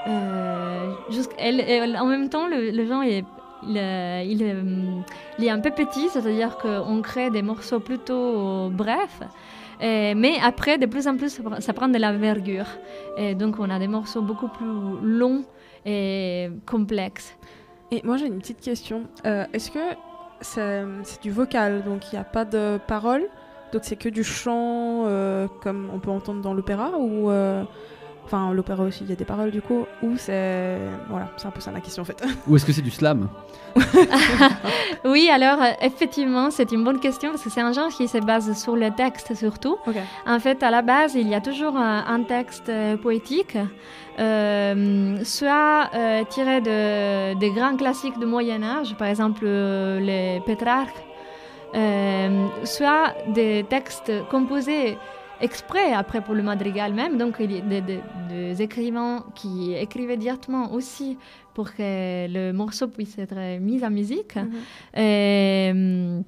[0.08, 3.24] Euh, jusqu'- elle- elle- en même temps, le, le genre est,
[3.68, 4.42] il, est- il
[5.46, 9.22] est, un peu petit, c'est-à-dire qu'on crée des morceaux plutôt brefs.
[9.82, 12.68] Euh, mais après, de plus en plus, ça prend- de l'envergure.
[13.18, 14.66] Et donc, on a des morceaux beaucoup plus
[15.02, 15.44] longs
[15.86, 17.36] et complexes.
[17.92, 19.04] Et moi j'ai une petite question.
[19.28, 19.80] Euh, Est-ce que
[20.42, 23.26] c'est du vocal, donc il n'y a pas de paroles,
[23.72, 27.64] donc c'est que du chant euh, comme on peut entendre dans l'opéra ou euh,
[28.26, 30.80] enfin l'opéra aussi il y a des paroles du coup ou c'est
[31.10, 32.24] voilà c'est un peu ça ma question en fait.
[32.48, 33.30] Ou est-ce que c'est du slam
[35.06, 38.18] Oui, alors euh, effectivement, c'est une bonne question parce que c'est un genre qui se
[38.18, 39.78] base sur le texte surtout.
[40.26, 43.58] En fait, à la base, il y a toujours un, un texte euh, poétique,
[44.20, 50.42] euh, soit euh, tiré de, des grands classiques du Moyen Âge, par exemple euh, les
[50.46, 51.04] Pétrarques,
[51.76, 54.98] euh, soit des textes composés
[55.42, 57.18] exprès après pour le madrigal même.
[57.18, 58.00] Donc, il y a des, des-
[58.30, 61.18] des écrivains qui écrivaient directement aussi
[61.54, 64.36] pour que le morceau puisse être mis en musique.
[64.96, 66.24] Et, hum,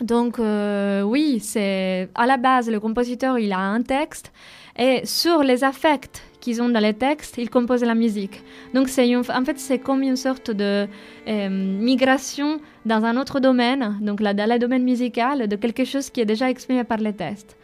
[0.00, 4.32] donc, euh, oui, c'est à la base, le compositeur, il a un texte
[4.78, 8.42] et sur les affects qu'ils ont dans les textes, il compose la musique.
[8.72, 10.86] Donc, c'est en fait, c'est comme une sorte de
[11.28, 16.08] euh, migration dans un autre domaine, donc là, dans le domaine musical, de quelque chose
[16.08, 17.58] qui est déjà exprimé par les textes.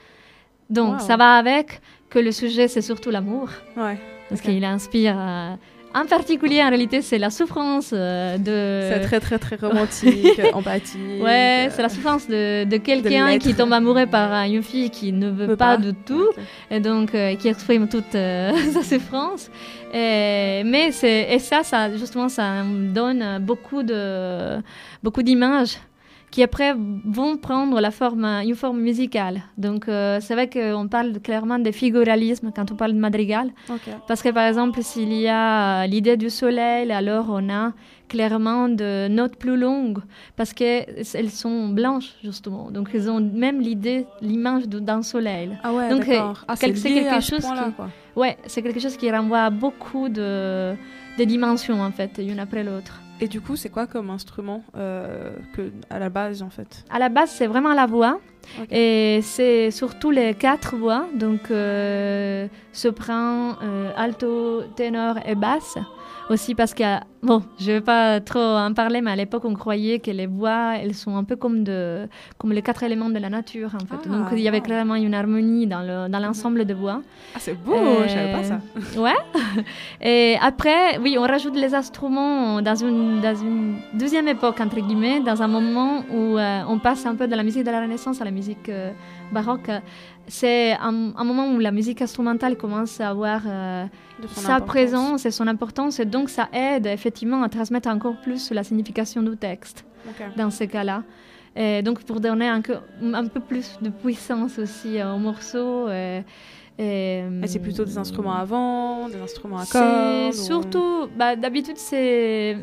[0.71, 1.07] Donc, Wow.
[1.07, 1.81] ça va avec
[2.11, 3.49] que le sujet, c'est surtout l'amour.
[3.77, 3.99] Ouais.
[4.29, 5.17] Parce qu'il inspire.
[5.19, 5.55] euh,
[5.95, 8.93] en particulier, en réalité, c'est la souffrance euh, de.
[8.93, 11.23] C'est très très très romantique, empathique.
[11.23, 14.91] Ouais, euh, c'est la souffrance de, de quelqu'un qui tombe amoureux par euh, une fille
[14.91, 15.83] qui ne veut Veut pas, pas.
[15.83, 16.29] du tout,
[16.71, 19.49] et donc euh, qui exprime toute euh, sa souffrance.
[19.95, 24.59] Et, mais c'est et ça, ça justement, ça donne beaucoup de
[25.03, 25.79] beaucoup d'images
[26.37, 26.75] qui après
[27.19, 29.37] vont prendre la forme, une forme musicale.
[29.57, 33.49] Donc euh, c'est vrai qu'on parle clairement de figuralisme quand on parle de madrigal.
[34.07, 37.73] Parce que par exemple, s'il y a euh, l'idée du soleil, alors on a
[38.07, 40.01] clairement de notes plus longues
[40.37, 42.71] parce qu'elles sont blanches justement.
[42.71, 45.49] Donc ils ont même l'idée, l'image d'un soleil.
[45.65, 46.45] Ah ouais, Donc d'accord.
[46.49, 47.89] Ah, quel- c'est c'est lié quelque à ce chose point-là, qui, quoi.
[48.15, 50.75] ouais, c'est quelque chose qui renvoie à beaucoup de,
[51.19, 53.01] de dimensions en fait, une après l'autre.
[53.21, 56.85] Et du coup, c'est quoi comme instrument euh, que à la base en fait?
[56.91, 58.21] À la base, c'est vraiment la voix.
[58.71, 65.79] Et c'est surtout les quatre voix, donc euh, sopran, euh, alto, ténor et basse.
[66.29, 66.83] Aussi parce que,
[67.23, 70.73] bon, je vais pas trop en parler, mais à l'époque, on croyait que les voix,
[70.77, 73.95] elles sont un peu comme, de, comme les quatre éléments de la nature, en fait.
[74.07, 77.01] Ah, donc, il y avait clairement une harmonie dans le- dans l'ensemble des voix.
[77.33, 78.61] Ah, c'est beau, je savais pas ça.
[79.01, 79.15] Ouais.
[80.01, 85.21] Et après, oui, on rajoute les instruments dans une, dans une deuxième époque, entre guillemets,
[85.21, 88.21] dans un moment où euh, on passe un peu de la musique de la Renaissance
[88.21, 88.91] à la musique euh,
[89.31, 89.71] baroque.
[90.29, 93.85] C'est un, un moment où la musique instrumentale commence à avoir euh,
[94.35, 94.67] sa importance.
[94.69, 99.23] présence et son importance, et donc ça aide effectivement à transmettre encore plus la signification
[99.23, 99.85] du texte
[100.37, 101.03] dans ces cas-là.
[101.55, 105.89] Et donc pour donner un, peu- un peu plus de puissance aussi euh, au morceau.
[105.89, 106.21] euh,
[106.79, 110.35] et, Et c'est plutôt des instruments avant, des instruments à cordes.
[110.35, 112.59] ou- surtout, bah, d'habitude, c'est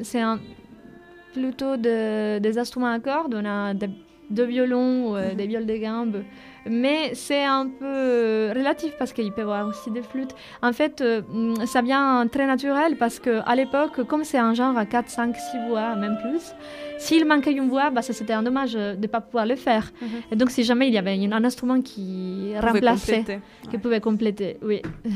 [1.34, 3.34] plutôt de- des instruments à cordes.
[3.41, 3.90] On a des-
[4.30, 6.18] deux violons, euh, des viols de gambe.
[6.65, 10.34] Mais c'est un peu euh, relatif parce qu'il peut y avoir aussi des flûtes.
[10.61, 14.77] En fait, euh, mm, ça vient très naturel parce qu'à l'époque, comme c'est un genre
[14.77, 16.53] à 4, 5, 6 voix, même plus,
[16.98, 19.56] s'il manquait une voix, bah, ça, c'était un dommage euh, de ne pas pouvoir le
[19.56, 19.91] faire.
[20.02, 20.07] Mhm.
[20.31, 23.23] Et donc, si jamais il y avait un instrument qui remplaçait,
[23.69, 24.81] qui pouvait compléter, oui.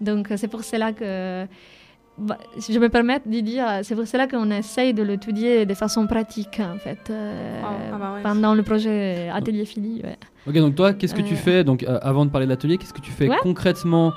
[0.00, 1.46] Donc c'est pour cela que
[2.18, 5.74] bah, si je me permets de dire, c'est pour cela qu'on essaye de l'étudier de
[5.74, 8.22] façon pratique en fait euh, Ah, ah bah ouais.
[8.22, 10.00] pendant le projet Atelier Philly.
[10.02, 10.16] ouais.
[10.46, 11.36] Ok, donc toi, qu'est-ce que tu Euh.
[11.36, 13.36] fais donc euh, avant de parler de l'atelier Qu'est-ce que tu fais Ouais.
[13.42, 14.12] concrètement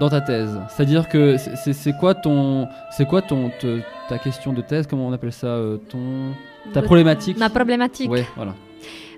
[0.00, 0.58] dans ta thèse?
[0.70, 2.66] C'est-à-dire que c'est- quoi ton,
[2.96, 4.86] c'est quoi ton, te- ta question de thèse?
[4.86, 6.32] Comment on appelle ça euh, Ton,
[6.72, 7.36] ta problématique?
[7.38, 8.10] Ma problématique.
[8.10, 8.54] Ouais, voilà.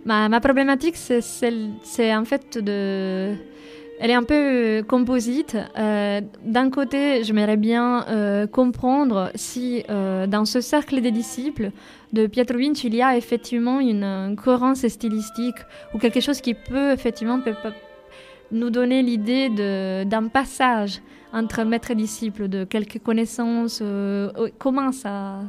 [0.04, 3.34] Ma, ma problématique, c'est en fait de.
[4.00, 5.56] Elle est un peu euh, composite.
[5.78, 11.70] Euh, D'un côté, j'aimerais bien euh, comprendre si dans ce cercle des disciples
[12.12, 15.58] de Pietro Vinci, il y a effectivement une, cohérence stylistique
[15.94, 17.40] ou quelque chose qui peut effectivement
[18.52, 19.48] nous donner l'idée
[20.04, 21.00] d'un passage
[21.32, 23.82] entre maître et disciple, de quelques connaissances,
[24.58, 25.40] comment ça,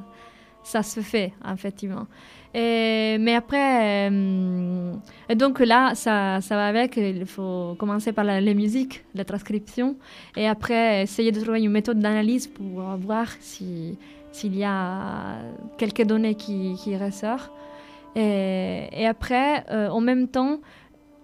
[0.64, 2.08] ça se fait, effectivement.
[2.56, 4.94] Mais après, euh,
[5.36, 9.98] donc là, ça, va avec, il faut commencer par la, les musiques, la transcription,
[10.38, 13.98] et après essayer de trouver une méthode d'analyse pour voir si-
[14.32, 15.38] s'il y a
[15.78, 17.52] quelques données qui, ressortent.
[18.16, 20.60] Et, et après, euh, en même temps,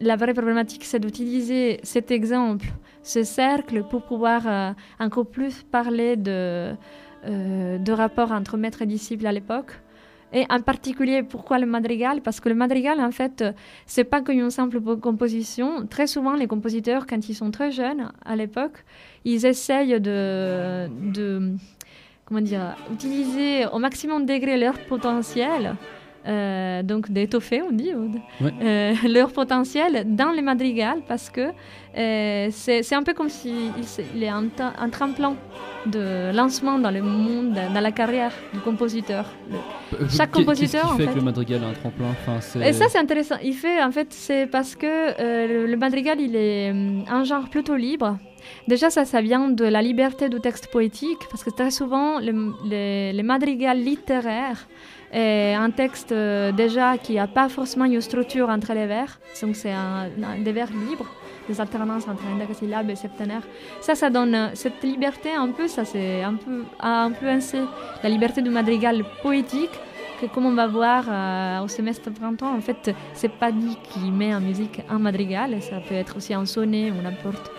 [0.01, 2.65] la vraie problématique, c'est d'utiliser cet exemple,
[3.03, 6.73] ce cercle, pour pouvoir euh, encore plus parler de,
[7.25, 9.73] euh, de rapport entre maître et disciple à l'époque.
[10.33, 12.21] Et en particulier, pourquoi le madrigal?
[12.21, 13.51] Parce que le madrigal, en fait, euh,
[13.85, 15.85] c'est pas qu'une simple po- composition.
[15.87, 18.83] Très souvent, les compositeurs, quand ils sont très jeunes, à l'époque,
[19.25, 21.51] ils essayent de, de
[22.25, 25.75] comment dire, utiliser au maximum degré leur potentiel,
[26.27, 27.91] euh, donc d'étoffer, on dit,
[28.39, 28.53] Ouais.
[28.61, 31.47] euh, leur potentiel dans le madrigal, parce que
[31.95, 33.71] c'est c'est un peu comme s'il
[34.15, 34.45] il est un,
[34.91, 35.35] tremplin
[35.85, 39.25] de lancement dans le monde, dans la carrière du compositeur.
[39.51, 39.57] Le-
[39.93, 41.13] Euh, chaque compositeur, Qu'est-ce qui fait fait.
[41.15, 42.05] que le madrigal a un tremplin?
[42.11, 43.35] Enfin, Et ça, c'est intéressant.
[43.43, 46.69] Il fait, en fait, c'est parce que euh, le, le madrigal, il est
[47.17, 48.17] un genre plutôt libre.
[48.69, 52.31] Déjà, ça, ça vient de la liberté du texte poétique, parce que très souvent, le,
[52.71, 54.65] le- le madrigal littéraire
[55.11, 59.19] est un texte euh, déjà qui n'a pas forcément une structure entre les vers.
[59.41, 59.73] Donc, c'est
[60.45, 61.09] des vers libres,
[61.51, 63.43] des alternances entre indécasyllabe et septénaire.
[63.81, 67.59] Ça, ça donne euh, cette liberté un peu, ça c'est un peu a influencé
[68.03, 69.77] la liberté du madrigal poétique
[70.19, 74.11] que comme on va voir euh, au semestre printemps, en fait, c'est pas dit qu'il
[74.13, 77.51] met en musique un madrigal, ça peut être aussi un sonnet ou n'importe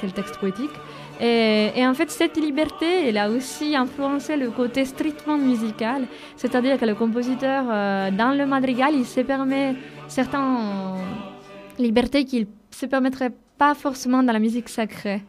[0.00, 0.76] quel texte poétique.
[1.20, 6.84] Et, en fait, cette liberté, elle a aussi influencé le côté strictement musical, c'est-à-dire que
[6.84, 9.74] le compositeur, euh, dans le madrigal, il se permet
[10.06, 10.58] certaines
[11.78, 15.22] libertés qu'il ne se permettrait pas forcément dans la musique sacrée,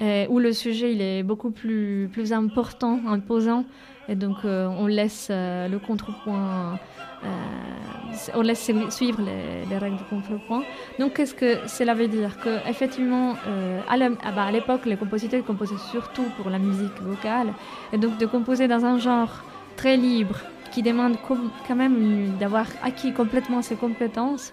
[0.00, 3.64] euh, où le sujet il est beaucoup plus, plus important, imposant,
[4.08, 6.78] et donc euh, on laisse euh, le contrepoint,
[8.34, 10.62] on laisse suivre les, les règles du contrepoint.
[11.00, 12.38] Donc qu'est-ce que cela veut dire?
[12.38, 13.34] Que effectivement,
[13.88, 17.54] ah bah, à l'époque, les compositeurs composaient surtout pour la musique vocale,
[17.92, 19.42] et donc de composer dans un genre
[19.76, 20.38] très libre,
[20.70, 21.16] qui demande
[21.66, 24.52] quand même d'avoir acquis complètement ses compétences,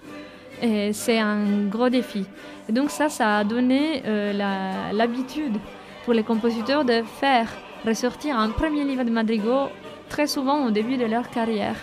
[0.61, 2.25] et c'est un gros défi.
[2.69, 5.57] Et donc ça, ça a donné euh, l'habitude
[6.05, 7.47] pour les compositeurs de faire
[7.85, 9.67] ressortir un premier livre de madrigaux
[10.09, 11.75] très souvent au début de leur carrière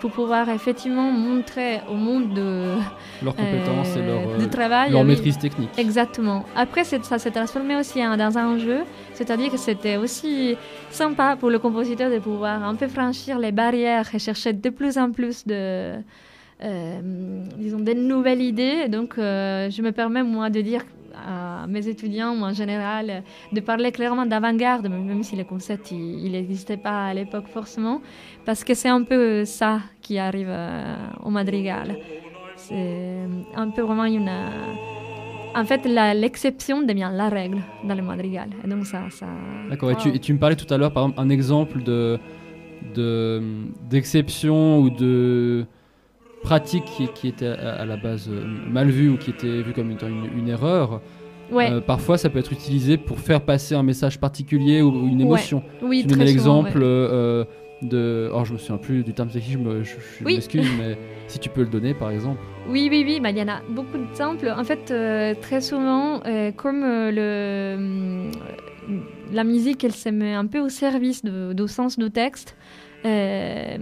[0.00, 2.74] pour pouvoir effectivement montrer au monde de,
[3.22, 4.90] Leurs compétences et leur, du euh, travail.
[4.90, 5.06] leur oui.
[5.06, 5.70] maîtrise technique.
[5.78, 6.44] Exactement.
[6.54, 8.80] Après, ça s'est transformé aussi hein, dans un jeu,
[9.14, 10.56] c'est-à-dire que c'était aussi
[10.90, 14.98] sympa pour le compositeur de pouvoir un peu franchir les barrières et chercher de plus
[14.98, 15.96] en plus de, euh,
[16.60, 18.88] disons, de nouvelles idées.
[18.88, 20.82] Donc, euh, je me permets, moi, de dire
[21.26, 26.76] à mes étudiants, en général, de parler clairement d'avant-garde, même si le concept, il n'existait
[26.76, 28.00] pas à l'époque forcément,
[28.44, 31.96] parce que c'est un peu ça qui arrive euh, au madrigal.
[32.56, 33.18] C'est
[33.54, 34.28] un peu vraiment une...
[34.28, 38.48] euh, en fait, l'exception devient la règle dans le madrigal.
[38.64, 39.02] Et donc, ça...
[39.10, 39.26] ça
[39.70, 42.18] D'accord, et, tu, et tu me parlais tout à l'heure, par exemple, un exemple de
[42.94, 43.40] de-
[43.88, 45.64] d'exception ou de
[46.44, 49.72] pratique qui, qui était à, à la base euh, mal vue ou qui était vue
[49.72, 51.00] comme étant une, une erreur.
[51.50, 51.70] Ouais.
[51.70, 55.16] Euh, parfois, ça peut être utilisé pour faire passer un message particulier ou, ou une
[55.18, 55.22] Ouais.
[55.24, 55.62] émotion.
[55.82, 56.84] Oui, tu l'exemple ouais.
[56.84, 57.44] euh,
[57.82, 58.30] de.
[58.32, 59.90] Oh, je me souviens plus du terme technique, je me- je-
[60.20, 60.34] je Oui.
[60.34, 62.38] m'excuse, mais si tu peux le donner, par exemple.
[62.68, 64.48] Oui, oui, oui, bah, il y en a beaucoup d'exemples.
[64.56, 67.10] En fait, euh, très souvent, euh, comme euh,
[67.78, 68.30] le,
[69.32, 72.56] la musique, elle se met un peu au service de- du sens du texte,
[73.04, 73.76] euh,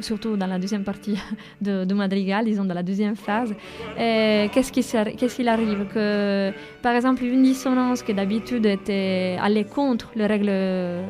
[0.00, 1.16] surtout dans la deuxième partie
[1.60, 3.54] de, de Madrigal, disons dans la deuxième phase,
[3.98, 9.36] euh, qu'est-ce qui s'arri- qu'est-ce qu'il arrive que, Par exemple, une dissonance qui d'habitude était
[9.40, 10.46] allait contre les règles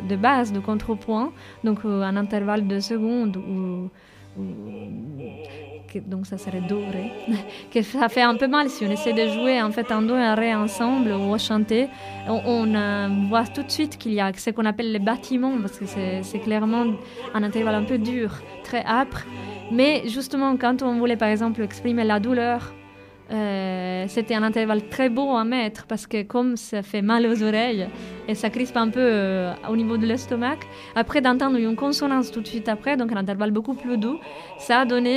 [0.08, 1.32] de base du contrepoint,
[1.64, 3.90] donc euh, un intervalle de secondes ou
[5.92, 7.10] que donc ça serait do, ré,
[7.72, 10.14] que ça fait un peu mal si on essaie de jouer en fait un do
[10.14, 11.88] et un ré ensemble ou à chanter.
[12.28, 15.78] On, euh, voit tout de suite qu'il y a ce qu'on appelle les bâtiments, parce
[15.78, 16.84] que c'est clairement
[17.34, 18.30] un intervalle un peu dur,
[18.64, 19.24] très âpre.
[19.70, 22.72] Mais justement, quand on voulait par exemple exprimer la douleur,
[23.30, 27.42] euh, c'était un intervalle très beau à mettre parce que comme ça fait mal aux
[27.42, 27.86] oreilles
[28.26, 30.56] et ça crispe un peu euh, au niveau de l'estomac,
[30.94, 34.18] après d'entendre une consonance tout de suite après, donc un intervalle beaucoup plus doux,
[34.58, 35.16] ça a donné,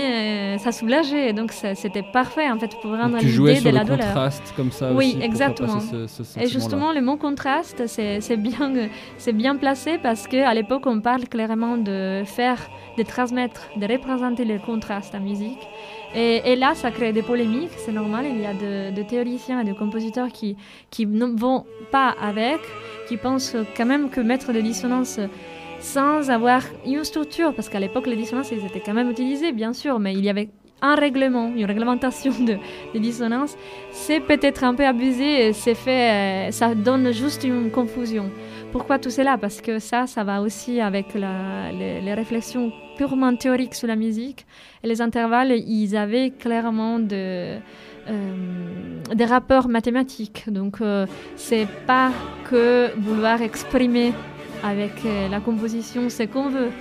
[0.56, 1.34] euh, ça soulageait.
[1.34, 3.80] Donc ça- c'était parfait en fait pour rendre Donc tu jouais l'idée sur de le
[3.84, 4.08] la douleur.
[4.08, 5.74] contraste comme ça Oui, aussi, exactement.
[5.76, 8.72] passer ce- ce et justement, le mot contraste, c'est c'est bien,
[9.18, 12.60] c'est bien placé parce qu'à l'époque, on parle clairement de faire,
[12.98, 15.60] de transmettre, de représenter le contraste en musique.
[16.14, 18.26] Et, là, ça crée des polémiques, c'est normal.
[18.28, 20.58] Il y a de, de théoriciens et de compositeurs qui,
[20.90, 22.60] qui ne vont pas avec,
[23.08, 25.20] qui pensent quand même que mettre des dissonances
[25.80, 29.74] sans avoir une structure, parce qu'à l'époque, les dissonances, ils étaient quand même utilisées, bien
[29.74, 30.50] sûr, mais il y avait
[30.82, 32.58] un règlement, une réglementation de,
[32.94, 33.56] de dissonance,
[33.92, 38.30] c'est peut-être un peu abusé c'est fait, euh, ça donne juste une confusion.
[38.72, 39.38] Pourquoi tout cela?
[39.38, 44.46] Parce que ça, ça va aussi avec les, réflexions purement théoriques sur la musique.
[44.84, 47.60] Et les intervalles, ils avaient clairement euh,
[49.14, 50.46] des rapports mathématiques.
[50.48, 52.12] Donc, euh, c'est pas
[52.50, 54.14] que vouloir exprimer
[54.64, 56.72] avec euh, la composition ce qu'on veut.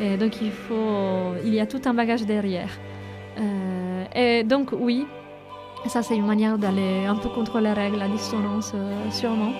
[0.00, 2.70] Et donc, il y a tout un bagage derrière.
[3.38, 5.06] Euh, et donc, oui,
[5.86, 8.74] ça, c'est une manière d'aller un peu contre les règles, la dissonance,
[9.10, 9.52] sûrement.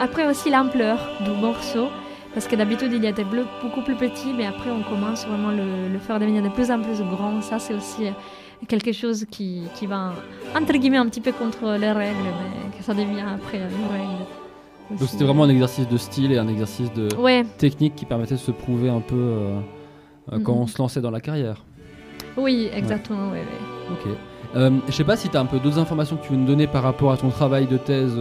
[0.00, 1.88] Après aussi l'ampleur du morceau,
[2.34, 5.50] parce que d'habitude il y était bleu- beaucoup plus petit, mais après on commence vraiment
[5.50, 7.42] le, le faire devenir de plus en plus grand.
[7.42, 8.10] Ça c'est aussi euh,
[8.68, 10.12] quelque chose qui, qui va
[10.56, 14.24] entre guillemets un petit peu contre les règles, mais que ça devient après une règle.
[14.98, 17.44] Donc c'était vraiment un exercice de style et un exercice de Ouais.
[17.58, 19.58] technique qui permettait de se prouver un peu euh,
[20.32, 21.62] euh, quand on se lançait dans la carrière.
[22.36, 23.92] Oui, exactement, oui, oui.
[23.92, 24.16] Ok.
[24.56, 26.46] Euh, je sais pas si tu as un peu d'autres informations que tu veux nous
[26.46, 28.18] donner par rapport à ton travail de thèse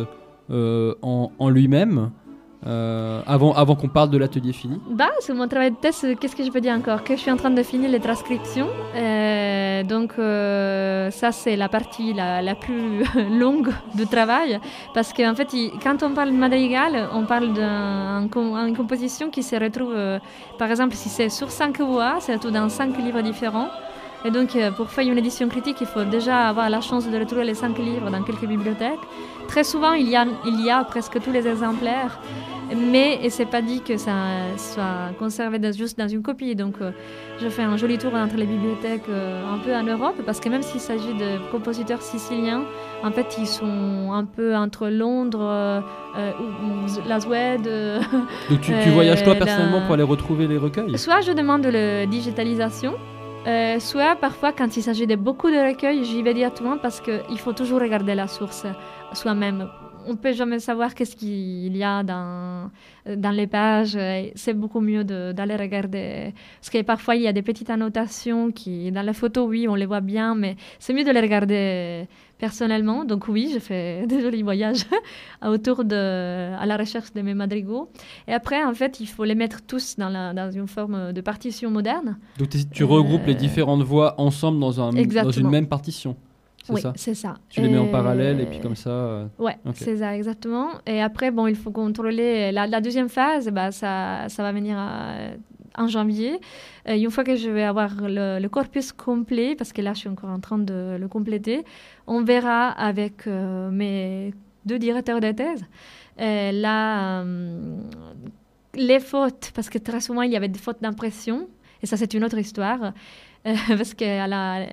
[0.51, 2.11] en, en lui-même,
[2.67, 4.81] euh, avant, avant qu'on parle de l'atelier fini.
[4.89, 7.03] Bah, sur mon travail de thèse, qu'est-ce que je peux dire encore?
[7.05, 8.67] Que je suis en train de finir les transcriptions.
[8.95, 13.03] Euh, donc, euh, ça, c'est la partie la, la plus
[13.39, 14.59] longue du travail.
[14.93, 19.55] Parce qu'en fait, il- quand on parle de madrigal, on parle d'une composition qui se
[19.55, 20.19] retrouve, euh,
[20.57, 23.69] par exemple, si c'est sur cinq voix, c'est tout dans cinq livres différents.
[24.25, 27.17] Et donc, euh, pour faire une édition critique, il faut déjà avoir la chance de
[27.17, 28.99] retrouver les cinq livres dans quelques bibliothèques.
[29.49, 32.19] Très souvent, il y a, il y a presque tous les exemplaires,
[32.91, 34.13] mais et c'est pas dit que ça
[34.57, 36.55] soit conservé dans- juste dans une copie.
[36.55, 36.91] Donc, euh,
[37.41, 40.49] je fais un joli tour entre les bibliothèques euh, un peu en Europe, parce que
[40.49, 42.63] même s'il s'agit de compositeurs siciliens,
[43.03, 45.81] en fait, ils sont un peu entre Londres, euh,
[46.17, 46.31] euh,
[47.07, 47.67] la Suède.
[48.51, 50.95] Donc tu, tu voyages toi la- personnellement pour aller retrouver les recueils?
[50.99, 52.93] Soit je demande la digitalisation,
[53.47, 57.39] euh, soit parfois quand il s'agit de beaucoup de recueils, j'y vais directement parce qu'il
[57.39, 58.65] faut toujours regarder la source
[59.13, 59.67] soi-même.
[60.07, 62.71] On ne peut jamais savoir qu'est-ce qu'il y a dans,
[63.05, 63.97] dans les pages.
[64.35, 66.33] C'est beaucoup mieux d'aller regarder.
[66.59, 69.75] Parce que parfois, il y a des petites annotations qui, dans la photo, oui, on
[69.75, 72.07] les voit bien, mais c'est mieux de les regarder
[72.39, 73.05] personnellement.
[73.05, 74.85] Donc oui, je fais des jolis voyages
[75.45, 77.91] autour de, à la recherche de mes madrigaux.
[78.27, 81.21] Et après, en fait, il faut les mettre tous dans, la, dans une forme de
[81.21, 82.17] partition moderne.
[82.39, 86.15] Donc tu regroupes les différentes voix ensemble dans, un, dans une même partition.
[86.69, 87.35] Oui, c'est ça.
[87.49, 88.89] Tu les mets en Et- parallèle et puis comme ça.
[88.89, 90.69] euh, Ouais, c'est ça, exactement.
[90.85, 94.77] Et après, bon, il faut contrôler la, la deuxième phase, bah, ça, ça va venir
[94.77, 95.31] à-
[95.77, 96.39] en janvier.
[96.87, 99.99] Euh, une fois que je vais avoir le, le corpus complet, parce que là, je
[99.99, 101.63] suis encore en train de le compléter,
[102.07, 104.33] on verra avec euh, mes
[104.65, 105.63] deux directeurs de thèse
[106.19, 107.77] euh, là, euh,
[108.75, 111.47] les fautes, parce que très souvent, il y avait des fautes d'impression,
[111.81, 112.91] et ça, c'est une autre histoire,
[113.47, 114.67] euh, parce que à la-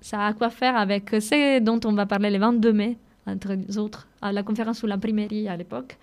[0.00, 2.96] ça a quoi faire avec ce dont on va parler le 22 mai,
[3.26, 5.96] entre autres, à la conférence sur l'imprimerie à l'époque.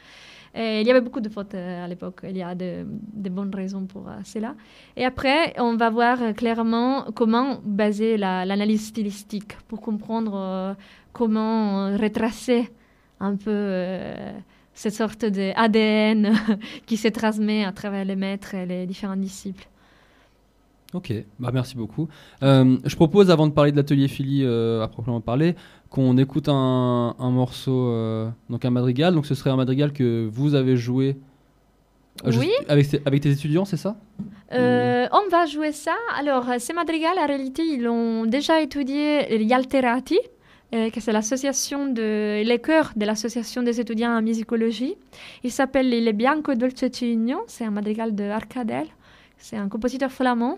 [0.56, 2.22] Il y avait beaucoup de fautes euh, à l'époque.
[2.24, 2.84] Il y a de,
[3.30, 4.56] bonnes raisons pour euh, cela.
[4.96, 10.74] Et après, on va voir euh, clairement comment baser la- l'analyse stylistique pour comprendre euh,
[11.14, 12.72] comment euh, retracer
[13.20, 14.32] un peu euh,
[14.74, 16.34] cette sorte d'ADN
[16.88, 19.68] qui se transmet à travers les maîtres et les différents disciples.
[20.98, 22.08] Ok, bah merci beaucoup.
[22.42, 25.56] Euh, je propose, avant de parler de l'atelier Philly euh, à proprement parler,
[25.92, 29.14] qu'on écoute un, un morceau, euh, donc un madrigal.
[29.14, 31.16] Donc ce serait un madrigal que vous avez joué
[32.26, 32.50] Oui.
[32.68, 33.96] avec, avec tes étudiants, c'est ça?
[34.54, 35.94] Euh, on va jouer ça.
[36.20, 40.18] Alors, ces madrigals, en réalité, ils ont déjà étudié gli Alterati,
[40.74, 44.96] euh, que c'est l'association de les chœurs de l'association des étudiants en musicologie.
[45.44, 48.88] Il s'appelle Il Bianco Dolce Cigno, c'est un madrigal de Arcadel.
[49.40, 50.58] C'est un compositeur flamand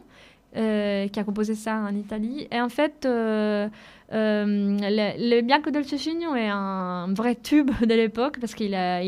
[0.57, 2.47] euh, qui a composé ça en Italie.
[2.51, 3.69] Et en fait, euh,
[4.13, 4.45] euh,
[4.81, 8.99] le, Bianco del Cecchino est un vrai tube de l'époque parce qu'il a,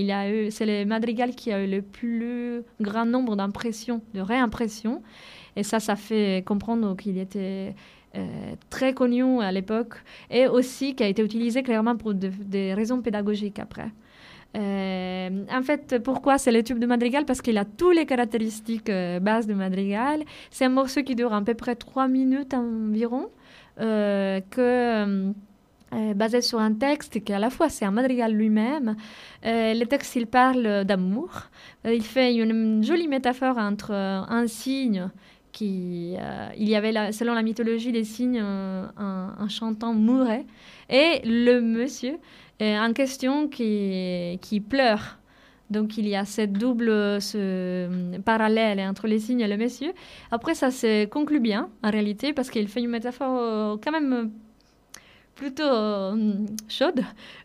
[0.51, 5.01] c'est le madrigal qui a eu le plus grand nombre d'impressions, de réimpressions.
[5.55, 7.73] Et ça, ça fait comprendre qu'il était
[8.69, 9.95] très connu à l'époque
[10.29, 13.89] et aussi qui a été utilisé clairement pour de- des raisons pédagogiques après.
[14.57, 17.25] Euh, en fait, pourquoi c'est le tube de Madrigal?
[17.25, 20.23] Parce qu'il a toutes les caractéristiques euh, bases de Madrigal.
[20.49, 23.29] C'est un morceau qui dure à peu près 3 minutes environ,
[23.79, 25.33] euh, que,
[26.15, 28.95] basé sur un texte qui à la fois c'est un madrigal lui-même.
[29.43, 31.49] Le texte il parle d'amour.
[31.85, 35.09] Il fait une jolie métaphore entre un signe
[35.51, 36.15] qui,
[36.57, 40.45] il y avait selon la mythologie des signes un, un chantant mourait
[40.89, 42.17] et le monsieur
[42.61, 45.17] en question qui, qui pleure.
[45.69, 49.93] Donc il y a cette double ce, parallèle entre les signes et le monsieur.
[50.29, 54.31] Après ça se conclut bien en réalité parce qu'il fait une métaphore euh, quand même
[55.41, 56.33] plutôt euh,
[56.67, 57.01] chaude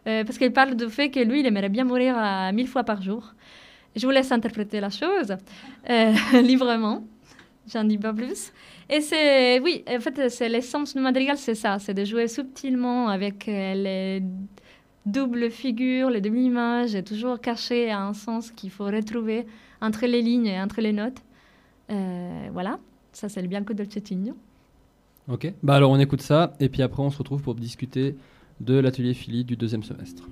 [0.07, 2.17] euh, parce qu'il parle du fait que lui il aimerait bien mourir
[2.53, 3.35] mille fois par jour.
[3.95, 5.37] Je vous laisse interpréter la chose
[5.89, 6.13] euh,
[6.43, 7.05] librement.
[7.73, 8.53] J'en dis pas plus.
[8.89, 13.09] Et c'est, oui, en fait, c'est l'essence du madrigal, c'est ça, c'est de jouer subtilement
[13.09, 14.23] avec les
[15.07, 19.47] doubles figures, les demi-images, toujours caché à un sens qu'il faut retrouver
[19.81, 21.23] entre les lignes et entre les notes.
[21.91, 22.79] Euh, voilà,
[23.13, 24.37] ça c'est le Bianco del Cecchino.
[25.29, 25.53] Ok.
[25.63, 28.17] Bah alors on écoute ça et puis après on se retrouve pour discuter
[28.61, 30.29] de l'atelier Philly du deuxième semestre.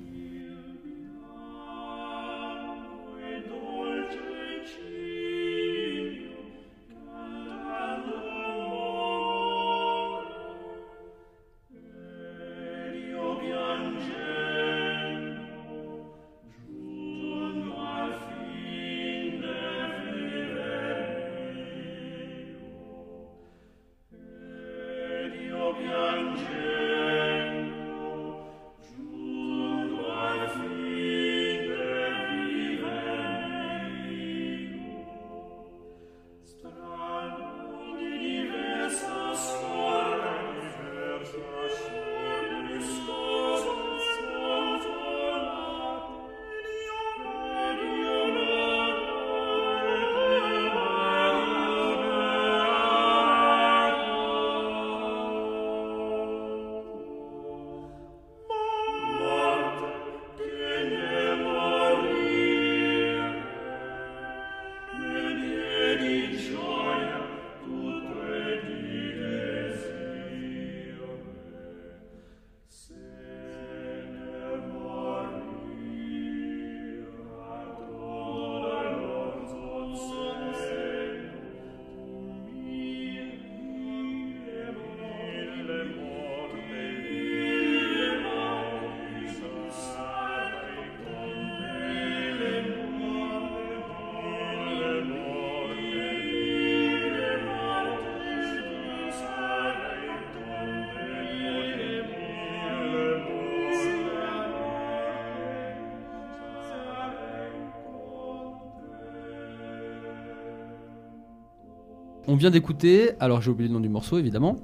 [112.34, 114.56] On vient d'écouter, alors j'ai oublié le nom du morceau évidemment.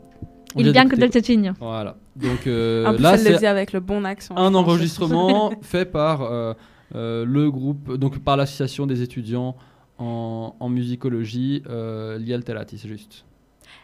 [0.56, 1.52] On Il vient Bianco del Cecchino.
[1.60, 1.94] Voilà.
[2.16, 6.52] Donc euh, En plus, là c'est avec le bon accent, un enregistrement fait par euh,
[6.96, 9.54] euh, le groupe, donc par l'association des étudiants
[9.98, 13.24] en, en musicologie, euh, Gli Alterati, c'est juste.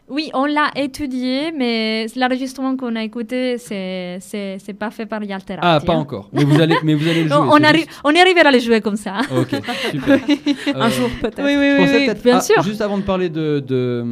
[0.08, 5.66] Oui, on l'a étudié, mais l'enregistrement qu'on a écouté, c'est c'est pas fait par Yalterati.
[5.66, 5.98] Ah, pas hein.
[5.98, 6.28] encore.
[6.32, 7.38] Mais vous allez, mais vous allez le jouer.
[7.38, 8.00] On, arri- juste.
[8.04, 9.18] on y arrivera à les jouer comme ça.
[9.36, 9.56] Ok,
[9.90, 10.20] super.
[10.28, 10.40] Oui.
[10.68, 10.88] Euh,
[11.38, 12.62] Oui, oui, oui, oui, peut-être- bien ah, sûr.
[12.62, 14.04] Juste avant de parler de, de,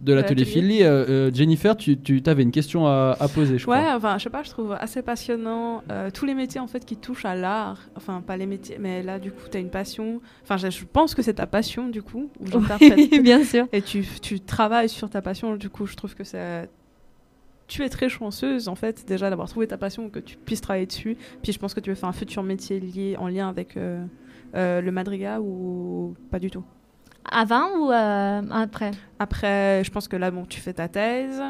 [0.00, 0.44] de l'atelier.
[0.44, 3.94] Philly, euh, euh, Jennifer, tu, tu avais une question à, à poser, je Ouais, crois.
[3.96, 6.96] enfin, je sais pas, je trouve assez passionnant euh, tous les métiers en fait qui
[6.96, 7.78] touchent à l'art.
[7.96, 10.20] Enfin, pas les métiers, mais là, du coup, tu as une passion.
[10.42, 12.30] Enfin, je, je pense que c'est ta passion, du coup.
[12.40, 12.44] ou.
[12.80, 13.66] Oui, bien sûr.
[13.72, 16.68] Et tu, tu travailles sur ta passion, du coup, je trouve que c'est.
[17.68, 20.86] Tu es très chanceuse, en fait, déjà d'avoir trouvé ta passion, que tu puisses travailler
[20.86, 21.16] dessus.
[21.42, 24.04] Puis je pense que tu veux faire un futur métier lié, en lien avec euh,
[24.56, 26.64] euh, le madrigal ou pas du tout?
[27.30, 28.90] Avant ou euh, après?
[29.18, 31.42] Après, je pense que là, bon, tu fais ta thèse.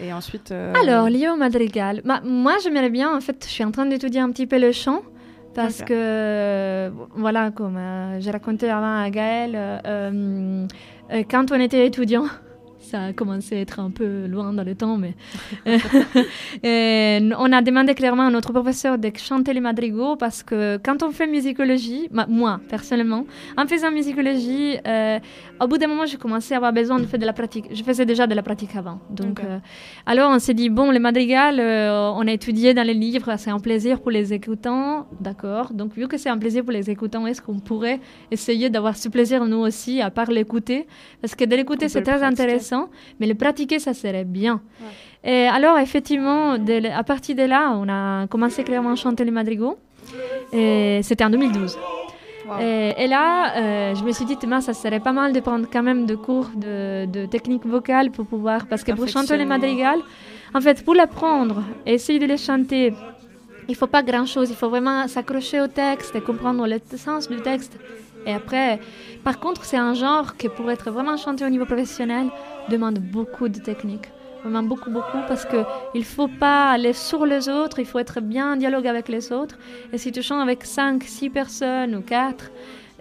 [0.00, 0.52] Et ensuite.
[0.52, 2.02] euh, Alors, lié au madrigal.
[2.04, 4.72] Bah, moi, j'aimerais bien, en fait, je suis en train d'étudier un petit peu le
[4.72, 5.02] chant.
[5.54, 7.80] Parce que, euh, voilà, comme
[8.20, 9.58] j'ai raconté avant à Gaël,
[11.28, 12.26] quand on était étudiant,
[12.88, 15.14] ça a commencé à être un peu loin dans le temps, mais
[16.62, 21.02] Et on a demandé clairement à notre professeur de chanter les madrigaux parce que quand
[21.02, 23.24] on fait musicologie, moi personnellement,
[23.56, 25.18] en faisant musicologie, euh,
[25.60, 27.66] au bout d'un moment, j'ai commencé à avoir besoin de faire de la pratique.
[27.72, 29.58] Je faisais déjà de la pratique avant, donc euh,
[30.06, 33.50] alors on s'est dit bon, les madrigals, euh, on a étudié dans les livres, c'est
[33.50, 35.72] un plaisir pour les écoutants, d'accord.
[35.72, 38.00] Donc vu que c'est un plaisir pour les écoutants, est-ce qu'on pourrait
[38.30, 40.86] essayer d'avoir ce plaisir nous aussi, à part l'écouter,
[41.20, 42.42] parce que de l'écouter c'est très pratiquer.
[42.42, 42.77] intéressant,
[43.18, 44.56] mais le pratiquer ça serait bien.
[45.24, 49.34] Et alors effectivement, de- à partir de là, on a commencé clairement à chanter les
[49.40, 49.76] madrigaux.
[50.52, 51.76] Et c'était en 2012.
[52.62, 53.26] Et, et là,
[53.56, 54.36] euh, je me suis dit,
[54.68, 58.24] ça serait pas mal de prendre quand même de cours de, de technique vocale pour
[58.26, 58.66] pouvoir.
[58.70, 60.00] Parce que pour chanter les madrigals,
[60.54, 62.94] en fait, pour l'apprendre et essayer de les chanter,
[63.68, 64.48] il faut pas grand chose.
[64.48, 67.74] Il faut vraiment s'accrocher au texte et comprendre le sens du texte.
[68.26, 68.80] Et après,
[69.24, 72.28] par contre, c'est un genre qui, pour être vraiment chanté au niveau professionnel,
[72.68, 74.06] demande beaucoup de technique.
[74.42, 75.64] Vraiment beaucoup, beaucoup, parce qu'il
[75.94, 79.32] ne faut pas aller sur les autres, il faut être bien en dialogue avec les
[79.32, 79.58] autres.
[79.92, 82.50] Et si tu chantes avec 5, 6 personnes ou 4,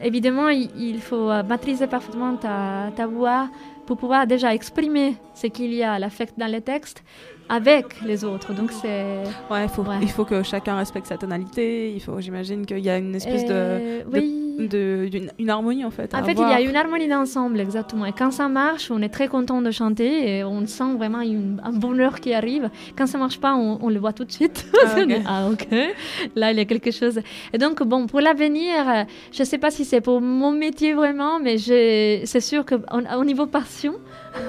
[0.02, 3.50] évidemment, il, faut euh, maîtriser parfaitement ta, ta voix
[3.86, 7.04] pour pouvoir déjà exprimer ce qu'il y a l'affect dans les textes
[7.50, 8.54] avec les autres.
[8.54, 9.24] Donc c'est...
[9.50, 11.92] Ouais, il faut, il faut que chacun respecte sa tonalité.
[11.94, 14.68] Il faut, j'imagine qu'il y a une espèce Euh, de, oui.
[14.68, 16.14] de- d'une une harmonie en fait.
[16.14, 16.50] En fait, avoir.
[16.50, 18.06] il y a une harmonie d'ensemble, exactement.
[18.06, 21.62] Et quand ça marche, on est très content de chanter et on sent vraiment une-
[21.64, 22.70] un bonheur qui arrive.
[22.98, 24.66] Quand ça marche pas, on, on le voit tout de suite.
[24.86, 25.22] Ah, ok.
[25.26, 25.68] Ah, ok.
[26.36, 27.20] Là, il y a quelque chose.
[27.54, 31.58] Et donc, bon, pour l'avenir, je sais pas si c'est pour mon métier vraiment, mais
[31.58, 33.94] c'est sûr qu'au niveau passion,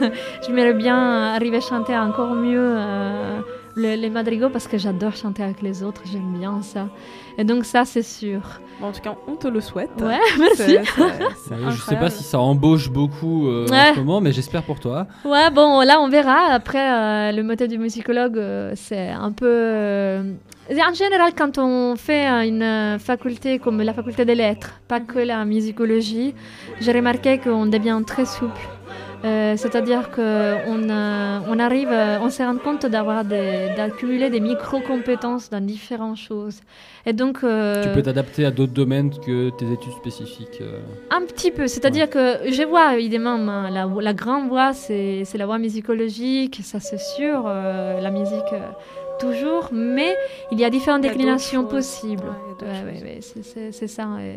[0.47, 0.97] j'aimerais bien
[1.35, 3.41] arriver à chanter encore mieux euh,
[3.75, 6.03] le- les madrigaux parce que j'adore chanter avec les autres.
[6.11, 6.89] J'aime bien ça.
[7.37, 8.41] Et donc, ça, c'est sûr.
[8.81, 9.91] Bon, en tout cas, on te le souhaite.
[10.01, 10.57] Ouais, merci.
[10.57, 13.91] C'est- c'est- c'est Ouais, je sais pas si ça embauche beaucoup euh, Ouais.
[13.91, 15.07] en ce moment, mais j'espère pour toi.
[15.25, 16.53] Ouais, bon, là, on verra.
[16.53, 19.47] Après, euh, le métier du musicologue, euh, c'est un peu...
[19.49, 20.23] euh,
[20.71, 25.45] En général, quand on fait une faculté comme la faculté des lettres, pas que la
[25.45, 26.35] musicologie,
[26.81, 28.61] j'ai remarqué qu'on devient très souple.
[29.25, 35.51] Euh, C'est-à-dire qu'on on arrive, euh, on se rend compte d'avoir des- d'accumuler des micro-compétences
[35.51, 36.61] dans différentes choses.
[37.05, 37.39] Et donc...
[37.43, 40.59] euh, Tu peux t'adapter à d'autres domaines que tes études spécifiques.
[40.61, 40.81] euh.
[41.11, 45.39] un petit peu, c'est-à-dire que je vois évidemment ma- la, la grande voix, c'est c'est
[45.39, 48.61] la voix musicologique, ça c'est sûr, euh, la musique euh,
[49.19, 50.15] toujours, mais
[50.53, 52.23] il y a différentes Il y a d'autres déclinations possibles.
[52.63, 54.05] Ouais, Ouais, c'est- c'est c'est ça.
[54.21, 54.35] et, euh,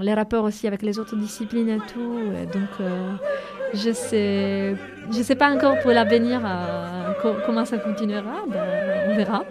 [0.00, 2.18] les rapports aussi avec les autres disciplines et tout.
[2.42, 3.12] et donc, euh,
[3.74, 4.74] je sais,
[5.10, 8.36] je sais pas encore pour l'avenir euh, co- comment ça continuera.
[8.48, 8.60] ben,
[9.10, 9.44] on verra.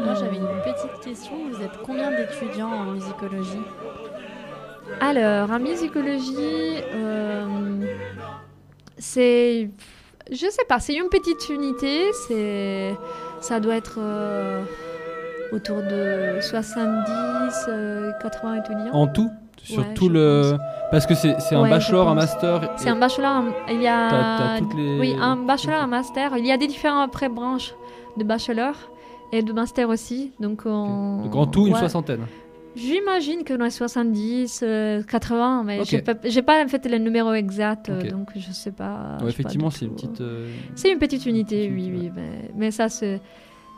[0.00, 1.32] Moi, j'avais une petite question.
[1.50, 3.62] Vous êtes combien d'étudiants en musicologie?
[5.00, 7.46] Alors, en musicologie, euh,
[8.98, 9.70] c'est.
[10.30, 12.10] Je sais pas, c'est une petite unité.
[13.40, 14.62] Ça doit être euh,
[15.52, 18.92] autour de 70, euh, 80 étudiants.
[18.92, 19.30] En tout
[19.62, 20.56] Sur Ouais, tout le.
[20.92, 22.70] Parce que c'est un Ouais, bachelor, un master.
[22.76, 24.58] C'est et- un bachelor, un- il y a.
[24.58, 26.36] Toutes les- Oui, un bachelor, un master.
[26.36, 27.74] Il y a des différentes après branches
[28.16, 28.74] de bachelor
[29.32, 30.30] et de master aussi.
[30.38, 31.22] Donc, on...
[31.24, 32.26] Donc en tout, une soixantaine.
[32.76, 35.86] J'imagine qu'on est 70, euh, 80, mais Ok.
[36.24, 39.16] j'ai pas, en fait le numéro exact, euh, donc je sais pas.
[39.22, 40.20] Je effectivement, du c'est une petite.
[40.20, 43.20] euh, C'est une petite unité, oui, oui, mais, mais ça c'est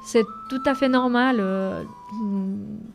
[0.04, 1.82] c'est tout à fait normal euh,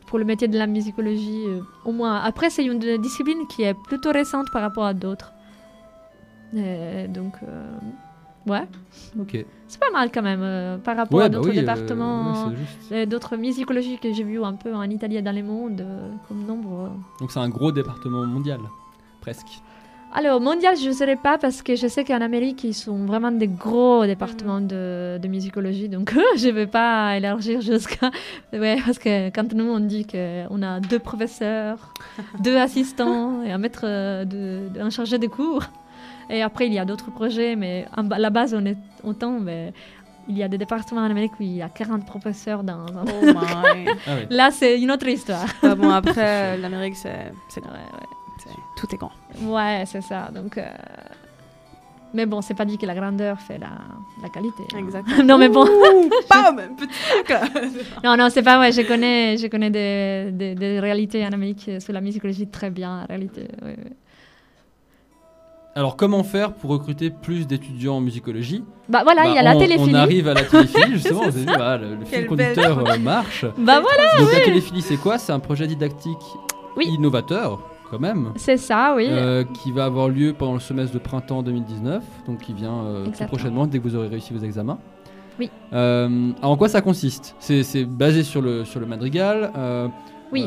[0.06, 1.44] pour le métier de la musicologie.
[1.46, 5.32] euh, au moins, après c'est une discipline qui est plutôt récente par rapport à d'autres.
[6.56, 7.72] Et donc, euh,
[8.46, 8.62] ouais.
[9.18, 9.44] Ok.
[9.66, 12.48] C'est pas mal quand même euh, par rapport Ouais, à bah d'autres oui, euh, départements,
[12.48, 12.54] oui,
[12.92, 16.10] euh, d'autres musicologies que j'ai vues un peu en Italie et dans le monde, euh,
[16.28, 16.92] comme nombre.
[17.18, 18.60] Donc c'est un gros département mondial.
[19.20, 19.60] Presque.
[20.16, 23.32] Alors, mondial, je ne saurais pas parce que je sais qu'en Amérique, ils sont vraiment
[23.32, 25.88] des gros départements de, de musicologie.
[25.88, 28.12] Donc, je ne vais pas élargir jusqu'à.
[28.52, 31.92] Ouais, parce que quand nous, on dit qu'on a deux professeurs,
[32.38, 33.82] deux assistants et un maître
[34.24, 35.64] de, de- un chargé de cours.
[36.30, 39.40] Et après, il y a d'autres projets, mais à la base, on est autant.
[39.40, 39.72] Mais
[40.28, 43.04] il y a des départements en Amérique où il y a 40 professeurs dans un.
[43.04, 43.34] Oh my.
[44.06, 44.26] Ah oui.
[44.30, 45.46] Là, c'est une autre histoire.
[45.62, 47.32] Ah bon, après, l'Amérique, c'est.
[47.48, 47.68] c'est- c'est-
[48.76, 49.12] Tout est grand.
[49.42, 50.30] Ouais, c'est ça.
[50.34, 50.62] Donc, euh,
[52.12, 53.70] mais bon, c'est pas dit que la grandeur fait la,
[54.22, 54.62] la qualité.
[54.72, 54.78] hein.
[54.78, 55.22] Exactement.
[55.24, 55.64] non, mais bon.
[56.30, 57.42] Bam, petit truc, là.
[58.04, 58.70] non, non, c'est pas vrai.
[58.72, 63.02] Je connais, je connais des, des, des réalités en Amérique sur la musicologie très bien,
[63.02, 63.48] en réalité.
[63.62, 63.92] ouais, ouais.
[65.76, 68.62] Alors comment faire pour recruter plus d'étudiants en musicologie?
[68.88, 69.90] Bah voilà, il y a la on- téléphilie.
[69.90, 71.22] On arrive à la téléphilie justement.
[71.24, 73.44] Le, le fil conducteur belle- euh, marche.
[73.58, 75.18] Bah voilà, Donc la téléphilie c'est quoi?
[75.18, 76.22] C'est un projet didactique
[76.80, 77.58] innovateur
[77.94, 78.32] quand même.
[78.36, 79.06] C'est ça, oui.
[79.08, 83.06] Euh, qui va avoir lieu pendant le semestre de printemps 2019, donc qui vient euh,
[83.06, 84.78] tout prochainement dès que vous aurez réussi vos examens.
[85.38, 85.50] Oui.
[85.72, 87.34] Euh, alors, en quoi ça consiste?
[87.38, 89.50] C'est basé sur le, sur le madrigal.
[89.56, 89.88] euh,
[90.32, 90.46] Oui.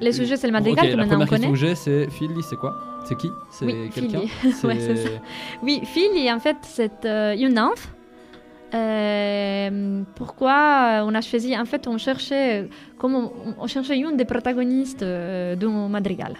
[0.00, 1.60] Les sujets, c'est le madrigal ok, que La maintenant on première question connaît.
[1.60, 2.74] que j'ai, c'est Philly, c'est quoi?
[3.04, 3.28] C'est qui?
[3.50, 4.20] C'est Oui, quelqu'un?
[4.64, 5.20] Ouais.
[5.62, 7.94] Oui, Philly, en fait, c'est une nymphe.
[8.74, 15.02] Euh, pourquoi on a choisi En fait, on cherchait, comme on, on une des protagonistes
[15.02, 16.34] euh, d'un madrigal.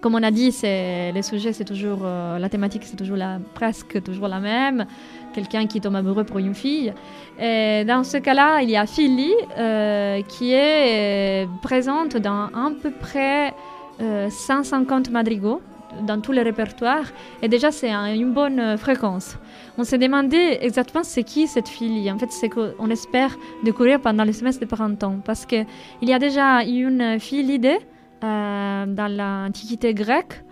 [0.00, 3.38] Comme on a dit, c'est le sujet, c'est toujours euh, la thématique, c'est toujours la,
[3.54, 4.84] presque toujours la même.
[5.32, 6.92] Quelqu'un qui tombe amoureux pour une fille.
[7.40, 12.70] Et dans ce cas-là, il y a Philly euh, qui est euh, présente dans à
[12.82, 13.54] peu près
[14.02, 15.60] euh, 150 madrigaux
[16.06, 17.04] dans tous les répertoires.
[17.42, 19.36] Et déjà, c'est un- une bonne euh, fréquence.
[19.80, 22.12] On s'est demandé exactement c'est qui cette fille.
[22.12, 23.34] En fait, c'est qu'on espère
[23.64, 25.20] découvrir pendant le semestre de printemps.
[25.24, 25.64] Parce qu'il
[26.02, 27.78] y a déjà une fille l'idée
[28.22, 30.44] euh, dans l'Antiquité grecque.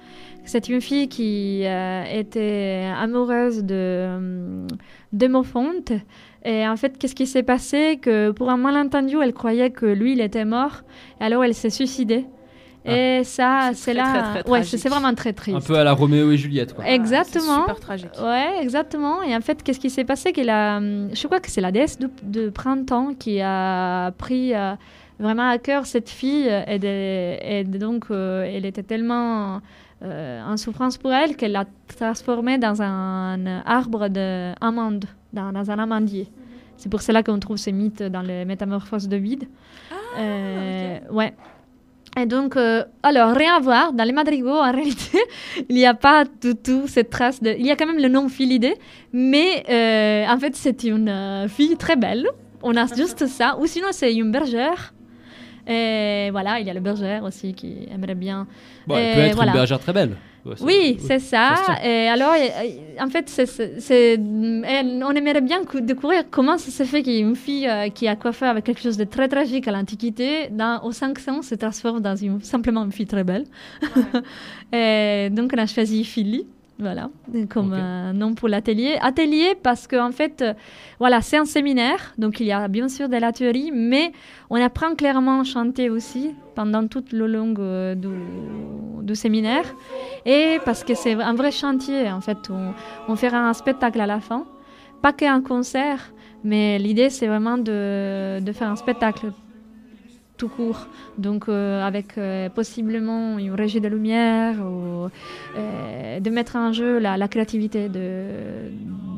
[0.47, 4.67] C'est une fille qui euh, était amoureuse de euh,
[5.13, 5.93] d'Hémophonte.
[6.47, 7.99] Et en fait, qu'est-ce qui s'est passé?
[8.01, 10.85] Que pour un malentendu, elle croyait que lui, il était mort.
[11.21, 12.25] Et alors, elle s'est suicidée.
[12.85, 14.05] Et ça, c'est là.
[14.33, 15.57] très, très ouais, c'est vraiment très triste.
[15.57, 16.87] Un peu à la Roméo et Juliette, quoi.
[16.89, 17.61] Exactement.
[17.61, 18.11] super tragique.
[18.23, 19.23] Ouais, exactement.
[19.23, 21.71] Et en fait, qu'est-ce qui s'est passé qu'il a, hum, Je crois que c'est la
[21.73, 24.75] déesse de, de printemps qui a pris euh,
[25.19, 26.49] vraiment à cœur cette fille.
[26.67, 29.61] Et, de- et de- donc, euh, elle était tellement
[30.03, 31.65] euh, en souffrance pour elle qu'elle l'a
[31.97, 36.29] transformée dans un arbre d'amande, dans, dans un amandier.
[36.77, 39.45] C'est pour cela qu'on trouve ces mythes dans les métamorphoses de vide.
[40.19, 41.35] Euh, Ouais.
[42.21, 43.93] Et donc, euh, alors, rien à voir.
[43.93, 45.19] Dans les madrigaux, en réalité,
[45.69, 47.55] il n'y a pas du tout cette trace de.
[47.59, 48.75] Il y a quand même le nom Philidée,
[49.13, 52.27] mais euh, en fait, c'est une euh, fille très belle.
[52.63, 53.57] On a juste ça.
[53.61, 54.95] Ou sinon, c'est une bergère.
[55.67, 58.47] Et voilà, il y a le berger aussi qui aimerait bien.
[58.87, 59.53] Bon, elle Et peut être voilà.
[59.53, 60.17] une bergère très belle.
[60.57, 61.55] Ça- Oui, c'est ça.
[61.85, 62.35] Et alors,
[63.01, 63.29] en fait,
[64.19, 68.47] on aimerait bien cou- découvrir comment ça se fait qu'une fille euh, qui a coiffé
[68.47, 70.51] avec quelque chose de très tragique à l'Antiquité,
[70.83, 73.45] aux 500, se transforme dans une, simplement une fille très belle.
[74.73, 76.47] Et donc, on a choisi Philly.
[76.81, 77.11] Voilà,
[77.51, 78.99] comme euh, nom pour l'atelier.
[79.03, 80.55] Atelier parce qu'en en fait, euh,
[81.01, 84.13] voilà, c'est un séminaire, donc il y a bien sûr de la théorie, mais
[84.49, 88.09] on apprend clairement à chanter aussi pendant tout le long euh, du,
[89.03, 89.65] du séminaire.
[90.25, 92.75] Et parce que c'est un vrai chantier, en fait, on,
[93.09, 94.45] on fera un spectacle à la fin,
[95.03, 96.13] pas qu'un concert,
[96.45, 99.33] mais l'idée c'est vraiment de, de faire un spectacle
[100.39, 100.87] tout court,
[101.19, 105.09] donc euh, avec euh, possiblement une régie de lumière, ou,
[105.57, 108.71] euh, de mettre en jeu la, créativité de,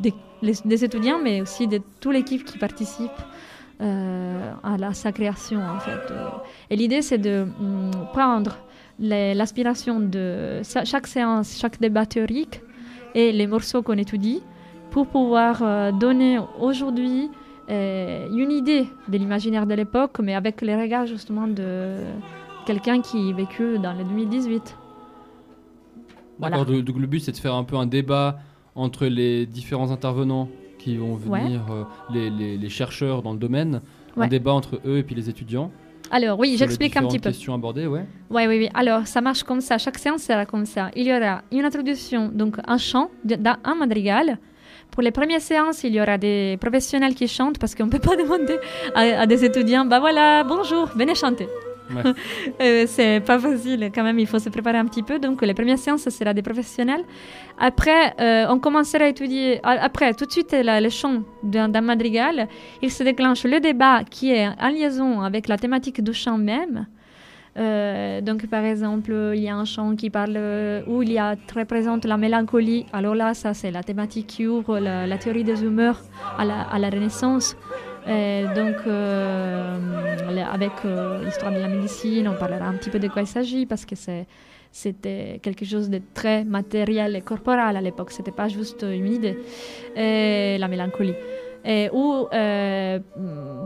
[0.03, 3.19] des, étudiants, mais aussi de toute l'équipe qui participe
[3.79, 6.05] à la, sa création en fait.
[6.69, 8.59] Et l'idée c'est de hum, prendre
[8.99, 12.61] l'aspiration de chaque séance, chaque débat théorique
[13.15, 14.43] et les morceaux qu'on étudie
[14.91, 17.31] pour pouvoir donner aujourd'hui
[17.71, 21.97] une idée de l'imaginaire de l'époque, mais avec les regards justement de
[22.67, 24.77] quelqu'un qui vécu dans le 2018.
[26.39, 26.57] Voilà.
[26.59, 28.39] D'accord, donc donc le but c'est de faire un peu un débat
[28.75, 31.43] entre les différents intervenants qui vont Ouais.
[31.43, 33.83] venir, euh, les, les- les chercheurs dans le domaine,
[34.17, 35.71] un débat entre eux et puis les étudiants.
[36.11, 37.31] Alors oui, j'explique un petit peu.
[37.31, 38.05] questions abordées, ouais.
[38.31, 38.69] Oui, oui, oui.
[38.75, 39.79] Alors, ça marche comme ça.
[39.79, 40.91] Chaque séance sera comme ça.
[40.97, 44.39] Il y aura une introduction, donc un chant, d'un un madrigal.
[44.91, 47.99] Pour les premières séances, il y aura des professionnels qui chantent parce qu'on ne peut
[48.01, 48.59] pas demander
[48.95, 51.47] à, à des étudiants, bah voilà, bonjour, venez chanter.
[51.95, 52.03] Ouais.
[52.63, 55.19] Euh, c'est pas facile quand même, il faut se préparer un petit peu.
[55.19, 57.03] Donc, les premières séances, ce sera des professionnels.
[57.59, 59.59] Après, euh, on commencera à étudier.
[59.65, 62.47] a- Après, tout de suite, la- le chant d'un madrigal,
[62.83, 66.87] il se déclenche le débat qui est en liaison avec la thématique du chant même.
[67.57, 71.19] Euh, donc, par exemple, il y a un chant qui parle euh, où il y
[71.19, 72.87] a très présente la mélancolie.
[72.93, 76.01] Alors là, ça, c'est la thématique qui ouvre la, théorie des humeurs
[76.39, 77.57] à la, Renaissance.
[78.07, 79.79] Donc, euh,
[80.31, 80.73] le- avec
[81.25, 83.95] l'histoire de la médecine, on parlera un petit peu de quoi il s'agit parce que
[84.73, 88.13] c'était quelque chose de très matériel et corporel à l'époque.
[88.13, 89.37] C'était pas juste une idée.
[89.97, 91.15] Et la mélancolie.
[91.65, 92.99] Et où, euh,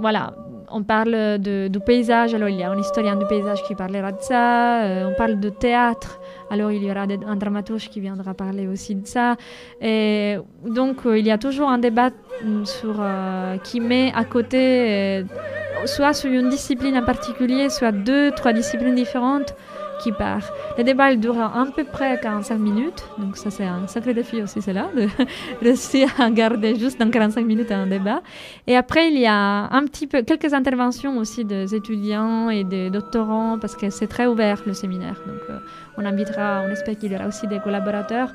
[0.00, 0.34] voilà,
[0.70, 2.34] on parle du paysage.
[2.34, 4.82] Alors, il y a un historien du paysage qui parlera de ça.
[4.82, 6.20] Euh, on parle de théâtre.
[6.50, 9.36] Alors, il y aura un dramaturge qui viendra parler aussi de ça.
[9.80, 12.10] Et donc, euh, il y a toujours un débat
[12.44, 12.94] mm, sur,
[13.62, 15.24] qui met à côté,
[15.86, 19.54] soit sur une discipline en particulier, soit deux, trois disciplines différentes
[20.02, 20.42] qui part.
[20.78, 24.42] Le débat il dure à peu près 45 minutes, donc ça c'est un sacré défi
[24.42, 25.08] aussi, c'est là, de
[25.62, 28.22] réussir à garder juste dans 45 minutes un débat.
[28.66, 32.90] Et après, il y a un petit peu, quelques interventions aussi des étudiants et des
[32.90, 35.20] doctorants, parce que c'est très ouvert le séminaire.
[35.26, 35.58] Donc euh,
[35.96, 38.32] on invitera, on espère qu'il y aura aussi des collaborateurs.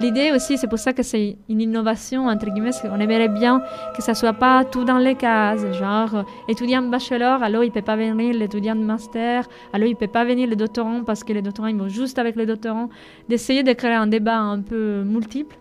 [0.00, 3.62] L'idée aussi, c'est pour ça que c'est une innovation, entre guillemets, qu'on aimerait bien
[3.94, 7.82] que ça soit pas tout dans les cases, genre euh, étudiant bachelor, alors il peut
[7.82, 11.42] pas venir l'étudiant de master, alors il peut pas venir le doctorant parce que les
[11.42, 12.88] doctorants ils vont juste avec les doctorants,
[13.28, 15.56] d'essayer de créer un débat un peu multiple.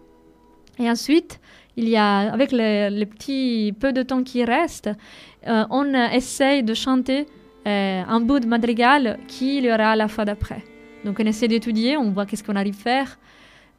[0.80, 1.42] Et ensuite,
[1.76, 4.90] il y a, avec les, petits peu de temps qui reste,
[5.48, 7.26] euh, on essaye de chanter
[7.68, 10.64] euh, un bout de madrigal qu'il y aura à la fois d'après.
[11.03, 13.19] Donc on essaie d'étudier, on voit qu'est-ce qu'on arrive à faire.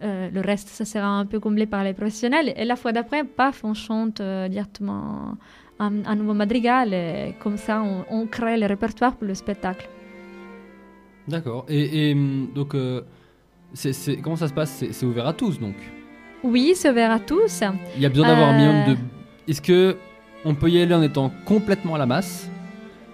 [0.02, 2.54] Euh, le reste, ça sera un peu comblé par les professionnels.
[2.56, 5.36] Et la fois d'après, paf, on chante euh, directement
[5.78, 6.94] un, un nouveau madrigal.
[6.94, 9.88] Et comme ça, on, on crée le répertoire pour le spectacle.
[11.28, 11.66] D'accord.
[11.68, 13.02] Et, et, hum, donc, euh,
[14.22, 14.84] comment ça se passe?
[14.90, 15.76] C'est ouvert à tous donc?
[16.42, 17.62] Oui, c'est ouvert à tous.
[17.96, 18.96] Il y a besoin d'avoir un minimum de.
[19.46, 19.98] Est-ce que
[20.46, 22.48] on peut y aller en étant complètement à la masse,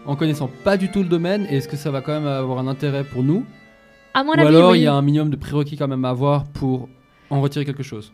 [0.04, 2.60] en connaissant pas du tout le domaine, et est-ce que ça va quand même avoir
[2.60, 3.44] un intérêt pour nous?
[4.18, 4.78] À mon Ou avis, alors oui.
[4.80, 6.88] il y a un minimum de prérequis quand même à avoir pour
[7.30, 8.12] en retirer quelque chose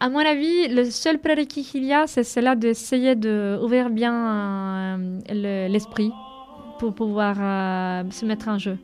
[0.00, 4.96] À mon avis, le seul prérequis qu'il y a, c'est cela d'essayer d'ouvrir bien euh,
[5.30, 6.10] le- l'esprit
[6.78, 8.76] pour pouvoir euh, se mettre en jeu.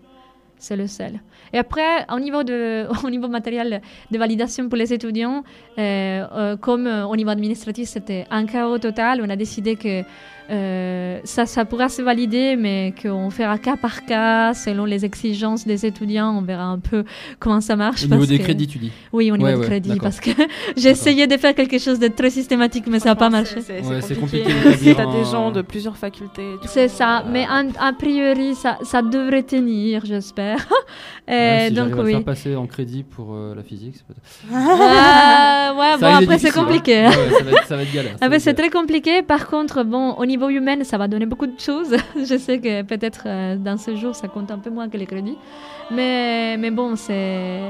[0.63, 1.15] C'est le seul.
[1.55, 3.81] Et après, au niveau, de, au niveau matériel
[4.11, 5.43] de validation pour les étudiants,
[5.79, 10.03] euh, comme au niveau administratif, c'était un chaos total, on a décidé que
[10.51, 15.67] euh, ça, ça pourra se valider, mais qu'on fera cas par cas, selon les exigences
[15.67, 16.37] des étudiants.
[16.37, 17.05] On verra un peu
[17.39, 18.03] comment ça marche.
[18.03, 19.99] Au niveau parce des que- crédits, tu dis Oui, au niveau Ouais, des ouais, crédits,
[20.01, 20.31] parce que
[20.77, 23.61] j'ai essayé de faire quelque chose de très systématique, mais ça n'a pas marché.
[23.61, 24.45] C'est Ouais, compliqué.
[24.53, 26.57] compliqué d'établir T'as des gens de plusieurs facultés.
[26.67, 30.59] C'est ça, mais en- a priori, ça, ça devrait tenir, j'espère.
[31.31, 32.11] Si donc, à oui.
[32.13, 34.51] faire passer en crédit pour euh, la physique, c'est peut-être.
[35.81, 36.53] Ouais, Ça bon, après, c'est hein.
[36.53, 37.03] compliqué.
[37.03, 38.17] Ouais, ouais, ça, va être, ça va être galère.
[38.21, 39.23] Ah c'est très compliqué.
[39.23, 41.95] Par contre, bon, au niveau humain, ça va donner beaucoup de choses.
[42.17, 45.07] Je sais que peut-être euh, dans ce jour, ça compte un peu moins que les
[45.07, 45.37] crédits.
[45.91, 47.61] Mais, mais bon, c'est.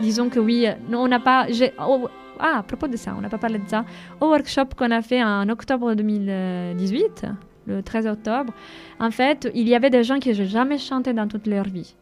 [0.00, 1.46] Disons que oui, non, on n'a pas.
[1.80, 2.08] oh,
[2.40, 3.84] ah, à propos de ça, on n'a pas parlé de ça.
[4.20, 7.26] Au workshop qu'on a fait en octobre 2018,
[7.66, 8.52] le 13 octobre,
[9.00, 11.94] en fait, il y avait des gens qui n'ont jamais chanté dans toute leur vie.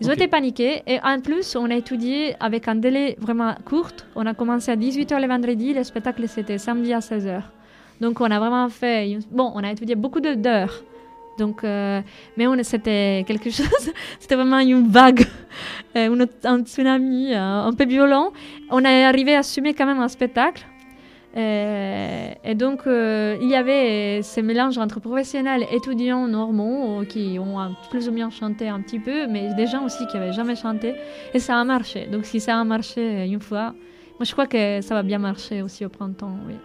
[0.00, 3.92] Ils ont été paniqués et en plus, on a étudié avec un délai vraiment court.
[4.16, 7.42] On a commencé à 18h le vendredi, le spectacle c'était samedi à 16h.
[8.02, 9.16] Donc on a vraiment fait.
[9.30, 10.82] Bon, on a étudié beaucoup d'heures.
[11.38, 12.02] Donc, euh,
[12.36, 15.24] mais c'était quelque chose, c'était vraiment une vague,
[15.96, 18.32] euh, un tsunami euh, un peu violent.
[18.70, 20.66] On est arrivé à assumer quand même un spectacle.
[21.34, 27.56] Et donc, il y avait ce mélange entre professionnels étudiants normaux qui ont
[27.88, 30.94] plus ou moins chanté un petit peu, mais des gens aussi qui n'avaient jamais chanté.
[31.32, 32.06] Et ça a marché.
[32.12, 33.72] Donc, si ça a marché une fois,
[34.18, 36.36] moi je crois que ça va bien marcher aussi au printemps.
[36.46, 36.56] Oui.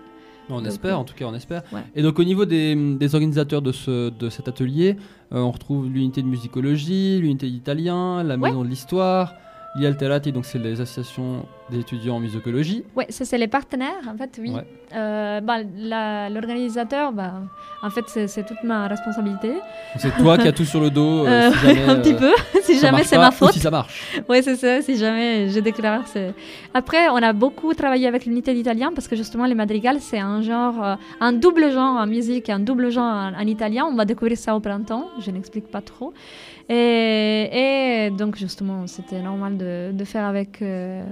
[0.50, 1.02] On Donc, espère, oui.
[1.02, 1.64] en tout cas, on espère.
[1.74, 1.82] Ouais.
[1.96, 4.96] Et donc, au niveau des, des organisateurs de, ce, de cet atelier,
[5.34, 9.34] euh, on retrouve l'unité de musicologie, l'unité d'italien, la maison de l'histoire,
[9.78, 12.84] l'Ialterati, donc c'est les associations des étudiants en musicologie.
[12.96, 14.52] Oui, ça c'est les partenaires, en fait, oui.
[14.52, 14.66] Ouais.
[14.96, 15.58] Euh, bah,
[16.30, 17.34] L'organisateur, bah,
[17.84, 19.52] en fait, c'est toute ma responsabilité.
[19.98, 21.26] C'est toi qui as tout sur le dos.
[21.26, 22.32] euh, Euh, si jamais, un petit peu,
[22.64, 23.52] si jamais c'est ma ou faute.
[23.54, 24.02] si ça marche.
[24.30, 26.04] Oui, c'est ça, si jamais je déclare.
[26.74, 30.42] Après, on a beaucoup travaillé avec l'unité d'italien parce que justement, les madrigals, c'est un
[30.42, 33.86] genre, un double genre en musique et un double genre en, en italien.
[33.92, 36.14] On va découvrir ça au printemps, je n'explique pas trop.
[36.70, 40.62] Et, et donc, justement, c'était normal de, de faire avec.
[40.62, 41.04] euh,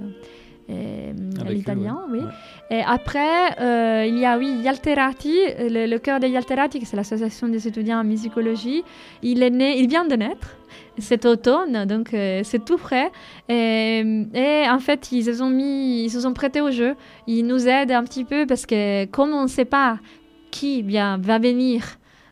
[1.48, 2.18] l'italien, ouais.
[2.20, 2.26] oui.
[2.70, 6.96] Et après, euh, il y a, oui, Yalterati, le, le cœur des Yalterati, qui c'est
[6.96, 8.82] l'association des étudiants en musicologie.
[9.22, 10.56] Il est né, il vient de naître
[10.98, 13.12] cet automne, donc euh, c'est tout frais.
[13.48, 14.00] Et,
[14.34, 16.96] et en fait, ils se sont mis, ils se sont prêtés au jeu.
[17.26, 19.98] Ils nous aident un petit peu parce que comme on ne sait pas
[20.50, 21.84] qui bien va venir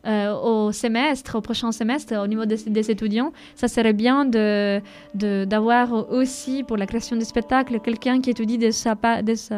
[0.06, 4.80] au semestre, au prochain semestre, au niveau des, étudiants, ça serait bien de
[5.14, 9.56] de- d'avoir aussi pour la création du spectacle quelqu'un qui étudie de sa, de sa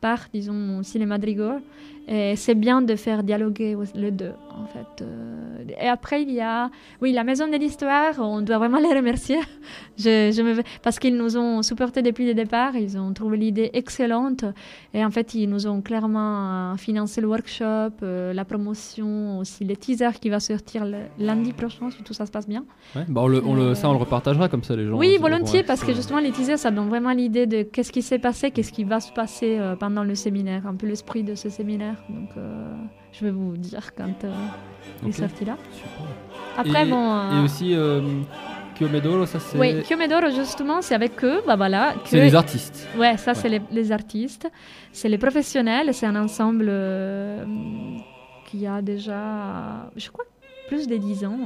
[0.00, 1.58] part, disons, aussi les madrigaux.
[2.06, 5.02] Et c'est bien de faire dialoguer les deux, en fait.
[5.02, 8.94] Euh, Et après, il y a, oui, la Maison de l'Histoire, on doit vraiment les
[8.94, 9.38] remercier.
[9.96, 10.62] Je, je me...
[10.82, 14.44] Parce qu'ils nous ont supporté depuis le départ, ils ont trouvé l'idée excellente.
[14.92, 19.64] Et en fait, ils nous ont clairement euh, financé le workshop, euh, la promotion, aussi
[19.64, 22.64] les teasers qui va sortir le lundi prochain, si tout ça se passe bien.
[22.96, 24.98] Ouais, bah on le, on le, ça, on le repartagera comme ça, les gens.
[24.98, 28.02] Oui, ils volontiers, parce que justement, les teasers, ça donne vraiment l'idée de qu'est-ce qui
[28.02, 31.48] s'est passé, qu'est-ce qui va se passer pendant le séminaire, un peu l'esprit de ce
[31.48, 31.93] séminaire.
[32.08, 32.74] Donc, euh,
[33.12, 34.32] je vais vous dire quand euh,
[35.02, 35.14] il Ok.
[35.14, 35.56] est sorti là.
[36.56, 37.12] Après, et, bon.
[37.12, 38.00] euh, et aussi, euh,
[38.76, 39.58] Chiomedoro, ça c'est.
[39.58, 39.74] Oui,
[40.34, 41.94] justement, c'est avec eux, bah voilà.
[42.02, 42.88] que- C'est les artistes.
[42.96, 44.50] Ouais, ça, c'est les, les artistes.
[44.92, 47.44] C'est les professionnels, c'est un ensemble euh,
[48.46, 50.24] qui a déjà, je crois,
[50.68, 51.38] plus de 10 ans.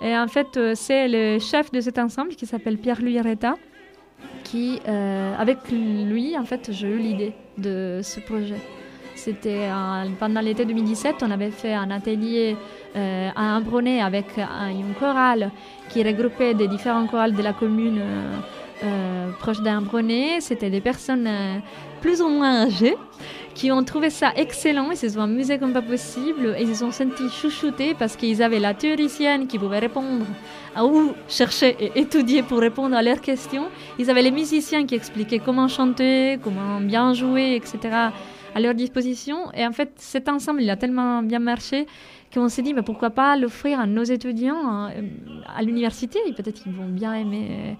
[0.00, 3.54] Et en fait, euh, c'est le chef de cet ensemble qui s'appelle Pierre-Louis Retta,
[4.44, 8.60] qui, euh, avec lui, en fait, j'ai eu l'idée de ce projet.
[9.30, 12.56] C'était en- pendant l'été 2017, on avait fait un atelier
[12.94, 15.50] euh, à Ambronay avec un- une chorale
[15.88, 18.36] qui regroupait des différents chorales de la commune euh,
[18.84, 20.40] euh, proche d'Ambronay.
[20.40, 21.28] C'était des personnes
[22.00, 22.96] plus ou moins âgées
[23.52, 24.92] qui ont trouvé ça excellent.
[24.92, 28.40] Ils se sont amusés comme pas possible et ils se sont sentis chouchoutés parce qu'ils
[28.44, 30.24] avaient la théoricienne qui pouvait répondre
[30.76, 33.66] à où chercher et étudier pour répondre à leurs questions.
[33.98, 37.78] Ils avaient les musiciens qui expliquaient comment chanter, comment bien jouer, etc.
[38.56, 39.38] à leur disposition.
[39.58, 41.78] Et en fait, cet ensemble, il a tellement bien marché
[42.32, 44.90] qu'on s'est dit, mais pourquoi pas l'offrir à nos étudiants hein,
[45.58, 47.72] à l'université Peut-être qu'ils vont bien aimer euh,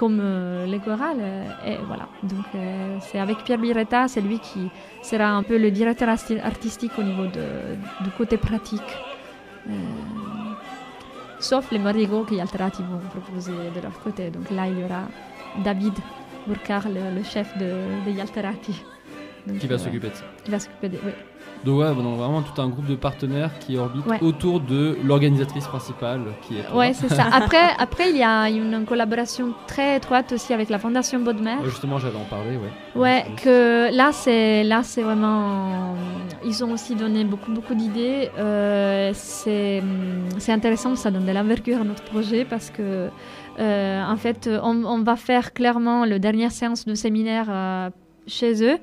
[0.00, 1.22] comme euh, les chorales.
[1.32, 2.06] euh, Et voilà.
[2.32, 2.46] Donc,
[3.06, 4.62] c'est avec Pierre Biretta, c'est lui qui
[5.10, 7.26] sera un peu le directeur arti- artistique au niveau
[8.04, 8.90] du côté pratique.
[11.40, 14.30] Sauf les marigots qui Alterati vont proposer de leur côté.
[14.30, 15.02] Donc là, il y aura
[15.64, 15.94] David
[16.46, 17.70] Burkar, le, le chef de,
[18.06, 18.76] de Yalterati.
[19.48, 20.24] Donc, Qui va s'occuper de ça.
[20.44, 20.98] Qui va s'occuper de.
[21.04, 21.12] Oui.
[21.64, 24.18] Donc ouais, donc vraiment tout un groupe de partenaires qui orbitent Ouais.
[24.22, 26.72] autour de l'organisatrice principale qui est.
[26.72, 27.24] Ouais, c'est ça.
[27.32, 31.56] Après, après, il y a une collaboration très étroite aussi avec la Fondation Baudemer.
[31.60, 33.00] Ouais, justement, j'allais en parler, ouais.
[33.02, 35.94] Ouais, que là c'est là c'est vraiment
[36.44, 38.30] ils ont aussi donné beaucoup beaucoup d'idées.
[38.38, 39.82] Euh, c'est
[40.38, 43.08] c'est intéressant, ça donne de l'envergure à notre projet parce que
[43.58, 47.90] euh, en fait on, on va faire clairement la dernière séance de séminaire euh,
[48.28, 48.78] chez eux,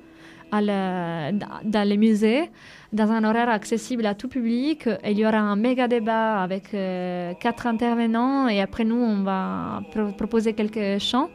[0.51, 1.31] à
[1.63, 2.49] dans les musées,
[2.93, 4.87] dans un horaire accessible à tout public.
[5.05, 9.81] Il y aura un méga débat avec euh, quatre intervenants et après nous on va
[9.91, 11.29] pro- proposer quelques chants.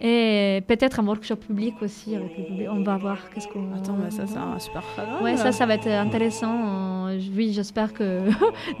[0.00, 2.66] Et peut-être un workshop public aussi avec le public.
[2.70, 3.72] On va voir qu'est-ce qu'on.
[3.74, 5.22] Attends, mais ça, c'est un super programme.
[5.22, 7.06] Ouais, ça, ça va être intéressant.
[7.08, 8.20] Euh, Oui, j'espère que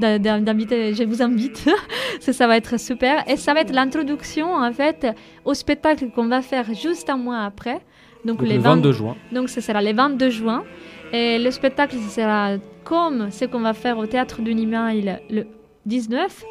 [0.00, 1.64] d'inviter, je vous invite.
[2.20, 3.22] ça, ça va être super.
[3.28, 5.06] Et ça va être l'introduction en fait
[5.44, 7.80] au spectacle qu'on va faire juste un mois après.
[8.24, 9.16] Donc, le 22 juin.
[9.32, 10.64] Donc ce sera le 22 juin.
[11.12, 12.52] Et le spectacle ce sera
[12.84, 15.44] comme ce qu'on va faire au théâtre du Nimail le
[15.86, 16.44] 19.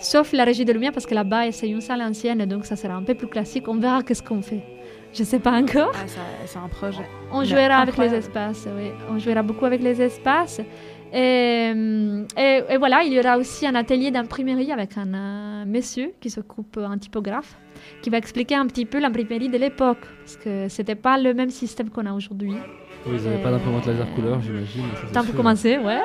[0.00, 2.94] Sauf la régie de lumière parce que là-bas c'est une salle ancienne donc ça sera
[2.94, 3.66] un peu plus classique.
[3.68, 4.62] On verra qu'est-ce qu'on fait.
[5.12, 5.92] Je sais pas encore.
[5.94, 6.06] Ah,
[6.46, 7.06] c'est un projet.
[7.32, 8.90] On jouera avec les espaces, oui.
[9.10, 10.60] On jouera beaucoup avec les espaces.
[11.12, 15.64] Et, hum, et- et voilà, il y aura aussi un atelier d'imprimerie avec un euh,
[15.66, 17.56] monsieur qui s'occupe, un typographe,
[18.02, 21.50] qui va expliquer un petit peu l'imprimerie de l'époque, parce que c'était pas le même
[21.50, 22.54] système qu'on a aujourd'hui.
[23.06, 24.82] Oui, ils n'avaient pas d'imprimante laser couleur, j'imagine.
[25.12, 26.00] Tant pour commencer, ouais.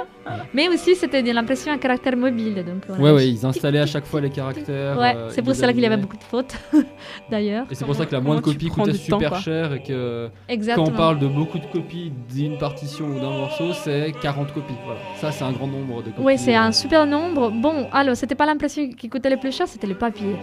[0.53, 2.63] Mais aussi, c'était de l'impression à caractère mobile.
[2.65, 4.97] Donc on Ouais, ouais, ils installaient à chaque fois les caractères.
[4.97, 6.55] Ouais, euh, c'est pour cela qu'il y avait beaucoup de fautes,
[7.31, 7.65] d'ailleurs.
[7.71, 10.85] Et c'est pour ça que la moindre copie coûtait temps, super cher et que Exactement.
[10.85, 14.73] quand on parle de beaucoup de copies d'une partition ou d'un morceau, c'est 40 copies.
[14.85, 14.99] Voilà.
[15.19, 16.21] Ça, c'est un grand nombre de copies.
[16.21, 17.49] Oui, c'est euh, un super nombre.
[17.49, 20.35] Bon, alors, c'était pas l'impression qui coûtait le plus cher, c'était le papier.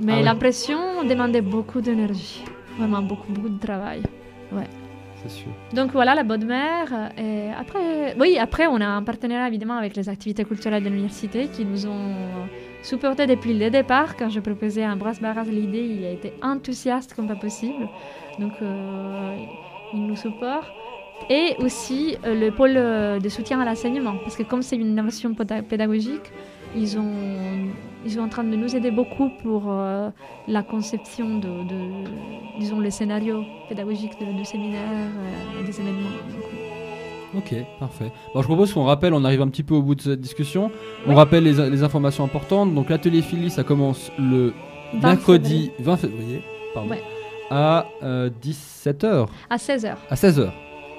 [0.00, 0.22] Mais Ah ouais.
[0.22, 2.42] l'impression demandait beaucoup d'énergie.
[2.78, 4.02] Vraiment beaucoup, beaucoup de travail.
[4.52, 4.64] Ouais.
[5.22, 5.48] C'est sûr.
[5.72, 7.10] Donc voilà, la bonne mère.
[7.18, 11.48] Et après, oui, après, on a un partenariat évidemment avec les activités culturelles de l'université
[11.48, 12.14] qui nous ont
[12.82, 14.16] supporté depuis le départ.
[14.16, 17.88] Quand je proposais à Ambroise Barras l'idée, il a été enthousiaste comme pas possible.
[18.38, 19.36] Donc, euh,
[19.94, 20.68] il nous supporte.
[21.30, 24.16] Et aussi euh, le pôle euh, de soutien à l'enseignement.
[24.22, 26.30] Parce que comme c'est une innovation péda- pédagogique,
[26.76, 27.10] ils, ont,
[28.04, 30.10] ils sont en train de nous aider beaucoup pour euh,
[30.48, 32.10] la conception de, de,
[32.60, 34.80] disons, les scénarios pédagogiques de, de séminaires,
[35.58, 36.08] euh, des événements.
[37.36, 38.10] Ok, parfait.
[38.34, 40.70] Bon, je propose qu'on rappelle, on arrive un petit peu au bout de cette discussion.
[41.06, 42.74] On rappelle les, les informations importantes.
[42.74, 44.54] Donc l'atelier Philly, ça commence le
[44.94, 47.02] 20 mercredi 20 février pardon, Ouais.
[47.50, 49.26] à 17h.
[49.50, 49.94] à 16h.
[50.08, 50.50] À 16h.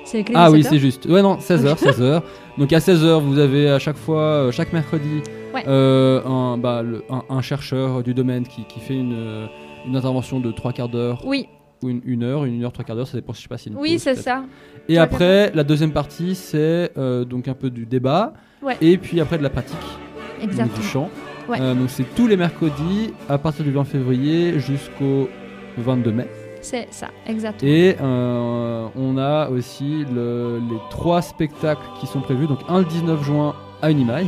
[0.07, 1.05] C'est écrit Ah oui, 17 c'est juste.
[1.05, 2.21] Ouais, non, 16h, 16h.
[2.57, 5.21] Donc à 16h, vous avez à chaque fois, euh, chaque mercredi,
[5.53, 5.63] Ouais.
[5.67, 9.45] euh, un, bah, le- un, un chercheur du domaine qui, qui fait une, euh,
[9.85, 11.21] une intervention de trois quarts d'heure.
[11.25, 11.47] Oui.
[11.83, 13.69] Ou une, une heure, une heure, trois quarts d'heure, ça dépend, je sais pas si.
[13.69, 14.23] une Oui, pause, c'est peut-être.
[14.23, 14.43] ça.
[14.89, 18.33] Et Trois après, la deuxième partie, c'est euh, donc un peu du débat.
[18.63, 18.77] Ouais.
[18.81, 19.75] Et puis après de la pratique.
[20.39, 20.75] donc Exactement.
[20.77, 21.09] du chant.
[21.49, 21.57] Ouais.
[21.61, 25.29] Euh, donc c'est tous les mercredis à partir du 20 février jusqu'au
[25.77, 26.27] 22 mai.
[26.61, 27.71] C'est ça, exactement.
[27.71, 32.47] Et euh, on a aussi le- les trois spectacles qui sont prévus.
[32.47, 34.27] Donc un le 19 juin à Unimail.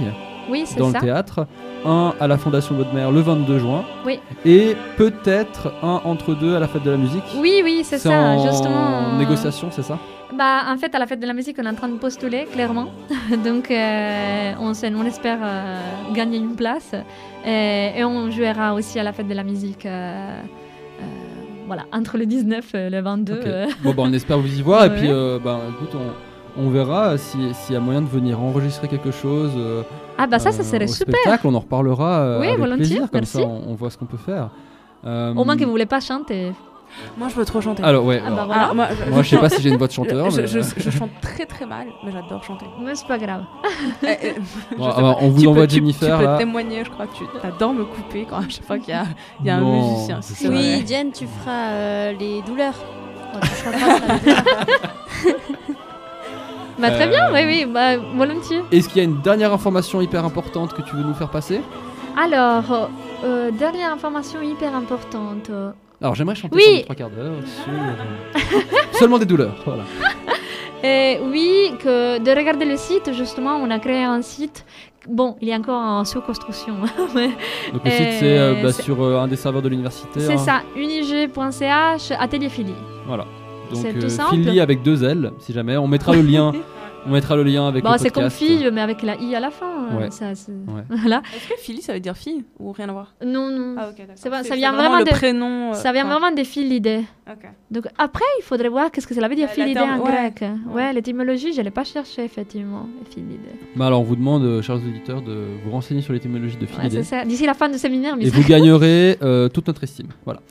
[0.51, 0.97] Oui, c'est dans ça.
[0.99, 1.45] le théâtre,
[1.85, 4.19] un à la Fondation Bodmer le 22 juin, Oui.
[4.45, 7.23] et peut-être un entre deux à la fête de la musique.
[7.37, 9.15] Oui, oui, c'est ça, en justement.
[9.17, 9.99] négociation, c'est ça?
[10.35, 12.45] Bah, en fait, à la fête de la musique, on est en train de postuler,
[12.51, 12.87] clairement.
[13.43, 15.75] Donc, euh, on, on espère euh,
[16.15, 16.93] gagner une place.
[17.45, 19.85] Et, et on jouera aussi à la fête de la musique.
[19.85, 20.41] euh,
[21.69, 23.33] voilà, entre le 19 et le 22.
[23.33, 23.39] Ok.
[23.45, 23.67] euh.
[23.83, 25.95] Bon, bah, on espère vous y voir, et puis, euh, bah, écoute,
[26.57, 29.51] on, on verra si- s'il y a moyen de venir enregistrer quelque chose.
[29.55, 29.83] euh,
[30.17, 31.15] Ah, bah, ça, ça serait super.
[31.15, 33.37] spectacle, on en reparlera euh, Oui, avec volontiers, plaisir, comme merci.
[33.37, 34.49] ça on, on voit ce qu'on peut faire.
[35.05, 36.51] Euh, Au moins que vous voulez pas chanter.
[37.17, 37.83] Moi, je veux trop chanter.
[37.83, 38.73] Alors, ouais, Ah, bah, alors, voilà.
[38.73, 40.89] moi, moi, je sais pas si j'ai une voix de chanteur, Je, mais- je- je
[40.89, 42.65] chante très très mal, mais j'adore chanter.
[42.81, 43.43] Mais c'est pas grave.
[44.03, 45.23] Eh, eh, Bon, je sais alors, pas.
[45.23, 46.37] on vous Tu envoie peux- tu- Jennifer, Tu peux là.
[46.37, 49.05] témoigner, je crois que tu adores me couper quand à chaque fois qu'il y a,
[49.39, 50.21] il y a un musicien.
[50.21, 50.83] si Oui.
[50.83, 52.73] Diane, tu feras euh, les douleurs.
[53.33, 54.33] Je les.
[56.79, 58.61] Bah, très Euh, bien, oui, oui, bah, volontiers.
[58.71, 61.59] Est-ce qu'il y a une dernière information hyper importante que tu veux nous faire passer?
[62.17, 62.89] Alors,
[63.25, 65.49] euh, dernière information hyper importante.
[66.01, 66.83] Alors, j'aimerais chanter Oui.
[66.83, 68.59] trois quarts d'heure sur euh,
[68.93, 69.55] seulement des douleurs.
[69.65, 69.83] Voilà.
[70.83, 74.65] Euh, oui, que de regarder le site, justement, on a créé un site.
[75.07, 76.75] Bon, il est encore en sous-construction.
[77.15, 77.29] mais,
[77.73, 80.19] Donc le site c'est euh, bah, sur euh, un des serveurs de l'université.
[80.19, 80.37] C'est hein.
[80.37, 82.73] ça, unig.ch, atelier Philly.
[83.05, 83.25] Voilà.
[83.71, 84.09] Donc euh.
[84.29, 85.77] Philly avec deux L, si jamais.
[85.77, 86.53] On mettra le lien.
[87.05, 89.39] on mettra le lien avec Bon, le c'est comme fille, mais avec la i à
[89.39, 89.87] la fin.
[89.91, 90.11] euh, Ouais.
[90.11, 90.83] Ça, c'est- Ouais.
[90.89, 91.21] Voilà.
[91.35, 93.13] Est-ce que Philly ça veut dire fille ou rien à voir?
[93.25, 93.75] Non, non.
[93.77, 94.13] Ah, ok, d'accord.
[94.15, 97.03] C'est ça c'est vient vraiment vraiment le prénom, euh, ça vient enfin- vraiment des philidés.
[97.29, 97.49] Ok.
[97.71, 100.11] Donc après, il faudrait voir qu'est-ce que ça veut dire philidé terme- en ouais.
[100.37, 100.43] grec.
[100.73, 102.87] Ouais, l'étymologie, je l'ai pas cherché effectivement.
[103.11, 103.39] Philidé.
[103.75, 107.03] Bah alors on vous demande, euh, chers auditeurs, de vous renseigner sur l'étymologie de c'est
[107.03, 107.25] ça.
[107.25, 110.07] D'ici la fin du séminaire, mais et vous gagnerez euh, toute notre estime.
[110.25, 110.41] Voilà.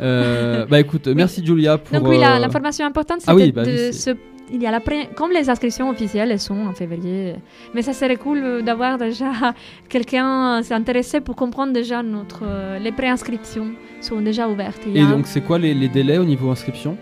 [0.00, 1.98] Euh, Bah écoute, merci Julia pour.
[1.98, 4.10] Donc oui, l'information importante, c'était Ah oui, bah oui, de se...
[4.52, 7.34] Il y a la pré- Comme les inscriptions officielles, elles sont en février.
[7.74, 9.30] Mais ça serait cool d'avoir déjà
[9.88, 12.42] quelqu'un s'intéresser pour comprendre déjà notre...
[12.44, 14.82] euh, Les préinscriptions sont déjà ouvertes.
[14.94, 16.96] Et donc c'est quoi les, les délais au niveau inscription?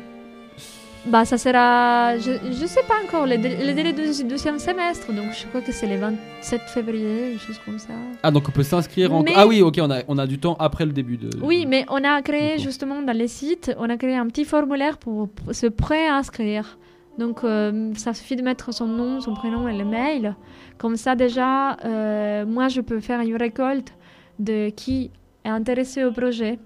[1.09, 2.19] Bah, ça sera.
[2.19, 5.61] Je, je sais pas encore, le, délai- le délai du deuxième semestre, donc je crois
[5.61, 7.93] que c'est le 27 février, une chose comme ça.
[8.25, 9.23] Ah donc on peut s'inscrire en...
[9.23, 11.31] Mais- Ah oui, ok, on a, on a du temps après le début de...
[11.45, 14.99] Oui, mais on a créé justement dans les sites, on a créé un petit formulaire
[14.99, 16.77] pour se préinscrire.
[17.19, 20.35] Donc, euh, ça suffit de mettre son nom, son prénom et le mail.
[20.79, 23.95] Comme ça, déjà, euh, moi, je peux faire une récolte
[24.39, 25.11] de qui
[25.45, 26.59] est intéressé au projet.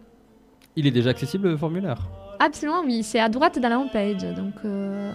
[0.76, 1.98] Il est déjà accessible le formulaire?
[2.40, 4.22] Absolument, oui, c'est à droite dans la homepage.
[4.34, 5.12] Donc, euh,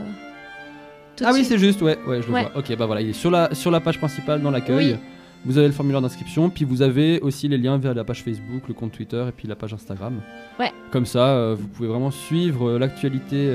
[1.23, 2.43] Ah oui, c'est juste, ouais, ouais, je le Ouais.
[2.43, 2.57] vois.
[2.59, 4.93] Ok, bah voilà, il est sur la, sur la page principale dans l'accueil.
[4.93, 4.99] Oui.
[5.45, 8.67] Vous avez le formulaire d'inscription, puis vous avez aussi les liens vers la page Facebook,
[8.67, 10.19] le compte Twitter et puis la page Instagram.
[10.59, 10.72] Ouais.
[10.91, 13.49] Comme ça, euh, vous pouvez vraiment suivre euh, l'actualité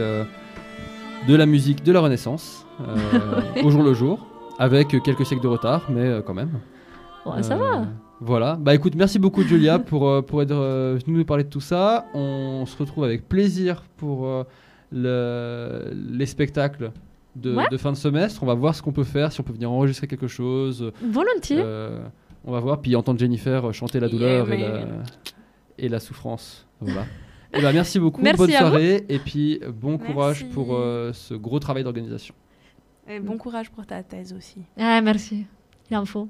[1.28, 4.26] de la musique de la Renaissance euh, au jour le jour,
[4.58, 6.58] avec euh, quelques siècles de retard, mais euh, quand même.
[7.26, 7.86] Ouais, ça Euh, va.
[8.22, 8.56] Voilà.
[8.60, 12.06] Bah écoute, merci beaucoup Julia pour, euh, pour être euh, nous parler de tout ça.
[12.14, 14.44] On se retrouve avec plaisir pour euh,
[14.92, 16.92] le- les spectacles
[17.36, 17.68] de, Ouais.
[17.70, 18.42] de fin de semestre.
[18.42, 20.90] On va voir ce qu'on peut faire, si on peut venir enregistrer quelque chose.
[21.02, 21.60] Volontiers.
[21.64, 21.98] Euh,
[22.44, 24.80] on va voir, puis entendre Jennifer euh, chanter la Yeah, douleur et, la,
[25.78, 26.66] et la souffrance.
[26.80, 27.04] Voilà.
[27.52, 28.56] Et ben merci beaucoup, Merci bonne vous.
[28.56, 30.54] soirée et puis bon courage Merci.
[30.54, 32.34] pour euh, ce gros travail d'organisation.
[33.08, 34.58] Et bon courage pour ta thèse aussi.
[34.78, 35.46] Ah, merci.
[35.90, 36.28] Il en faut.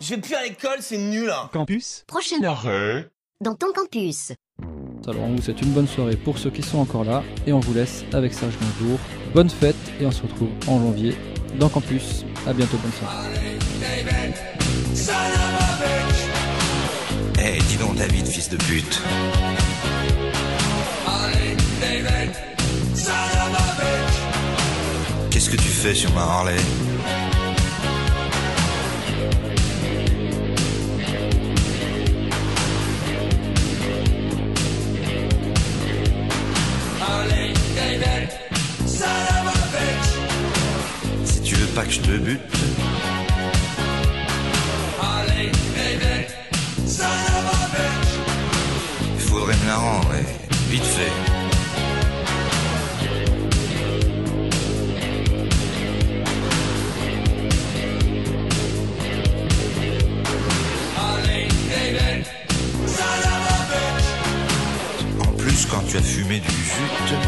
[0.00, 1.28] Je vais plus à l'école, c'est nul.
[1.30, 1.50] Hein.
[1.52, 3.10] Campus Prochain arrêt.
[3.42, 4.32] Dans ton campus.
[5.06, 7.60] Alors on vous souhaite une bonne soirée pour ceux qui sont encore là et on
[7.60, 8.98] vous laisse avec Serge Gainsbourg.
[9.34, 11.14] Bonne fête et on se retrouve en janvier
[11.58, 12.24] dans Campus.
[12.46, 13.28] À bientôt, bonne soirée.
[17.46, 19.02] Eh, dis donc David, fils de pute.
[25.30, 26.56] Qu'est-ce que tu fais sur ma Harley
[41.26, 42.40] Si tu veux pas que je te bute,
[49.34, 50.08] faudrait me la rendre,
[50.70, 51.12] vite fait.
[65.20, 67.18] En plus, quand tu as fumé du jute,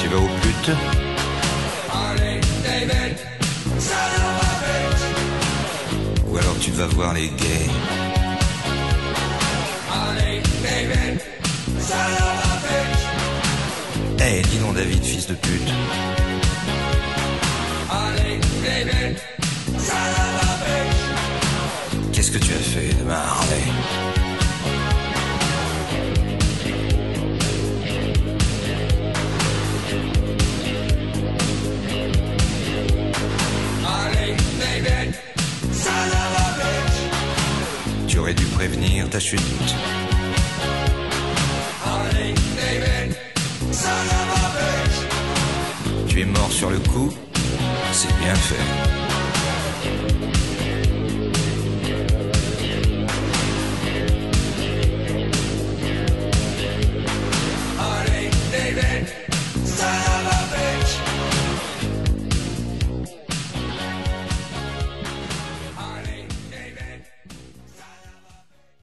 [0.00, 0.70] Tu vas au pute
[6.28, 7.68] Ou alors tu vas voir les gays
[14.32, 15.72] Eh, dis donc David, fils de pute.
[22.12, 23.56] Qu'est-ce que tu as fait de ma Harley
[38.06, 39.40] Tu aurais dû prévenir ta chute.
[46.24, 47.12] Mort sur le coup,
[47.92, 48.99] c'est bien fait.